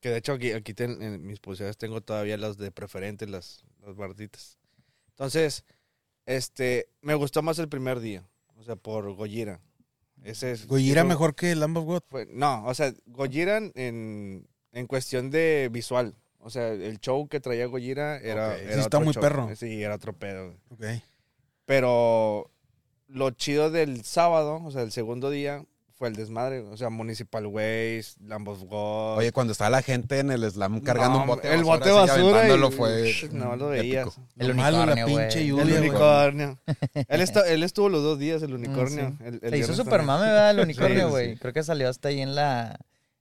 Que 0.00 0.10
de 0.10 0.18
hecho 0.18 0.34
aquí, 0.34 0.52
aquí 0.52 0.74
ten- 0.74 1.00
en 1.02 1.26
mis 1.26 1.40
pulseras 1.40 1.78
tengo 1.78 2.02
todavía 2.02 2.36
las 2.36 2.58
de 2.58 2.70
preferentes, 2.70 3.30
las, 3.30 3.64
las 3.82 3.96
barditas. 3.96 4.58
Entonces, 5.12 5.64
este, 6.26 6.90
me 7.00 7.14
gustó 7.14 7.40
más 7.40 7.58
el 7.58 7.68
primer 7.70 8.00
día. 8.00 8.28
O 8.56 8.62
sea, 8.62 8.76
por 8.76 9.10
Gojira. 9.14 9.58
Ese 10.22 10.52
es- 10.52 10.66
Gojira 10.66 11.00
fue- 11.00 11.08
mejor 11.08 11.34
que 11.34 11.54
Lamb 11.54 11.78
of 11.78 11.84
God. 11.86 12.02
fue- 12.10 12.26
no, 12.26 12.66
o 12.66 12.74
sea, 12.74 12.92
Gojira 13.06 13.56
en, 13.74 14.46
en 14.72 14.86
cuestión 14.86 15.30
de 15.30 15.70
visual. 15.72 16.14
O 16.40 16.50
sea, 16.50 16.68
el 16.72 17.00
show 17.00 17.26
que 17.26 17.40
traía 17.40 17.64
Gojira 17.66 18.18
era, 18.18 18.50
Ok. 18.50 18.56
Sí, 18.58 18.62
era 18.64 18.72
está 18.74 18.98
otro 18.98 19.00
muy 19.00 19.14
show. 19.14 19.22
perro. 19.22 19.56
Sí, 19.56 19.82
era 19.82 19.94
otro 19.94 20.12
pedo. 20.12 20.54
Ok. 20.68 20.84
Pero 21.64 22.50
lo 23.08 23.30
chido 23.30 23.70
del 23.70 24.04
sábado, 24.04 24.60
o 24.64 24.70
sea, 24.70 24.82
el 24.82 24.92
segundo 24.92 25.30
día, 25.30 25.64
fue 25.98 26.08
el 26.08 26.14
desmadre. 26.14 26.60
O 26.60 26.76
sea, 26.76 26.90
Municipal 26.90 27.46
Waste, 27.46 28.20
Lamb 28.26 28.48
of 28.48 28.64
God. 28.64 29.16
Oye, 29.16 29.32
cuando 29.32 29.52
estaba 29.52 29.70
la 29.70 29.80
gente 29.80 30.18
en 30.18 30.30
el 30.30 30.44
slam 30.50 30.80
cargando 30.80 31.14
No, 31.16 31.20
un 31.22 31.26
bote 31.28 31.48
de 31.48 31.54
el 31.54 31.60
basura, 31.64 31.76
bote 31.78 31.88
de 31.88 31.94
basura 31.94 32.08
y- 32.68 32.72
fue 32.72 33.28
no 33.32 33.56
lo 33.56 33.72
épico. 33.72 33.82
veías. 33.82 34.20
El 34.36 34.54
malo, 34.54 34.84
la 34.84 34.92
unicornio, 34.92 35.06
pinche 35.18 35.46
lluvia, 35.46 35.62
El 35.64 35.72
unicornio. 35.78 36.58
él, 37.08 37.20
está- 37.22 37.48
él 37.48 37.62
estuvo 37.62 37.88
los 37.88 38.02
dos 38.02 38.18
días, 38.18 38.42
el 38.42 38.52
unicornio. 38.52 39.08
sí. 39.18 39.24
El, 39.24 39.40
el 39.42 39.50
Se 39.52 39.58
hizo 39.58 39.74
super 39.74 40.02
mame, 40.02 40.26
¿verdad? 40.26 40.50
El 40.50 40.60
unicornio, 40.64 41.04
sí. 41.06 41.10
güey. 41.10 41.36
Creo 41.36 41.52
que 41.54 41.62
salió 41.62 41.88
hasta 41.88 42.08
ahí 42.08 42.20
en 42.20 42.34
la, 42.34 42.78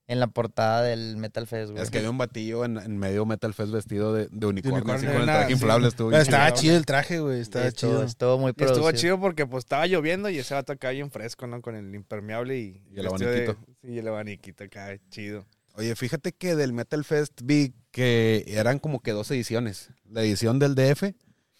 en 0.07 0.19
la 0.19 0.27
portada 0.27 0.83
del 0.83 1.17
Metal 1.17 1.47
Fest, 1.47 1.71
güey. 1.71 1.81
Es 1.83 1.89
que 1.89 1.97
había 1.97 2.11
un 2.11 2.17
batillo 2.17 2.63
en, 2.63 2.77
en 2.77 2.97
medio 2.97 3.25
Metal 3.25 3.53
Fest 3.53 3.71
vestido 3.71 4.13
de, 4.13 4.27
de 4.31 4.45
unicornio, 4.45 4.83
unicornio. 4.83 4.95
así 4.95 5.05
con 5.07 5.15
el 5.21 5.25
traje 5.25 5.47
sí. 5.47 5.53
inflable. 5.53 5.87
Estuvo 5.87 6.09
Pero 6.11 6.21
estaba 6.21 6.47
chido. 6.51 6.61
chido 6.61 6.77
el 6.77 6.85
traje, 6.85 7.19
güey. 7.19 7.39
Estaba 7.41 7.65
estuvo, 7.65 7.91
chido. 7.91 8.03
estuvo 8.03 8.37
muy 8.37 8.47
Y 8.49 8.49
estuvo 8.51 8.67
producido. 8.67 8.91
chido 9.01 9.19
porque 9.19 9.45
pues 9.47 9.63
estaba 9.63 9.87
lloviendo 9.87 10.29
y 10.29 10.37
ese 10.37 10.53
vato 10.53 10.73
acá 10.73 10.91
bien 10.91 11.09
fresco, 11.09 11.47
¿no? 11.47 11.61
Con 11.61 11.75
el 11.75 11.93
impermeable 11.95 12.57
y... 12.59 12.83
Y 12.91 12.99
el 12.99 13.07
vestido 13.09 13.31
de- 13.31 13.37
abaniquito. 13.45 13.65
Sí, 13.83 13.97
el 13.97 14.07
abaniquito 14.07 14.63
acá, 14.63 14.97
chido. 15.09 15.45
Oye, 15.73 15.95
fíjate 15.95 16.31
que 16.33 16.55
del 16.55 16.71
Metal 16.71 17.03
Fest 17.03 17.41
vi 17.43 17.73
que 17.91 18.45
eran 18.47 18.79
como 18.79 19.01
que 19.01 19.11
dos 19.11 19.29
ediciones. 19.31 19.89
La 20.09 20.21
edición 20.21 20.59
del 20.59 20.75
DF 20.75 21.13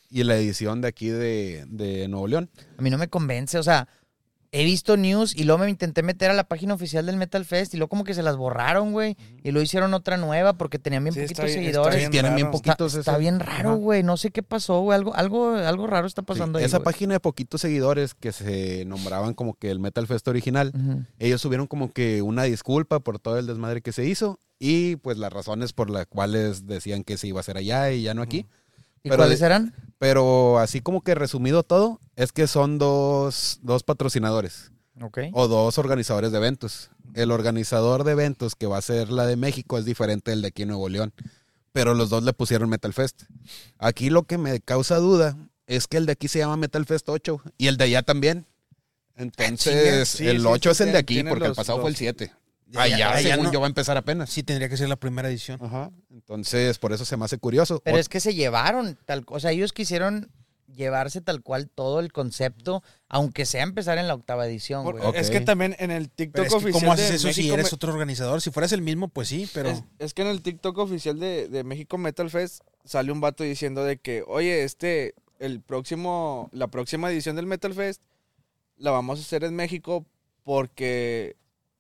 y 0.10 0.24
la 0.24 0.38
edición 0.38 0.82
de 0.82 0.88
aquí 0.88 1.10
de, 1.10 1.66
de 1.68 2.08
Nuevo 2.08 2.28
León. 2.28 2.50
A 2.78 2.82
mí 2.82 2.90
no 2.92 2.98
me 2.98 3.10
convence, 3.10 3.58
o 3.58 3.64
sea, 3.64 3.90
he 4.58 4.64
visto 4.64 4.96
news 4.98 5.36
y 5.36 5.44
luego 5.44 5.64
me 5.64 5.70
intenté 5.70 6.02
meter 6.02 6.32
a 6.32 6.34
la 6.34 6.46
página 6.46 6.74
oficial 6.74 7.06
del 7.06 7.18
Metal 7.18 7.44
Fest 7.44 7.74
y 7.74 7.78
luego 7.78 7.90
como 7.90 8.04
que 8.06 8.14
se 8.14 8.24
las 8.24 8.38
borraron, 8.38 8.92
güey. 8.94 9.18
Y 9.44 9.52
luego 9.52 9.64
hicieron 9.64 9.94
otra 9.94 10.18
nueva 10.18 10.54
porque 10.54 10.80
tenían 10.80 11.04
bien 11.04 11.14
Sí, 11.14 11.20
está 11.22 11.44
poquitos 11.44 11.46
bien- 11.56 11.60
está 11.66 11.72
seguidores. 11.84 11.98
bien 12.00 12.12
Tienen 12.12 12.36
bien 12.36 12.48
raro. 12.48 12.58
Está, 12.58 12.72
poquitos. 12.74 12.94
está 12.96 13.12
ese- 13.12 13.20
bien 13.20 13.40
raro, 13.40 13.76
güey. 13.76 14.02
No 14.04 14.18
sé 14.18 14.32
qué 14.32 14.44
pasó, 14.44 14.80
güey. 14.82 14.96
Algo, 14.96 15.14
algo, 15.16 15.56
algo 15.56 15.88
raro 15.88 16.08
está 16.08 16.22
pasando 16.22 16.58
Sí, 16.60 16.64
ahí. 16.64 16.68
Esa 16.68 16.80
página 16.82 17.14
de 17.16 17.20
poquitos 17.20 17.60
seguidores 17.62 18.14
que 18.14 18.32
se 18.32 18.86
nombraban 18.86 19.34
como 19.34 19.56
que 19.56 19.70
el 19.72 19.80
Metal 19.80 20.08
Fest 20.08 20.28
original, 20.28 20.72
ellos 21.20 21.42
subieron 21.42 21.68
como 21.68 21.92
que 21.92 22.22
una 22.22 22.44
disculpa 22.44 23.00
por 23.02 23.20
todo 23.20 23.38
el 23.38 23.48
desmadre 23.48 23.82
que 23.82 23.92
se 23.92 24.06
hizo 24.06 24.40
y 24.58 24.96
pues 24.96 25.18
las 25.18 25.34
razones 25.34 25.74
por 25.74 25.90
las 25.90 26.06
cuales 26.06 26.66
decían 26.66 27.04
que 27.04 27.18
se 27.18 27.28
iba 27.28 27.40
a 27.40 27.42
hacer 27.42 27.58
allá 27.58 27.92
y 27.92 28.04
ya 28.04 28.14
no 28.14 28.22
aquí. 28.22 28.46
¿Y 29.06 29.10
Pero 29.10 29.18
cuáles 29.22 29.42
eran? 29.42 29.74
Pero 30.00 30.60
así 30.60 30.82
como 30.82 31.02
que 31.02 31.16
resumido 31.16 31.64
todo, 31.64 32.00
es 32.16 32.32
que 32.32 32.48
son 32.48 32.78
dos, 32.80 33.60
dos 33.62 33.84
patrocinadores 33.84 34.72
o 35.34 35.48
dos 35.48 35.78
organizadores 35.78 36.32
de 36.32 36.38
eventos. 36.40 36.90
El 37.14 37.32
organizador 37.32 38.04
de 38.04 38.12
eventos 38.14 38.56
que 38.56 38.66
va 38.66 38.78
a 38.78 38.82
ser 38.82 39.10
la 39.10 39.26
de 39.26 39.36
México 39.38 39.78
es 39.78 39.86
diferente 39.86 40.32
del 40.32 40.42
de 40.42 40.48
aquí 40.50 40.64
en 40.64 40.70
Nuevo 40.70 40.90
León, 40.90 41.14
pero 41.72 41.94
los 41.94 42.10
dos 42.10 42.24
le 42.24 42.34
pusieron 42.34 42.68
Metal 42.70 42.92
Fest. 42.94 43.24
Aquí 43.78 44.10
lo 44.10 44.24
que 44.24 44.38
me 44.38 44.60
causa 44.60 44.98
duda 44.98 45.38
es 45.68 45.88
que 45.88 45.98
el 45.98 46.06
de 46.08 46.14
aquí 46.14 46.28
se 46.28 46.40
llama 46.40 46.58
Metal 46.58 46.86
Fest 46.86 47.08
8 47.08 47.42
y 47.58 47.68
el 47.68 47.78
de 47.78 47.86
allá 47.86 48.02
también. 48.04 48.46
Entonces, 49.16 50.10
Sí, 50.10 50.28
el 50.28 50.42
sí, 50.42 50.46
8 50.48 50.72
es 50.72 50.82
el 50.82 50.92
de 50.92 50.98
aquí 50.98 51.24
porque 51.24 51.46
el 51.46 51.50
los- 51.50 51.58
pasado 51.58 51.80
fue 51.80 51.90
el 51.90 51.94
los- 51.94 52.00
7. 52.00 52.34
Ya, 52.68 52.82
Allá, 52.82 52.98
ya, 52.98 53.22
ya 53.22 53.30
según 53.32 53.46
no- 53.46 53.52
yo, 53.54 53.60
va 53.60 53.68
a 53.68 53.70
empezar 53.70 53.96
apenas. 53.96 54.30
Sí, 54.30 54.42
tendría 54.44 54.70
que 54.70 54.78
ser 54.78 54.90
la 54.90 54.96
primera 54.96 55.30
edición. 55.30 55.60
Ajá. 55.64 55.92
Entonces, 56.12 56.80
por 56.80 56.94
eso 56.94 57.06
se 57.06 57.16
me 57.16 57.26
hace 57.26 57.38
curioso. 57.38 57.80
Pero 57.84 57.98
es 57.98 58.10
que 58.10 58.20
se 58.20 58.34
llevaron, 58.34 58.98
tal, 59.06 59.24
o 59.28 59.40
sea, 59.40 59.52
ellos 59.52 59.72
quisieron 59.72 60.32
llevarse 60.74 61.22
tal 61.22 61.42
cual 61.42 61.70
todo 61.70 62.00
el 62.02 62.12
concepto, 62.12 62.84
aunque 63.08 63.46
sea 63.46 63.64
empezar 63.64 63.98
en 63.98 64.08
la 64.08 64.16
octava 64.16 64.46
edición, 64.48 64.84
Por- 64.84 65.00
güey. 65.00 65.16
Es 65.16 65.30
que 65.30 65.40
también 65.42 65.76
en 65.80 65.92
el 65.92 66.10
TikTok 66.10 66.34
Pero 66.34 66.44
es 66.46 66.50
que 66.52 66.58
oficial 66.58 66.82
¿cómo 66.82 66.92
haces 66.94 67.12
eso 67.12 67.32
si 67.32 67.50
eres 67.52 67.72
Me- 67.72 67.76
otro 67.76 67.94
organizador? 67.94 68.42
Si 68.42 68.50
fueras 68.52 68.72
el 68.74 68.82
mismo, 68.82 69.08
pues 69.08 69.30
sí, 69.30 69.48
pero... 69.54 69.70
Es, 69.70 69.84
es 70.00 70.14
que 70.14 70.24
en 70.24 70.30
el 70.30 70.42
TikTok 70.42 70.78
oficial 70.80 71.20
de, 71.20 71.48
de 71.48 71.64
México 71.64 71.98
Metal 71.98 72.30
Fest 72.30 72.62
sale 72.84 73.12
un 73.12 73.22
vato 73.22 73.44
diciendo 73.44 73.84
de 73.86 73.98
que, 73.98 74.24
oye, 74.28 74.64
este, 74.64 75.14
el 75.40 75.62
próximo, 75.62 76.50
la 76.52 76.68
próxima 76.68 77.10
edición 77.12 77.36
del 77.38 77.46
Metal 77.46 77.74
Fest 77.74 78.02
la 78.76 78.92
vamos 78.92 79.20
a 79.20 79.22
hacer 79.22 79.44
en 79.46 79.56
México 79.56 80.06
porque 80.44 81.38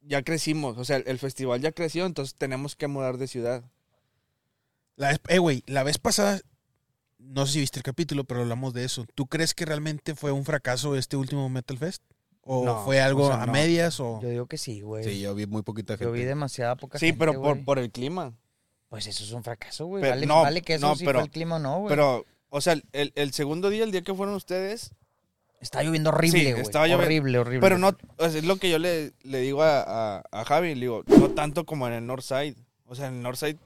ya 0.07 0.21
crecimos, 0.23 0.77
o 0.77 0.85
sea, 0.85 0.97
el 0.97 1.19
festival 1.19 1.61
ya 1.61 1.71
creció, 1.71 2.05
entonces 2.05 2.35
tenemos 2.35 2.75
que 2.75 2.87
mudar 2.87 3.17
de 3.17 3.27
ciudad. 3.27 3.63
La 4.95 5.09
vez, 5.09 5.19
eh, 5.27 5.39
güey, 5.39 5.63
la 5.67 5.83
vez 5.83 5.97
pasada, 5.97 6.39
no 7.17 7.45
sé 7.45 7.53
si 7.53 7.59
viste 7.59 7.79
el 7.79 7.83
capítulo, 7.83 8.23
pero 8.23 8.41
hablamos 8.41 8.73
de 8.73 8.85
eso. 8.85 9.05
¿Tú 9.15 9.27
crees 9.27 9.53
que 9.53 9.65
realmente 9.65 10.15
fue 10.15 10.31
un 10.31 10.45
fracaso 10.45 10.95
este 10.95 11.17
último 11.17 11.49
Metal 11.49 11.77
Fest? 11.77 12.01
¿O 12.47 12.63
No, 12.63 12.85
fue 12.85 13.01
algo 13.01 13.23
o 13.25 13.27
sea, 13.27 13.41
a 13.41 13.45
no. 13.47 13.51
medias? 13.51 13.99
O... 13.99 14.19
Yo 14.21 14.29
digo 14.29 14.45
que 14.45 14.57
sí, 14.57 14.81
güey. 14.81 15.03
Sí, 15.03 15.19
yo 15.19 15.33
vi 15.33 15.47
muy 15.47 15.63
poquita 15.63 15.93
gente. 15.93 16.05
Yo 16.05 16.11
vi 16.11 16.23
demasiada 16.23 16.75
poca 16.75 16.99
Sí, 16.99 17.07
gente, 17.07 17.19
pero 17.19 17.41
por, 17.41 17.65
por 17.65 17.79
el 17.79 17.91
clima. 17.91 18.33
Pues 18.89 19.07
eso 19.07 19.23
es 19.23 19.31
un 19.31 19.43
fracaso, 19.43 19.87
güey. 19.87 20.03
Vale, 20.07 20.25
no, 20.27 20.43
vale 20.43 20.61
que 20.61 20.75
eso 20.75 20.87
no, 20.87 20.95
sí 20.95 21.03
pero- 21.03 21.19
fue 21.19 21.25
el 21.25 21.31
clima 21.31 21.55
o 21.55 21.59
no, 21.59 21.79
güey. 21.79 21.89
Pero, 21.89 22.23
o 22.49 22.61
sea, 22.61 22.79
el, 22.93 23.11
el 23.15 23.33
segundo 23.33 23.69
día, 23.71 23.83
el 23.83 23.91
día 23.91 24.03
que 24.03 24.13
fueron 24.13 24.35
ustedes, 24.35 24.91
Está 25.65 25.83
lloviendo 25.83 26.09
horrible, 26.11 26.39
Sí, 26.39 26.51
güey. 26.51 26.61
estaba 26.61 26.85
lloviendo. 26.85 27.05
horrible, 27.05 27.39
horrible. 27.39 27.59
pero 27.61 27.77
no, 27.77 27.89
o 28.17 28.29
sea, 28.29 28.39
es 28.39 28.45
lo 28.45 28.57
que 28.57 28.69
yo 28.69 28.79
le, 28.79 29.11
le 29.23 29.39
digo 29.41 29.63
a, 29.63 30.17
a, 30.17 30.23
a 30.31 30.45
Javi, 30.45 30.75
le 30.75 30.81
digo, 30.81 31.03
no 31.07 31.29
tanto 31.31 31.65
como 31.65 31.87
en 31.87 31.93
el 31.93 32.05
Northside. 32.05 32.55
O 32.85 32.95
sea, 32.95 33.07
en 33.07 33.15
el 33.15 33.21
Northside 33.23 33.57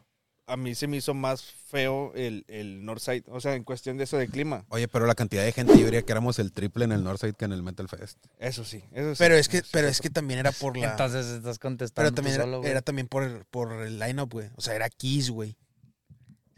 a 0.48 0.58
mí 0.58 0.74
se 0.74 0.88
me 0.88 0.98
hizo 0.98 1.14
más 1.14 1.44
feo 1.44 2.12
el, 2.16 2.44
el 2.48 2.84
Northside. 2.84 3.24
O 3.28 3.40
sea, 3.40 3.54
en 3.54 3.64
cuestión 3.64 3.98
de 3.98 4.06
eso 4.06 4.18
de 4.18 4.28
clima. 4.28 4.66
Oye, 4.70 4.88
pero 4.88 5.06
la 5.06 5.14
cantidad 5.14 5.44
de 5.44 5.52
gente, 5.52 5.78
yo 5.78 5.86
diría 5.86 6.02
que 6.02 6.12
éramos 6.12 6.40
el 6.40 6.52
triple 6.52 6.86
en 6.86 6.92
el 6.92 7.04
Northside 7.04 7.36
que 7.36 7.46
en 7.46 7.52
el 7.52 7.62
Metal 7.62 7.88
Fest. 7.88 8.18
Eso 8.40 8.64
sí, 8.66 8.84
eso 8.92 9.14
sí. 9.14 9.20
Pero 9.20 9.36
es 9.36 9.48
que, 9.48 9.58
sí. 9.60 9.70
pero 9.72 9.88
es 9.88 10.02
que 10.02 10.10
también 10.10 10.40
era 10.40 10.52
por 10.52 10.76
la. 10.76 10.90
Entonces 10.92 11.28
estás 11.28 11.60
contestando 11.60 12.10
pero 12.12 12.16
también 12.16 12.36
tú 12.38 12.42
era, 12.42 12.52
solo, 12.52 12.68
era 12.68 12.82
también 12.82 13.08
por 13.08 13.22
el, 13.24 13.44
por 13.52 13.74
el 13.74 14.00
lineup, 14.00 14.32
güey. 14.34 14.50
O 14.56 14.62
sea, 14.62 14.74
era 14.74 14.90
Kiss, 14.90 15.30
güey. 15.30 15.56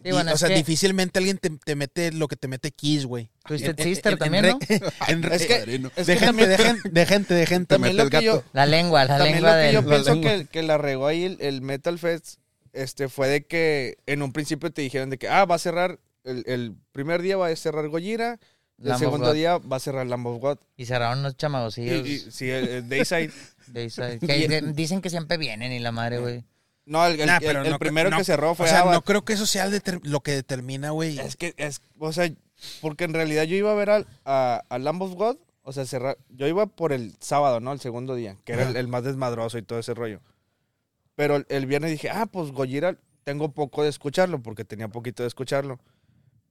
Sí, 0.03 0.09
Y, 0.09 0.11
bueno, 0.13 0.33
o 0.33 0.37
sea, 0.37 0.49
que 0.49 0.55
difícilmente 0.55 1.19
alguien 1.19 1.37
te, 1.37 1.49
te 1.51 1.75
mete 1.75 2.11
lo 2.11 2.27
que 2.27 2.35
te 2.35 2.47
mete 2.47 2.71
Kiss, 2.71 3.05
güey. 3.05 3.29
Twisted 3.45 3.79
Sister 3.81 4.13
en- 4.13 4.17
también, 4.19 4.45
en 4.45 4.51
¿no? 4.51 4.59
en 5.07 5.23
re- 5.23 5.35
Es 5.35 5.45
que, 5.45 5.55
Padrino. 5.57 5.91
es 5.95 6.07
de 6.07 6.13
que 6.13 6.19
gente, 6.19 6.25
también, 6.27 6.49
de 6.49 6.57
gente, 6.57 6.89
de 6.89 7.05
gente, 7.05 7.33
de 7.35 7.45
gente. 7.45 7.65
también 7.75 7.97
lo 7.97 8.09
que 8.09 8.23
yo. 8.23 8.43
La 8.53 8.65
lengua, 8.65 9.05
la 9.05 9.17
también 9.17 9.35
lengua 9.35 9.51
lo 9.51 9.55
que 9.57 9.63
del... 9.65 9.73
yo 9.75 9.81
la 9.81 9.87
pienso 9.87 10.13
lengua. 10.13 10.31
que, 10.31 10.45
que 10.45 10.63
la 10.63 10.77
regó 10.77 11.07
ahí 11.07 11.23
el, 11.25 11.37
el 11.39 11.61
Metal 11.61 11.99
Fest 11.99 12.37
este, 12.73 13.09
fue 13.09 13.27
de 13.27 13.45
que 13.45 13.97
en 14.05 14.21
un 14.21 14.31
principio 14.33 14.71
te 14.71 14.81
dijeron 14.81 15.09
de 15.09 15.17
que, 15.17 15.27
ah, 15.27 15.45
va 15.45 15.55
a 15.55 15.59
cerrar, 15.59 15.99
el, 16.23 16.43
el 16.47 16.75
primer 16.93 17.21
día 17.21 17.37
va 17.37 17.47
a 17.47 17.55
cerrar 17.55 17.87
Gojira, 17.89 18.39
el 18.79 18.87
Lamb 18.89 18.99
segundo 18.99 19.33
día 19.33 19.57
va 19.59 19.75
a 19.77 19.79
cerrar 19.79 20.07
Lamb 20.07 20.25
of 20.25 20.39
God. 20.41 20.57
Y 20.77 20.85
cerraron 20.85 21.19
unos 21.19 21.35
y 21.77 22.19
sí, 22.31 22.49
el, 22.49 22.67
el 22.67 22.89
Dayside. 22.89 23.31
de 23.67 23.85
esa- 23.85 24.17
que 24.19 24.61
dicen 24.73 25.01
que 25.01 25.09
siempre 25.11 25.37
vienen 25.37 25.71
y 25.71 25.79
la 25.79 25.91
madre, 25.91 26.17
güey. 26.17 26.43
No, 26.85 27.05
el, 27.05 27.19
el- 27.19 27.27
Nah, 27.27 27.37
el- 27.37 27.41
pero 27.45 27.61
el 27.63 27.69
no- 27.71 27.79
primero 27.79 28.09
no- 28.09 28.17
que 28.17 28.23
cerró 28.23 28.55
fue 28.55 28.65
o 28.65 28.69
sea, 28.69 28.79
Abbott. 28.81 28.93
no 28.93 29.01
creo 29.03 29.23
que 29.23 29.33
eso 29.33 29.45
sea 29.45 29.69
lo 30.03 30.19
que 30.21 30.31
determina, 30.31 30.91
güey. 30.91 31.19
Es 31.19 31.35
que, 31.35 31.53
es, 31.57 31.81
o 31.99 32.11
sea, 32.11 32.29
porque 32.81 33.03
en 33.03 33.13
realidad 33.13 33.43
yo 33.43 33.55
iba 33.55 33.71
a 33.71 33.75
ver 33.75 33.89
al, 33.89 34.07
a, 34.25 34.63
a 34.69 34.79
Lamb 34.79 35.01
of 35.03 35.13
God, 35.13 35.37
o 35.63 35.71
sea, 35.73 35.85
cerrar, 35.85 36.17
yo 36.29 36.47
iba 36.47 36.65
por 36.65 36.91
el 36.91 37.13
sábado, 37.19 37.59
¿no? 37.59 37.71
El 37.71 37.79
segundo 37.79 38.15
día, 38.15 38.37
que 38.45 38.53
era 38.53 38.67
el, 38.69 38.87
más 38.87 39.03
desmadroso 39.03 39.57
y 39.57 39.61
todo 39.61 39.79
ese 39.79 39.93
rollo. 39.93 40.21
Pero 41.15 41.35
el, 41.35 41.45
el 41.49 41.65
viernes 41.67 41.91
dije, 41.91 42.09
ah, 42.09 42.25
pues 42.25 42.51
Gojira, 42.51 42.97
tengo 43.23 43.51
poco 43.53 43.83
de 43.83 43.89
escucharlo, 43.89 44.41
porque 44.41 44.65
tenía 44.65 44.87
poquito 44.87 45.23
de 45.23 45.27
escucharlo. 45.27 45.79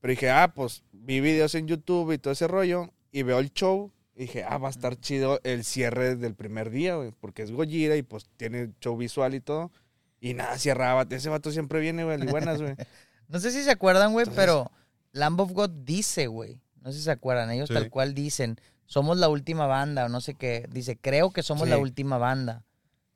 Pero 0.00 0.12
dije, 0.12 0.30
ah, 0.30 0.52
pues 0.54 0.84
vi 0.92 1.20
videos 1.20 1.54
en 1.56 1.66
YouTube 1.66 2.12
y 2.12 2.18
todo 2.18 2.32
ese 2.32 2.46
rollo, 2.46 2.90
y 3.10 3.22
veo 3.24 3.38
el 3.40 3.52
show, 3.52 3.92
y 4.14 4.20
dije, 4.22 4.44
ah, 4.44 4.58
va 4.58 4.68
a 4.68 4.70
estar 4.70 4.96
chido 4.98 5.40
el 5.44 5.64
cierre 5.64 6.14
del 6.16 6.34
primer 6.34 6.70
día, 6.70 6.94
güey, 6.96 7.10
porque 7.20 7.42
es 7.42 7.50
Gojira 7.50 7.96
y 7.96 8.02
pues 8.02 8.28
tiene 8.36 8.70
show 8.80 8.96
visual 8.96 9.34
y 9.34 9.40
todo. 9.40 9.72
Y 10.20 10.34
nada, 10.34 10.58
cerraba. 10.58 11.06
Ese 11.10 11.28
vato 11.28 11.50
siempre 11.50 11.80
viene, 11.80 12.04
güey, 12.04 12.22
y 12.22 12.26
buenas, 12.26 12.60
güey. 12.60 12.74
No 13.28 13.38
sé 13.38 13.52
si 13.52 13.62
se 13.62 13.70
acuerdan, 13.70 14.12
güey, 14.12 14.24
Entonces- 14.24 14.44
pero 14.44 14.70
Lamb 15.12 15.40
of 15.40 15.52
God 15.52 15.70
dice, 15.70 16.26
güey. 16.26 16.60
No 16.82 16.90
sé 16.92 16.98
si 16.98 17.04
se 17.04 17.10
acuerdan. 17.12 17.50
Ellos 17.50 17.68
Sí. 17.68 17.74
tal 17.74 17.88
cual 17.88 18.12
dicen, 18.12 18.58
somos 18.86 19.16
la 19.18 19.28
última 19.28 19.66
banda 19.66 20.06
o 20.06 20.08
no 20.08 20.20
sé 20.20 20.34
qué. 20.34 20.66
Dice, 20.72 20.98
creo 21.00 21.30
que 21.30 21.42
somos 21.44 21.64
Sí. 21.64 21.70
la 21.70 21.78
última 21.78 22.18
banda. 22.18 22.64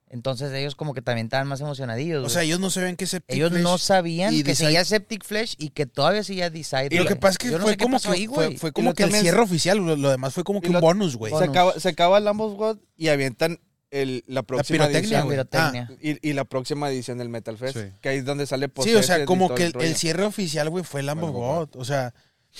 Entonces 0.08 0.52
ellos 0.52 0.76
como 0.76 0.94
que 0.94 1.02
también 1.02 1.26
estaban 1.26 1.48
más 1.48 1.60
emocionadillos, 1.60 2.18
o 2.18 2.20
güey. 2.22 2.32
sea, 2.32 2.42
ellos 2.44 2.60
no 2.60 2.70
sabían 2.70 2.94
que 2.94 3.06
Septic 3.06 3.34
ellos 3.36 3.50
Flesh- 3.50 3.62
no 3.62 3.78
sabían 3.78 4.32
y 4.32 4.44
que 4.44 4.50
Decide- 4.52 4.66
seguía 4.66 4.84
Septic 4.84 5.24
Flesh 5.24 5.56
y 5.58 5.70
que 5.70 5.86
todavía 5.86 6.22
seguía 6.22 6.50
Decide. 6.50 6.88
Y 6.92 6.98
lo 6.98 7.06
que 7.06 7.16
pasa 7.16 7.32
es 7.32 7.38
que 7.38 7.50
Yo 7.50 7.58
no 7.58 7.64
fue, 7.64 7.72
sé 7.72 7.78
como 7.78 7.96
pasó 7.96 8.10
que, 8.12 8.16
ahí, 8.18 8.26
fue, 8.28 8.56
fue 8.56 8.70
como 8.70 8.90
lo 8.90 8.94
que 8.94 9.02
el 9.02 9.08
también- 9.08 9.24
cierre 9.24 9.40
oficial, 9.42 9.78
lo, 9.78 9.96
lo 9.96 10.10
demás 10.10 10.32
fue 10.32 10.44
como 10.44 10.60
que 10.60 10.68
Y 10.68 10.70
un 10.70 10.74
lo- 10.74 10.80
bonus, 10.80 11.16
güey. 11.16 11.32
Se 11.36 11.42
acaba, 11.44 11.72
se 11.80 11.88
acaba 11.88 12.18
el 12.18 12.24
Lamb 12.24 12.40
of 12.42 12.54
God 12.54 12.78
y 12.96 13.08
avientan 13.08 13.58
el, 14.02 14.24
la 14.26 14.42
próxima 14.42 14.86
pirotecnia, 14.86 14.92
La 14.92 15.24
edición. 15.24 15.24
güey. 15.24 15.36
pirotecnia. 15.36 15.90
Y, 16.00 16.28
y 16.30 16.32
la 16.32 16.44
próxima 16.44 16.90
edición 16.90 17.18
del 17.18 17.28
Metal 17.28 17.56
Fest. 17.56 17.78
Sí. 17.78 17.92
Que 18.00 18.08
ahí 18.10 18.18
es 18.18 18.24
donde 18.24 18.46
sale 18.46 18.70
Sí, 18.82 18.94
o 18.94 19.02
sea, 19.02 19.24
como 19.24 19.54
que 19.54 19.72
el, 19.78 19.96
cierre 19.96 20.24
oficial, 20.24 20.68
güey, 20.70 20.84
fue 20.84 21.02
Lamb 21.02 21.20
God. 21.22 21.70
O 21.76 21.84
sea, 21.84 22.12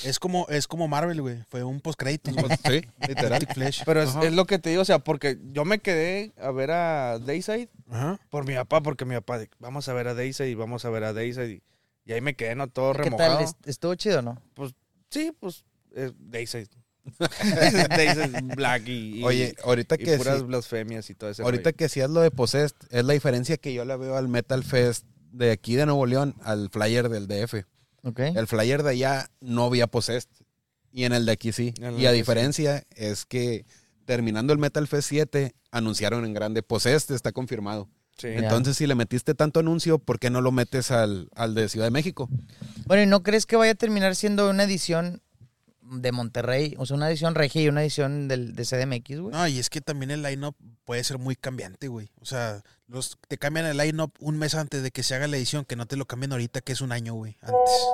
es 0.03 0.19
como, 0.19 0.47
es 0.49 0.67
como 0.67 0.89
Marvel, 0.89 1.21
güey. 1.23 1.39
Fue 1.49 1.63
un 1.63 1.81
postcrédito. 1.81 2.31
Pues, 2.33 2.59
sí, 2.65 2.83
literal. 3.09 3.47
Pero 3.85 4.03
es, 4.03 4.15
es 4.23 4.33
lo 4.33 4.45
que 4.47 4.59
te 4.59 4.71
digo, 4.71 4.83
o 4.83 4.85
sea, 4.85 4.99
porque 5.01 5.39
yo 5.53 5.65
me 5.65 5.79
quedé 5.81 6.33
a 6.41 6.51
ver 6.51 6.71
a 6.71 7.19
Dayside 7.19 7.69
Ajá. 7.91 8.19
por 8.31 8.47
mi 8.47 8.55
papá, 8.55 8.83
porque 8.83 9.05
mi 9.05 9.15
papá, 9.15 9.41
vamos 9.59 9.89
a 9.89 9.93
ver 9.93 10.09
a 10.09 10.15
Dayside 10.15 10.51
y 10.51 10.55
vamos 10.55 10.85
a 10.85 10.91
ver 10.91 11.05
a 11.05 11.13
Dayside. 11.13 11.51
Y, 11.51 11.63
y 12.07 12.13
ahí 12.13 12.21
me 12.21 12.35
quedé, 12.35 12.55
¿no? 12.55 12.69
Todo 12.69 12.93
¿Qué 12.93 13.05
remojado. 13.05 13.35
tal? 13.37 13.45
¿Est- 13.45 13.67
¿Estuvo 13.67 13.95
chido 13.95 14.19
o 14.19 14.23
no? 14.23 14.43
Sí, 15.11 15.33
pues, 15.39 15.65
eh, 15.95 16.11
Dayside. 16.19 16.69
Black 18.57 18.89
y, 18.89 19.21
y- 19.21 19.25
Oye, 19.25 19.55
ahorita 19.65 19.97
y 19.97 20.05
que 20.05 20.17
puras 20.17 20.39
sí- 20.39 20.45
blasfemias 20.45 21.11
y 21.11 21.15
todo 21.15 21.31
ese 21.31 21.43
ahorita 21.43 21.71
rollo. 21.71 21.77
que 21.77 21.85
hacías 21.87 22.11
lo 22.11 22.21
de 22.21 22.31
Possessed, 22.31 22.77
es 22.91 23.05
la 23.05 23.13
diferencia 23.13 23.57
que 23.57 23.73
yo 23.75 23.85
la 23.85 23.97
veo 23.97 24.17
al 24.17 24.29
Metal 24.29 24.63
Fest 24.65 25.05
de 25.33 25.51
aquí 25.51 25.75
de 25.77 25.87
Nuevo 25.87 26.07
León 26.07 26.35
al 26.43 26.71
flyer 26.71 27.09
del 27.09 27.27
DF. 27.27 27.65
Ok. 28.03 28.21
El 28.21 28.47
flyer 28.47 28.83
de 28.83 28.91
allá 28.91 29.31
no 29.41 29.65
había 29.65 29.87
Possessed 29.87 30.29
y 30.93 31.05
en 31.05 31.13
el 31.13 31.27
de 31.27 31.33
aquí 31.33 31.53
sí. 31.53 31.75
En 31.81 31.99
Y 31.99 32.07
a 32.07 32.11
sí. 32.11 32.17
diferencia 32.17 32.85
es 32.95 33.25
que 33.27 33.65
terminando 34.05 34.53
el 34.53 34.59
Metal 34.59 34.87
Fest 34.87 35.09
7 35.09 35.55
anunciaron 35.71 36.25
en 36.25 36.35
grande 36.35 36.63
Possessed 36.63 37.15
está 37.15 37.33
confirmado. 37.33 37.89
Sí. 38.17 38.29
Entonces 38.29 38.77
si 38.77 38.87
le 38.87 38.95
metiste 38.95 39.35
tanto 39.35 39.59
anuncio, 39.61 39.99
¿por 39.99 40.21
qué 40.21 40.31
no 40.31 40.41
lo 40.41 40.53
metes 40.53 40.93
al, 40.93 41.29
al 41.35 41.55
de 41.55 41.69
Ciudad 41.69 41.87
de 41.87 41.91
México? 41.91 42.29
Bueno, 42.87 43.03
¿y 43.03 43.07
no 43.07 43.25
crees 43.25 43.45
que 43.45 43.57
vaya 43.57 43.73
a 43.73 43.75
terminar 43.75 44.15
siendo 44.15 44.49
una 44.49 44.63
edición 44.65 45.21
de 45.85 46.13
Monterrey? 46.13 46.75
O 46.79 46.87
sea, 46.87 46.97
una 46.97 47.09
edición 47.09 47.35
regia 47.35 47.63
y 47.63 47.69
una 47.69 47.83
edición 47.83 48.29
del, 48.29 48.55
de 48.55 48.65
CDMX, 48.65 49.21
güey. 49.21 49.33
No, 49.35 49.47
y 49.49 49.59
es 49.59 49.71
que 49.71 49.81
también 49.81 50.11
el 50.11 50.23
line-up 50.23 50.57
puede 50.85 51.05
ser 51.05 51.19
muy 51.19 51.37
cambiante, 51.37 51.89
güey. 51.89 52.11
O 52.21 52.25
sea, 52.25 52.63
los, 52.89 53.19
te 53.29 53.39
cambian 53.39 53.67
el 53.67 53.77
line-up 53.77 54.13
un 54.21 54.39
mes 54.39 54.55
antes 54.55 54.83
de 54.83 54.91
que 54.91 55.03
se 55.03 55.15
haga 55.15 55.27
la 55.29 55.37
edición, 55.37 55.65
que 55.65 55.77
no 55.77 55.87
te 55.87 55.97
lo 55.97 56.07
cambien 56.07 56.33
ahorita, 56.33 56.61
que 56.61 56.73
es 56.73 56.81
un 56.81 56.93
año, 56.93 57.15
güey, 57.15 57.37
antes. 57.43 57.87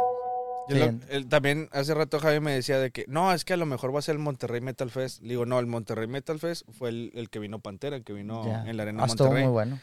Yo 0.68 0.76
lo- 0.76 1.00
el- 1.08 1.28
también 1.28 1.68
hace 1.72 1.94
rato 1.94 2.20
Javi 2.20 2.38
me 2.38 2.52
decía 2.52 2.78
de 2.78 2.92
que 2.92 3.04
no, 3.08 3.32
es 3.32 3.44
que 3.44 3.54
a 3.54 3.56
lo 3.56 3.66
mejor 3.66 3.92
va 3.92 3.98
a 3.98 4.02
ser 4.02 4.14
el 4.14 4.20
Monterrey 4.20 4.60
Metal 4.60 4.88
Fest. 4.88 5.20
Le 5.22 5.30
digo, 5.30 5.44
no, 5.44 5.58
el 5.58 5.66
Monterrey 5.66 6.06
Metal 6.06 6.38
Fest 6.38 6.62
fue 6.70 6.90
el, 6.90 7.10
el 7.14 7.28
que 7.28 7.40
vino 7.40 7.58
Pantera, 7.58 7.96
el 7.96 8.04
que 8.04 8.12
vino 8.12 8.46
Ya. 8.46 8.64
en 8.70 8.76
la 8.76 8.84
Arena 8.84 9.02
Ah, 9.02 9.06
estuvo 9.06 9.26
Monterrey. 9.28 9.44
muy 9.46 9.52
bueno. 9.52 9.80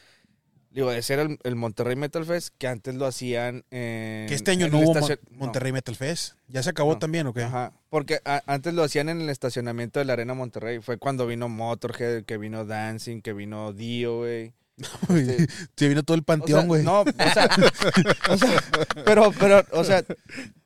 Digo, 0.78 0.92
ese 0.92 1.14
era 1.14 1.24
el, 1.24 1.40
el 1.42 1.56
Monterrey 1.56 1.96
Metal 1.96 2.24
Fest 2.24 2.54
que 2.60 2.68
antes 2.68 2.94
lo 2.94 3.08
hacían 3.08 3.66
en. 3.72 4.28
Que 4.28 4.36
este 4.36 4.52
año 4.52 4.68
en 4.68 4.72
no 4.74 4.78
hubo 4.78 4.94
Mon- 4.94 4.98
estacion- 5.02 5.20
no, 5.32 5.38
Monterrey 5.40 5.72
Metal 5.72 5.96
Fest. 5.96 6.36
¿Ya 6.48 6.62
se 6.62 6.70
acabó 6.70 6.94
No. 6.94 7.00
también 7.00 7.26
o 7.26 7.34
qué? 7.34 7.42
Ajá, 7.42 7.74
porque 7.90 8.20
a- 8.26 8.44
antes 8.46 8.76
lo 8.76 8.84
hacían 8.84 9.10
en 9.10 9.20
el 9.22 9.30
estacionamiento 9.30 9.98
de 9.98 10.06
la 10.06 10.14
Arena 10.14 10.36
Monterrey. 10.36 10.78
Fue 10.80 11.00
cuando 11.00 11.26
vino 11.26 11.50
Motorhead, 11.50 12.26
que 12.26 12.38
vino 12.38 12.64
Dancing, 12.64 13.22
que 13.22 13.34
vino 13.34 13.74
Dio, 13.74 14.18
güey. 14.18 14.54
Este- 15.10 15.48
Se 15.76 15.88
vino 15.90 16.04
todo 16.04 16.14
el 16.14 16.22
O 16.22 16.26
sea, 16.26 16.36
panteón, 16.38 16.68
güey. 16.68 16.84
no, 16.84 17.02
o 17.02 17.06
sea, 17.34 17.50
o 18.30 18.38
sea, 18.38 18.64
pero, 19.04 19.32
pero, 19.40 19.64
o 19.72 19.84
sea, 19.84 20.04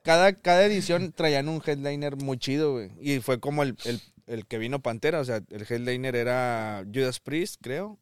cada, 0.03 0.33
cada 0.33 0.65
edición 0.65 1.13
traían 1.13 1.47
un 1.47 1.61
headliner 1.65 2.17
muy 2.17 2.37
chido, 2.37 2.73
güey. 2.73 2.91
Y 2.99 3.21
fue 3.21 3.39
como 3.39 3.63
el, 3.63 3.77
el, 3.85 4.01
el 4.27 4.45
que 4.45 4.57
vino 4.57 4.81
Pantera, 4.81 5.21
o 5.21 5.23
sea, 5.23 5.41
el 5.49 5.65
headliner 5.69 6.17
era 6.17 6.83
Judas 6.93 7.21
Priest, 7.21 7.61
creo. 7.61 7.97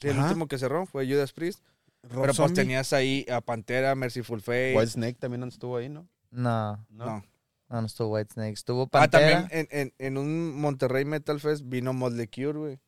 Sí, 0.00 0.08
el 0.08 0.18
Ajá. 0.18 0.28
último 0.28 0.46
que 0.48 0.58
cerró 0.58 0.86
fue 0.86 1.06
Judas 1.06 1.32
Priest. 1.32 1.60
Rob 2.02 2.22
pero 2.22 2.34
pues 2.34 2.54
tenías 2.54 2.92
ahí 2.94 3.26
a 3.30 3.40
Pantera, 3.42 3.94
Merciful 3.94 4.40
Fate. 4.40 4.74
White 4.74 4.92
Snake 4.92 5.18
también 5.18 5.42
estuvo 5.44 5.76
ahí, 5.76 5.88
¿no? 5.90 6.08
No, 6.30 6.76
No. 6.88 7.04
no. 7.06 7.24
no, 7.68 7.80
no 7.82 7.86
estuvo 7.86 8.14
White 8.14 8.32
Snake. 8.32 8.52
Estuvo 8.54 8.84
Ah, 8.84 8.88
Pantera. 8.88 9.40
también 9.42 9.68
en, 9.70 9.78
en, 9.80 9.94
en 9.98 10.16
un 10.18 10.58
Monterrey 10.58 11.04
Metal 11.04 11.38
Fest 11.40 11.64
vino 11.66 11.92
Motley 11.92 12.26
Crue, 12.28 12.52
güey. 12.54 12.78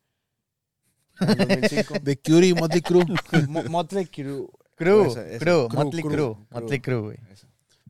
En 1.19 1.29
el 1.29 1.37
2005. 1.37 1.93
The 2.03 2.17
Cure 2.19 2.47
y 2.47 2.53
Motley 2.55 2.81
Crue. 2.81 3.05
Mo- 3.47 3.63
Motley 3.65 4.05
Crue. 4.07 4.47
Crew, 4.75 5.05
Esa- 5.05 5.27
esa. 5.27 5.39
Crew, 5.45 5.67
Crew, 5.67 5.83
Motley 5.83 6.03
Crew. 6.03 6.47
Motley 6.49 6.79
Crew, 6.79 7.01
güey. 7.03 7.17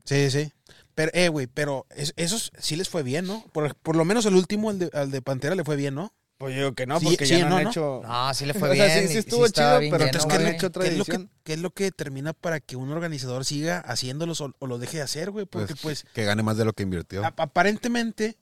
Sí, 0.04 0.30
sí. 0.30 0.52
Pero, 0.94 1.10
eh, 1.14 1.28
güey, 1.28 1.46
pero 1.46 1.86
es- 1.96 2.12
esos 2.16 2.52
sí 2.58 2.76
les 2.76 2.90
fue 2.90 3.02
bien, 3.02 3.26
¿no? 3.26 3.42
Por, 3.54 3.74
por 3.76 3.96
lo 3.96 4.04
menos 4.04 4.26
el 4.26 4.34
último, 4.34 4.70
el 4.70 4.78
de, 4.78 4.90
al 4.92 5.10
de 5.10 5.22
Pantera, 5.22 5.54
le 5.54 5.64
fue 5.64 5.76
bien, 5.76 5.94
¿no? 5.94 6.12
Pues 6.44 6.54
yo 6.56 6.60
digo 6.62 6.74
que 6.74 6.86
no, 6.86 7.00
porque 7.00 7.26
sí, 7.26 7.38
ya 7.38 7.44
no, 7.44 7.50
no, 7.50 7.56
han 7.56 7.66
hecho... 7.68 8.00
No, 8.04 8.34
sí 8.34 8.46
le 8.46 8.54
fue 8.54 8.70
O 8.70 8.74
sea, 8.74 8.86
bien. 8.86 9.08
sí- 9.08 9.18
estuvo 9.18 9.48
chido, 9.48 9.78
bien 9.80 9.90
pero 9.92 10.04
entonces, 10.04 10.26
¿qué, 10.30 10.34
es 10.34 10.38
no 10.38 10.44
lo, 10.44 10.48
han 10.48 10.54
hecho 10.54 10.66
otra 10.66 10.82
qué 10.84 10.88
es 10.90 10.96
lo 10.98 11.04
que, 11.04 11.28
qué 11.42 11.52
es 11.54 11.58
lo 11.60 11.70
que 11.70 11.84
determina 11.84 12.32
para 12.32 12.60
que 12.60 12.76
un 12.76 12.90
organizador 12.90 13.44
siga 13.44 13.78
haciéndolos 13.80 14.40
o, 14.40 14.54
o 14.58 14.66
lo 14.66 14.78
deje 14.78 14.98
de 14.98 15.02
hacer, 15.04 15.30
güey? 15.30 15.46
Porque, 15.46 15.74
Pues, 15.74 16.02
pues, 16.02 16.06
que 16.14 16.24
gane 16.24 16.42
más 16.42 16.56
de 16.56 16.64
lo 16.64 16.72
que 16.72 16.82
invirtió. 16.82 17.22
aparentemente, 17.24 18.36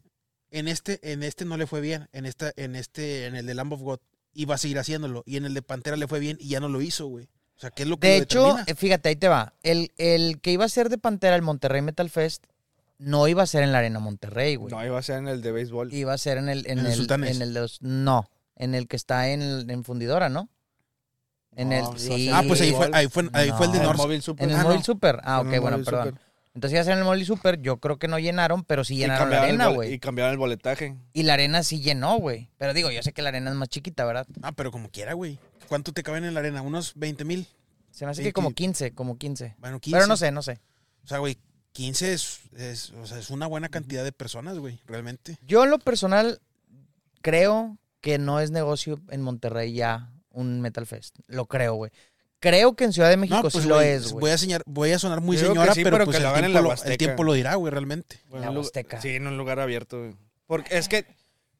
en 0.50 0.68
este, 0.68 0.98
en 1.12 1.22
este 1.22 1.44
no 1.44 1.56
le 1.56 1.66
fue 1.66 1.80
bien. 1.80 2.08
En 2.12 2.26
esta, 2.26 2.52
en 2.56 2.74
este, 2.76 3.26
en 3.26 3.36
el 3.36 3.46
de 3.46 3.54
Lamb 3.54 3.72
of 3.74 3.80
God, 3.80 3.98
iba 4.34 4.54
a 4.54 4.58
seguir 4.58 4.78
haciéndolo. 4.78 5.22
Y 5.26 5.36
en 5.36 5.44
el 5.44 5.54
de 5.54 5.62
Pantera 5.62 5.96
le 5.96 6.08
fue 6.08 6.18
bien 6.20 6.36
y 6.40 6.48
ya 6.48 6.60
no 6.60 6.68
lo 6.68 6.80
hizo, 6.82 7.06
güey. 7.06 7.28
O 7.56 7.60
sea, 7.60 7.70
¿qué 7.70 7.84
es 7.84 7.88
lo 7.88 7.98
que 7.98 8.08
De 8.08 8.16
lo 8.18 8.22
hecho, 8.24 8.40
determina? 8.40 8.64
eh, 8.66 8.74
fíjate, 8.74 9.08
ahí 9.10 9.16
te 9.16 9.28
va. 9.28 9.54
El, 9.62 9.92
el 9.96 10.40
que 10.40 10.50
iba 10.52 10.64
a 10.64 10.68
ser 10.68 10.88
de 10.88 10.98
Pantera, 10.98 11.36
el 11.36 11.42
Monterrey 11.42 11.82
Metal 11.82 12.10
Fest, 12.10 12.44
no 13.02 13.28
iba 13.28 13.42
a 13.42 13.46
ser 13.46 13.62
en 13.62 13.72
la 13.72 13.78
Arena 13.78 13.98
Monterrey, 13.98 14.56
güey. 14.56 14.72
No, 14.74 14.84
iba 14.84 14.98
a 14.98 15.02
ser 15.02 15.18
en 15.18 15.28
el 15.28 15.42
de 15.42 15.52
béisbol. 15.52 15.92
Iba 15.92 16.12
a 16.12 16.18
ser 16.18 16.38
en 16.38 16.48
el... 16.48 16.66
En, 16.66 16.78
¿En 16.78 16.86
el 16.86 16.94
Sultanes? 16.94 17.36
en 17.36 17.42
el 17.42 17.54
de 17.54 17.60
los- 17.60 17.82
no, 17.82 18.28
en 18.56 18.74
el 18.74 18.88
que 18.88 18.96
está 18.96 19.28
en, 19.28 19.68
en 19.70 19.84
Fundidora, 19.84 20.28
¿no? 20.28 20.48
En 21.54 21.68
No, 21.68 21.74
el, 21.74 21.80
iba 21.82 21.90
a 21.94 21.98
sí. 21.98 22.24
ser 22.26 22.34
Ah, 22.34 22.42
pues 22.46 22.60
ahí 22.62 22.72
fue, 22.72 22.90
ahí 22.92 23.08
fue, 23.08 23.28
ahí 23.34 23.50
fue 23.50 23.66
el 23.66 23.72
de 23.72 23.80
North. 23.80 23.98
móvil 23.98 24.22
super. 24.22 24.44
En 24.44 24.50
el 24.54 24.60
Ah, 24.60 24.62
Móvil 24.62 24.78
no. 24.78 24.84
Super. 24.84 25.20
Ah, 25.22 25.40
En 25.42 25.48
ok, 25.48 25.52
el 25.54 25.60
bueno, 25.60 25.76
Móvil 25.76 25.84
perdón. 25.84 26.08
Super. 26.10 26.22
Entonces 26.54 26.86
ya 26.86 26.92
en 26.92 26.98
el 26.98 27.04
Móvil 27.04 27.24
Super, 27.26 27.60
yo 27.62 27.78
creo 27.78 27.98
que 27.98 28.08
no 28.08 28.18
llenaron, 28.18 28.62
pero 28.64 28.84
sí 28.84 28.96
llenaron 28.96 29.30
la 29.30 29.42
arena, 29.42 29.68
güey. 29.68 29.94
Y 29.94 29.98
cambiaron 29.98 30.32
el 30.32 30.38
boletaje. 30.38 30.96
Y 31.14 31.22
la 31.22 31.32
arena 31.34 31.62
sí 31.62 31.80
llenó, 31.80 32.16
güey. 32.18 32.50
Pero 32.58 32.74
digo, 32.74 32.90
yo 32.90 33.02
sé 33.02 33.12
que 33.12 33.22
la 33.22 33.30
arena 33.30 33.50
es 33.50 33.56
más 33.56 33.68
chiquita, 33.68 34.04
¿verdad? 34.04 34.26
Ah, 34.42 34.52
pero 34.52 34.70
como 34.70 34.90
quiera, 34.90 35.14
güey. 35.14 35.38
¿Cuánto 35.68 35.92
te 35.92 36.02
caben 36.02 36.24
en 36.24 36.34
la 36.34 36.40
arena? 36.40 36.60
¿Unos 36.60 36.92
20 36.96 37.24
mil? 37.24 37.46
Se 37.90 38.04
me 38.04 38.10
hace 38.10 38.22
que 38.22 38.32
como 38.34 38.50
sí. 38.50 38.54
15, 38.54 38.92
como 38.94 39.16
15. 39.16 39.56
Bueno, 39.58 39.80
15. 39.80 39.96
Pero 39.96 40.06
no 40.06 40.16
sé, 40.18 40.30
no 40.30 40.42
sé. 40.42 40.60
O 41.04 41.06
sea, 41.08 41.18
güey, 41.18 41.38
15 41.72 42.12
es, 42.12 42.40
es, 42.56 42.90
o 42.90 43.06
sea, 43.06 43.18
es 43.18 43.30
una 43.30 43.46
buena 43.46 43.68
cantidad 43.68 44.04
de 44.04 44.12
personas, 44.12 44.58
güey, 44.58 44.80
realmente. 44.86 45.38
Yo 45.46 45.64
en 45.64 45.70
lo 45.70 45.78
personal 45.78 46.40
creo 47.22 47.78
que 48.00 48.18
no 48.18 48.40
es 48.40 48.50
negocio 48.50 49.00
en 49.10 49.22
Monterrey 49.22 49.72
ya 49.72 50.10
un 50.30 50.60
Metal 50.60 50.86
Fest. 50.86 51.16
Lo 51.26 51.46
creo, 51.46 51.74
güey. 51.74 51.90
Creo 52.40 52.74
que 52.74 52.84
en 52.84 52.92
Ciudad 52.92 53.08
de 53.08 53.16
México 53.16 53.48
sí 53.50 53.62
lo 53.62 53.80
es, 53.80 54.12
güey. 54.12 54.22
Voy 54.22 54.30
a, 54.32 54.38
señalar, 54.38 54.64
voy 54.66 54.90
a 54.90 54.98
sonar 54.98 55.20
muy 55.20 55.36
Yo 55.36 55.46
señora, 55.46 55.72
sí, 55.74 55.84
pero, 55.84 55.94
pero 55.94 56.06
pues 56.06 56.16
el, 56.18 56.26
hagan 56.26 56.44
en 56.44 56.50
tiempo 56.52 56.68
la 56.68 56.74
lo, 56.74 56.90
el 56.90 56.98
tiempo 56.98 57.22
lo 57.24 57.32
dirá, 57.34 57.54
güey, 57.54 57.70
realmente. 57.70 58.18
Bueno, 58.28 58.46
La 58.52 58.58
Huasteca. 58.58 59.00
Sí, 59.00 59.10
en 59.10 59.28
un 59.28 59.36
lugar 59.36 59.60
abierto. 59.60 59.98
güey. 60.00 60.16
Porque 60.46 60.76
es 60.76 60.88
que, 60.88 61.06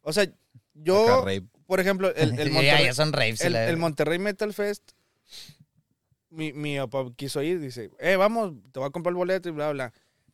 o 0.02 0.12
sea, 0.12 0.26
yo, 0.74 1.24
por 1.66 1.78
ejemplo, 1.78 2.12
el, 2.16 2.38
el 2.38 2.48
Ya, 2.48 2.52
Monterrey, 2.52 2.84
ya 2.86 2.94
son 2.94 3.12
raves. 3.12 3.40
y 3.40 3.46
el, 3.46 3.52
la- 3.52 3.68
el 3.68 3.76
Monterrey 3.76 4.18
Metal 4.18 4.52
Fest, 4.52 4.82
mi, 6.30 6.52
mi 6.52 6.78
papá 6.78 7.04
quiso 7.14 7.42
ir, 7.42 7.60
dice, 7.60 7.90
eh, 8.00 8.16
vamos, 8.16 8.52
te 8.72 8.80
voy 8.80 8.88
a 8.88 8.90
comprar 8.90 9.12
el 9.12 9.16
boleto 9.16 9.48
y 9.48 9.52
bla, 9.52 9.70
bla. 9.70 9.92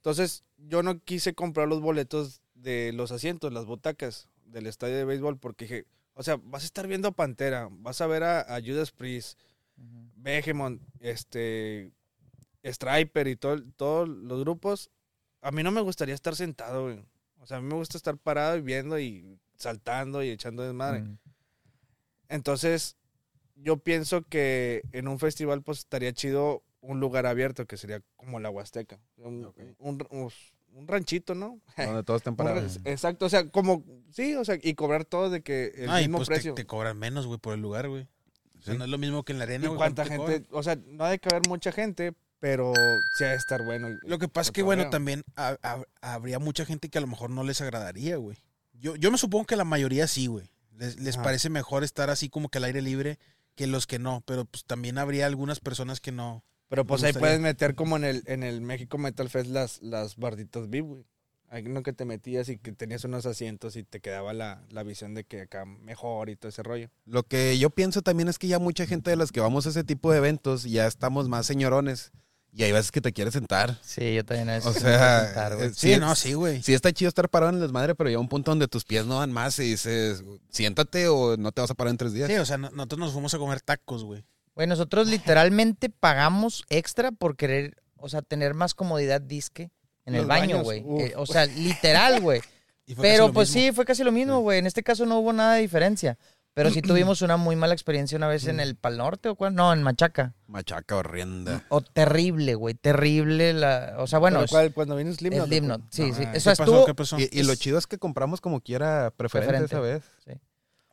Entonces, 0.08 0.42
yo 0.56 0.82
no 0.82 1.00
quise 1.04 1.34
comprar 1.34 1.68
los 1.68 1.82
boletos 1.82 2.40
de 2.54 2.92
los 2.94 3.12
asientos, 3.12 3.52
las 3.52 3.66
butacas 3.66 4.30
del 4.46 4.66
estadio 4.66 4.96
de 4.96 5.04
béisbol, 5.04 5.36
porque 5.38 5.66
dije, 5.66 5.86
o 6.14 6.22
sea, 6.22 6.40
vas 6.42 6.62
a 6.62 6.64
estar 6.64 6.86
viendo 6.86 7.08
a 7.08 7.12
Pantera, 7.12 7.68
vas 7.70 8.00
a 8.00 8.06
ver 8.06 8.22
a, 8.22 8.40
a 8.40 8.58
Judas 8.62 8.90
Priest, 8.90 9.38
Ujú. 9.76 10.10
Behemoth, 10.16 10.80
este, 11.00 11.92
Striper 12.64 13.28
y 13.28 13.36
todo, 13.36 13.62
todos 13.76 14.08
los 14.08 14.40
grupos, 14.40 14.90
a 15.42 15.50
mí 15.50 15.62
no 15.62 15.72
me 15.72 15.82
gustaría 15.82 16.14
estar 16.14 16.34
sentado, 16.34 16.84
güey. 16.84 17.04
O 17.40 17.46
sea, 17.46 17.58
a 17.58 17.60
mí 17.60 17.68
me 17.68 17.74
gusta 17.74 17.98
estar 17.98 18.16
parado 18.16 18.56
y 18.56 18.62
viendo 18.62 18.98
y 18.98 19.38
saltando 19.56 20.22
y 20.22 20.30
echando 20.30 20.62
desmadre. 20.62 21.02
Mm. 21.02 21.18
Entonces, 22.30 22.96
yo 23.56 23.76
pienso 23.76 24.22
que 24.22 24.84
en 24.92 25.06
un 25.06 25.18
festival 25.18 25.60
pues 25.60 25.80
estaría 25.80 26.14
chido 26.14 26.62
un 26.80 27.00
lugar 27.00 27.26
abierto, 27.26 27.66
que 27.66 27.76
sería 27.76 28.00
como 28.16 28.38
la 28.40 28.50
Huasteca. 28.50 28.98
Un, 29.16 29.52
un- 29.78 30.06
un- 30.10 30.30
un 30.74 30.86
ranchito, 30.86 31.34
¿no? 31.34 31.58
Donde 31.76 32.02
todos 32.04 32.18
estén 32.20 32.32
Un 32.32 32.36
parados. 32.36 32.76
ra- 32.84 32.90
Exacto, 32.90 33.26
o 33.26 33.28
sea, 33.28 33.48
como, 33.48 33.84
sí, 34.12 34.34
o 34.34 34.44
sea, 34.44 34.58
y 34.62 34.74
cobrar 34.74 35.04
todo 35.04 35.30
de 35.30 35.42
que 35.42 35.72
el 35.76 35.90
Ah, 35.90 36.00
y 36.00 36.04
mismo 36.04 36.18
pues 36.18 36.28
te, 36.28 36.34
precio. 36.34 36.54
te 36.54 36.66
cobran 36.66 36.98
menos, 36.98 37.26
güey, 37.26 37.38
por 37.38 37.54
el 37.54 37.60
lugar, 37.60 37.88
güey. 37.88 38.06
O 38.58 38.62
sea, 38.62 38.74
Sí. 38.74 38.78
no 38.78 38.84
es 38.84 38.90
lo 38.90 38.98
mismo 38.98 39.22
que 39.24 39.32
en 39.32 39.38
la 39.38 39.44
arena, 39.44 39.64
y 39.64 39.68
güey. 39.68 39.78
cuánta 39.78 40.04
¿cuánto 40.04 40.24
te 40.26 40.32
gente, 40.32 40.46
cobran? 40.48 40.60
o 40.60 40.62
sea, 40.62 40.76
no 40.86 41.04
ha 41.04 41.10
de 41.10 41.18
caber 41.18 41.42
mucha 41.48 41.72
gente, 41.72 42.12
pero 42.38 42.72
sí 43.16 43.24
ha 43.24 43.28
de 43.30 43.36
estar 43.36 43.64
bueno. 43.64 43.88
Lo 44.02 44.18
que 44.18 44.28
pasa 44.28 44.50
es 44.50 44.52
que, 44.52 44.62
bueno, 44.62 44.90
también 44.90 45.22
ha- 45.36 45.56
ha- 45.62 45.82
habría 46.14 46.38
mucha 46.38 46.64
gente 46.64 46.88
que 46.90 46.98
a 46.98 47.00
lo 47.00 47.06
mejor 47.06 47.30
no 47.30 47.42
les 47.44 47.60
agradaría, 47.60 48.16
güey. 48.16 48.36
Yo, 48.74 48.94
yo 48.94 49.10
me 49.10 49.18
supongo 49.18 49.46
que 49.46 49.56
la 49.56 49.64
mayoría 49.64 50.06
sí, 50.06 50.26
güey. 50.28 50.48
Les, 50.76 51.00
les 51.00 51.16
parece 51.16 51.50
mejor 51.50 51.82
estar 51.82 52.10
así 52.10 52.28
como 52.28 52.48
que 52.50 52.58
al 52.58 52.64
aire 52.64 52.82
libre 52.82 53.18
que 53.56 53.66
los 53.66 53.88
que 53.88 53.98
no. 53.98 54.22
Pero 54.26 54.44
pues 54.44 54.64
también 54.64 54.98
habría 54.98 55.26
algunas 55.26 55.58
personas 55.58 55.98
que 56.00 56.12
no. 56.12 56.44
Pero 56.68 56.84
pues 56.86 57.02
ahí 57.02 57.12
puedes 57.12 57.40
meter 57.40 57.74
como 57.74 57.96
en 57.96 58.04
el, 58.04 58.22
en 58.26 58.42
el 58.42 58.60
México 58.60 58.98
Metal 58.98 59.28
Fest 59.30 59.48
las, 59.50 59.80
las 59.82 60.16
barditas 60.16 60.68
VIP, 60.68 60.84
güey. 60.86 61.04
Ahí 61.50 61.62
no 61.62 61.82
que 61.82 61.94
te 61.94 62.04
metías 62.04 62.50
y 62.50 62.58
que 62.58 62.72
tenías 62.72 63.04
unos 63.04 63.24
asientos 63.24 63.74
y 63.76 63.82
te 63.82 64.00
quedaba 64.00 64.34
la, 64.34 64.62
la 64.68 64.82
visión 64.82 65.14
de 65.14 65.24
que 65.24 65.40
acá 65.40 65.64
mejor 65.64 66.28
y 66.28 66.36
todo 66.36 66.50
ese 66.50 66.62
rollo. 66.62 66.90
Lo 67.06 67.22
que 67.22 67.58
yo 67.58 67.70
pienso 67.70 68.02
también 68.02 68.28
es 68.28 68.38
que 68.38 68.48
ya 68.48 68.58
mucha 68.58 68.84
gente 68.86 69.08
de 69.08 69.16
las 69.16 69.32
que 69.32 69.40
vamos 69.40 69.64
a 69.66 69.70
ese 69.70 69.82
tipo 69.82 70.12
de 70.12 70.18
eventos 70.18 70.64
ya 70.64 70.86
estamos 70.86 71.26
más 71.30 71.46
señorones. 71.46 72.12
Y 72.52 72.64
hay 72.64 72.72
veces 72.72 72.90
que 72.90 73.00
te 73.00 73.12
quieres 73.12 73.32
sentar. 73.34 73.78
Sí, 73.82 74.14
yo 74.14 74.24
también 74.26 74.48
a 74.50 74.54
veces 74.54 74.76
O 74.76 74.78
sea, 74.78 75.24
sentar, 75.26 75.54
güey. 75.56 75.68
eh, 75.68 75.72
Sí, 75.74 75.94
Sí, 75.94 76.00
no, 76.00 76.14
sí, 76.14 76.32
güey. 76.34 76.62
Sí 76.62 76.74
está 76.74 76.92
chido 76.92 77.08
estar 77.08 77.28
parado 77.30 77.50
en 77.50 77.56
el 77.56 77.62
desmadre, 77.62 77.94
pero 77.94 78.08
llega 78.10 78.20
un 78.20 78.28
punto 78.28 78.50
donde 78.50 78.68
tus 78.68 78.84
pies 78.84 79.06
no 79.06 79.20
dan 79.20 79.32
más 79.32 79.58
y 79.58 79.64
dices, 79.70 80.22
siéntate 80.50 81.08
o 81.08 81.36
no 81.38 81.52
te 81.52 81.60
vas 81.62 81.70
a 81.70 81.74
parar 81.74 81.92
en 81.92 81.98
tres 81.98 82.12
días. 82.12 82.28
Sí, 82.28 82.36
o 82.36 82.44
sea, 82.44 82.58
no- 82.58 82.70
nosotros 82.70 82.98
nos 83.00 83.12
fuimos 83.12 83.32
a 83.34 83.38
comer 83.38 83.60
tacos, 83.62 84.04
güey. 84.04 84.24
Güey, 84.58 84.66
nosotros 84.66 85.06
literalmente 85.06 85.88
pagamos 85.88 86.64
extra 86.68 87.12
por 87.12 87.36
querer, 87.36 87.76
o 87.96 88.08
sea, 88.08 88.22
tener 88.22 88.54
más 88.54 88.74
comodidad 88.74 89.20
disque 89.20 89.70
en 90.04 90.16
el 90.16 90.26
baño, 90.26 90.64
güey. 90.64 90.84
Eh, 90.98 91.12
o 91.16 91.26
sea, 91.26 91.46
literal, 91.46 92.20
güey. 92.20 92.40
Pero 93.00 93.32
pues 93.32 93.54
mismo. 93.54 93.68
sí, 93.68 93.72
fue 93.72 93.84
casi 93.84 94.02
lo 94.02 94.10
mismo, 94.10 94.40
güey. 94.40 94.58
En 94.58 94.66
este 94.66 94.82
caso 94.82 95.06
no 95.06 95.20
hubo 95.20 95.32
nada 95.32 95.54
de 95.54 95.60
diferencia. 95.60 96.18
Pero 96.54 96.70
sí 96.72 96.82
tuvimos 96.82 97.22
una 97.22 97.36
muy 97.36 97.54
mala 97.54 97.72
experiencia 97.72 98.16
una 98.16 98.26
vez 98.26 98.46
Mm. 98.46 98.50
en 98.50 98.58
el 98.60 98.74
Pal 98.74 98.96
Norte 98.96 99.28
o 99.28 99.36
cuál. 99.36 99.54
No, 99.54 99.72
en 99.72 99.80
Machaca. 99.84 100.34
Machaca 100.48 100.96
horrenda. 100.96 101.64
O 101.68 101.80
terrible, 101.80 102.56
güey. 102.56 102.74
Terrible 102.74 103.52
la. 103.52 103.94
O 103.98 104.08
sea, 104.08 104.18
bueno, 104.18 104.38
¿Pero 104.38 104.44
es, 104.46 104.50
cuál? 104.50 104.72
cuando 104.74 104.96
vino 104.96 105.12
Slipknot. 105.12 105.42
es 105.44 105.48
Slipknot. 105.50 105.82
Sí, 105.90 106.12
sí. 106.14 106.22
Ah, 106.26 106.30
O 106.30 106.32
¿Qué 106.32 106.40
sea, 106.40 106.52
pasó? 106.56 106.62
estuvo. 106.64 106.84
¿Qué 106.86 106.94
pasó? 106.96 107.16
Y, 107.20 107.28
y 107.30 107.44
lo 107.44 107.54
chido 107.54 107.78
es 107.78 107.86
que 107.86 107.98
compramos 107.98 108.40
como 108.40 108.60
quiera 108.60 109.12
preferente, 109.16 109.68
Preferente. 109.68 109.76
esa 109.76 109.80
vez. 110.34 110.40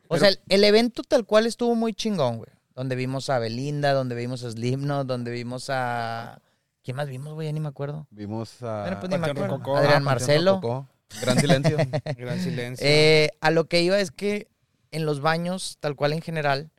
O 0.06 0.18
sea, 0.18 0.28
el, 0.28 0.38
el 0.50 0.62
evento 0.62 1.02
tal 1.02 1.24
cual 1.26 1.46
estuvo 1.46 1.74
muy 1.74 1.92
chingón, 1.94 2.36
güey. 2.36 2.50
Donde 2.76 2.94
vimos 2.94 3.28
a 3.30 3.40
Belinda, 3.40 3.92
donde 3.92 4.14
vimos 4.14 4.44
a 4.44 4.50
Slipknot, 4.52 5.06
donde 5.06 5.32
vimos 5.32 5.68
a. 5.70 6.40
¿Quién 6.84 6.96
más 6.96 7.08
vimos, 7.08 7.34
güey? 7.34 7.48
Ya 7.48 7.52
ni 7.52 7.58
me 7.58 7.68
acuerdo. 7.68 8.06
Vimos 8.10 8.62
a 8.62 8.82
Bueno, 8.82 9.00
pues 9.00 9.10
ni 9.10 9.18
me 9.18 9.26
acuerdo. 9.26 9.56
Rococó. 9.56 9.76
Adrián 9.78 10.02
Ah, 10.02 10.04
Marcelo. 10.04 10.54
Rococó. 10.56 10.88
Gran 11.22 11.40
silencio. 11.40 11.76
Gran 12.16 12.38
silencio. 12.38 12.86
Eh, 12.86 13.30
a 13.40 13.50
lo 13.50 13.64
que 13.64 13.82
iba 13.82 13.98
es 13.98 14.12
que 14.12 14.48
en 14.92 15.06
los 15.06 15.20
baños, 15.20 15.78
tal 15.80 15.96
cual 15.96 16.12
en 16.12 16.20
general, 16.20 16.70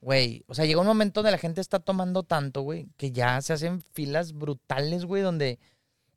güey, 0.00 0.44
o 0.48 0.54
sea, 0.54 0.64
llega 0.64 0.80
un 0.80 0.86
momento 0.86 1.20
donde 1.20 1.32
la 1.32 1.38
gente 1.38 1.60
está 1.60 1.80
tomando 1.80 2.22
tanto, 2.22 2.60
güey, 2.62 2.88
que 2.96 3.10
ya 3.10 3.40
se 3.40 3.52
hacen 3.52 3.80
filas 3.80 4.34
brutales, 4.34 5.06
güey, 5.06 5.22
donde 5.22 5.58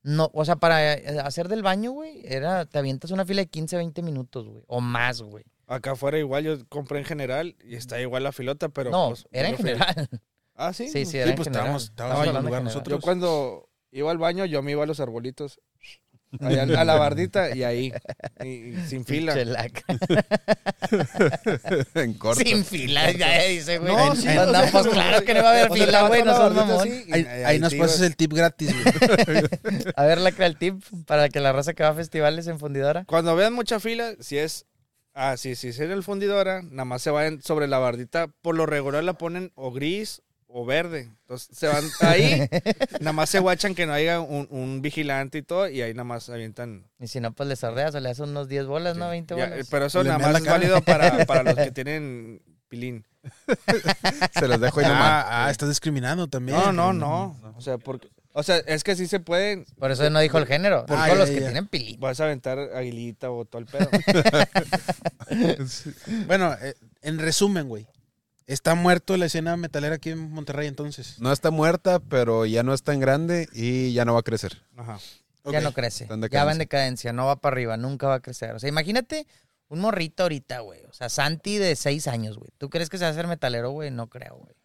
no, 0.04 0.30
o 0.34 0.46
sea, 0.46 0.58
para 0.58 0.94
eh, 0.94 1.20
hacer 1.20 1.48
del 1.48 1.64
baño, 1.64 1.92
güey, 1.92 2.22
era, 2.26 2.66
te 2.66 2.78
avientas 2.78 3.12
una 3.12 3.26
fila 3.26 3.42
de 3.42 3.48
15, 3.48 3.78
20 3.78 4.02
minutos, 4.04 4.48
güey, 4.48 4.64
o 4.68 4.82
más, 4.82 5.22
güey. 5.22 5.46
Acá 5.68 5.92
afuera 5.92 6.18
igual 6.20 6.44
yo 6.44 6.58
compré 6.70 7.00
en 7.00 7.06
general 7.06 7.56
y 7.64 7.76
está 7.76 8.00
igual 8.00 8.24
la 8.24 8.32
filota, 8.32 8.70
pero... 8.70 8.92
No, 8.92 9.10
pues, 9.10 9.28
era 9.32 9.50
en 9.50 9.58
general. 9.58 10.10
Ah, 10.54 10.74
sí. 10.74 10.88
Sí, 10.88 11.06
sí, 11.06 11.12
Sí, 11.12 11.18
era 11.18 11.32
en 11.32 11.36
pues 11.36 11.48
general. 11.48 11.66
estábamos, 11.66 11.84
estábamos 11.86 12.28
en 12.28 12.36
el 12.36 12.44
lugar 12.44 12.64
nosotros. 12.64 13.00
Yo 13.00 13.02
cuando 13.02 13.70
iba 13.92 14.12
al 14.12 14.18
baño, 14.18 14.46
yo 14.46 14.62
me 14.62 14.72
iba 14.72 14.84
a 14.84 14.86
los 14.86 15.00
arbolitos. 15.00 15.60
Ahí 16.42 16.58
a, 16.58 16.66
la 16.66 16.96
bardita 16.96 17.56
y 17.56 17.64
ahí, 17.64 17.94
y- 18.44 18.48
y 18.48 18.86
sin 18.88 19.06
fila. 19.06 19.34
En 21.96 22.14
corto. 22.16 22.42
Sin 22.44 22.66
fila, 22.66 23.12
ya 23.12 23.44
dice, 23.44 23.78
güey. 23.80 23.96
No, 23.96 24.16
sí, 24.16 24.28
No, 24.28 24.44
o 24.44 24.52
sea, 24.52 24.70
pues 24.72 24.88
claro 24.88 25.24
que 25.26 25.34
no 25.34 25.44
va 25.44 25.50
a 25.50 25.52
haber 25.52 25.72
fila, 25.72 26.08
güey, 26.08 26.24
no 26.24 26.50
mamón. 26.50 26.90
Ahí, 27.12 27.26
ahí 27.46 27.60
nos 27.60 27.74
pasas 27.74 28.02
el 28.02 28.16
tip 28.16 28.34
gratis, 28.34 28.74
güey. 28.74 29.44
A 29.96 30.04
ver, 30.06 30.20
la 30.20 30.30
el 30.30 30.58
tip 30.58 30.84
para 31.06 31.30
que 31.30 31.40
la 31.40 31.54
raza 31.54 31.74
que 31.74 31.84
va 31.84 31.90
a 31.90 31.94
festivales 31.94 32.48
en 32.48 32.60
fundidora. 32.60 33.06
Cuando 33.06 33.36
vean 33.36 33.54
mucha 33.54 33.80
fila, 33.80 34.14
si 34.20 34.38
es... 34.38 34.66
Ah, 35.18 35.38
sí, 35.38 35.56
si 35.56 35.70
es 35.70 35.80
en 35.80 35.92
el 35.92 36.04
fundidora, 36.04 36.62
nada 36.62 36.84
más 36.86 37.02
se 37.02 37.10
vayan 37.10 37.42
sobre 37.42 37.68
la 37.68 37.80
bardita. 37.80 38.28
Por 38.42 38.56
lo 38.56 38.66
regular 38.66 39.02
la 39.04 39.14
ponen 39.14 39.52
o 39.56 39.72
gris 39.72 40.22
o 40.48 40.66
verde. 40.66 41.10
Entonces 41.22 41.58
se 41.58 41.68
van 41.68 41.84
ahí, 42.02 42.48
nada 43.00 43.14
más 43.14 43.30
se 43.30 43.40
guachan 43.40 43.76
que 43.76 43.86
no 43.86 43.94
haya 43.94 44.20
un, 44.20 44.48
un 44.52 44.82
vigilante 44.82 45.38
y 45.38 45.42
todo, 45.42 45.70
y 45.70 45.82
ahí 45.82 45.94
nada 45.94 46.04
más 46.04 46.30
avientan. 46.30 46.86
Y 47.00 47.08
si 47.08 47.20
no, 47.22 47.32
pues 47.32 47.48
le 47.48 47.56
sordeas 47.56 47.96
o 47.96 48.00
le 48.02 48.10
haces 48.10 48.28
unos 48.28 48.50
10 48.50 48.66
bolas, 48.68 48.98
¿no? 48.98 49.10
20 49.10 49.36
Ya, 49.38 49.50
bolas. 49.50 49.68
pero 49.72 49.86
eso 49.86 50.04
nada 50.04 50.20
más 50.20 50.36
es 50.42 50.46
válido 50.46 50.82
para, 50.82 51.26
para 51.26 51.44
los 51.44 51.56
que 51.56 51.72
tienen 51.72 52.42
pilín. 52.68 53.06
Se 54.38 54.48
los 54.48 54.60
dejo 54.60 54.82
ahí 54.82 54.86
nomás. 54.86 55.26
Ah, 55.26 55.46
ah, 55.46 55.52
estás 55.52 55.70
discriminando 55.70 56.28
también. 56.28 56.58
No, 56.58 56.72
no, 56.74 56.94
no. 56.94 57.54
O 57.56 57.62
sea, 57.62 57.78
porque, 57.78 58.10
o 58.38 58.44
sea, 58.44 58.58
es 58.58 58.84
que 58.84 58.98
sí 58.98 59.08
se 59.08 59.22
pueden. 59.22 59.66
Por 59.80 59.92
eso 59.92 60.10
no 60.10 60.20
dijo 60.20 60.38
el 60.38 60.46
género. 60.46 60.86
Por 60.86 60.98
Ah, 60.98 61.06
todos 61.06 61.18
ya, 61.18 61.26
los 61.26 61.30
que 61.30 61.40
tienen 61.40 61.68
pili. 61.68 61.96
Vas 61.98 62.20
a 62.20 62.26
aventar 62.26 62.60
aguilita 62.60 63.32
o 63.32 63.46
todo 63.46 63.62
el 63.62 63.66
pedo. 63.66 63.90
Bueno, 66.28 66.54
eh, 66.62 66.76
en 67.02 67.20
resumen, 67.20 67.68
güey. 67.68 67.88
Está 68.48 68.76
muerto 68.76 69.18
la 69.18 69.26
escena 69.26 69.58
metalera 69.58 69.96
aquí 69.96 70.12
en 70.12 70.32
Monterrey 70.32 70.68
entonces. 70.68 71.20
No 71.20 71.32
está 71.32 71.50
muerta, 71.50 72.00
pero 72.00 72.46
ya 72.46 72.62
no 72.62 72.74
es 72.74 72.84
tan 72.84 73.00
grande 73.00 73.48
y 73.54 73.94
ya 73.94 74.06
no 74.06 74.14
va 74.14 74.20
a 74.20 74.24
crecer. 74.24 74.62
Ajá. 74.78 75.00
Ya 75.46 75.62
no 75.62 75.74
crece. 75.74 76.08
Ya 76.32 76.44
va 76.44 76.52
en 76.52 76.58
decadencia. 76.58 77.14
No 77.14 77.26
va 77.26 77.38
para 77.38 77.54
arriba. 77.54 77.78
Nunca 77.78 78.08
va 78.08 78.16
a 78.16 78.20
crecer. 78.20 78.54
O 78.54 78.60
sea, 78.60 78.70
imagínate 78.70 79.26
un 79.70 79.80
morrito 79.80 80.24
ahorita, 80.24 80.60
güey. 80.60 80.84
O 80.86 80.94
sea, 80.94 81.10
Santi 81.10 81.58
de 81.58 81.76
6 81.76 82.08
años, 82.08 82.38
güey. 82.38 82.50
¿Tú 82.58 82.70
crees 82.70 82.90
que 82.90 82.98
se 82.98 83.04
va 83.06 83.10
a 83.10 83.12
hacer 83.12 83.28
metalero, 83.28 83.72
güey? 83.72 83.92
No 83.92 84.08
creo, 84.10 84.38
güey. 84.38 84.56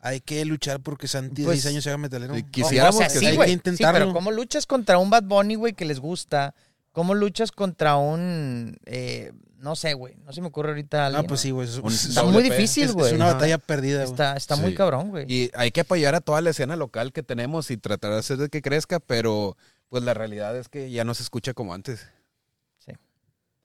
Hay 0.00 0.20
que 0.20 0.44
luchar 0.46 0.80
porque 0.80 1.06
Santi 1.08 1.42
de 1.42 1.46
Pues, 1.46 1.60
6 1.62 1.72
años 1.74 1.84
se 1.84 1.90
haga 1.90 1.98
metalero. 1.98 2.34
sí, 2.34 2.42
O- 2.46 2.50
Quisiéramos 2.50 2.94
o 2.96 2.98
sea, 2.98 3.08
que 3.08 3.12
sí, 3.14 3.18
sí. 3.20 3.26
Hay 3.26 3.36
que 3.38 3.50
intentarlo. 3.52 3.98
Sí, 3.98 4.02
pero 4.04 4.12
¿cómo 4.14 4.30
luchas 4.30 4.66
contra 4.66 4.98
un 4.98 5.10
Bad 5.10 5.24
Bunny, 5.24 5.56
güey, 5.56 5.74
que 5.74 5.84
les 5.84 6.00
gusta? 6.00 6.54
¿Cómo 6.92 7.14
luchas 7.14 7.52
contra 7.52 7.96
un... 7.96 8.76
eh, 8.86 9.32
no 9.58 9.76
sé, 9.76 9.92
güey. 9.92 10.16
No 10.24 10.32
se 10.32 10.40
me 10.40 10.46
ocurre 10.46 10.70
ahorita 10.70 11.04
alguien. 11.06 11.22
No, 11.22 11.28
pues 11.28 11.40
sí, 11.42 11.50
güey. 11.50 11.68
Está 11.68 12.22
muy 12.24 12.42
difícil, 12.42 12.92
güey. 12.92 13.08
es 13.08 13.12
una 13.12 13.26
batalla 13.34 13.58
perdida, 13.58 13.98
güey. 14.04 14.10
Está, 14.10 14.34
está 14.36 14.56
muy 14.56 14.70
Sí. 14.70 14.76
cabrón, 14.76 15.10
güey. 15.10 15.26
Y 15.30 15.50
hay 15.54 15.70
que 15.70 15.82
apoyar 15.82 16.14
a 16.14 16.20
toda 16.22 16.40
la 16.40 16.48
escena 16.50 16.76
local 16.76 17.12
que 17.12 17.22
tenemos 17.22 17.70
y 17.70 17.76
tratar 17.76 18.12
de 18.12 18.18
hacer 18.20 18.38
de 18.38 18.48
que 18.48 18.62
crezca, 18.62 19.00
pero 19.00 19.56
pues 19.90 20.02
la 20.02 20.14
realidad 20.14 20.56
es 20.56 20.68
que 20.70 20.90
ya 20.90 21.04
no 21.04 21.12
se 21.14 21.22
escucha 21.22 21.52
como 21.52 21.74
antes. 21.74 22.06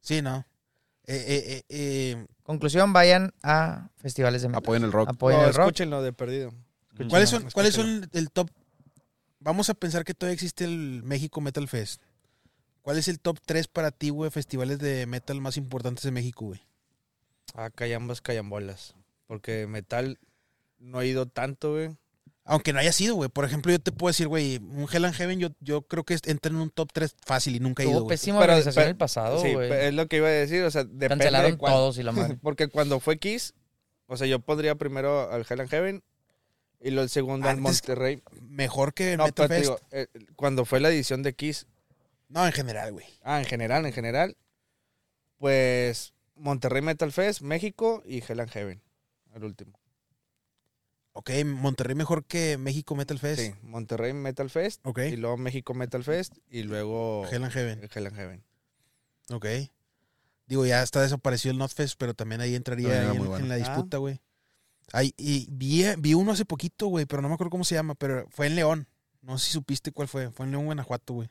Sí, 0.01 0.21
no. 0.21 0.45
Eh, 1.07 1.15
eh, 1.27 1.43
eh, 1.47 1.63
eh, 1.69 2.25
Conclusión, 2.45 2.93
vayan 2.93 3.33
a 3.41 3.89
festivales 3.97 4.43
de 4.43 4.49
metal. 4.49 4.59
Apoyen 4.63 4.83
el 4.83 4.91
rock. 4.91 5.09
Apoyen 5.09 5.41
No, 5.41 5.47
el 5.47 5.53
rock. 5.53 5.65
escúchenlo 5.67 6.01
de 6.03 6.13
perdido. 6.13 6.53
¿Cuáles 7.09 7.29
son, 7.29 7.49
¿cuáles 7.51 7.73
escúchalo. 7.75 8.01
son 8.03 8.09
el 8.13 8.29
top? 8.29 8.49
Vamos 9.39 9.69
a 9.69 9.73
pensar 9.73 10.05
que 10.05 10.13
todavía 10.13 10.35
existe 10.35 10.63
el 10.63 11.01
México 11.03 11.41
Metal 11.41 11.67
Fest. 11.67 12.01
¿Cuál 12.83 12.97
es 12.99 13.07
el 13.07 13.19
top 13.19 13.39
3 13.43 13.67
para 13.67 13.89
ti, 13.89 14.09
güey, 14.09 14.29
festivales 14.29 14.77
de 14.77 15.07
metal 15.07 15.41
más 15.41 15.57
importantes 15.57 16.03
de 16.03 16.11
México, 16.11 16.45
güey? 16.45 16.61
Ah, 17.55 17.71
callambas, 17.71 18.21
callambolas. 18.21 18.93
Porque 19.25 19.65
metal 19.65 20.19
no 20.77 21.01
he 21.01 21.07
ido 21.07 21.25
tanto, 21.25 21.73
güey. 21.73 21.97
Aunque 22.47 22.73
no 22.73 22.79
haya 22.79 22.91
sido, 22.91 23.15
güey. 23.15 23.27
Por 23.29 23.43
ejemplo, 23.43 23.71
yo 23.71 23.79
te 23.79 23.91
puedo 23.91 24.11
decir, 24.11 24.27
güey, 24.27 24.57
un 24.57 24.87
Hell 24.91 25.05
and 25.05 25.15
Heaven 25.15 25.39
yo, 25.39 25.49
yo 25.61 25.81
creo 25.81 26.03
que 26.03 26.15
entra 26.25 26.51
en 26.51 26.57
un 26.57 26.69
top 26.69 26.89
3 26.93 27.15
fácil 27.25 27.55
y 27.55 27.59
nunca 27.59 27.81
he 27.81 27.87
ido, 27.87 27.99
Tuvo 27.99 28.07
pésima 28.07 28.39
Pero- 28.39 28.53
organización 28.53 28.81
pero- 28.83 28.89
el 28.91 28.97
pasado, 28.97 29.41
sí, 29.41 29.53
güey. 29.53 29.71
es 29.71 29.93
lo 29.95 30.07
que 30.07 30.17
iba 30.17 30.27
a 30.27 30.31
decir. 30.31 30.61
O 30.63 30.69
sea, 30.69 30.83
depende 30.83 31.07
Cancelaron 31.25 31.51
de 31.53 31.57
cuándo. 31.57 31.79
todos 31.79 31.97
y 31.97 32.03
la 32.03 32.11
madre. 32.11 32.37
Porque 32.41 32.67
cuando 32.67 32.99
fue 32.99 33.17
Kiss, 33.17 33.53
o 34.05 34.15
sea, 34.15 34.27
yo 34.27 34.39
pondría 34.39 34.75
primero 34.75 35.31
al 35.31 35.43
Hell 35.49 35.61
and 35.61 35.69
Heaven 35.71 36.03
y 36.79 36.91
luego 36.91 37.01
el 37.03 37.09
segundo 37.09 37.49
al 37.49 37.57
Monterrey. 37.57 38.21
Mejor 38.41 38.93
que 38.93 39.17
No, 39.17 39.23
Metal 39.25 39.47
pero 39.47 39.49
te 39.49 39.55
Fest. 39.55 39.63
digo, 39.63 39.79
eh, 39.91 40.07
cuando 40.35 40.65
fue 40.65 40.79
la 40.79 40.89
edición 40.89 41.23
de 41.23 41.33
Kiss, 41.33 41.65
No, 42.29 42.45
en 42.45 42.53
general, 42.53 42.91
güey. 42.91 43.05
ah, 43.23 43.39
en 43.39 43.45
general, 43.45 43.87
en 43.87 43.93
general, 43.93 44.37
pues 45.39 46.13
Monterrey 46.35 46.81
Metal 46.83 47.11
Fest, 47.11 47.41
México 47.41 48.03
y 48.05 48.23
Hell 48.27 48.39
and 48.39 48.51
Heaven, 48.51 48.81
el 49.33 49.43
último. 49.45 49.79
Ok, 51.17 51.31
Monterrey 51.45 51.95
mejor 51.95 52.25
que 52.25 52.57
México 52.57 52.93
Metal 52.93 53.17
Fest. 53.17 53.41
Sí, 53.41 53.53
Monterrey 53.63 54.11
Metal 54.11 54.49
Fest 54.49 54.85
Ok. 54.85 54.99
y 55.11 55.15
luego 55.15 55.37
México 55.37 55.73
Metal 55.73 56.03
Fest 56.03 56.33
y 56.49 56.63
luego 56.63 57.25
Hell 57.31 57.43
and 57.45 57.53
Heaven. 57.53 57.89
Hell 57.93 58.07
and 58.07 58.15
Heaven. 58.17 58.43
Ok. 59.31 59.45
Digo, 60.47 60.65
ya 60.65 60.83
está 60.83 61.01
desaparecido 61.01 61.53
el 61.53 61.57
Notfest, 61.57 61.95
pero 61.97 62.13
también 62.13 62.41
ahí 62.41 62.53
entraría 62.53 63.01
ahí 63.01 63.07
muy 63.17 63.17
en, 63.17 63.27
bueno. 63.27 63.37
en 63.45 63.49
la 63.49 63.55
Ah. 63.55 63.57
disputa, 63.59 63.97
güey. 63.97 64.19
Ay, 64.91 65.13
y 65.17 65.47
vi, 65.49 65.85
vi 65.97 66.13
uno 66.13 66.33
hace 66.33 66.43
poquito, 66.45 66.87
güey, 66.87 67.05
pero 67.05 67.21
no 67.21 67.29
me 67.29 67.33
acuerdo 67.35 67.49
cómo 67.49 67.63
se 67.63 67.75
llama, 67.75 67.95
pero 67.95 68.27
fue 68.29 68.47
en 68.47 68.55
León. 68.55 68.87
No 69.21 69.37
sé 69.39 69.47
si 69.47 69.51
supiste 69.53 69.91
cuál 69.91 70.07
fue. 70.09 70.29
Fue 70.31 70.45
en 70.45 70.51
León, 70.51 70.65
Guanajuato, 70.65 71.13
güey. 71.13 71.29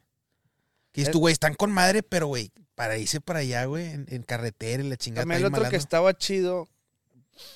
Que 0.93 1.03
dices 1.03 1.09
Es- 1.09 1.13
tú, 1.13 1.21
güey, 1.21 1.33
están 1.33 1.55
con 1.55 1.71
madre, 1.71 2.03
pero, 2.03 2.27
güey, 2.27 2.51
para 2.75 2.97
irse 2.97 3.21
para 3.21 3.41
allá, 3.41 3.67
güey, 3.67 3.87
en, 3.91 4.07
en 4.09 4.23
carretera 4.23 4.83
y 4.83 4.89
la 4.89 4.97
chingada. 4.97 5.23
También 5.23 5.41
el 5.41 5.45
otro 5.47 5.57
bien 5.61 5.71
que 5.71 5.77
malando. 5.77 5.85
estaba 5.85 6.15
chido, 6.17 6.69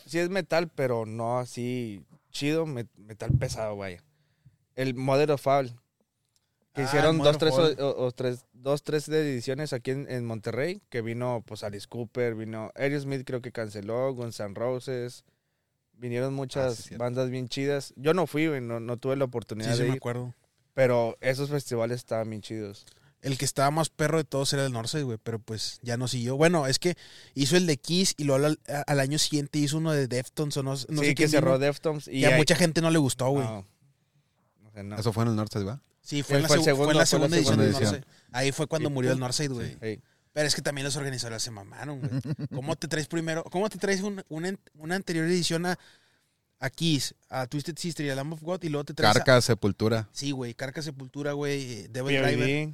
sí 0.07 0.19
es 0.21 0.29
metal, 0.29 0.69
pero 0.69 1.07
no 1.07 1.39
así 1.41 2.05
chido, 2.31 2.67
me- 2.67 2.87
metal 2.97 3.33
pesado, 3.39 3.77
vaya. 3.77 4.03
El 4.77 4.95
Mother 4.95 5.33
of 5.33 5.43
Fall. 5.43 5.75
Que 6.75 6.83
Ah, 6.83 6.85
hicieron 6.85 7.19
dos 7.19 7.39
tres, 7.39 7.55
o, 7.55 8.05
o 8.07 8.13
tres, 8.13 8.45
dos, 8.53 8.83
tres 8.83 9.07
de 9.07 9.21
ediciones 9.33 9.73
aquí 9.73 9.91
en, 9.91 10.09
en 10.11 10.25
Monterrey, 10.25 10.81
que 10.91 11.03
vino 11.03 11.43
pues 11.47 11.65
Alice 11.65 11.89
Cooper, 11.89 12.35
vino 12.37 12.71
Aerosmith 12.77 13.25
creo 13.27 13.41
que 13.43 13.51
canceló, 13.53 14.15
Guns 14.15 14.39
N' 14.39 14.55
Roses, 14.55 15.25
vinieron 15.95 16.35
muchas 16.35 16.93
Ah, 16.93 16.97
bandas 16.99 17.31
bien 17.31 17.49
chidas. 17.49 17.95
Yo 17.97 18.15
no 18.15 18.27
fui, 18.29 18.47
no, 18.61 18.79
no 18.81 18.97
tuve 18.97 19.17
la 19.17 19.25
oportunidad 19.25 19.73
Sí, 19.73 19.77
sí, 19.79 19.83
de 19.83 19.89
me 19.89 19.93
ir, 19.95 19.99
acuerdo. 19.99 20.35
pero 20.75 21.17
esos 21.21 21.51
festivales 21.51 21.97
estaban 21.97 22.31
bien 22.31 22.43
chidos. 22.43 22.87
El 23.21 23.37
que 23.37 23.45
estaba 23.45 23.71
más 23.73 23.89
perro 23.91 24.19
de 24.19 24.25
todos 24.25 24.53
era 24.53 24.65
el 24.65 24.73
Norse, 24.73 25.03
güey, 25.03 25.19
pero 25.21 25.41
pues 25.41 25.81
ya 25.83 25.97
no 25.97 26.07
siguió. 26.07 26.37
Bueno, 26.37 26.67
es 26.69 26.79
que 26.79 26.97
hizo 27.35 27.57
el 27.57 27.67
de 27.67 27.77
Kiss 27.77 28.15
y 28.17 28.25
luego 28.25 28.47
al, 28.47 28.61
al 28.87 29.01
año 29.01 29.19
siguiente 29.19 29.59
hizo 29.59 29.79
uno 29.79 29.91
de 29.93 30.07
Deftones 30.07 30.57
o 30.57 30.63
no, 30.63 30.71
no 30.71 30.77
sí, 30.77 30.87
sé 30.87 31.01
que 31.09 31.15
quién 31.15 31.31
cerró 31.31 31.53
vino, 31.55 31.59
Deftones 31.59 32.07
y 32.09 32.19
Y 32.19 32.25
a 32.27 32.37
mucha 32.37 32.55
gente 32.55 32.81
no 32.81 32.91
le 32.91 32.99
gustó, 32.99 33.29
güey. 33.31 33.45
no. 33.45 33.67
O 34.67 34.71
sea, 34.73 34.83
no. 34.85 34.97
Eso 34.97 35.13
fue 35.13 35.25
en 35.25 35.31
el 35.31 35.37
norte, 35.37 35.59
¿va? 35.65 35.81
Sí, 36.01 36.23
fue 36.23 36.37
en, 36.37 36.43
la, 36.43 36.49
Fue 36.49 36.63
segundo, 36.63 36.93
en 36.93 36.97
la 36.99 37.07
fue 37.07 37.19
la 37.19 37.27
segunda 37.29 37.37
edición 37.37 37.59
del. 37.59 37.73
Norse. 37.73 38.05
Ahí 38.33 38.53
fue 38.53 38.67
cuando 38.69 38.89
Y 38.89 38.93
murió 38.93 39.13
el. 39.13 39.19
Norseid, 39.19 39.51
güey. 39.51 39.77
Sí. 39.83 40.01
Pero 40.33 40.47
es 40.47 40.55
que 40.55 40.63
también 40.63 40.85
los 40.85 40.95
organizadores 40.97 41.43
se 41.43 41.51
mamaron, 41.51 41.99
güey. 42.01 42.11
¿Cómo 42.55 42.77
te 42.77 42.87
traes 42.87 43.09
primero? 43.09 43.43
¿Cómo 43.45 43.69
te 43.69 43.79
traes 43.79 44.01
un- 44.03 44.23
una, 44.29 44.55
una 44.75 44.95
anterior 44.95 45.25
edición 45.27 45.67
a, 45.67 45.77
a 46.61 46.71
Kiss, 46.71 47.15
a 47.29 47.47
Twisted 47.49 47.77
Sister 47.77 48.07
y 48.07 48.11
a 48.11 48.15
Lamb 48.15 48.35
of 48.35 48.43
God 48.43 48.63
y 48.63 48.69
luego 48.69 48.85
te 48.85 48.95
traes 48.95 49.11
a- 49.11 49.19
Carca, 49.19 49.41
Sepultura. 49.41 50.09
Sí, 50.13 50.31
güey, 50.31 50.55
Carca 50.55 50.81
Sepultura, 50.83 51.33
güey, 51.33 51.73
eh, 51.73 51.89
Devil 51.91 52.23
Driver. 52.23 52.71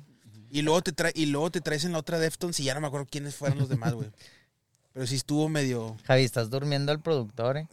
Y 0.54 0.62
luego 0.62 0.82
te 0.82 0.92
trae, 0.92 1.10
y 1.16 1.26
luego 1.26 1.50
te 1.50 1.60
traes 1.60 1.84
en 1.84 1.90
la 1.90 1.98
otra 1.98 2.20
Deftones 2.20 2.60
y 2.60 2.64
ya 2.64 2.74
no 2.74 2.80
me 2.80 2.86
acuerdo 2.86 3.08
quiénes 3.10 3.34
fueron 3.34 3.58
los 3.58 3.68
demás, 3.68 3.92
güey. 3.92 4.08
Pero 4.92 5.04
sí 5.08 5.16
estuvo 5.16 5.48
medio 5.48 5.96
Javi, 6.04 6.22
estás 6.22 6.48
durmiendo 6.48 6.92
al 6.92 7.00
productor, 7.00 7.56
¿eh? 7.56 7.66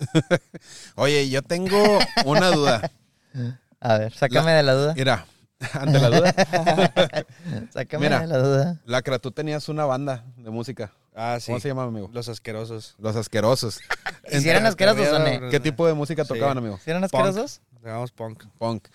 Oye, 0.95 1.29
yo 1.29 1.43
tengo 1.43 1.77
una 2.25 2.49
duda. 2.49 2.91
A 3.79 3.97
ver, 3.99 4.11
sácame 4.13 4.51
de 4.53 4.63
la 4.63 4.73
duda. 4.73 4.93
Mira, 4.95 5.27
ante 5.73 5.99
la 5.99 6.09
duda. 6.09 6.33
Sácame 7.71 8.05
Mira. 8.07 8.21
de 8.21 8.27
la 8.27 8.37
duda. 8.39 8.81
Lacra, 8.85 9.19
tú 9.19 9.29
tenías 9.31 9.69
una 9.69 9.85
banda 9.85 10.25
de 10.37 10.49
música. 10.49 10.91
Ah, 11.15 11.37
sí. 11.39 11.47
¿Cómo 11.51 11.59
se 11.59 11.67
llama, 11.67 11.83
amigo? 11.83 12.09
Los 12.11 12.29
asquerosos. 12.29 12.95
Los 12.97 13.15
Asquerosos. 13.15 13.79
¿Y 14.31 14.39
si 14.39 14.49
eran 14.49 14.65
asquerosos 14.65 15.07
o 15.07 15.19
no? 15.19 15.49
¿Qué 15.51 15.59
tipo 15.59 15.85
de 15.85 15.93
música 15.93 16.23
Sí. 16.23 16.29
tocaban, 16.29 16.57
amigo? 16.57 16.79
¿Si 16.83 16.89
eran 16.89 17.03
Punk. 17.03 17.13
asquerosos? 17.13 17.61
Llamamos 17.83 18.11
punk. 18.11 18.45
Punk. 18.57 18.87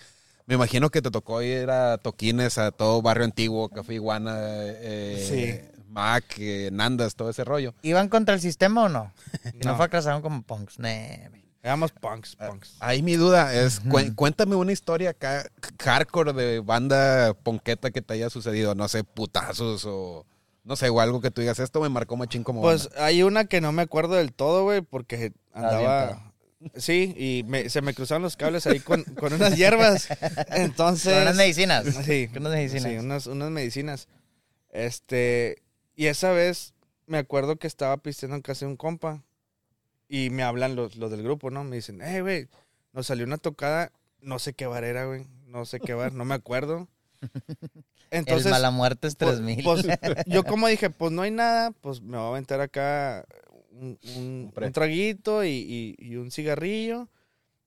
Me 0.46 0.54
imagino 0.54 0.90
que 0.90 1.02
te 1.02 1.10
tocó 1.10 1.42
ir 1.42 1.68
a 1.70 1.98
toquines 1.98 2.56
a 2.58 2.70
todo 2.70 3.02
barrio 3.02 3.24
antiguo, 3.24 3.68
Café 3.68 3.94
Iguana, 3.94 4.36
eh, 4.38 5.72
Mac, 5.88 6.24
eh, 6.38 6.70
Nandas, 6.72 7.16
todo 7.16 7.30
ese 7.30 7.42
rollo. 7.44 7.74
¿Iban 7.82 8.08
contra 8.08 8.34
el 8.34 8.40
sistema 8.40 8.84
o 8.84 8.88
no? 8.88 9.12
Y 9.54 9.58
no, 9.64 9.72
No. 9.72 9.76
fracasaron 9.76 10.22
como 10.22 10.42
punks. 10.42 10.78
Nee. 10.78 11.30
Llamamos 11.64 11.90
punks, 11.90 12.36
punks. 12.36 12.76
Ahí 12.78 13.02
mi 13.02 13.14
duda 13.16 13.52
es, 13.52 13.82
cué- 13.82 14.14
cuéntame 14.14 14.54
una 14.54 14.70
historia 14.70 15.10
acá, 15.10 15.50
hardcore 15.82 16.32
de 16.32 16.60
banda 16.60 17.34
ponqueta 17.34 17.90
que 17.90 18.02
te 18.02 18.14
haya 18.14 18.30
sucedido, 18.30 18.76
no 18.76 18.86
sé, 18.86 19.02
putazos 19.02 19.84
o 19.84 20.26
no 20.62 20.76
sé, 20.76 20.90
o 20.90 21.00
algo 21.00 21.20
que 21.20 21.32
tú 21.32 21.40
digas, 21.40 21.58
esto 21.58 21.80
me 21.80 21.88
marcó 21.88 22.16
machín 22.16 22.44
como 22.44 22.60
Pues 22.62 22.88
banda". 22.90 23.04
hay 23.04 23.22
una 23.24 23.46
que 23.46 23.60
no 23.60 23.72
me 23.72 23.82
acuerdo 23.82 24.14
del 24.14 24.32
todo, 24.32 24.62
güey, 24.62 24.80
porque 24.80 25.32
andaba... 25.52 26.32
Sí, 26.74 27.14
y 27.16 27.44
me- 27.46 27.68
se 27.68 27.82
me 27.82 27.94
cruzaron 27.94 28.22
los 28.22 28.36
cables 28.36 28.66
ahí 28.66 28.80
con, 28.80 29.04
con 29.04 29.32
unas 29.32 29.56
hierbas. 29.56 30.08
Entonces... 30.50 31.12
Con 31.14 31.22
unas 31.22 31.36
medicinas. 31.36 31.84
Sí, 32.04 32.28
Con 32.28 32.42
unas 32.42 32.52
medicinas. 32.52 32.90
sí, 32.90 32.98
unas, 32.98 33.26
unas 33.26 33.50
medicinas. 33.50 34.08
Este, 34.70 35.62
y 35.94 36.06
esa 36.06 36.32
vez 36.32 36.74
me 37.06 37.18
acuerdo 37.18 37.56
que 37.56 37.66
estaba 37.66 37.96
pisteando 37.98 38.36
en 38.36 38.42
casa 38.42 38.66
de 38.66 38.70
un 38.72 38.76
compa 38.76 39.22
y 40.08 40.30
me 40.30 40.42
hablan 40.42 40.76
los, 40.76 40.96
los 40.96 41.10
del 41.10 41.22
grupo, 41.22 41.50
¿no? 41.50 41.64
Me 41.64 41.76
dicen, 41.76 42.02
eh, 42.02 42.20
güey, 42.20 42.48
nos 42.92 43.06
salió 43.06 43.24
una 43.24 43.38
tocada, 43.38 43.92
no 44.20 44.38
sé 44.38 44.52
qué 44.52 44.66
bar 44.66 44.84
era, 44.84 45.06
güey, 45.06 45.26
no 45.46 45.64
sé 45.64 45.80
qué 45.80 45.94
bar, 45.94 46.12
no 46.12 46.24
me 46.24 46.34
acuerdo. 46.34 46.88
Entonces, 48.10 48.46
el 48.46 48.52
mala 48.52 48.70
muerte 48.70 49.08
es 49.08 49.16
pues, 49.16 49.36
3000. 49.36 49.64
pues, 49.64 49.84
yo 50.26 50.44
como 50.44 50.68
dije, 50.68 50.90
pues 50.90 51.12
no 51.12 51.22
hay 51.22 51.30
nada, 51.30 51.72
pues 51.80 52.00
me 52.00 52.16
voy 52.16 52.26
a 52.26 52.28
aventar 52.28 52.60
acá 52.60 53.24
un, 53.80 53.98
un- 54.16 54.52
pre. 54.54 54.66
un 54.66 54.72
traguito 54.72 55.44
y, 55.44 55.48
y- 55.50 55.96
y 55.98 56.16
un 56.16 56.30
cigarrillo 56.30 57.08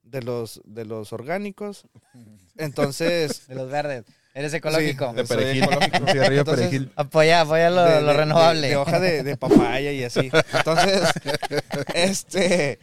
de 0.03 0.21
los, 0.21 0.61
de 0.65 0.85
los 0.85 1.13
orgánicos. 1.13 1.85
Entonces, 2.57 3.47
de 3.47 3.55
los 3.55 3.69
verdes. 3.69 4.05
Eres 4.33 4.53
ecológico. 4.53 5.11
de 5.13 5.23
perejil, 5.25 5.63
ecológico. 5.63 6.07
cigarrillo 6.11 6.39
Entonces, 6.41 6.67
perejil. 6.67 6.91
Apoya, 6.95 7.41
apoya 7.41 7.69
lo, 7.69 7.83
de- 7.83 8.01
lo 8.01 8.07
de- 8.07 8.13
renovable. 8.13 8.61
De, 8.61 8.67
de 8.69 8.75
hoja 8.77 8.99
de, 8.99 9.23
de 9.23 9.37
papaya 9.37 9.91
y 9.91 10.03
así. 10.03 10.29
Entonces, 10.53 11.09
este, 11.93 12.79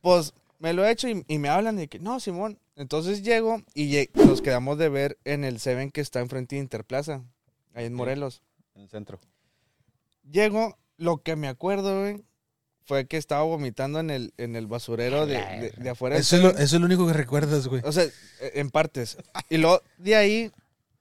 pues 0.00 0.34
me 0.58 0.72
lo 0.72 0.84
he 0.84 0.90
hecho 0.90 1.08
y, 1.08 1.24
y 1.28 1.38
me 1.38 1.48
hablan 1.48 1.76
de 1.76 1.88
que, 1.88 1.98
no, 1.98 2.20
Simón. 2.20 2.58
Entonces 2.76 3.22
llego 3.22 3.62
y 3.74 4.08
nos 4.14 4.42
quedamos 4.42 4.78
de 4.78 4.88
ver 4.88 5.18
en 5.24 5.44
el 5.44 5.60
Seven 5.60 5.90
que 5.92 6.00
está 6.00 6.18
enfrente 6.20 6.56
de 6.56 6.62
Interplaza, 6.62 7.22
ahí 7.72 7.84
en 7.86 7.94
Morelos. 7.94 8.42
En 8.74 8.82
el 8.82 8.88
centro. 8.88 9.20
Llego, 10.28 10.76
lo 10.96 11.18
que 11.22 11.36
me 11.36 11.46
acuerdo, 11.48 12.00
güey, 12.00 12.24
fue 12.84 13.06
que 13.06 13.16
estaba 13.16 13.42
vomitando 13.42 13.98
en 14.00 14.10
el, 14.10 14.34
en 14.36 14.56
el 14.56 14.66
basurero 14.66 15.26
de, 15.26 15.34
de- 15.38 15.74
de 15.76 15.90
afuera. 15.90 16.16
Eso 16.16 16.36
es, 16.36 16.42
lo, 16.42 16.50
eso 16.50 16.62
es 16.76 16.80
lo 16.80 16.86
único 16.86 17.06
que 17.06 17.12
recuerdas, 17.14 17.66
güey. 17.66 17.82
O 17.84 17.92
sea, 17.92 18.04
e- 18.04 18.12
en 18.54 18.70
partes. 18.70 19.16
Y 19.48 19.56
luego 19.58 19.82
de 19.98 20.16
ahí 20.16 20.52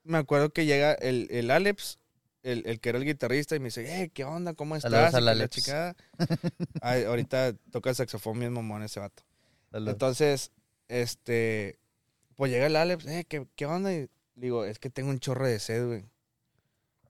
me 0.04 0.18
acuerdo 0.18 0.50
que 0.52 0.66
llega 0.66 0.94
el, 0.94 1.28
el 1.32 1.52
Alex, 1.52 1.98
el, 2.42 2.64
el 2.66 2.80
que 2.80 2.90
era 2.90 2.98
el 2.98 3.06
guitarrista, 3.06 3.56
y 3.56 3.60
me 3.60 3.66
dice, 3.66 4.04
eh, 4.04 4.10
¿qué 4.14 4.24
onda? 4.26 4.54
¿Cómo 4.54 4.76
estás? 4.76 4.92
al 5.16 5.26
la. 5.26 5.34
Ay, 6.82 7.04
ahorita 7.04 7.54
toca 7.72 7.90
el 7.90 7.96
saxofón 7.96 8.40
bien 8.40 8.54
mamón 8.54 8.84
ese 8.84 9.00
vato. 9.00 9.24
Salud. 9.72 9.90
Entonces, 9.90 10.52
este, 10.88 11.80
pues 12.36 12.52
llega 12.52 12.66
el 12.68 12.76
Alex, 12.76 13.06
eh, 13.08 13.26
¿qué, 13.28 13.46
qué 13.56 13.66
onda? 13.66 13.94
Y 13.94 14.10
digo, 14.36 14.66
es 14.66 14.80
que 14.80 14.90
tengo 14.90 15.10
un 15.10 15.20
chorro 15.20 15.48
de 15.48 15.60
sed, 15.60 15.86
güey. 15.86 16.06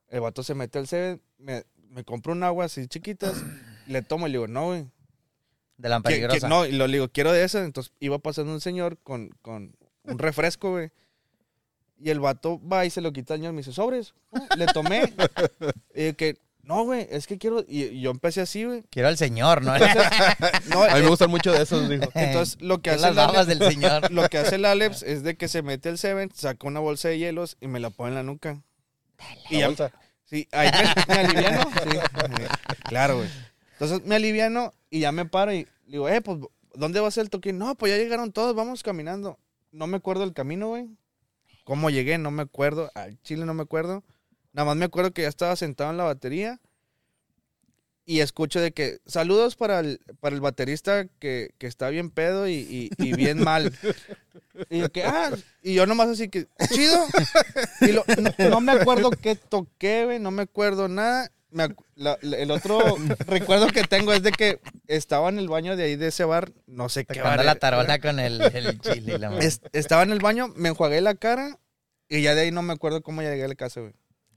El 0.09 0.21
vato 0.21 0.43
se 0.43 0.53
mete 0.53 0.77
al 0.79 0.87
sed, 0.87 1.19
me, 1.39 1.63
me 1.89 2.03
compró 2.03 2.33
un 2.33 2.43
agua 2.43 2.65
así 2.65 2.87
chiquitas, 2.87 3.33
le 3.87 4.01
tomo 4.01 4.27
y 4.27 4.31
le 4.31 4.37
digo, 4.37 4.47
no, 4.47 4.67
güey. 4.67 4.85
de 5.77 5.89
la 5.89 5.97
Que- 5.97 6.03
que- 6.03 6.09
peligrosa. 6.09 6.47
no, 6.47 6.65
y 6.65 6.71
lo 6.71 6.87
le 6.87 6.93
digo, 6.93 7.09
quiero 7.09 7.31
de 7.31 7.43
esa. 7.43 7.63
Entonces 7.63 7.91
iba 7.99 8.17
pasando 8.19 8.51
un 8.53 8.61
señor 8.61 8.97
con, 9.03 9.29
con 9.41 9.75
un 10.03 10.19
refresco, 10.19 10.71
güey. 10.71 10.91
Y 11.99 12.09
el 12.09 12.19
vato 12.19 12.59
va 12.67 12.85
y 12.85 12.89
se 12.89 13.01
lo 13.01 13.11
quita 13.13 13.33
al 13.33 13.39
señor. 13.39 13.53
Me 13.53 13.59
dice, 13.59 13.71
sobres. 13.73 14.13
Ah, 14.33 14.47
Le 14.57 14.65
tomé. 14.67 15.13
y 15.95 16.13
que, 16.13 16.37
no, 16.63 16.83
güey, 16.83 17.07
es 17.09 17.27
que 17.27 17.37
quiero. 17.37 17.63
Y, 17.67 17.83
y 17.83 18.01
yo 18.01 18.11
empecé 18.11 18.41
así, 18.41 18.63
güey. 18.65 18.83
Quiero 18.89 19.07
al 19.07 19.17
señor, 19.17 19.61
¿no? 19.63 19.77
No, 19.77 19.85
A 20.83 20.95
mí 20.95 20.99
me 21.01 21.05
eh, 21.05 21.07
gustan 21.07 21.29
mucho 21.29 21.51
de 21.51 21.63
esos, 21.63 21.87
dijo. 21.89 22.03
entonces 22.13 22.61
lo 22.61 22.81
que 22.81 22.91
hace 22.91 23.01
las 23.01 23.09
el 23.11 23.15
babas 23.15 23.47
del 23.47 23.59
señor. 23.59 24.11
lo 24.11 24.27
que 24.29 24.37
hace 24.37 24.55
el 24.55 24.65
Alex 24.65 25.01
es 25.03 25.23
de 25.23 25.35
que 25.37 25.47
se 25.47 25.61
mete 25.61 25.89
el 25.89 25.97
Seven, 25.97 26.29
saca 26.33 26.67
una 26.67 26.79
bolsa 26.79 27.09
de 27.09 27.17
hielos 27.19 27.57
y 27.61 27.67
me 27.67 27.79
la 27.79 27.89
pone 27.89 28.09
en 28.09 28.15
la 28.15 28.23
nuca. 28.23 28.61
Y 29.49 29.59
ya- 29.59 29.67
bolsa. 29.67 29.91
sí, 30.25 30.47
ahí 30.51 30.69
me, 31.07 31.15
me 31.15 31.21
aliviano. 31.21 31.63
Sí, 31.83 31.97
claro, 32.83 33.17
güey. 33.17 33.29
Entonces 33.83 34.07
me 34.07 34.15
aliviano 34.15 34.73
y 34.89 35.01
ya 35.01 35.11
me 35.11 35.25
paro 35.25 35.53
y 35.53 35.67
digo, 35.87 36.07
eh, 36.07 36.21
pues, 36.21 36.39
¿dónde 36.73 36.99
va 36.99 37.07
a 37.07 37.11
ser 37.11 37.23
el 37.23 37.29
toquín? 37.29 37.57
No, 37.57 37.75
pues 37.75 37.91
ya 37.91 37.97
llegaron 37.97 38.31
todos, 38.31 38.55
vamos 38.55 38.81
caminando. 38.83 39.37
No 39.71 39.87
me 39.87 39.97
acuerdo 39.97 40.23
el 40.23 40.33
camino, 40.33 40.69
güey. 40.69 40.87
¿Cómo 41.65 41.89
llegué? 41.89 42.17
No 42.17 42.31
me 42.31 42.43
acuerdo. 42.43 42.91
Al 42.95 43.21
chile 43.23 43.45
no 43.45 43.53
me 43.53 43.63
acuerdo. 43.63 44.03
Nada 44.53 44.67
más 44.67 44.77
me 44.77 44.85
acuerdo 44.85 45.11
que 45.11 45.23
ya 45.23 45.27
estaba 45.27 45.55
sentado 45.55 45.89
en 45.91 45.97
la 45.97 46.03
batería 46.03 46.59
y 48.05 48.19
escucho 48.19 48.59
de 48.59 48.71
que 48.73 48.99
saludos 49.05 49.55
para 49.55 49.79
el, 49.79 49.99
para 50.19 50.35
el 50.35 50.41
baterista 50.41 51.05
que, 51.19 51.51
que 51.57 51.67
está 51.67 51.89
bien 51.89 52.09
pedo 52.09 52.47
y, 52.47 52.89
y- 52.97 53.13
bien 53.15 53.41
mal. 53.43 53.73
Y 54.69 54.79
yo, 54.79 54.91
que, 54.91 55.03
ah, 55.03 55.31
y 55.61 55.73
yo 55.73 55.85
nomás 55.87 56.09
así 56.09 56.29
que, 56.29 56.47
chido. 56.71 57.03
Y 57.81 57.87
lo- 57.93 58.03
no, 58.21 58.49
no 58.49 58.61
me 58.61 58.73
acuerdo 58.73 59.09
qué 59.09 59.35
toqué, 59.35 60.05
güey, 60.05 60.19
no 60.19 60.31
me 60.31 60.43
acuerdo 60.43 60.87
nada. 60.87 61.31
Me 61.53 61.65
acu- 61.65 61.85
la- 61.95 62.17
la- 62.21 62.37
el 62.37 62.51
otro 62.51 62.79
recuerdo 63.27 63.67
que 63.67 63.83
tengo 63.83 64.11
es 64.13 64.23
de 64.23 64.31
que 64.31 64.59
estaba 64.87 65.29
en 65.29 65.37
el 65.39 65.47
baño 65.47 65.75
de 65.77 65.83
ahí 65.83 65.95
de 65.95 66.07
ese 66.07 66.23
bar, 66.25 66.51
no 66.67 66.89
sé 66.89 67.05
qué 67.05 67.15
Sacando 67.15 67.37
bar. 67.37 67.45
la 67.45 67.55
tarola 67.55 67.99
con 67.99 68.19
el, 68.19 68.41
el 68.41 68.79
chile 68.81 69.13
y 69.15 69.17
la 69.19 69.29
madre. 69.29 69.45
Es- 69.45 69.61
estaba 69.71 70.03
en 70.03 70.11
el 70.11 70.19
baño, 70.19 70.47
me 70.55 70.69
enjuagué 70.69 70.99
la 71.01 71.15
cara 71.15 71.59
y 72.09 72.21
ya 72.21 72.35
de 72.35 72.41
ahí 72.41 72.51
no 72.51 72.61
me 72.63 72.73
acuerdo 72.73 73.01
cómo 73.03 73.21
llegué 73.21 73.43
a 73.43 73.47
la 73.47 73.55
casa, 73.55 73.81
güey. 73.81 73.93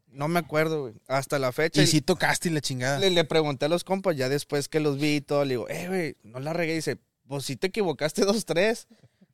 No 0.08 0.28
me 0.28 0.38
acuerdo, 0.38 0.82
güey. 0.82 0.94
Hasta 1.08 1.38
la 1.38 1.52
fecha. 1.52 1.82
Y 1.82 1.86
si 1.86 2.00
tocaste 2.00 2.48
y 2.48 2.52
la 2.52 2.60
chingada. 2.62 2.98
Le, 2.98 3.10
le 3.10 3.24
pregunté 3.24 3.66
a 3.66 3.68
los 3.68 3.84
compas, 3.84 4.16
ya 4.16 4.28
después 4.30 4.68
que 4.68 4.80
los 4.80 4.98
vi 4.98 5.16
y 5.16 5.20
todo, 5.20 5.44
le 5.44 5.50
digo, 5.54 5.68
eh, 5.68 5.88
güey, 5.88 6.16
no 6.22 6.40
la 6.40 6.54
regué. 6.54 6.74
Dice, 6.74 6.96
pues 7.28 7.44
sí 7.44 7.56
te 7.56 7.66
equivocaste 7.66 8.22
dos, 8.24 8.46
tres. 8.46 8.86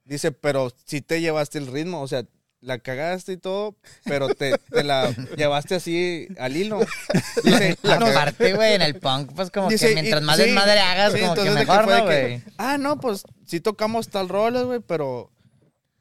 Dice, 0.05 0.33
pero 0.33 0.73
sí 0.85 1.01
te 1.01 1.21
llevaste 1.21 1.59
el 1.59 1.69
ritmo, 1.69 2.01
o 2.03 2.09
sea, 2.09 2.25
la 2.63 2.79
cagaste 2.79 3.33
y 3.33 3.37
todo, 3.37 3.77
pero 4.05 4.29
te, 4.35 4.57
te 4.71 4.83
la 4.85 5.11
llevaste 5.37 5.75
así 5.75 6.29
al 6.39 6.57
hilo. 6.57 6.81
Dice, 7.45 7.77
"Ah, 7.83 7.99
no, 8.01 8.07
Aparte, 8.07 8.55
güey, 8.55 8.75
en 8.75 8.83
el 8.83 8.99
punk, 8.99 9.33
pues 9.35 9.51
como 9.51 9.69
Dice, 9.69 9.87
que 9.87 9.93
y- 9.93 9.95
mientras 9.97 10.23
más 10.23 10.37
sí, 10.39 10.45
desmadre 10.45 10.79
hagas, 10.81 11.13
sí, 11.13 11.21
como 11.21 11.35
que 11.35 11.51
mejor, 11.51 11.85
fue 11.85 11.95
de 11.95 12.01
¿no, 12.01 12.09
que, 12.09 12.21
güey? 12.23 12.43
Ah, 12.57 12.79
no, 12.79 12.99
pues 13.01 13.25
sí 13.47 13.61
tocamos 13.61 14.09
tal 14.09 14.29
roles, 14.31 14.63
güey, 14.65 14.81
pero 14.81 15.31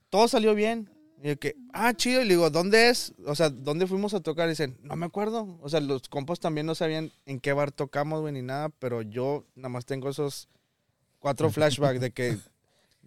todo 0.09 0.27
salió 0.29 0.55
bien. 0.55 0.89
Y 1.23 1.27
yo 1.29 1.37
que, 1.39 1.55
ah, 1.73 1.93
chido. 1.93 2.21
Y 2.21 2.25
le 2.25 2.33
digo, 2.33 2.49
¿dónde 2.49 2.89
es? 2.89 3.13
O 3.27 3.35
sea, 3.35 3.49
¿dónde 3.51 3.85
fuimos 3.85 4.13
a 4.15 4.21
tocar? 4.21 4.47
Y 4.47 4.51
dicen, 4.51 4.77
no 4.81 4.95
me 4.95 5.05
acuerdo. 5.05 5.59
O 5.61 5.69
sea, 5.69 5.79
los 5.79 6.09
compas 6.09 6.39
también 6.39 6.65
no 6.65 6.73
sabían 6.73 7.11
en 7.27 7.39
qué 7.39 7.53
bar 7.53 7.71
tocamos, 7.71 8.21
güey, 8.21 8.33
ni 8.33 8.41
nada. 8.41 8.69
Pero 8.79 9.03
yo 9.03 9.45
nada 9.53 9.69
más 9.69 9.85
tengo 9.85 10.09
esos 10.09 10.47
cuatro 11.19 11.51
flashbacks 11.51 12.01
de 12.01 12.09
que 12.11 12.39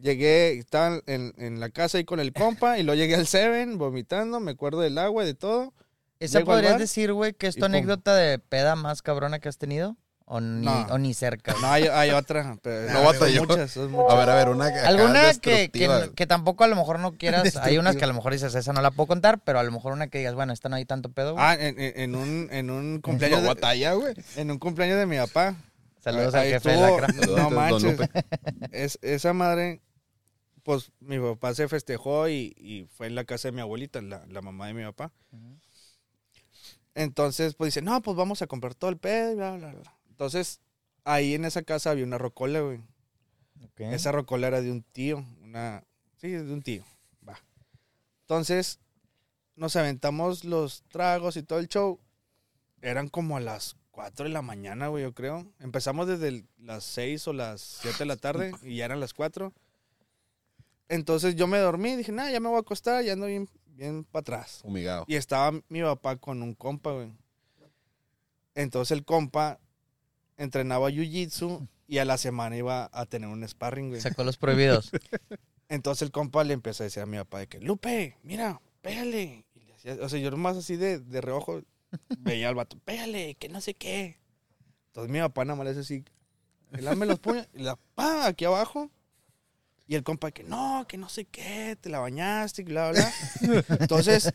llegué, 0.00 0.58
estaba 0.58 1.00
en, 1.06 1.32
en 1.38 1.60
la 1.60 1.70
casa 1.70 1.98
ahí 1.98 2.04
con 2.04 2.20
el 2.20 2.32
compa. 2.32 2.78
Y 2.78 2.82
luego 2.82 2.98
llegué 3.00 3.14
al 3.14 3.26
Seven 3.26 3.78
vomitando. 3.78 4.40
Me 4.40 4.52
acuerdo 4.52 4.80
del 4.80 4.98
agua 4.98 5.24
y 5.24 5.26
de 5.26 5.34
todo. 5.34 5.72
¿Esa 6.20 6.38
Llego 6.38 6.52
podrías 6.52 6.72
bar 6.72 6.80
decir, 6.80 7.12
güey, 7.12 7.32
que 7.34 7.46
es 7.48 7.54
tu 7.56 7.60
pum. 7.60 7.66
anécdota 7.66 8.14
de 8.14 8.38
peda 8.38 8.76
más 8.76 9.02
cabrona 9.02 9.38
que 9.40 9.48
has 9.48 9.58
tenido? 9.58 9.96
¿O 10.26 10.40
ni, 10.40 10.64
No. 10.64 10.86
o 10.90 10.96
ni 10.96 11.12
cerca? 11.12 11.54
No, 11.60 11.66
hay, 11.70 11.82
hay 11.86 12.10
otra. 12.12 12.56
Pero 12.62 12.90
No 12.94 13.02
batalló. 13.04 13.44
muchas, 13.44 13.72
son 13.72 13.90
muchas. 13.90 14.10
A 14.10 14.18
ver, 14.18 14.30
a 14.30 14.34
ver, 14.36 14.48
una 14.48 14.66
¿Alguna 14.86 15.34
que, 15.34 15.68
que, 15.70 16.10
que 16.16 16.26
tampoco 16.26 16.64
a 16.64 16.66
lo 16.66 16.76
mejor 16.76 16.98
no 16.98 17.12
quieras? 17.18 17.54
Hay 17.56 17.76
unas 17.76 17.96
que 17.96 18.04
a 18.04 18.06
lo 18.06 18.14
mejor 18.14 18.32
dices, 18.32 18.54
esa 18.54 18.72
no 18.72 18.80
la 18.80 18.90
puedo 18.90 19.06
contar, 19.06 19.40
pero 19.44 19.58
a 19.58 19.62
lo 19.62 19.70
mejor 19.70 19.92
una 19.92 20.06
que 20.06 20.16
digas, 20.18 20.34
bueno, 20.34 20.54
esta 20.54 20.70
no 20.70 20.76
hay 20.76 20.86
tanto 20.86 21.10
pedo. 21.12 21.32
güey. 21.34 21.44
Ah, 21.44 21.54
en, 21.60 21.74
en- 21.78 22.14
un, 22.14 22.48
en 22.50 22.70
un 22.70 23.00
cumpleaños 23.02 23.42
de, 23.42 23.48
batalla, 23.48 23.92
güey. 23.92 24.14
en 24.36 24.50
un 24.50 24.58
cumpleaños 24.58 24.98
de 24.98 25.04
mi 25.04 25.18
papá. 25.18 25.56
Saludos 26.04 26.34
ahí 26.34 26.52
al 26.52 26.60
jefe 26.60 26.70
de. 26.70 26.76
Saludos, 26.76 27.36
No 27.36 27.50
manches. 27.50 27.98
Es, 28.72 28.98
esa 29.00 29.32
madre, 29.32 29.80
pues 30.62 30.92
mi 31.00 31.18
papá 31.18 31.54
se 31.54 31.66
festejó 31.66 32.28
y, 32.28 32.54
y 32.58 32.86
fue 32.94 33.06
en 33.06 33.14
la 33.14 33.24
casa 33.24 33.48
de 33.48 33.52
mi 33.52 33.62
abuelita, 33.62 34.02
la, 34.02 34.26
la 34.26 34.42
mamá 34.42 34.66
de 34.66 34.74
mi 34.74 34.84
papá. 34.84 35.12
Entonces, 36.94 37.54
pues 37.54 37.74
dice, 37.74 37.82
no, 37.82 38.02
pues 38.02 38.16
vamos 38.16 38.42
a 38.42 38.46
comprar 38.46 38.74
todo 38.74 38.90
el 38.90 38.98
pedo 38.98 39.32
y 39.32 39.34
bla, 39.34 39.56
bla, 39.56 39.72
bla. 39.72 39.98
Entonces, 40.10 40.60
ahí 41.04 41.34
en 41.34 41.46
esa 41.46 41.62
casa 41.62 41.90
había 41.90 42.04
una 42.04 42.18
rocola, 42.18 42.60
güey. 42.60 42.80
Esa 43.78 44.12
rocola 44.12 44.46
era 44.46 44.60
de 44.60 44.70
un 44.70 44.82
tío, 44.82 45.24
una... 45.42 45.84
Sí, 46.18 46.28
de 46.28 46.52
un 46.52 46.62
tío. 46.62 46.84
Va. 47.26 47.40
Entonces, 48.20 48.78
nos 49.56 49.74
aventamos 49.76 50.44
los 50.44 50.82
tragos 50.84 51.36
y 51.36 51.42
todo 51.42 51.58
el 51.58 51.68
show. 51.68 51.98
Eran 52.82 53.08
como 53.08 53.36
a 53.36 53.40
las 53.40 53.76
4 53.94 54.24
de 54.24 54.30
la 54.30 54.42
mañana, 54.42 54.88
güey, 54.88 55.04
yo 55.04 55.12
creo. 55.14 55.46
Empezamos 55.60 56.08
desde 56.08 56.26
el- 56.28 56.48
las 56.58 56.82
6 56.84 57.28
o 57.28 57.32
las 57.32 57.60
7 57.60 57.98
de 58.00 58.06
la 58.06 58.16
tarde 58.16 58.50
y 58.62 58.76
ya 58.76 58.86
eran 58.86 58.98
las 58.98 59.14
4. 59.14 59.52
Entonces 60.88 61.36
yo 61.36 61.46
me 61.46 61.58
dormí, 61.58 61.94
dije, 61.96 62.12
nada, 62.12 62.30
ya 62.30 62.40
me 62.40 62.48
voy 62.48 62.56
a 62.56 62.60
acostar, 62.60 63.04
ya 63.04 63.12
ando 63.14 63.26
bien, 63.26 63.48
bien 63.66 64.04
para 64.04 64.20
atrás. 64.20 64.60
Humigado. 64.64 65.04
Y 65.08 65.14
estaba 65.14 65.52
mi 65.68 65.82
papá 65.82 66.16
con 66.16 66.42
un 66.42 66.54
compa, 66.54 66.92
güey. 66.92 67.12
Entonces 68.54 68.90
el 68.96 69.04
compa 69.04 69.58
entrenaba 70.36 70.90
jiu-jitsu 70.90 71.66
y 71.86 71.98
a 71.98 72.04
la 72.04 72.18
semana 72.18 72.56
iba 72.56 72.90
a 72.92 73.06
tener 73.06 73.28
un 73.28 73.46
sparring, 73.48 73.90
güey. 73.90 74.00
Sacó 74.00 74.24
los 74.24 74.36
prohibidos. 74.36 74.90
Entonces 75.68 76.02
el 76.02 76.10
compa 76.10 76.44
le 76.44 76.54
empezó 76.54 76.82
a 76.82 76.86
decir 76.86 77.02
a 77.02 77.06
mi 77.06 77.16
papá 77.16 77.38
de 77.38 77.46
que, 77.46 77.60
Lupe, 77.60 78.18
mira, 78.22 78.60
pégale. 78.82 79.44
Y 79.54 79.60
le 79.60 79.74
hacía- 79.74 79.96
o 80.00 80.08
sea, 80.08 80.18
yo 80.20 80.30
nomás 80.30 80.56
así 80.56 80.76
de, 80.76 80.98
de 80.98 81.20
reojo 81.20 81.62
veía 82.18 82.48
al 82.48 82.54
vato, 82.54 82.78
pégale, 82.84 83.34
que 83.36 83.48
no 83.48 83.60
sé 83.60 83.74
qué. 83.74 84.18
Entonces 84.88 85.10
mi 85.12 85.18
papá 85.20 85.44
nada 85.44 85.56
más 85.56 85.64
le 85.64 85.70
hace 85.72 85.80
así, 85.80 86.04
lame 86.70 87.06
los 87.06 87.18
puños 87.18 87.48
y 87.54 87.62
la 87.62 87.76
pa 87.94 88.26
aquí 88.26 88.44
abajo. 88.44 88.90
Y 89.86 89.96
el 89.96 90.02
compa 90.02 90.30
que 90.30 90.44
no, 90.44 90.86
que 90.88 90.96
no 90.96 91.10
sé 91.10 91.26
qué, 91.26 91.76
te 91.78 91.90
la 91.90 91.98
bañaste 91.98 92.62
y 92.62 92.64
bla, 92.64 92.90
bla. 92.90 93.12
Entonces, 93.80 94.32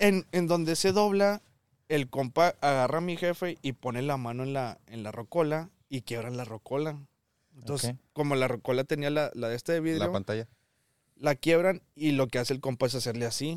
en, 0.00 0.26
en 0.32 0.48
donde 0.48 0.74
se 0.74 0.90
dobla, 0.90 1.42
el 1.88 2.10
compa 2.10 2.56
agarra 2.60 2.98
a 2.98 3.00
mi 3.00 3.16
jefe 3.16 3.56
y 3.62 3.74
pone 3.74 4.02
la 4.02 4.16
mano 4.16 4.42
en 4.42 4.52
la, 4.52 4.78
en 4.88 5.04
la 5.04 5.12
rocola 5.12 5.70
y 5.88 6.02
quiebra 6.02 6.30
la 6.30 6.44
rocola. 6.44 6.98
Entonces, 7.56 7.94
como 8.12 8.34
la 8.34 8.48
rocola 8.48 8.82
tenía 8.82 9.10
la, 9.10 9.30
la 9.34 9.48
de 9.48 9.54
este 9.54 9.72
de 9.74 9.80
vidrio, 9.80 10.06
La 10.06 10.12
pantalla. 10.12 10.48
la 11.14 11.36
quiebran 11.36 11.82
y 11.94 12.10
lo 12.10 12.26
que 12.26 12.40
hace 12.40 12.52
el 12.52 12.60
compa 12.60 12.86
es 12.86 12.96
hacerle 12.96 13.26
así. 13.26 13.54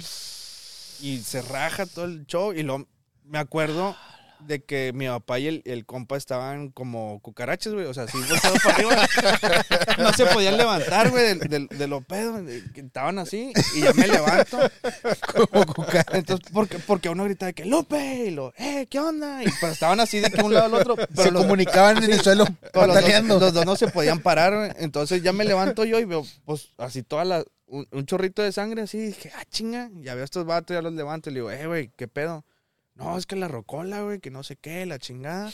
Y 1.02 1.18
se 1.20 1.42
raja 1.42 1.88
todo 1.88 2.06
el 2.06 2.28
show. 2.28 2.54
Y 2.54 2.62
lo, 2.62 2.88
me 3.28 3.38
acuerdo 3.40 3.96
de 4.40 4.64
que 4.64 4.94
mi 4.94 5.08
papá 5.08 5.40
y 5.40 5.48
el, 5.48 5.62
el 5.66 5.84
compa 5.88 6.16
estaban 6.16 6.70
como 6.70 7.20
cucarachas, 7.22 7.74
güey. 7.74 7.86
O 7.88 7.94
sea, 7.94 8.04
así 8.04 8.18
volteados 8.20 8.60
para 8.64 8.76
arriba. 8.76 8.96
No 9.98 10.14
se 10.14 10.28
podían 10.28 10.58
levantar, 10.58 11.10
güey, 11.10 11.40
de, 11.40 11.48
de- 11.48 11.68
de 11.76 11.88
lo 11.88 12.02
pedo. 12.02 12.42
de 12.44 12.64
que 12.72 12.82
Estaban 12.82 13.18
así. 13.18 13.52
Y 13.76 13.82
ya 13.82 13.94
me 13.94 14.08
levanto. 14.08 14.60
Entonces, 16.14 16.50
porque, 16.54 16.78
porque 16.80 17.10
uno 17.10 17.24
gritaba 17.24 17.48
de 17.48 17.54
que 17.54 17.66
Lupe. 17.66 18.26
Y 18.28 18.32
lo, 18.32 18.54
eh, 18.58 18.86
¿qué 18.90 19.00
onda? 19.00 19.44
Y, 19.44 19.48
pero 19.60 19.74
estaban 19.74 20.00
así 20.00 20.20
de 20.20 20.30
que 20.30 20.42
un 20.42 20.54
lado 20.54 20.66
al 20.68 20.74
otro. 20.76 20.96
Pero 20.96 21.24
Se 21.24 21.32
los- 21.32 21.42
comunicaban 21.42 22.04
en 22.04 22.12
el 22.12 22.22
suelo 22.22 22.46
los, 22.46 22.72
pataleando. 22.72 23.36
dos, 23.36 23.42
los 23.44 23.54
dos 23.54 23.66
no 23.66 23.76
se 23.76 23.88
podían 23.88 24.20
parar, 24.20 24.56
güey. 24.56 24.72
Entonces 24.78 25.24
ya 25.24 25.34
me 25.34 25.46
levanto 25.46 25.84
yo 25.84 26.00
y 26.00 26.06
veo, 26.06 26.26
pues, 26.46 26.70
así 26.78 27.04
toda 27.04 27.26
la... 27.26 27.44
Un, 27.70 27.86
un 27.92 28.06
chorrito 28.06 28.42
de 28.42 28.52
sangre 28.54 28.84
así. 28.84 28.98
Dije, 28.98 29.32
ah, 29.36 29.44
chinga. 29.50 29.90
Ya 29.96 30.14
veo 30.14 30.22
a 30.22 30.26
estos 30.26 30.46
vatos, 30.46 30.74
ya 30.76 30.82
los 30.82 30.94
levanto. 30.94 31.30
Y 31.30 31.34
le 31.34 31.40
digo, 31.40 31.52
eh, 31.52 31.66
güey, 31.68 31.92
¿qué 31.98 32.08
pedo? 32.08 32.46
No, 32.98 33.18
es 33.18 33.26
que 33.26 33.36
la 33.36 33.48
rocola, 33.48 34.02
güey, 34.02 34.20
que 34.20 34.32
no 34.32 34.44
sé 34.44 34.56
qué, 34.56 34.86
la 34.86 34.98
chingada. 35.00 35.52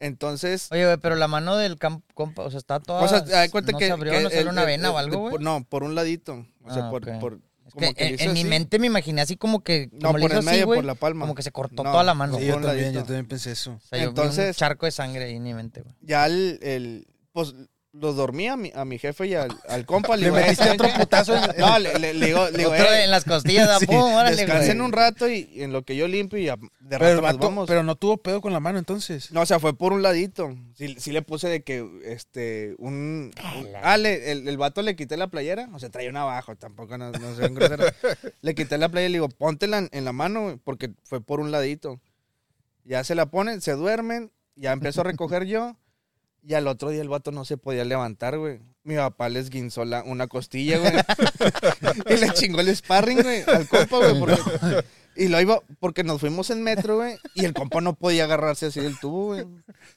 Entonces... 0.00 0.68
Oye, 0.72 0.84
güey, 0.84 0.96
pero 0.98 1.14
la 1.14 1.28
mano 1.28 1.56
del 1.56 1.78
compa, 1.78 2.42
o 2.42 2.50
sea, 2.50 2.58
está 2.58 2.80
toda. 2.80 3.02
O 3.02 3.08
sea, 3.08 3.20
das 3.20 3.50
cuenta 3.50 3.72
no 3.72 3.78
que... 3.78 3.86
se 3.86 3.92
abrió, 3.92 4.12
que 4.28 4.44
no 4.44 4.50
una 4.50 4.62
el- 4.62 4.66
vena 4.66 4.90
o 4.90 4.98
algo, 4.98 5.18
güey. 5.20 5.30
por- 5.32 5.40
No, 5.40 5.64
por 5.64 5.82
un 5.84 5.94
ladito. 5.94 6.46
O 6.64 6.72
sea, 6.72 6.86
Ah, 6.86 6.90
por... 6.90 7.02
por 7.20 7.40
Es 7.66 7.72
como 7.72 7.94
que 7.94 8.16
en, 8.18 8.32
mi 8.32 8.44
mente 8.44 8.78
me 8.78 8.88
imaginé 8.88 9.22
así 9.22 9.36
como 9.36 9.62
que. 9.62 9.88
No, 9.92 10.08
Como 10.08 10.18
le 10.18 10.22
por 10.24 10.32
el 10.32 10.38
así, 10.38 10.46
medio, 10.46 10.66
por 10.66 10.84
la 10.84 10.94
palma. 10.94 11.22
Como 11.22 11.34
que 11.34 11.42
se 11.42 11.52
cortó 11.52 11.82
No, 11.84 11.92
toda 11.92 12.04
la 12.04 12.12
mano. 12.14 12.34
no, 12.34 12.38
Sí, 12.38 12.44
o 12.50 12.60
yo 12.60 12.60
también, 12.66 12.92
yo 12.92 13.04
también 13.04 13.26
pensé 13.26 13.52
eso. 13.52 13.78
sea, 13.88 13.98
yo 13.98 14.04
vi 14.06 14.08
Entonces- 14.10 14.48
un 14.48 14.54
charco 14.54 14.84
de 14.86 14.92
sangre 14.92 15.24
ahí 15.24 15.36
en 15.36 15.42
mi 15.44 15.54
mente, 15.54 15.80
güey. 15.80 15.94
Ya 16.02 16.26
el... 16.26 16.58
el 16.62 17.06
pues 17.32 17.54
lo 17.96 18.12
dormí 18.12 18.48
a 18.48 18.56
mi, 18.56 18.72
a 18.74 18.84
mi 18.84 18.98
jefe 18.98 19.28
y 19.28 19.34
al, 19.34 19.56
al 19.68 19.86
compa. 19.86 20.16
Le 20.16 20.24
digo, 20.24 20.36
metiste 20.36 20.64
¿saben 20.64 20.80
otro 20.80 20.88
putazo 20.98 21.36
en- 21.36 21.58
No, 21.58 21.78
le, 21.78 21.98
le- 21.98 22.12
le 22.14 22.26
digo, 22.26 22.50
le 22.50 22.58
digo, 22.58 22.70
Otro 22.72 22.92
en 22.92 23.10
las 23.10 23.24
costillas, 23.24 23.68
da 23.68 23.78
Sí, 23.80 23.86
pum, 23.86 24.12
órale, 24.14 24.36
Descansen 24.36 24.78
güey. 24.78 24.86
un 24.86 24.92
rato 24.92 25.28
y, 25.28 25.48
en 25.62 25.72
lo 25.72 25.82
que 25.84 25.94
yo 25.96 26.08
limpio 26.08 26.38
y 26.38 26.48
a- 26.48 26.56
de 26.56 26.98
Pero, 26.98 27.20
rato 27.20 27.22
vato- 27.22 27.38
vamos. 27.38 27.66
pero 27.68 27.82
no 27.84 27.94
tuvo 27.96 28.16
pedo 28.16 28.40
con 28.40 28.52
la 28.52 28.58
mano 28.60 28.78
entonces. 28.80 29.30
No, 29.30 29.42
o 29.42 29.46
sea, 29.46 29.60
fue 29.60 29.76
por 29.78 29.92
un 29.92 30.02
ladito. 30.02 30.54
Sí, 30.76 30.96
sí 30.98 31.12
le 31.12 31.22
puse 31.22 31.48
de 31.48 31.62
que, 31.62 31.88
este, 32.04 32.74
un... 32.78 33.30
un- 33.34 33.68
ah, 33.82 33.96
le- 33.96 34.32
el, 34.32 34.48
el 34.48 34.56
vato 34.58 34.82
le 34.82 34.96
quité 34.96 35.16
la 35.16 35.28
playera. 35.28 35.68
O 35.72 35.78
sea, 35.78 35.88
traía 35.90 36.10
una 36.10 36.22
abajo, 36.22 36.56
tampoco 36.56 36.98
no, 36.98 37.12
no 37.12 37.36
sean 37.36 37.54
groseros. 37.54 37.92
le 38.42 38.54
quité 38.56 38.76
la 38.76 38.88
playera 38.88 39.08
y 39.08 39.12
le 39.12 39.16
digo, 39.18 39.28
póntela 39.28 39.78
en, 39.78 39.88
en 39.92 40.04
la 40.04 40.12
mano, 40.12 40.58
porque 40.64 40.90
fue 41.04 41.20
por 41.20 41.38
un 41.40 41.52
ladito. 41.52 42.00
Ya 42.84 43.04
se 43.04 43.14
la 43.14 43.26
ponen, 43.26 43.60
se 43.60 43.72
duermen, 43.72 44.30
ya 44.56 44.72
empiezo 44.72 45.00
a 45.00 45.04
recoger 45.04 45.44
yo. 45.46 45.76
Y 46.46 46.54
al 46.54 46.68
otro 46.68 46.90
día 46.90 47.00
el 47.00 47.08
vato 47.08 47.30
no 47.32 47.44
se 47.44 47.56
podía 47.56 47.84
levantar, 47.84 48.38
güey. 48.38 48.60
Mi 48.82 48.96
papá 48.96 49.30
les 49.30 49.48
guinzó 49.48 49.84
la, 49.86 50.02
una 50.02 50.26
costilla, 50.26 50.78
güey. 50.78 50.92
y 52.14 52.16
le 52.20 52.30
chingó 52.34 52.60
el 52.60 52.74
sparring, 52.76 53.22
güey, 53.22 53.42
al 53.46 53.66
compa, 53.66 53.98
güey. 53.98 54.18
porque- 54.20 54.84
Y 55.16 55.28
lo 55.28 55.40
iba, 55.40 55.60
porque 55.80 56.04
nos 56.04 56.20
fuimos 56.20 56.50
en 56.50 56.62
metro, 56.62 56.96
güey. 56.96 57.16
Y 57.34 57.44
el 57.46 57.54
compa 57.54 57.80
no 57.80 57.94
podía 57.94 58.24
agarrarse 58.24 58.66
así 58.66 58.80
del 58.80 58.98
tubo, 58.98 59.26
güey. 59.28 59.46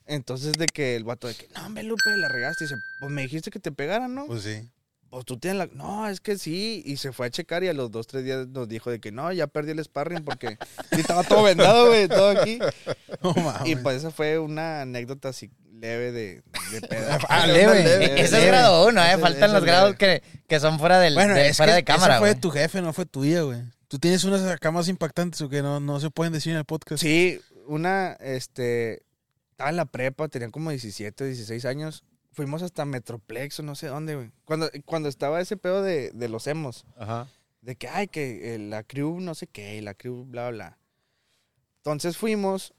Entonces, 0.06 0.54
de 0.54 0.68
que 0.68 0.96
el 0.96 1.04
vato 1.04 1.28
de 1.28 1.34
que, 1.36 1.48
no, 1.56 1.66
hombre, 1.66 1.84
Lupe, 1.84 2.16
la 2.16 2.30
regaste. 2.30 2.64
Y 2.64 2.68
dice, 2.68 2.80
pues 3.02 3.12
me 3.12 3.24
dijiste 3.24 3.52
que 3.52 3.60
te 3.60 3.72
pegaran, 3.72 4.14
¿no? 4.16 4.26
Pues 4.28 4.44
sí. 4.44 4.70
pues 5.10 5.26
tú 5.26 5.38
tienes 5.38 5.58
la... 5.58 5.66
No, 5.74 6.08
es 6.08 6.22
que 6.22 6.38
sí. 6.38 6.82
Y 6.86 6.98
se 6.98 7.12
fue 7.12 7.28
a 7.28 7.30
checar 7.32 7.64
y 7.64 7.68
a 7.68 7.74
los 7.74 7.92
dos, 7.92 8.08
tres 8.08 8.24
días 8.24 8.48
nos 8.48 8.70
dijo 8.70 8.90
de 8.92 9.00
que 9.02 9.12
no, 9.12 9.34
ya 9.34 9.48
perdí 9.48 9.72
el 9.72 9.84
sparring 9.84 10.24
porque 10.24 10.58
estaba 10.92 11.24
todo 11.24 11.44
vendado, 11.44 11.88
güey, 11.88 12.08
todo 12.08 12.30
aquí. 12.30 12.60
Y 13.66 13.76
pues 13.78 13.98
esa 13.98 14.12
fue 14.12 14.38
una 14.40 14.82
anécdota 14.82 15.30
así 15.30 15.50
leve 15.80 16.12
de, 16.12 16.44
de 16.72 16.82
pedo. 16.88 17.18
Ah, 17.30 17.48
leve. 17.48 17.84
leve, 17.84 18.06
Ese 18.16 18.24
es 18.24 18.32
leve. 18.32 18.48
grado 18.48 18.88
uno, 18.88 19.04
¿eh? 19.04 19.18
Faltan 19.18 19.52
los 19.54 19.62
es 19.62 19.66
grados 19.68 19.96
que, 19.96 20.22
que 20.48 20.60
son 20.60 20.80
fuera, 20.80 21.00
del, 21.00 21.14
Bueno, 21.14 21.34
de, 21.34 21.50
es 21.50 21.58
fuera 21.58 21.74
que 21.74 21.78
de 21.78 21.84
cámara, 21.84 22.16
esa 22.16 22.20
fue 22.20 22.30
de 22.30 22.36
tu 22.36 22.52
jefe, 22.52 22.82
no 22.82 22.94
fue 22.94 23.06
tuya, 23.06 23.42
güey. 23.42 23.62
Tú 23.88 24.00
tienes 24.00 24.24
unas 24.26 24.42
acá 24.44 24.72
más 24.72 24.88
impactantes 24.90 25.40
o 25.42 25.50
que 25.50 25.62
no, 25.62 25.80
no 25.80 26.00
se 26.00 26.10
pueden 26.10 26.34
decir 26.34 26.52
en 26.52 26.58
el 26.60 26.66
podcast. 26.66 27.02
Sí, 27.02 27.40
una, 27.68 28.14
este, 28.20 29.04
estaba 29.52 29.70
en 29.70 29.78
la 29.78 29.86
prepa, 29.86 30.28
tenían 30.28 30.52
como 30.52 30.70
17, 30.72 31.26
16 31.26 31.66
años. 31.66 32.04
Fuimos 32.34 32.62
hasta 32.62 32.86
Metroplex 32.86 33.60
o 33.60 33.64
no 33.64 33.76
sé 33.76 33.88
dónde, 33.88 34.16
güey. 34.16 34.32
Cuando, 34.46 34.70
cuando 34.86 35.10
estaba 35.10 35.42
ese 35.42 35.58
pedo 35.58 35.82
de, 35.82 36.12
de 36.12 36.30
los 36.30 36.46
emos. 36.48 36.86
Ajá. 36.98 37.28
De 37.62 37.76
que, 37.76 37.88
ay, 37.88 38.08
que 38.08 38.54
eh, 38.56 38.60
la 38.60 38.84
crew 38.84 39.20
no 39.20 39.34
sé 39.36 39.48
qué, 39.48 39.82
la 39.82 39.94
crew 39.94 40.26
bla, 40.26 40.50
bla. 40.52 40.78
Entonces 41.78 42.18
fuimos 42.18 42.74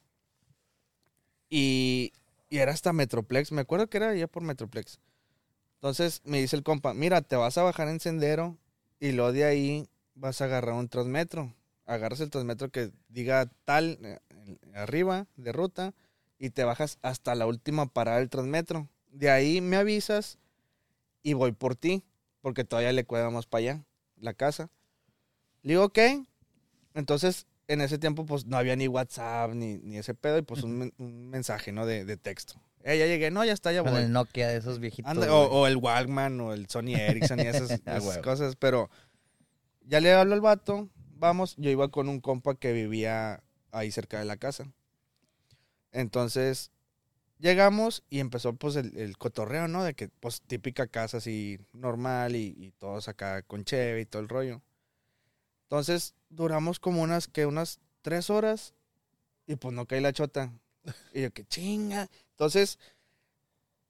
y, 1.51 2.13
y 2.49 2.59
era 2.59 2.73
hasta 2.73 2.93
Metroplex. 2.93 3.53
Me 3.53 3.63
acuerdo 3.63 3.89
que 3.89 3.99
era 3.99 4.15
ya 4.15 4.27
por 4.27 4.43
Metroplex. 4.43 5.01
Entonces 5.75 6.23
me 6.25 6.41
dice 6.41 6.57
el 6.57 6.63
compa, 6.63 6.95
mira, 6.95 7.23
te 7.23 7.37
vas 7.37 7.57
a 7.59 7.63
bajar 7.63 7.89
en 7.89 8.01
Sendero 8.01 8.59
y 9.01 9.13
luego 9.13 9.33
de 9.33 9.45
ahí 9.45 9.89
vas 10.15 10.41
a 10.41 10.47
agarrar 10.47 10.75
un 10.75 10.89
transmetro. 10.89 11.55
Agarras 11.87 12.21
el 12.21 12.31
transmetro 12.31 12.71
que 12.71 12.91
diga 13.09 13.51
tal 13.65 13.99
eh, 14.03 14.19
arriba 14.75 15.27
de 15.37 15.53
ruta 15.53 15.95
y 16.39 16.51
te 16.51 16.65
bajas 16.65 16.99
hasta 17.03 17.35
la 17.35 17.47
última 17.47 17.87
parada 17.87 18.19
del 18.19 18.29
transmetro. 18.29 18.89
De 19.11 19.31
ahí 19.31 19.61
me 19.61 19.77
avisas 19.77 20.39
y 21.23 21.33
voy 21.33 21.53
por 21.53 21.77
ti, 21.77 22.05
porque 22.41 22.65
todavía 22.65 22.93
le 22.93 23.05
cuidamos 23.05 23.47
para 23.47 23.61
allá, 23.61 23.85
la 24.17 24.35
casa. 24.35 24.71
Le 25.63 25.75
digo, 25.75 25.85
ok. 25.85 25.99
Entonces, 26.95 27.47
en 27.69 27.83
ese 27.83 27.99
tiempo, 27.99 28.25
pues 28.27 28.47
no 28.47 28.57
había 28.57 28.75
ni 28.77 28.89
WhatsApp 28.89 29.53
ni, 29.53 29.77
ni 29.79 29.99
ese 29.99 30.15
pedo, 30.15 30.39
y 30.39 30.43
pues 30.43 30.63
un, 30.63 30.93
un 30.97 31.29
mensaje, 31.29 31.71
¿no? 31.71 31.87
De, 31.87 32.05
de 32.05 32.17
texto. 32.17 32.55
Eh, 32.83 32.99
ya 32.99 33.07
llegué, 33.07 33.31
no, 33.31 33.45
ya 33.45 33.53
está, 33.53 33.71
ya 33.73 33.83
Con 33.83 33.93
voy. 33.93 34.03
el 34.03 34.13
Nokia 34.13 34.49
de 34.49 34.57
esos 34.57 34.79
viejitos. 34.79 35.17
O, 35.29 35.43
o 35.51 35.67
el 35.67 35.77
Walkman 35.77 36.41
o 36.41 36.55
el 36.55 36.69
Sony 36.69 36.95
Ericsson 36.97 37.39
y 37.41 37.43
esas, 37.47 37.81
cosas, 38.23 38.57
pero 38.57 38.89
ya 39.83 40.01
le 40.01 40.13
hablo 40.15 40.35
al 40.35 40.41
vato, 40.41 40.89
vamos, 41.17 41.55
yo 41.59 41.71
iba 41.71 41.89
con 41.89 42.09
un 42.09 42.21
compa 42.21 42.55
que 42.55 42.73
vivía 42.73 43.43
ahí 43.71 43.91
cerca 43.91 44.19
de 44.19 44.25
la 44.25 44.39
casa. 44.39 44.73
Entonces, 45.93 46.71
llegamos 47.39 48.03
y 48.09 48.21
empezó 48.21 48.55
pues 48.55 48.77
el, 48.77 48.97
el 48.97 49.19
cotorreo, 49.19 49.69
¿no? 49.69 49.85
De 49.85 49.93
que 49.93 50.09
pues 50.09 50.41
típica 50.41 50.87
casa 50.87 51.19
así 51.19 51.59
normal 51.75 52.35
y, 52.37 52.55
y 52.59 52.71
todos 52.79 53.09
acá 53.09 53.43
con 53.43 53.65
cheve 53.65 54.01
y 54.01 54.07
todo 54.07 54.23
el 54.23 54.29
rollo. 54.29 54.63
Entonces, 55.69 56.15
duramos 56.31 56.81
como 56.81 57.03
unas, 57.03 57.29
que 57.29 57.45
unas 57.47 57.79
tres 58.03 58.31
horas 58.31 58.73
y 59.47 59.57
pues 59.57 59.75
no 59.75 59.87
cae 59.87 60.01
la 60.01 60.13
chota. 60.15 60.51
Y 61.13 61.23
yo, 61.23 61.31
que 61.31 61.45
chinga. 61.45 62.09
Entonces, 62.31 62.79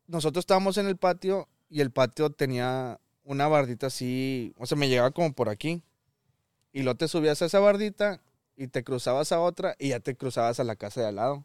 nosotros 0.07 0.43
estábamos 0.43 0.77
en 0.79 0.87
el 0.87 0.97
patio 0.97 1.49
y 1.69 1.81
el 1.81 1.91
patio 1.91 2.31
tenía 2.31 2.99
una 3.25 3.47
bardita 3.47 3.89
así, 3.89 4.55
o 4.57 4.67
sea, 4.67 4.77
me 4.79 4.89
llegaba 4.89 5.11
como 5.11 5.33
por 5.35 5.49
aquí. 5.51 5.83
Y 6.73 6.83
luego 6.83 6.97
te 6.97 7.09
subías 7.09 7.41
a 7.43 7.47
esa 7.47 7.61
bardita 7.61 8.21
y 8.57 8.69
te 8.69 8.83
cruzabas 8.83 9.33
a 9.33 9.41
otra 9.41 9.77
y 9.79 9.91
ya 9.91 10.01
te 10.01 10.17
cruzabas 10.17 10.59
a 10.61 10.65
la 10.65 10.77
casa 10.77 11.01
de 11.03 11.07
al 11.09 11.17
lado. 11.17 11.45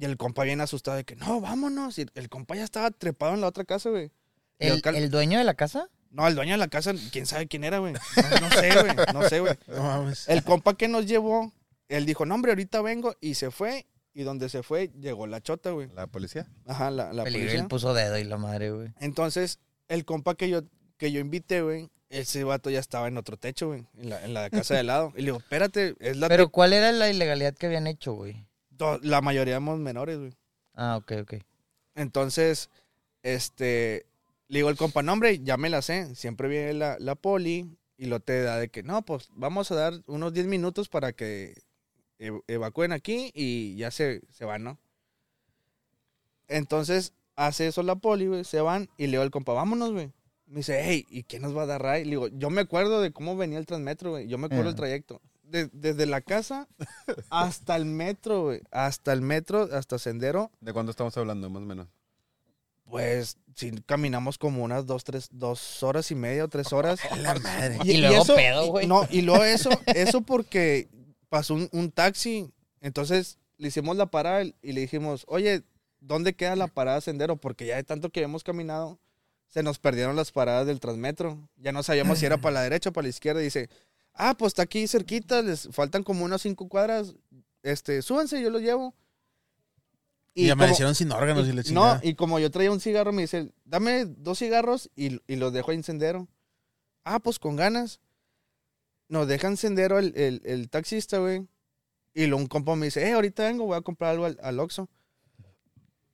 Y 0.00 0.04
el 0.04 0.16
compa 0.16 0.44
bien 0.44 0.60
asustado 0.60 0.96
de 0.96 1.04
que, 1.04 1.14
no, 1.16 1.40
vámonos. 1.40 1.98
Y 1.98 2.06
el 2.14 2.28
compa 2.28 2.56
ya 2.56 2.64
estaba 2.64 2.90
trepado 2.90 3.34
en 3.34 3.40
la 3.40 3.46
otra 3.48 3.64
casa, 3.64 3.90
güey. 3.90 4.10
Y 4.58 4.66
¿El, 4.66 4.72
el 4.74 4.82
cal- 4.82 4.96
el 4.96 5.10
dueño 5.10 5.38
de 5.38 5.44
la 5.44 5.54
casa? 5.54 5.88
No, 6.10 6.26
el 6.28 6.34
dueño 6.34 6.52
de 6.52 6.58
la 6.58 6.68
casa, 6.68 6.92
quién 7.12 7.26
sabe 7.26 7.46
quién 7.46 7.64
era, 7.64 7.78
güey. 7.78 7.92
No, 8.40 8.40
no 8.40 8.50
sé, 8.50 8.70
güey. 8.80 8.96
No 9.12 9.28
sé, 9.28 9.40
güey. 9.40 9.54
No 9.66 9.82
mames. 9.82 10.28
El 10.28 10.42
compa 10.44 10.74
que 10.76 10.88
nos 10.88 11.06
llevó, 11.06 11.52
él 11.88 12.06
dijo, 12.06 12.24
no, 12.26 12.34
hombre, 12.34 12.52
ahorita 12.52 12.80
vengo. 12.82 13.14
Y 13.20 13.34
se 13.34 13.50
fue. 13.50 13.86
Y 14.14 14.22
donde 14.22 14.48
se 14.48 14.62
fue, 14.62 14.90
llegó 14.98 15.26
la 15.26 15.42
chota, 15.42 15.72
güey. 15.72 15.88
La 15.94 16.06
policía. 16.06 16.46
Ajá, 16.66 16.90
la, 16.90 17.12
la 17.12 17.24
Peligro, 17.24 17.44
policía. 17.44 17.60
él 17.60 17.68
puso 17.68 17.92
dedo 17.92 18.16
y 18.18 18.24
la 18.24 18.38
madre, 18.38 18.70
güey. 18.70 18.94
Entonces, 18.98 19.58
el 19.88 20.06
compa 20.06 20.34
que 20.36 20.48
yo, 20.48 20.62
que 20.96 21.12
yo 21.12 21.20
invité, 21.20 21.60
güey, 21.60 21.90
ese 22.08 22.42
vato 22.44 22.70
ya 22.70 22.78
estaba 22.80 23.08
en 23.08 23.18
otro 23.18 23.36
techo, 23.36 23.66
güey, 23.68 23.86
en 23.98 24.08
la, 24.08 24.24
en 24.24 24.32
la 24.32 24.48
casa 24.48 24.72
de 24.72 24.80
al 24.80 24.86
lado. 24.86 25.12
Y 25.16 25.18
le 25.18 25.24
digo, 25.26 25.36
espérate, 25.36 25.96
es 26.00 26.16
la, 26.16 26.28
Pero 26.28 26.48
¿cuál 26.48 26.72
era 26.72 26.92
la 26.92 27.10
ilegalidad 27.10 27.54
que 27.54 27.66
habían 27.66 27.86
hecho, 27.86 28.14
güey? 28.14 28.46
la 29.02 29.20
mayoría 29.20 29.52
éramos 29.54 29.78
menores, 29.78 30.18
güey. 30.18 30.32
Ah, 30.74 30.96
ok, 30.96 31.12
ok. 31.22 31.34
Entonces, 31.94 32.70
este, 33.22 34.06
le 34.48 34.58
digo 34.58 34.68
al 34.68 34.76
compa, 34.76 35.02
no, 35.02 35.12
hombre, 35.12 35.40
ya 35.42 35.56
me 35.56 35.70
la 35.70 35.82
sé. 35.82 36.14
Siempre 36.14 36.48
viene 36.48 36.72
la, 36.74 36.96
la 37.00 37.14
poli 37.14 37.76
y 37.96 38.06
lo 38.06 38.20
te 38.20 38.42
da 38.42 38.58
de 38.58 38.68
que, 38.68 38.82
no, 38.82 39.02
pues 39.02 39.28
vamos 39.32 39.70
a 39.70 39.74
dar 39.74 39.94
unos 40.06 40.32
10 40.32 40.46
minutos 40.46 40.88
para 40.88 41.12
que 41.12 41.54
ev- 42.18 42.42
evacúen 42.46 42.92
aquí 42.92 43.30
y 43.34 43.76
ya 43.76 43.90
se, 43.90 44.22
se 44.30 44.44
van, 44.44 44.64
¿no? 44.64 44.78
Entonces, 46.48 47.12
hace 47.34 47.66
eso 47.66 47.82
la 47.82 47.96
poli, 47.96 48.26
güey, 48.26 48.44
se 48.44 48.60
van 48.60 48.88
y 48.96 49.04
le 49.06 49.12
digo 49.12 49.22
al 49.22 49.30
compa, 49.30 49.52
vámonos, 49.52 49.92
güey. 49.92 50.12
Me 50.46 50.58
dice, 50.58 50.80
hey, 50.84 51.04
¿y 51.10 51.24
quién 51.24 51.42
nos 51.42 51.56
va 51.56 51.62
a 51.62 51.66
dar 51.66 51.82
ray? 51.82 52.04
Le 52.04 52.10
digo, 52.10 52.28
yo 52.28 52.50
me 52.50 52.60
acuerdo 52.60 53.00
de 53.00 53.12
cómo 53.12 53.36
venía 53.36 53.58
el 53.58 53.66
transmetro, 53.66 54.10
güey. 54.10 54.28
Yo 54.28 54.38
me 54.38 54.46
acuerdo 54.46 54.62
Ajá. 54.64 54.70
el 54.70 54.76
trayecto. 54.76 55.20
De- 55.42 55.68
desde 55.72 56.06
la 56.06 56.20
casa 56.20 56.68
hasta 57.30 57.74
el 57.76 57.84
metro, 57.84 58.44
güey. 58.44 58.60
Hasta 58.70 59.12
el 59.12 59.22
metro, 59.22 59.68
hasta 59.72 59.98
Sendero. 59.98 60.52
¿De 60.60 60.72
cuándo 60.72 60.90
estamos 60.90 61.16
hablando, 61.16 61.50
más 61.50 61.62
o 61.62 61.66
menos? 61.66 61.88
Pues 62.88 63.36
si 63.54 63.72
caminamos 63.82 64.38
como 64.38 64.62
unas 64.62 64.86
dos, 64.86 65.04
tres, 65.04 65.28
dos 65.32 65.82
horas 65.82 66.10
y 66.10 66.14
media 66.14 66.44
o 66.44 66.48
tres 66.48 66.72
horas. 66.72 67.00
La 67.18 67.34
madre. 67.34 67.78
Y 67.84 67.98
luego 67.98 68.24
pedo, 68.24 68.66
güey. 68.66 68.86
No, 68.86 69.06
y 69.10 69.22
luego 69.22 69.44
eso, 69.44 69.70
eso 69.86 70.20
porque 70.20 70.88
pasó 71.28 71.54
un, 71.54 71.68
un 71.72 71.90
taxi. 71.90 72.50
Entonces 72.80 73.38
le 73.58 73.68
hicimos 73.68 73.96
la 73.96 74.06
parada 74.06 74.42
y 74.44 74.72
le 74.72 74.80
dijimos, 74.80 75.24
oye, 75.28 75.62
¿dónde 76.00 76.34
queda 76.34 76.56
la 76.56 76.68
parada 76.68 77.00
sendero? 77.00 77.36
Porque 77.36 77.66
ya 77.66 77.76
de 77.76 77.84
tanto 77.84 78.10
que 78.10 78.22
hemos 78.22 78.44
caminado, 78.44 78.98
se 79.48 79.62
nos 79.62 79.78
perdieron 79.78 80.16
las 80.16 80.32
paradas 80.32 80.66
del 80.66 80.80
transmetro. 80.80 81.48
Ya 81.56 81.72
no 81.72 81.82
sabíamos 81.82 82.18
si 82.18 82.26
era 82.26 82.38
para 82.38 82.54
la 82.54 82.62
derecha 82.62 82.90
o 82.90 82.92
para 82.92 83.04
la 83.04 83.10
izquierda. 83.10 83.40
Y 83.40 83.44
dice, 83.44 83.68
ah, 84.12 84.36
pues 84.36 84.50
está 84.50 84.62
aquí 84.62 84.86
cerquita, 84.86 85.42
les 85.42 85.68
faltan 85.72 86.02
como 86.02 86.24
unas 86.24 86.42
cinco 86.42 86.68
cuadras. 86.68 87.14
Este, 87.62 88.02
súbanse, 88.02 88.42
yo 88.42 88.50
los 88.50 88.62
llevo. 88.62 88.94
Y, 90.38 90.50
como- 90.50 90.52
amanecieron 90.64 90.94
sin 90.94 91.10
órganos 91.12 91.48
y 91.48 91.52
le 91.52 91.62
no, 91.72 91.98
y 92.02 92.14
como 92.14 92.38
yo 92.38 92.50
traía 92.50 92.70
un 92.70 92.78
cigarro, 92.80 93.10
me 93.12 93.22
dice, 93.22 93.52
dame 93.64 94.04
dos 94.04 94.38
cigarros 94.38 94.90
y, 94.94 95.20
y 95.26 95.36
los 95.36 95.52
dejo 95.52 95.70
ahí 95.70 95.78
en 95.78 95.82
sendero. 95.82 96.28
Ah, 97.04 97.20
pues 97.20 97.38
con 97.38 97.56
ganas. 97.56 98.00
Nos 99.08 99.28
deja 99.28 99.48
en 99.48 99.56
sendero 99.56 99.98
el, 99.98 100.12
el, 100.16 100.42
el 100.44 100.68
taxista, 100.68 101.18
güey. 101.18 101.46
Y 102.12 102.30
un 102.30 102.46
compa 102.46 102.76
me 102.76 102.86
dice, 102.86 103.06
eh, 103.08 103.12
ahorita 103.12 103.44
vengo, 103.44 103.64
voy 103.64 103.76
a 103.78 103.80
comprar 103.80 104.10
algo 104.10 104.26
al, 104.26 104.38
al 104.42 104.60
Oxxo. 104.60 104.88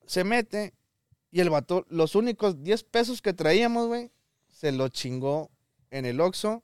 Se 0.06 0.24
mete 0.24 0.74
y 1.30 1.40
el 1.40 1.50
vato, 1.50 1.86
los 1.88 2.14
únicos 2.14 2.62
10 2.62 2.84
pesos 2.84 3.22
que 3.22 3.32
traíamos, 3.32 3.88
güey, 3.88 4.12
se 4.48 4.70
lo 4.72 4.88
chingó 4.88 5.50
en 5.90 6.04
el 6.04 6.20
Oxxo. 6.20 6.62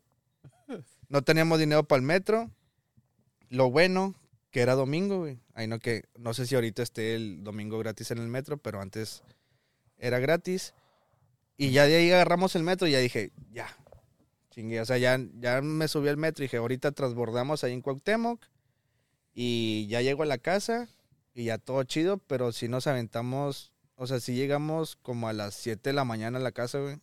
No 1.08 1.22
teníamos 1.22 1.58
dinero 1.58 1.84
para 1.84 1.98
el 2.00 2.04
metro. 2.06 2.50
Lo 3.48 3.70
bueno, 3.70 4.14
que 4.50 4.60
era 4.60 4.74
domingo, 4.74 5.18
güey. 5.18 5.38
Ahí 5.54 5.66
no 5.66 5.78
que, 5.78 6.04
no 6.18 6.34
sé 6.34 6.46
si 6.46 6.54
ahorita 6.54 6.82
esté 6.82 7.14
el 7.14 7.44
domingo 7.44 7.78
gratis 7.78 8.10
en 8.10 8.18
el 8.18 8.28
metro, 8.28 8.58
pero 8.58 8.80
antes 8.80 9.22
era 9.98 10.18
gratis. 10.18 10.74
Y 11.56 11.70
ya 11.70 11.86
de 11.86 11.96
ahí 11.96 12.10
agarramos 12.10 12.54
el 12.56 12.62
metro 12.62 12.86
y 12.86 12.92
ya 12.92 12.98
dije, 12.98 13.32
ya, 13.50 13.68
chingue. 14.50 14.80
O 14.80 14.84
sea, 14.84 14.98
ya, 14.98 15.18
ya 15.40 15.60
me 15.60 15.88
subí 15.88 16.08
al 16.08 16.16
metro 16.16 16.42
y 16.42 16.46
dije, 16.46 16.56
ahorita 16.56 16.92
transbordamos 16.92 17.64
ahí 17.64 17.72
en 17.72 17.82
Cuauhtémoc. 17.82 18.40
Y 19.34 19.86
ya 19.88 20.02
llego 20.02 20.22
a 20.22 20.26
la 20.26 20.38
casa 20.38 20.88
y 21.34 21.44
ya 21.44 21.58
todo 21.58 21.82
chido, 21.84 22.18
pero 22.18 22.50
si 22.52 22.68
nos 22.68 22.86
aventamos, 22.86 23.72
o 23.94 24.06
sea, 24.06 24.18
si 24.18 24.34
llegamos 24.34 24.96
como 24.96 25.28
a 25.28 25.32
las 25.32 25.54
7 25.54 25.90
de 25.90 25.94
la 25.94 26.04
mañana 26.04 26.38
a 26.38 26.42
la 26.42 26.52
casa, 26.52 26.80
güey. 26.80 27.00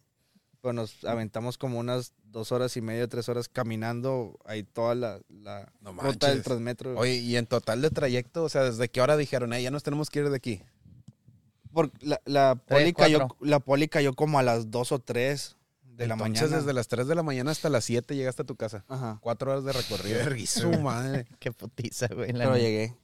Pues 0.65 0.73
nos 0.73 1.03
aventamos 1.05 1.59
como 1.59 1.77
unas 1.77 2.13
dos 2.23 2.51
horas 2.51 2.75
y 2.75 2.81
media, 2.81 3.07
tres 3.07 3.29
horas 3.29 3.47
caminando 3.47 4.39
ahí 4.45 4.63
toda 4.63 4.95
la, 4.95 5.19
la 5.29 5.71
No 5.79 5.91
ruta 5.91 6.29
del 6.31 6.41
transmetro. 6.41 6.97
Oye, 6.97 7.17
y 7.17 7.37
en 7.37 7.45
total 7.45 7.83
de 7.83 7.91
trayecto, 7.91 8.43
o 8.43 8.49
sea, 8.49 8.63
¿desde 8.63 8.89
qué 8.89 8.99
hora 8.99 9.15
dijeron, 9.15 9.53
eh, 9.53 9.61
ya 9.61 9.69
nos 9.69 9.83
tenemos 9.83 10.09
que 10.09 10.21
ir 10.21 10.29
de 10.31 10.35
aquí? 10.35 10.63
Por, 11.71 11.91
la, 12.01 12.19
la, 12.25 12.59
Tres, 12.65 12.79
poli 12.79 12.93
cayó, 12.93 13.27
la 13.41 13.59
poli 13.59 13.87
cayó 13.87 14.15
como 14.15 14.39
a 14.39 14.41
las 14.41 14.71
2 14.71 14.91
o 14.91 14.97
3 14.97 15.55
de 15.83 16.07
la 16.07 16.15
Entonces, 16.15 16.41
mañana. 16.41 16.57
desde 16.57 16.73
las 16.73 16.87
3 16.87 17.05
de 17.05 17.13
la 17.13 17.21
mañana 17.21 17.51
hasta 17.51 17.69
las 17.69 17.85
7 17.85 18.15
llegaste 18.15 18.41
a 18.41 18.45
tu 18.45 18.55
casa. 18.55 18.85
Ajá. 18.87 19.19
Cuatro 19.21 19.51
horas 19.51 19.65
de 19.65 19.71
recorrido. 19.71 20.47
Su 20.47 20.71
madre. 20.81 21.27
Qué 21.39 21.51
putiza, 21.51 22.07
güey. 22.07 22.33
Pero 22.33 22.57
llegué. 22.57 22.95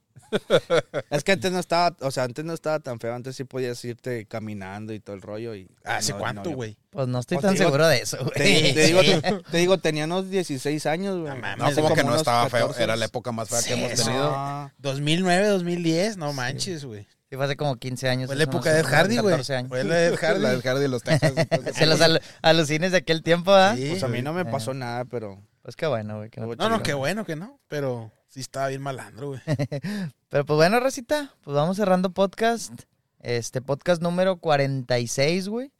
Es 1.10 1.24
que 1.24 1.32
antes 1.34 1.52
no 1.52 1.60
estaba, 1.60 1.96
o 2.02 2.12
sea, 2.12 2.24
antes 2.24 2.44
no 2.46 2.54
estaba 2.54 2.80
tan 2.80 3.00
feo. 3.00 3.14
Antes 3.14 3.36
sí 3.36 3.44
podías 3.44 3.84
irte 3.86 4.26
caminando 4.26 4.94
y 4.94 5.00
todo 5.00 5.16
el 5.16 5.22
rollo. 5.22 5.56
Y 5.56 5.68
¿Hace 5.84 6.14
no, 6.14 6.20
cuánto, 6.20 6.50
no, 6.50 6.56
güey? 6.56 6.78
Pues 6.90 7.08
no 7.08 7.20
estoy 7.20 7.36
Pues 7.38 7.46
tan 7.46 7.54
digo- 7.56 7.66
seguro 7.66 7.88
de 7.88 7.98
eso, 8.00 8.18
güey. 8.20 8.32
Te, 8.36 8.74
te 8.74 8.84
digo, 8.86 9.02
te 9.52 9.58
digo, 9.58 9.78
tenía 9.78 10.06
unos 10.06 10.30
16 10.30 10.86
años, 10.86 11.20
güey. 11.20 11.34
No 11.58 11.76
como 11.76 11.96
que 11.96 12.04
no 12.04 12.16
estaba 12.16 12.50
feo. 12.50 12.68
14. 12.68 12.84
Era 12.84 12.96
la 12.96 13.06
época 13.06 13.32
más 13.32 13.50
fea 13.50 13.62
que 13.62 13.74
hemos 13.74 13.94
tenido. 14.04 14.32
Ah, 14.36 14.74
2009, 14.80 15.48
2010, 15.48 16.18
no 16.18 16.34
manches, 16.34 16.86
güey. 16.86 17.08
Sí, 17.30 17.38
fue 17.38 17.46
hace 17.46 17.56
como 17.56 17.78
15 17.78 18.10
años. 18.10 18.28
Fue 18.28 18.36
la 18.36 18.44
época 18.44 18.74
de 18.74 18.82
Ed 18.82 18.86
Hardy, 18.88 19.18
güey. 19.20 19.32
14 19.34 19.56
años. 19.56 19.70
Fue 19.70 19.84
la 19.86 19.96
de 19.96 20.08
Ed 20.08 20.16
Hardy. 20.22 20.42
La 20.42 20.50
del 20.52 20.62
Hardy 20.62 20.82
de 20.82 20.88
los 20.90 21.02
Texas. 21.02 21.34
Se 21.76 21.86
los 21.86 22.02
al- 22.02 22.22
alucines 22.42 22.92
de 22.92 22.98
aquel 22.98 23.24
tiempo, 23.24 23.52
¿verdad? 23.52 23.78
Sí. 23.78 23.88
Pues 23.92 24.04
a 24.04 24.10
mí 24.10 24.22
no 24.22 24.34
me 24.34 24.42
Eh. 24.42 24.46
pasó 24.46 24.74
nada, 24.74 25.06
pero 25.06 25.42
Pues 25.62 25.78
qué 25.78 25.88
bueno, 25.88 26.18
güey. 26.18 26.30
No, 26.58 26.68
no, 26.70 26.84
qué 26.84 26.94
bueno 26.94 27.24
que 27.24 27.38
no, 27.38 27.58
pero 27.70 28.12
sí 28.32 28.40
estaba 28.40 28.70
bien 28.70 28.82
malandro, 28.82 29.28
güey. 29.30 29.42
Pero 30.30 30.46
pues 30.46 30.56
bueno, 30.56 30.80
Racita, 30.80 31.34
pues 31.44 31.54
vamos 31.54 31.76
cerrando 31.78 32.12
podcast. 32.12 32.74
Este 33.20 33.62
podcast 33.62 34.02
número 34.02 34.38
46, 34.38 35.48
güey. 35.50 35.72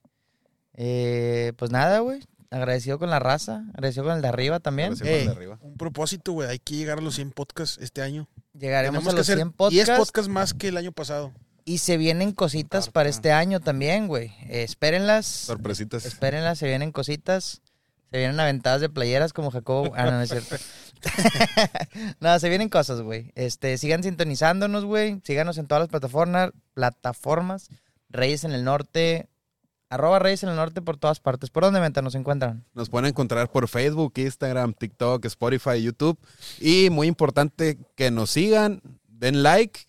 Eh, 0.74 1.54
pues 1.58 1.72
nada, 1.72 2.00
güey. 2.00 2.22
Agradecido 2.52 3.00
con 3.00 3.10
la 3.10 3.20
raza, 3.20 3.64
agradecido 3.74 4.04
con 4.04 4.16
el 4.18 4.22
de 4.22 4.28
arriba 4.28 4.60
también. 4.60 4.92
Agradecido 4.94 5.12
con 5.12 5.20
el 5.22 5.26
de 5.28 5.32
arriba. 5.32 5.60
un 5.62 5.78
propósito, 5.78 6.34
güey. 6.34 6.50
Hay 6.50 6.60
que 6.60 6.76
llegar 6.76 6.98
a 6.98 7.02
los 7.02 7.16
100 7.16 7.32
podcasts 7.32 7.78
este 7.82 8.02
año. 8.02 8.28
Llegaremos 8.54 9.04
Tenemos 9.06 9.08
a 9.08 9.12
que 9.12 9.18
los 9.18 9.26
hacer 9.30 9.38
100 9.38 9.48
10 9.48 9.56
podcasts. 9.56 9.98
podcasts 9.98 10.30
más 10.30 10.54
que 10.54 10.68
el 10.68 10.78
año 10.78 10.92
pasado. 10.92 11.32
Y 11.64 11.78
se 11.78 11.96
vienen 11.96 12.34
cositas 12.34 12.86
Carta. 12.86 12.92
para 12.92 13.10
este 13.10 13.32
año 13.32 13.62
también, 13.62 14.08
güey. 14.08 14.34
Eh, 14.50 14.64
espérenlas. 14.64 15.26
Sorpresitas. 15.26 16.06
Espérenlas, 16.06 16.58
se 16.60 16.68
vienen 16.68 16.92
cositas. 16.92 17.62
Se 18.12 18.18
vienen 18.18 18.38
aventadas 18.40 18.82
de 18.82 18.90
playeras 18.90 19.32
como 19.32 19.52
Jacobo. 19.52 19.94
Ah, 19.96 20.04
no, 20.06 20.12
no 20.12 20.22
es 20.22 20.30
cierto. 20.30 20.58
no, 22.20 22.40
se 22.40 22.50
vienen 22.50 22.70
cosas, 22.70 23.02
güey. 23.02 23.32
Este, 23.36 23.78
sigan 23.78 24.04
sintonizándonos, 24.04 24.86
güey. 24.86 25.22
Síganos 25.24 25.58
en 25.58 25.68
todas 25.68 25.82
las 25.82 25.90
plataformas, 25.90 26.52
plataformas. 26.74 27.70
Reyes 28.10 28.44
en 28.44 28.52
el 28.52 28.64
Norte. 28.64 29.28
Arroba 29.90 30.20
Reyes 30.20 30.44
en 30.44 30.50
el 30.50 30.56
Norte 30.56 30.82
por 30.82 30.98
todas 30.98 31.20
partes. 31.20 31.50
¿Por 31.50 31.64
dónde 31.64 31.82
meta 31.82 32.02
nos 32.02 32.16
encuentran? 32.16 32.64
Nos 32.74 32.90
pueden 32.90 33.10
encontrar 33.10 33.52
por 33.52 33.68
Facebook, 33.68 34.14
Instagram, 34.16 34.74
TikTok, 34.74 35.26
Spotify, 35.26 35.82
YouTube. 35.82 36.18
Y 36.60 36.90
muy 36.90 37.08
importante 37.08 37.78
que 37.96 38.10
nos 38.10 38.32
sigan, 38.32 38.82
den 39.08 39.44
like, 39.44 39.82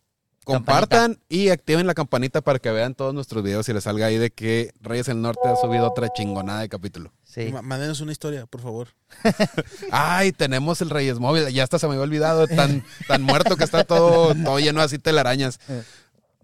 compartan 0.44 1.19
y 1.28 1.48
activen 1.51 1.86
la 1.86 1.94
campanita 1.94 2.40
para 2.40 2.59
que 2.59 2.70
vean 2.70 2.94
todos 2.94 3.14
nuestros 3.14 3.43
videos 3.43 3.69
y 3.69 3.73
les 3.73 3.85
salga 3.85 4.06
ahí 4.06 4.19
de 4.19 4.31
que 4.31 4.73
Reyes 4.81 5.06
del 5.06 5.20
Norte 5.20 5.48
ha 5.48 5.56
subido 5.56 5.89
otra 5.89 6.09
chingonada 6.12 6.60
de 6.60 6.69
capítulo. 6.69 7.12
Sí. 7.24 7.52
Mándenos 7.62 8.01
una 8.01 8.12
historia, 8.12 8.47
por 8.47 8.60
favor. 8.60 8.89
Ay, 9.90 10.32
tenemos 10.32 10.81
el 10.82 10.90
Reyes 10.90 11.19
Móvil. 11.19 11.48
Ya 11.48 11.64
hasta 11.64 11.78
se 11.78 11.86
me 11.86 11.94
había 11.94 12.05
olvidado, 12.05 12.47
tan, 12.47 12.85
tan 13.09 13.23
muerto 13.23 13.56
que 13.56 13.64
está 13.64 13.85
todo, 13.85 14.35
todo 14.35 14.59
lleno 14.59 14.81
así 14.81 14.97
de 14.97 15.02
telarañas. 15.02 15.59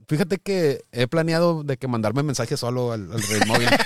Fíjate 0.08 0.38
que 0.38 0.82
he 0.90 1.06
planeado 1.06 1.62
de 1.64 1.76
que 1.76 1.86
mandarme 1.86 2.22
mensaje 2.22 2.56
solo 2.56 2.92
al, 2.92 3.12
al 3.12 3.22
Reyes 3.22 3.46
Móvil. 3.46 3.68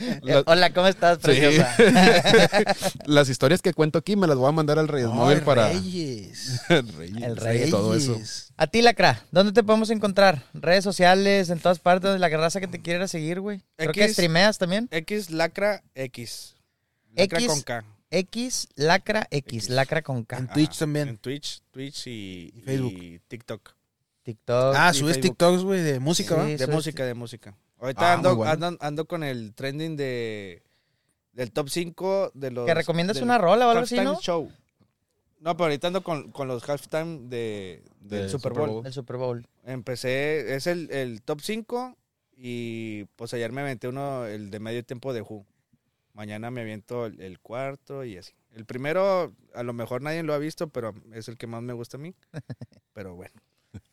Eh, 0.00 0.18
La- 0.22 0.42
Hola, 0.46 0.72
¿cómo 0.72 0.86
estás, 0.86 1.18
Sí. 1.18 1.24
preciosa? 1.24 1.76
las 3.06 3.28
historias 3.28 3.60
que 3.60 3.74
cuento 3.74 3.98
aquí 3.98 4.16
me 4.16 4.26
las 4.26 4.36
voy 4.38 4.48
a 4.48 4.52
mandar 4.52 4.78
al 4.78 4.88
Reyes 4.88 5.08
Ay, 5.10 5.14
Móvil 5.14 5.40
para 5.42 5.68
Reyes. 5.68 6.62
Reyes, 6.68 7.22
El 7.22 7.36
Reyes. 7.36 7.70
todo 7.70 7.94
eso. 7.94 8.18
A 8.56 8.66
ti, 8.66 8.80
Lacra, 8.80 9.22
¿dónde 9.30 9.52
te 9.52 9.62
podemos 9.62 9.90
encontrar? 9.90 10.42
Redes 10.54 10.84
sociales, 10.84 11.50
en 11.50 11.58
todas 11.58 11.80
partes, 11.80 12.18
la 12.18 12.28
raza 12.30 12.60
que 12.60 12.66
te 12.68 12.80
quiera 12.80 13.08
seguir, 13.08 13.40
güey. 13.40 13.60
Creo 13.76 13.92
que 13.92 14.04
X. 14.04 14.12
streameas 14.14 14.56
también. 14.56 14.88
X 14.90 15.30
Lacra 15.30 15.82
X. 15.94 16.54
Lacra 17.14 17.38
X. 17.40 17.48
con 17.48 17.60
K. 17.62 17.84
X, 18.10 18.68
Lacra 18.76 19.26
X, 19.30 19.64
X. 19.64 19.68
Lacra 19.68 20.00
con 20.02 20.24
K. 20.24 20.38
En 20.38 20.48
Twitch 20.48 20.70
Ajá, 20.70 20.78
también. 20.78 21.08
En 21.08 21.18
Twitch, 21.18 21.62
Twitch 21.70 22.06
y, 22.06 22.52
Y 22.56 22.62
Facebook. 22.64 22.92
y 22.94 23.18
TikTok. 23.28 23.74
TikTok. 24.22 24.74
Ah, 24.76 24.92
subes. 24.92 25.20
TikToks, 25.20 25.62
güey, 25.62 25.80
de 25.82 26.00
música, 26.00 26.34
Sí. 26.34 26.40
¿va? 26.40 26.46
De 26.58 26.66
música, 26.66 27.04
de 27.04 27.14
música. 27.14 27.56
Ahorita 27.78 28.10
Ah, 28.12 28.14
ando, 28.14 28.36
bueno. 28.36 28.52
ando, 28.52 28.76
ando 28.80 29.04
con 29.06 29.22
el 29.24 29.54
trending 29.54 29.96
de 29.96 30.62
del 31.32 31.52
top 31.52 31.68
5 31.70 32.32
de 32.34 32.50
los... 32.50 32.66
¿Que 32.66 32.74
recomiendas 32.74 33.20
una 33.22 33.38
rola 33.38 33.66
o 33.68 33.70
algo 33.70 33.84
así, 33.84 33.96
no? 34.00 34.18
show. 34.20 34.50
No, 35.38 35.56
pero 35.56 35.66
ahorita 35.66 35.86
ando 35.86 36.02
con, 36.02 36.32
con 36.32 36.48
los 36.48 36.68
halftime 36.68 37.28
de, 37.28 37.82
del 38.00 38.28
Super 38.28 38.50
Super 38.50 38.52
Bowl. 38.52 38.68
Bowl. 38.68 38.86
El 38.86 38.92
Super 38.92 39.16
Bowl. 39.16 39.46
Empecé, 39.64 40.54
es 40.54 40.66
el, 40.66 40.90
el 40.90 41.22
top 41.22 41.40
5 41.40 41.96
y 42.36 43.04
pues 43.16 43.32
ayer 43.32 43.52
me 43.52 43.62
aventé 43.62 43.88
uno, 43.88 44.26
el 44.26 44.50
de 44.50 44.60
medio 44.60 44.84
tiempo 44.84 45.14
de 45.14 45.22
Who. 45.22 45.46
Mañana 46.12 46.50
me 46.50 46.60
aviento 46.60 47.06
el, 47.06 47.20
el 47.22 47.38
cuarto 47.40 48.04
y 48.04 48.18
así. 48.18 48.32
El 48.52 48.66
primero, 48.66 49.32
a 49.54 49.62
lo 49.62 49.72
mejor 49.72 50.02
nadie 50.02 50.22
lo 50.24 50.34
ha 50.34 50.38
visto, 50.38 50.68
pero 50.68 50.92
es 51.14 51.28
el 51.28 51.38
que 51.38 51.46
más 51.46 51.62
me 51.62 51.72
gusta 51.72 51.96
a 51.96 52.00
mí. 52.00 52.14
Pero 52.92 53.14
bueno, 53.14 53.32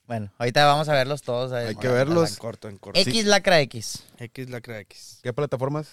Bueno, 0.08 0.32
ahorita 0.38 0.66
vamos 0.66 0.88
a 0.90 0.94
verlos 0.94 1.22
todos. 1.22 1.52
Hay 1.52 1.76
que 1.76 1.88
verlos. 1.90 2.32
En 2.32 2.36
corto, 2.38 2.70
en 2.70 2.78
corto. 2.78 3.00
X, 3.00 3.26
Lacra 3.26 3.60
X. 3.62 4.04
X 4.18 4.50
Lacra 4.50 4.80
X. 4.80 5.20
¿Qué 5.22 5.34
plataformas? 5.34 5.88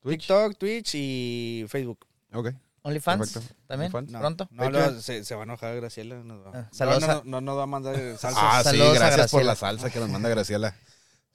Twitch. 0.00 0.20
TikTok, 0.20 0.56
Twitch 0.56 0.94
y 0.94 1.66
Facebook. 1.68 2.06
Ok. 2.32 2.50
OnlyFans 2.82 3.32
Perfecto. 3.32 3.54
también. 3.66 3.92
No, 4.10 4.20
Pronto. 4.20 4.48
No, 4.52 4.70
lo- 4.70 5.00
se, 5.00 5.24
se 5.24 5.34
va 5.34 5.42
a 5.42 5.44
enojar 5.44 5.74
Graciela. 5.76 6.16
nos 6.22 6.46
va- 6.46 6.52
Ah, 6.54 6.68
saludos 6.70 7.00
no, 7.02 7.06
no, 7.08 7.22
no, 7.24 7.40
nos 7.40 7.58
va 7.58 7.62
a 7.64 7.66
mandar 7.66 7.94
salsas. 8.18 8.34
Ah, 8.36 8.58
sí, 8.62 8.70
Saludos 8.70 8.94
gracias 8.94 9.30
por 9.30 9.44
la 9.44 9.56
salsa 9.56 9.90
que 9.90 9.98
nos 9.98 10.08
manda 10.08 10.28
Graciela. 10.28 10.74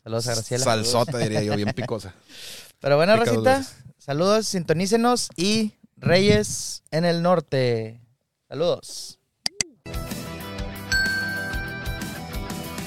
Saludos 0.04 0.28
a 0.28 0.32
Graciela. 0.36 0.64
Salsota, 0.64 1.18
diría 1.20 1.44
yo, 1.44 1.56
bien 1.56 1.72
picosa. 1.76 2.14
Pero 2.80 2.96
bueno, 2.96 3.14
Pica 3.20 3.26
Rosita, 3.26 3.58
veces. 3.60 3.76
saludos, 4.00 4.48
sintonícenos 4.48 5.30
y 5.36 5.74
Reyes 5.98 6.82
en 6.90 7.06
el 7.06 7.22
Norte. 7.22 8.02
Saludos. 8.48 9.20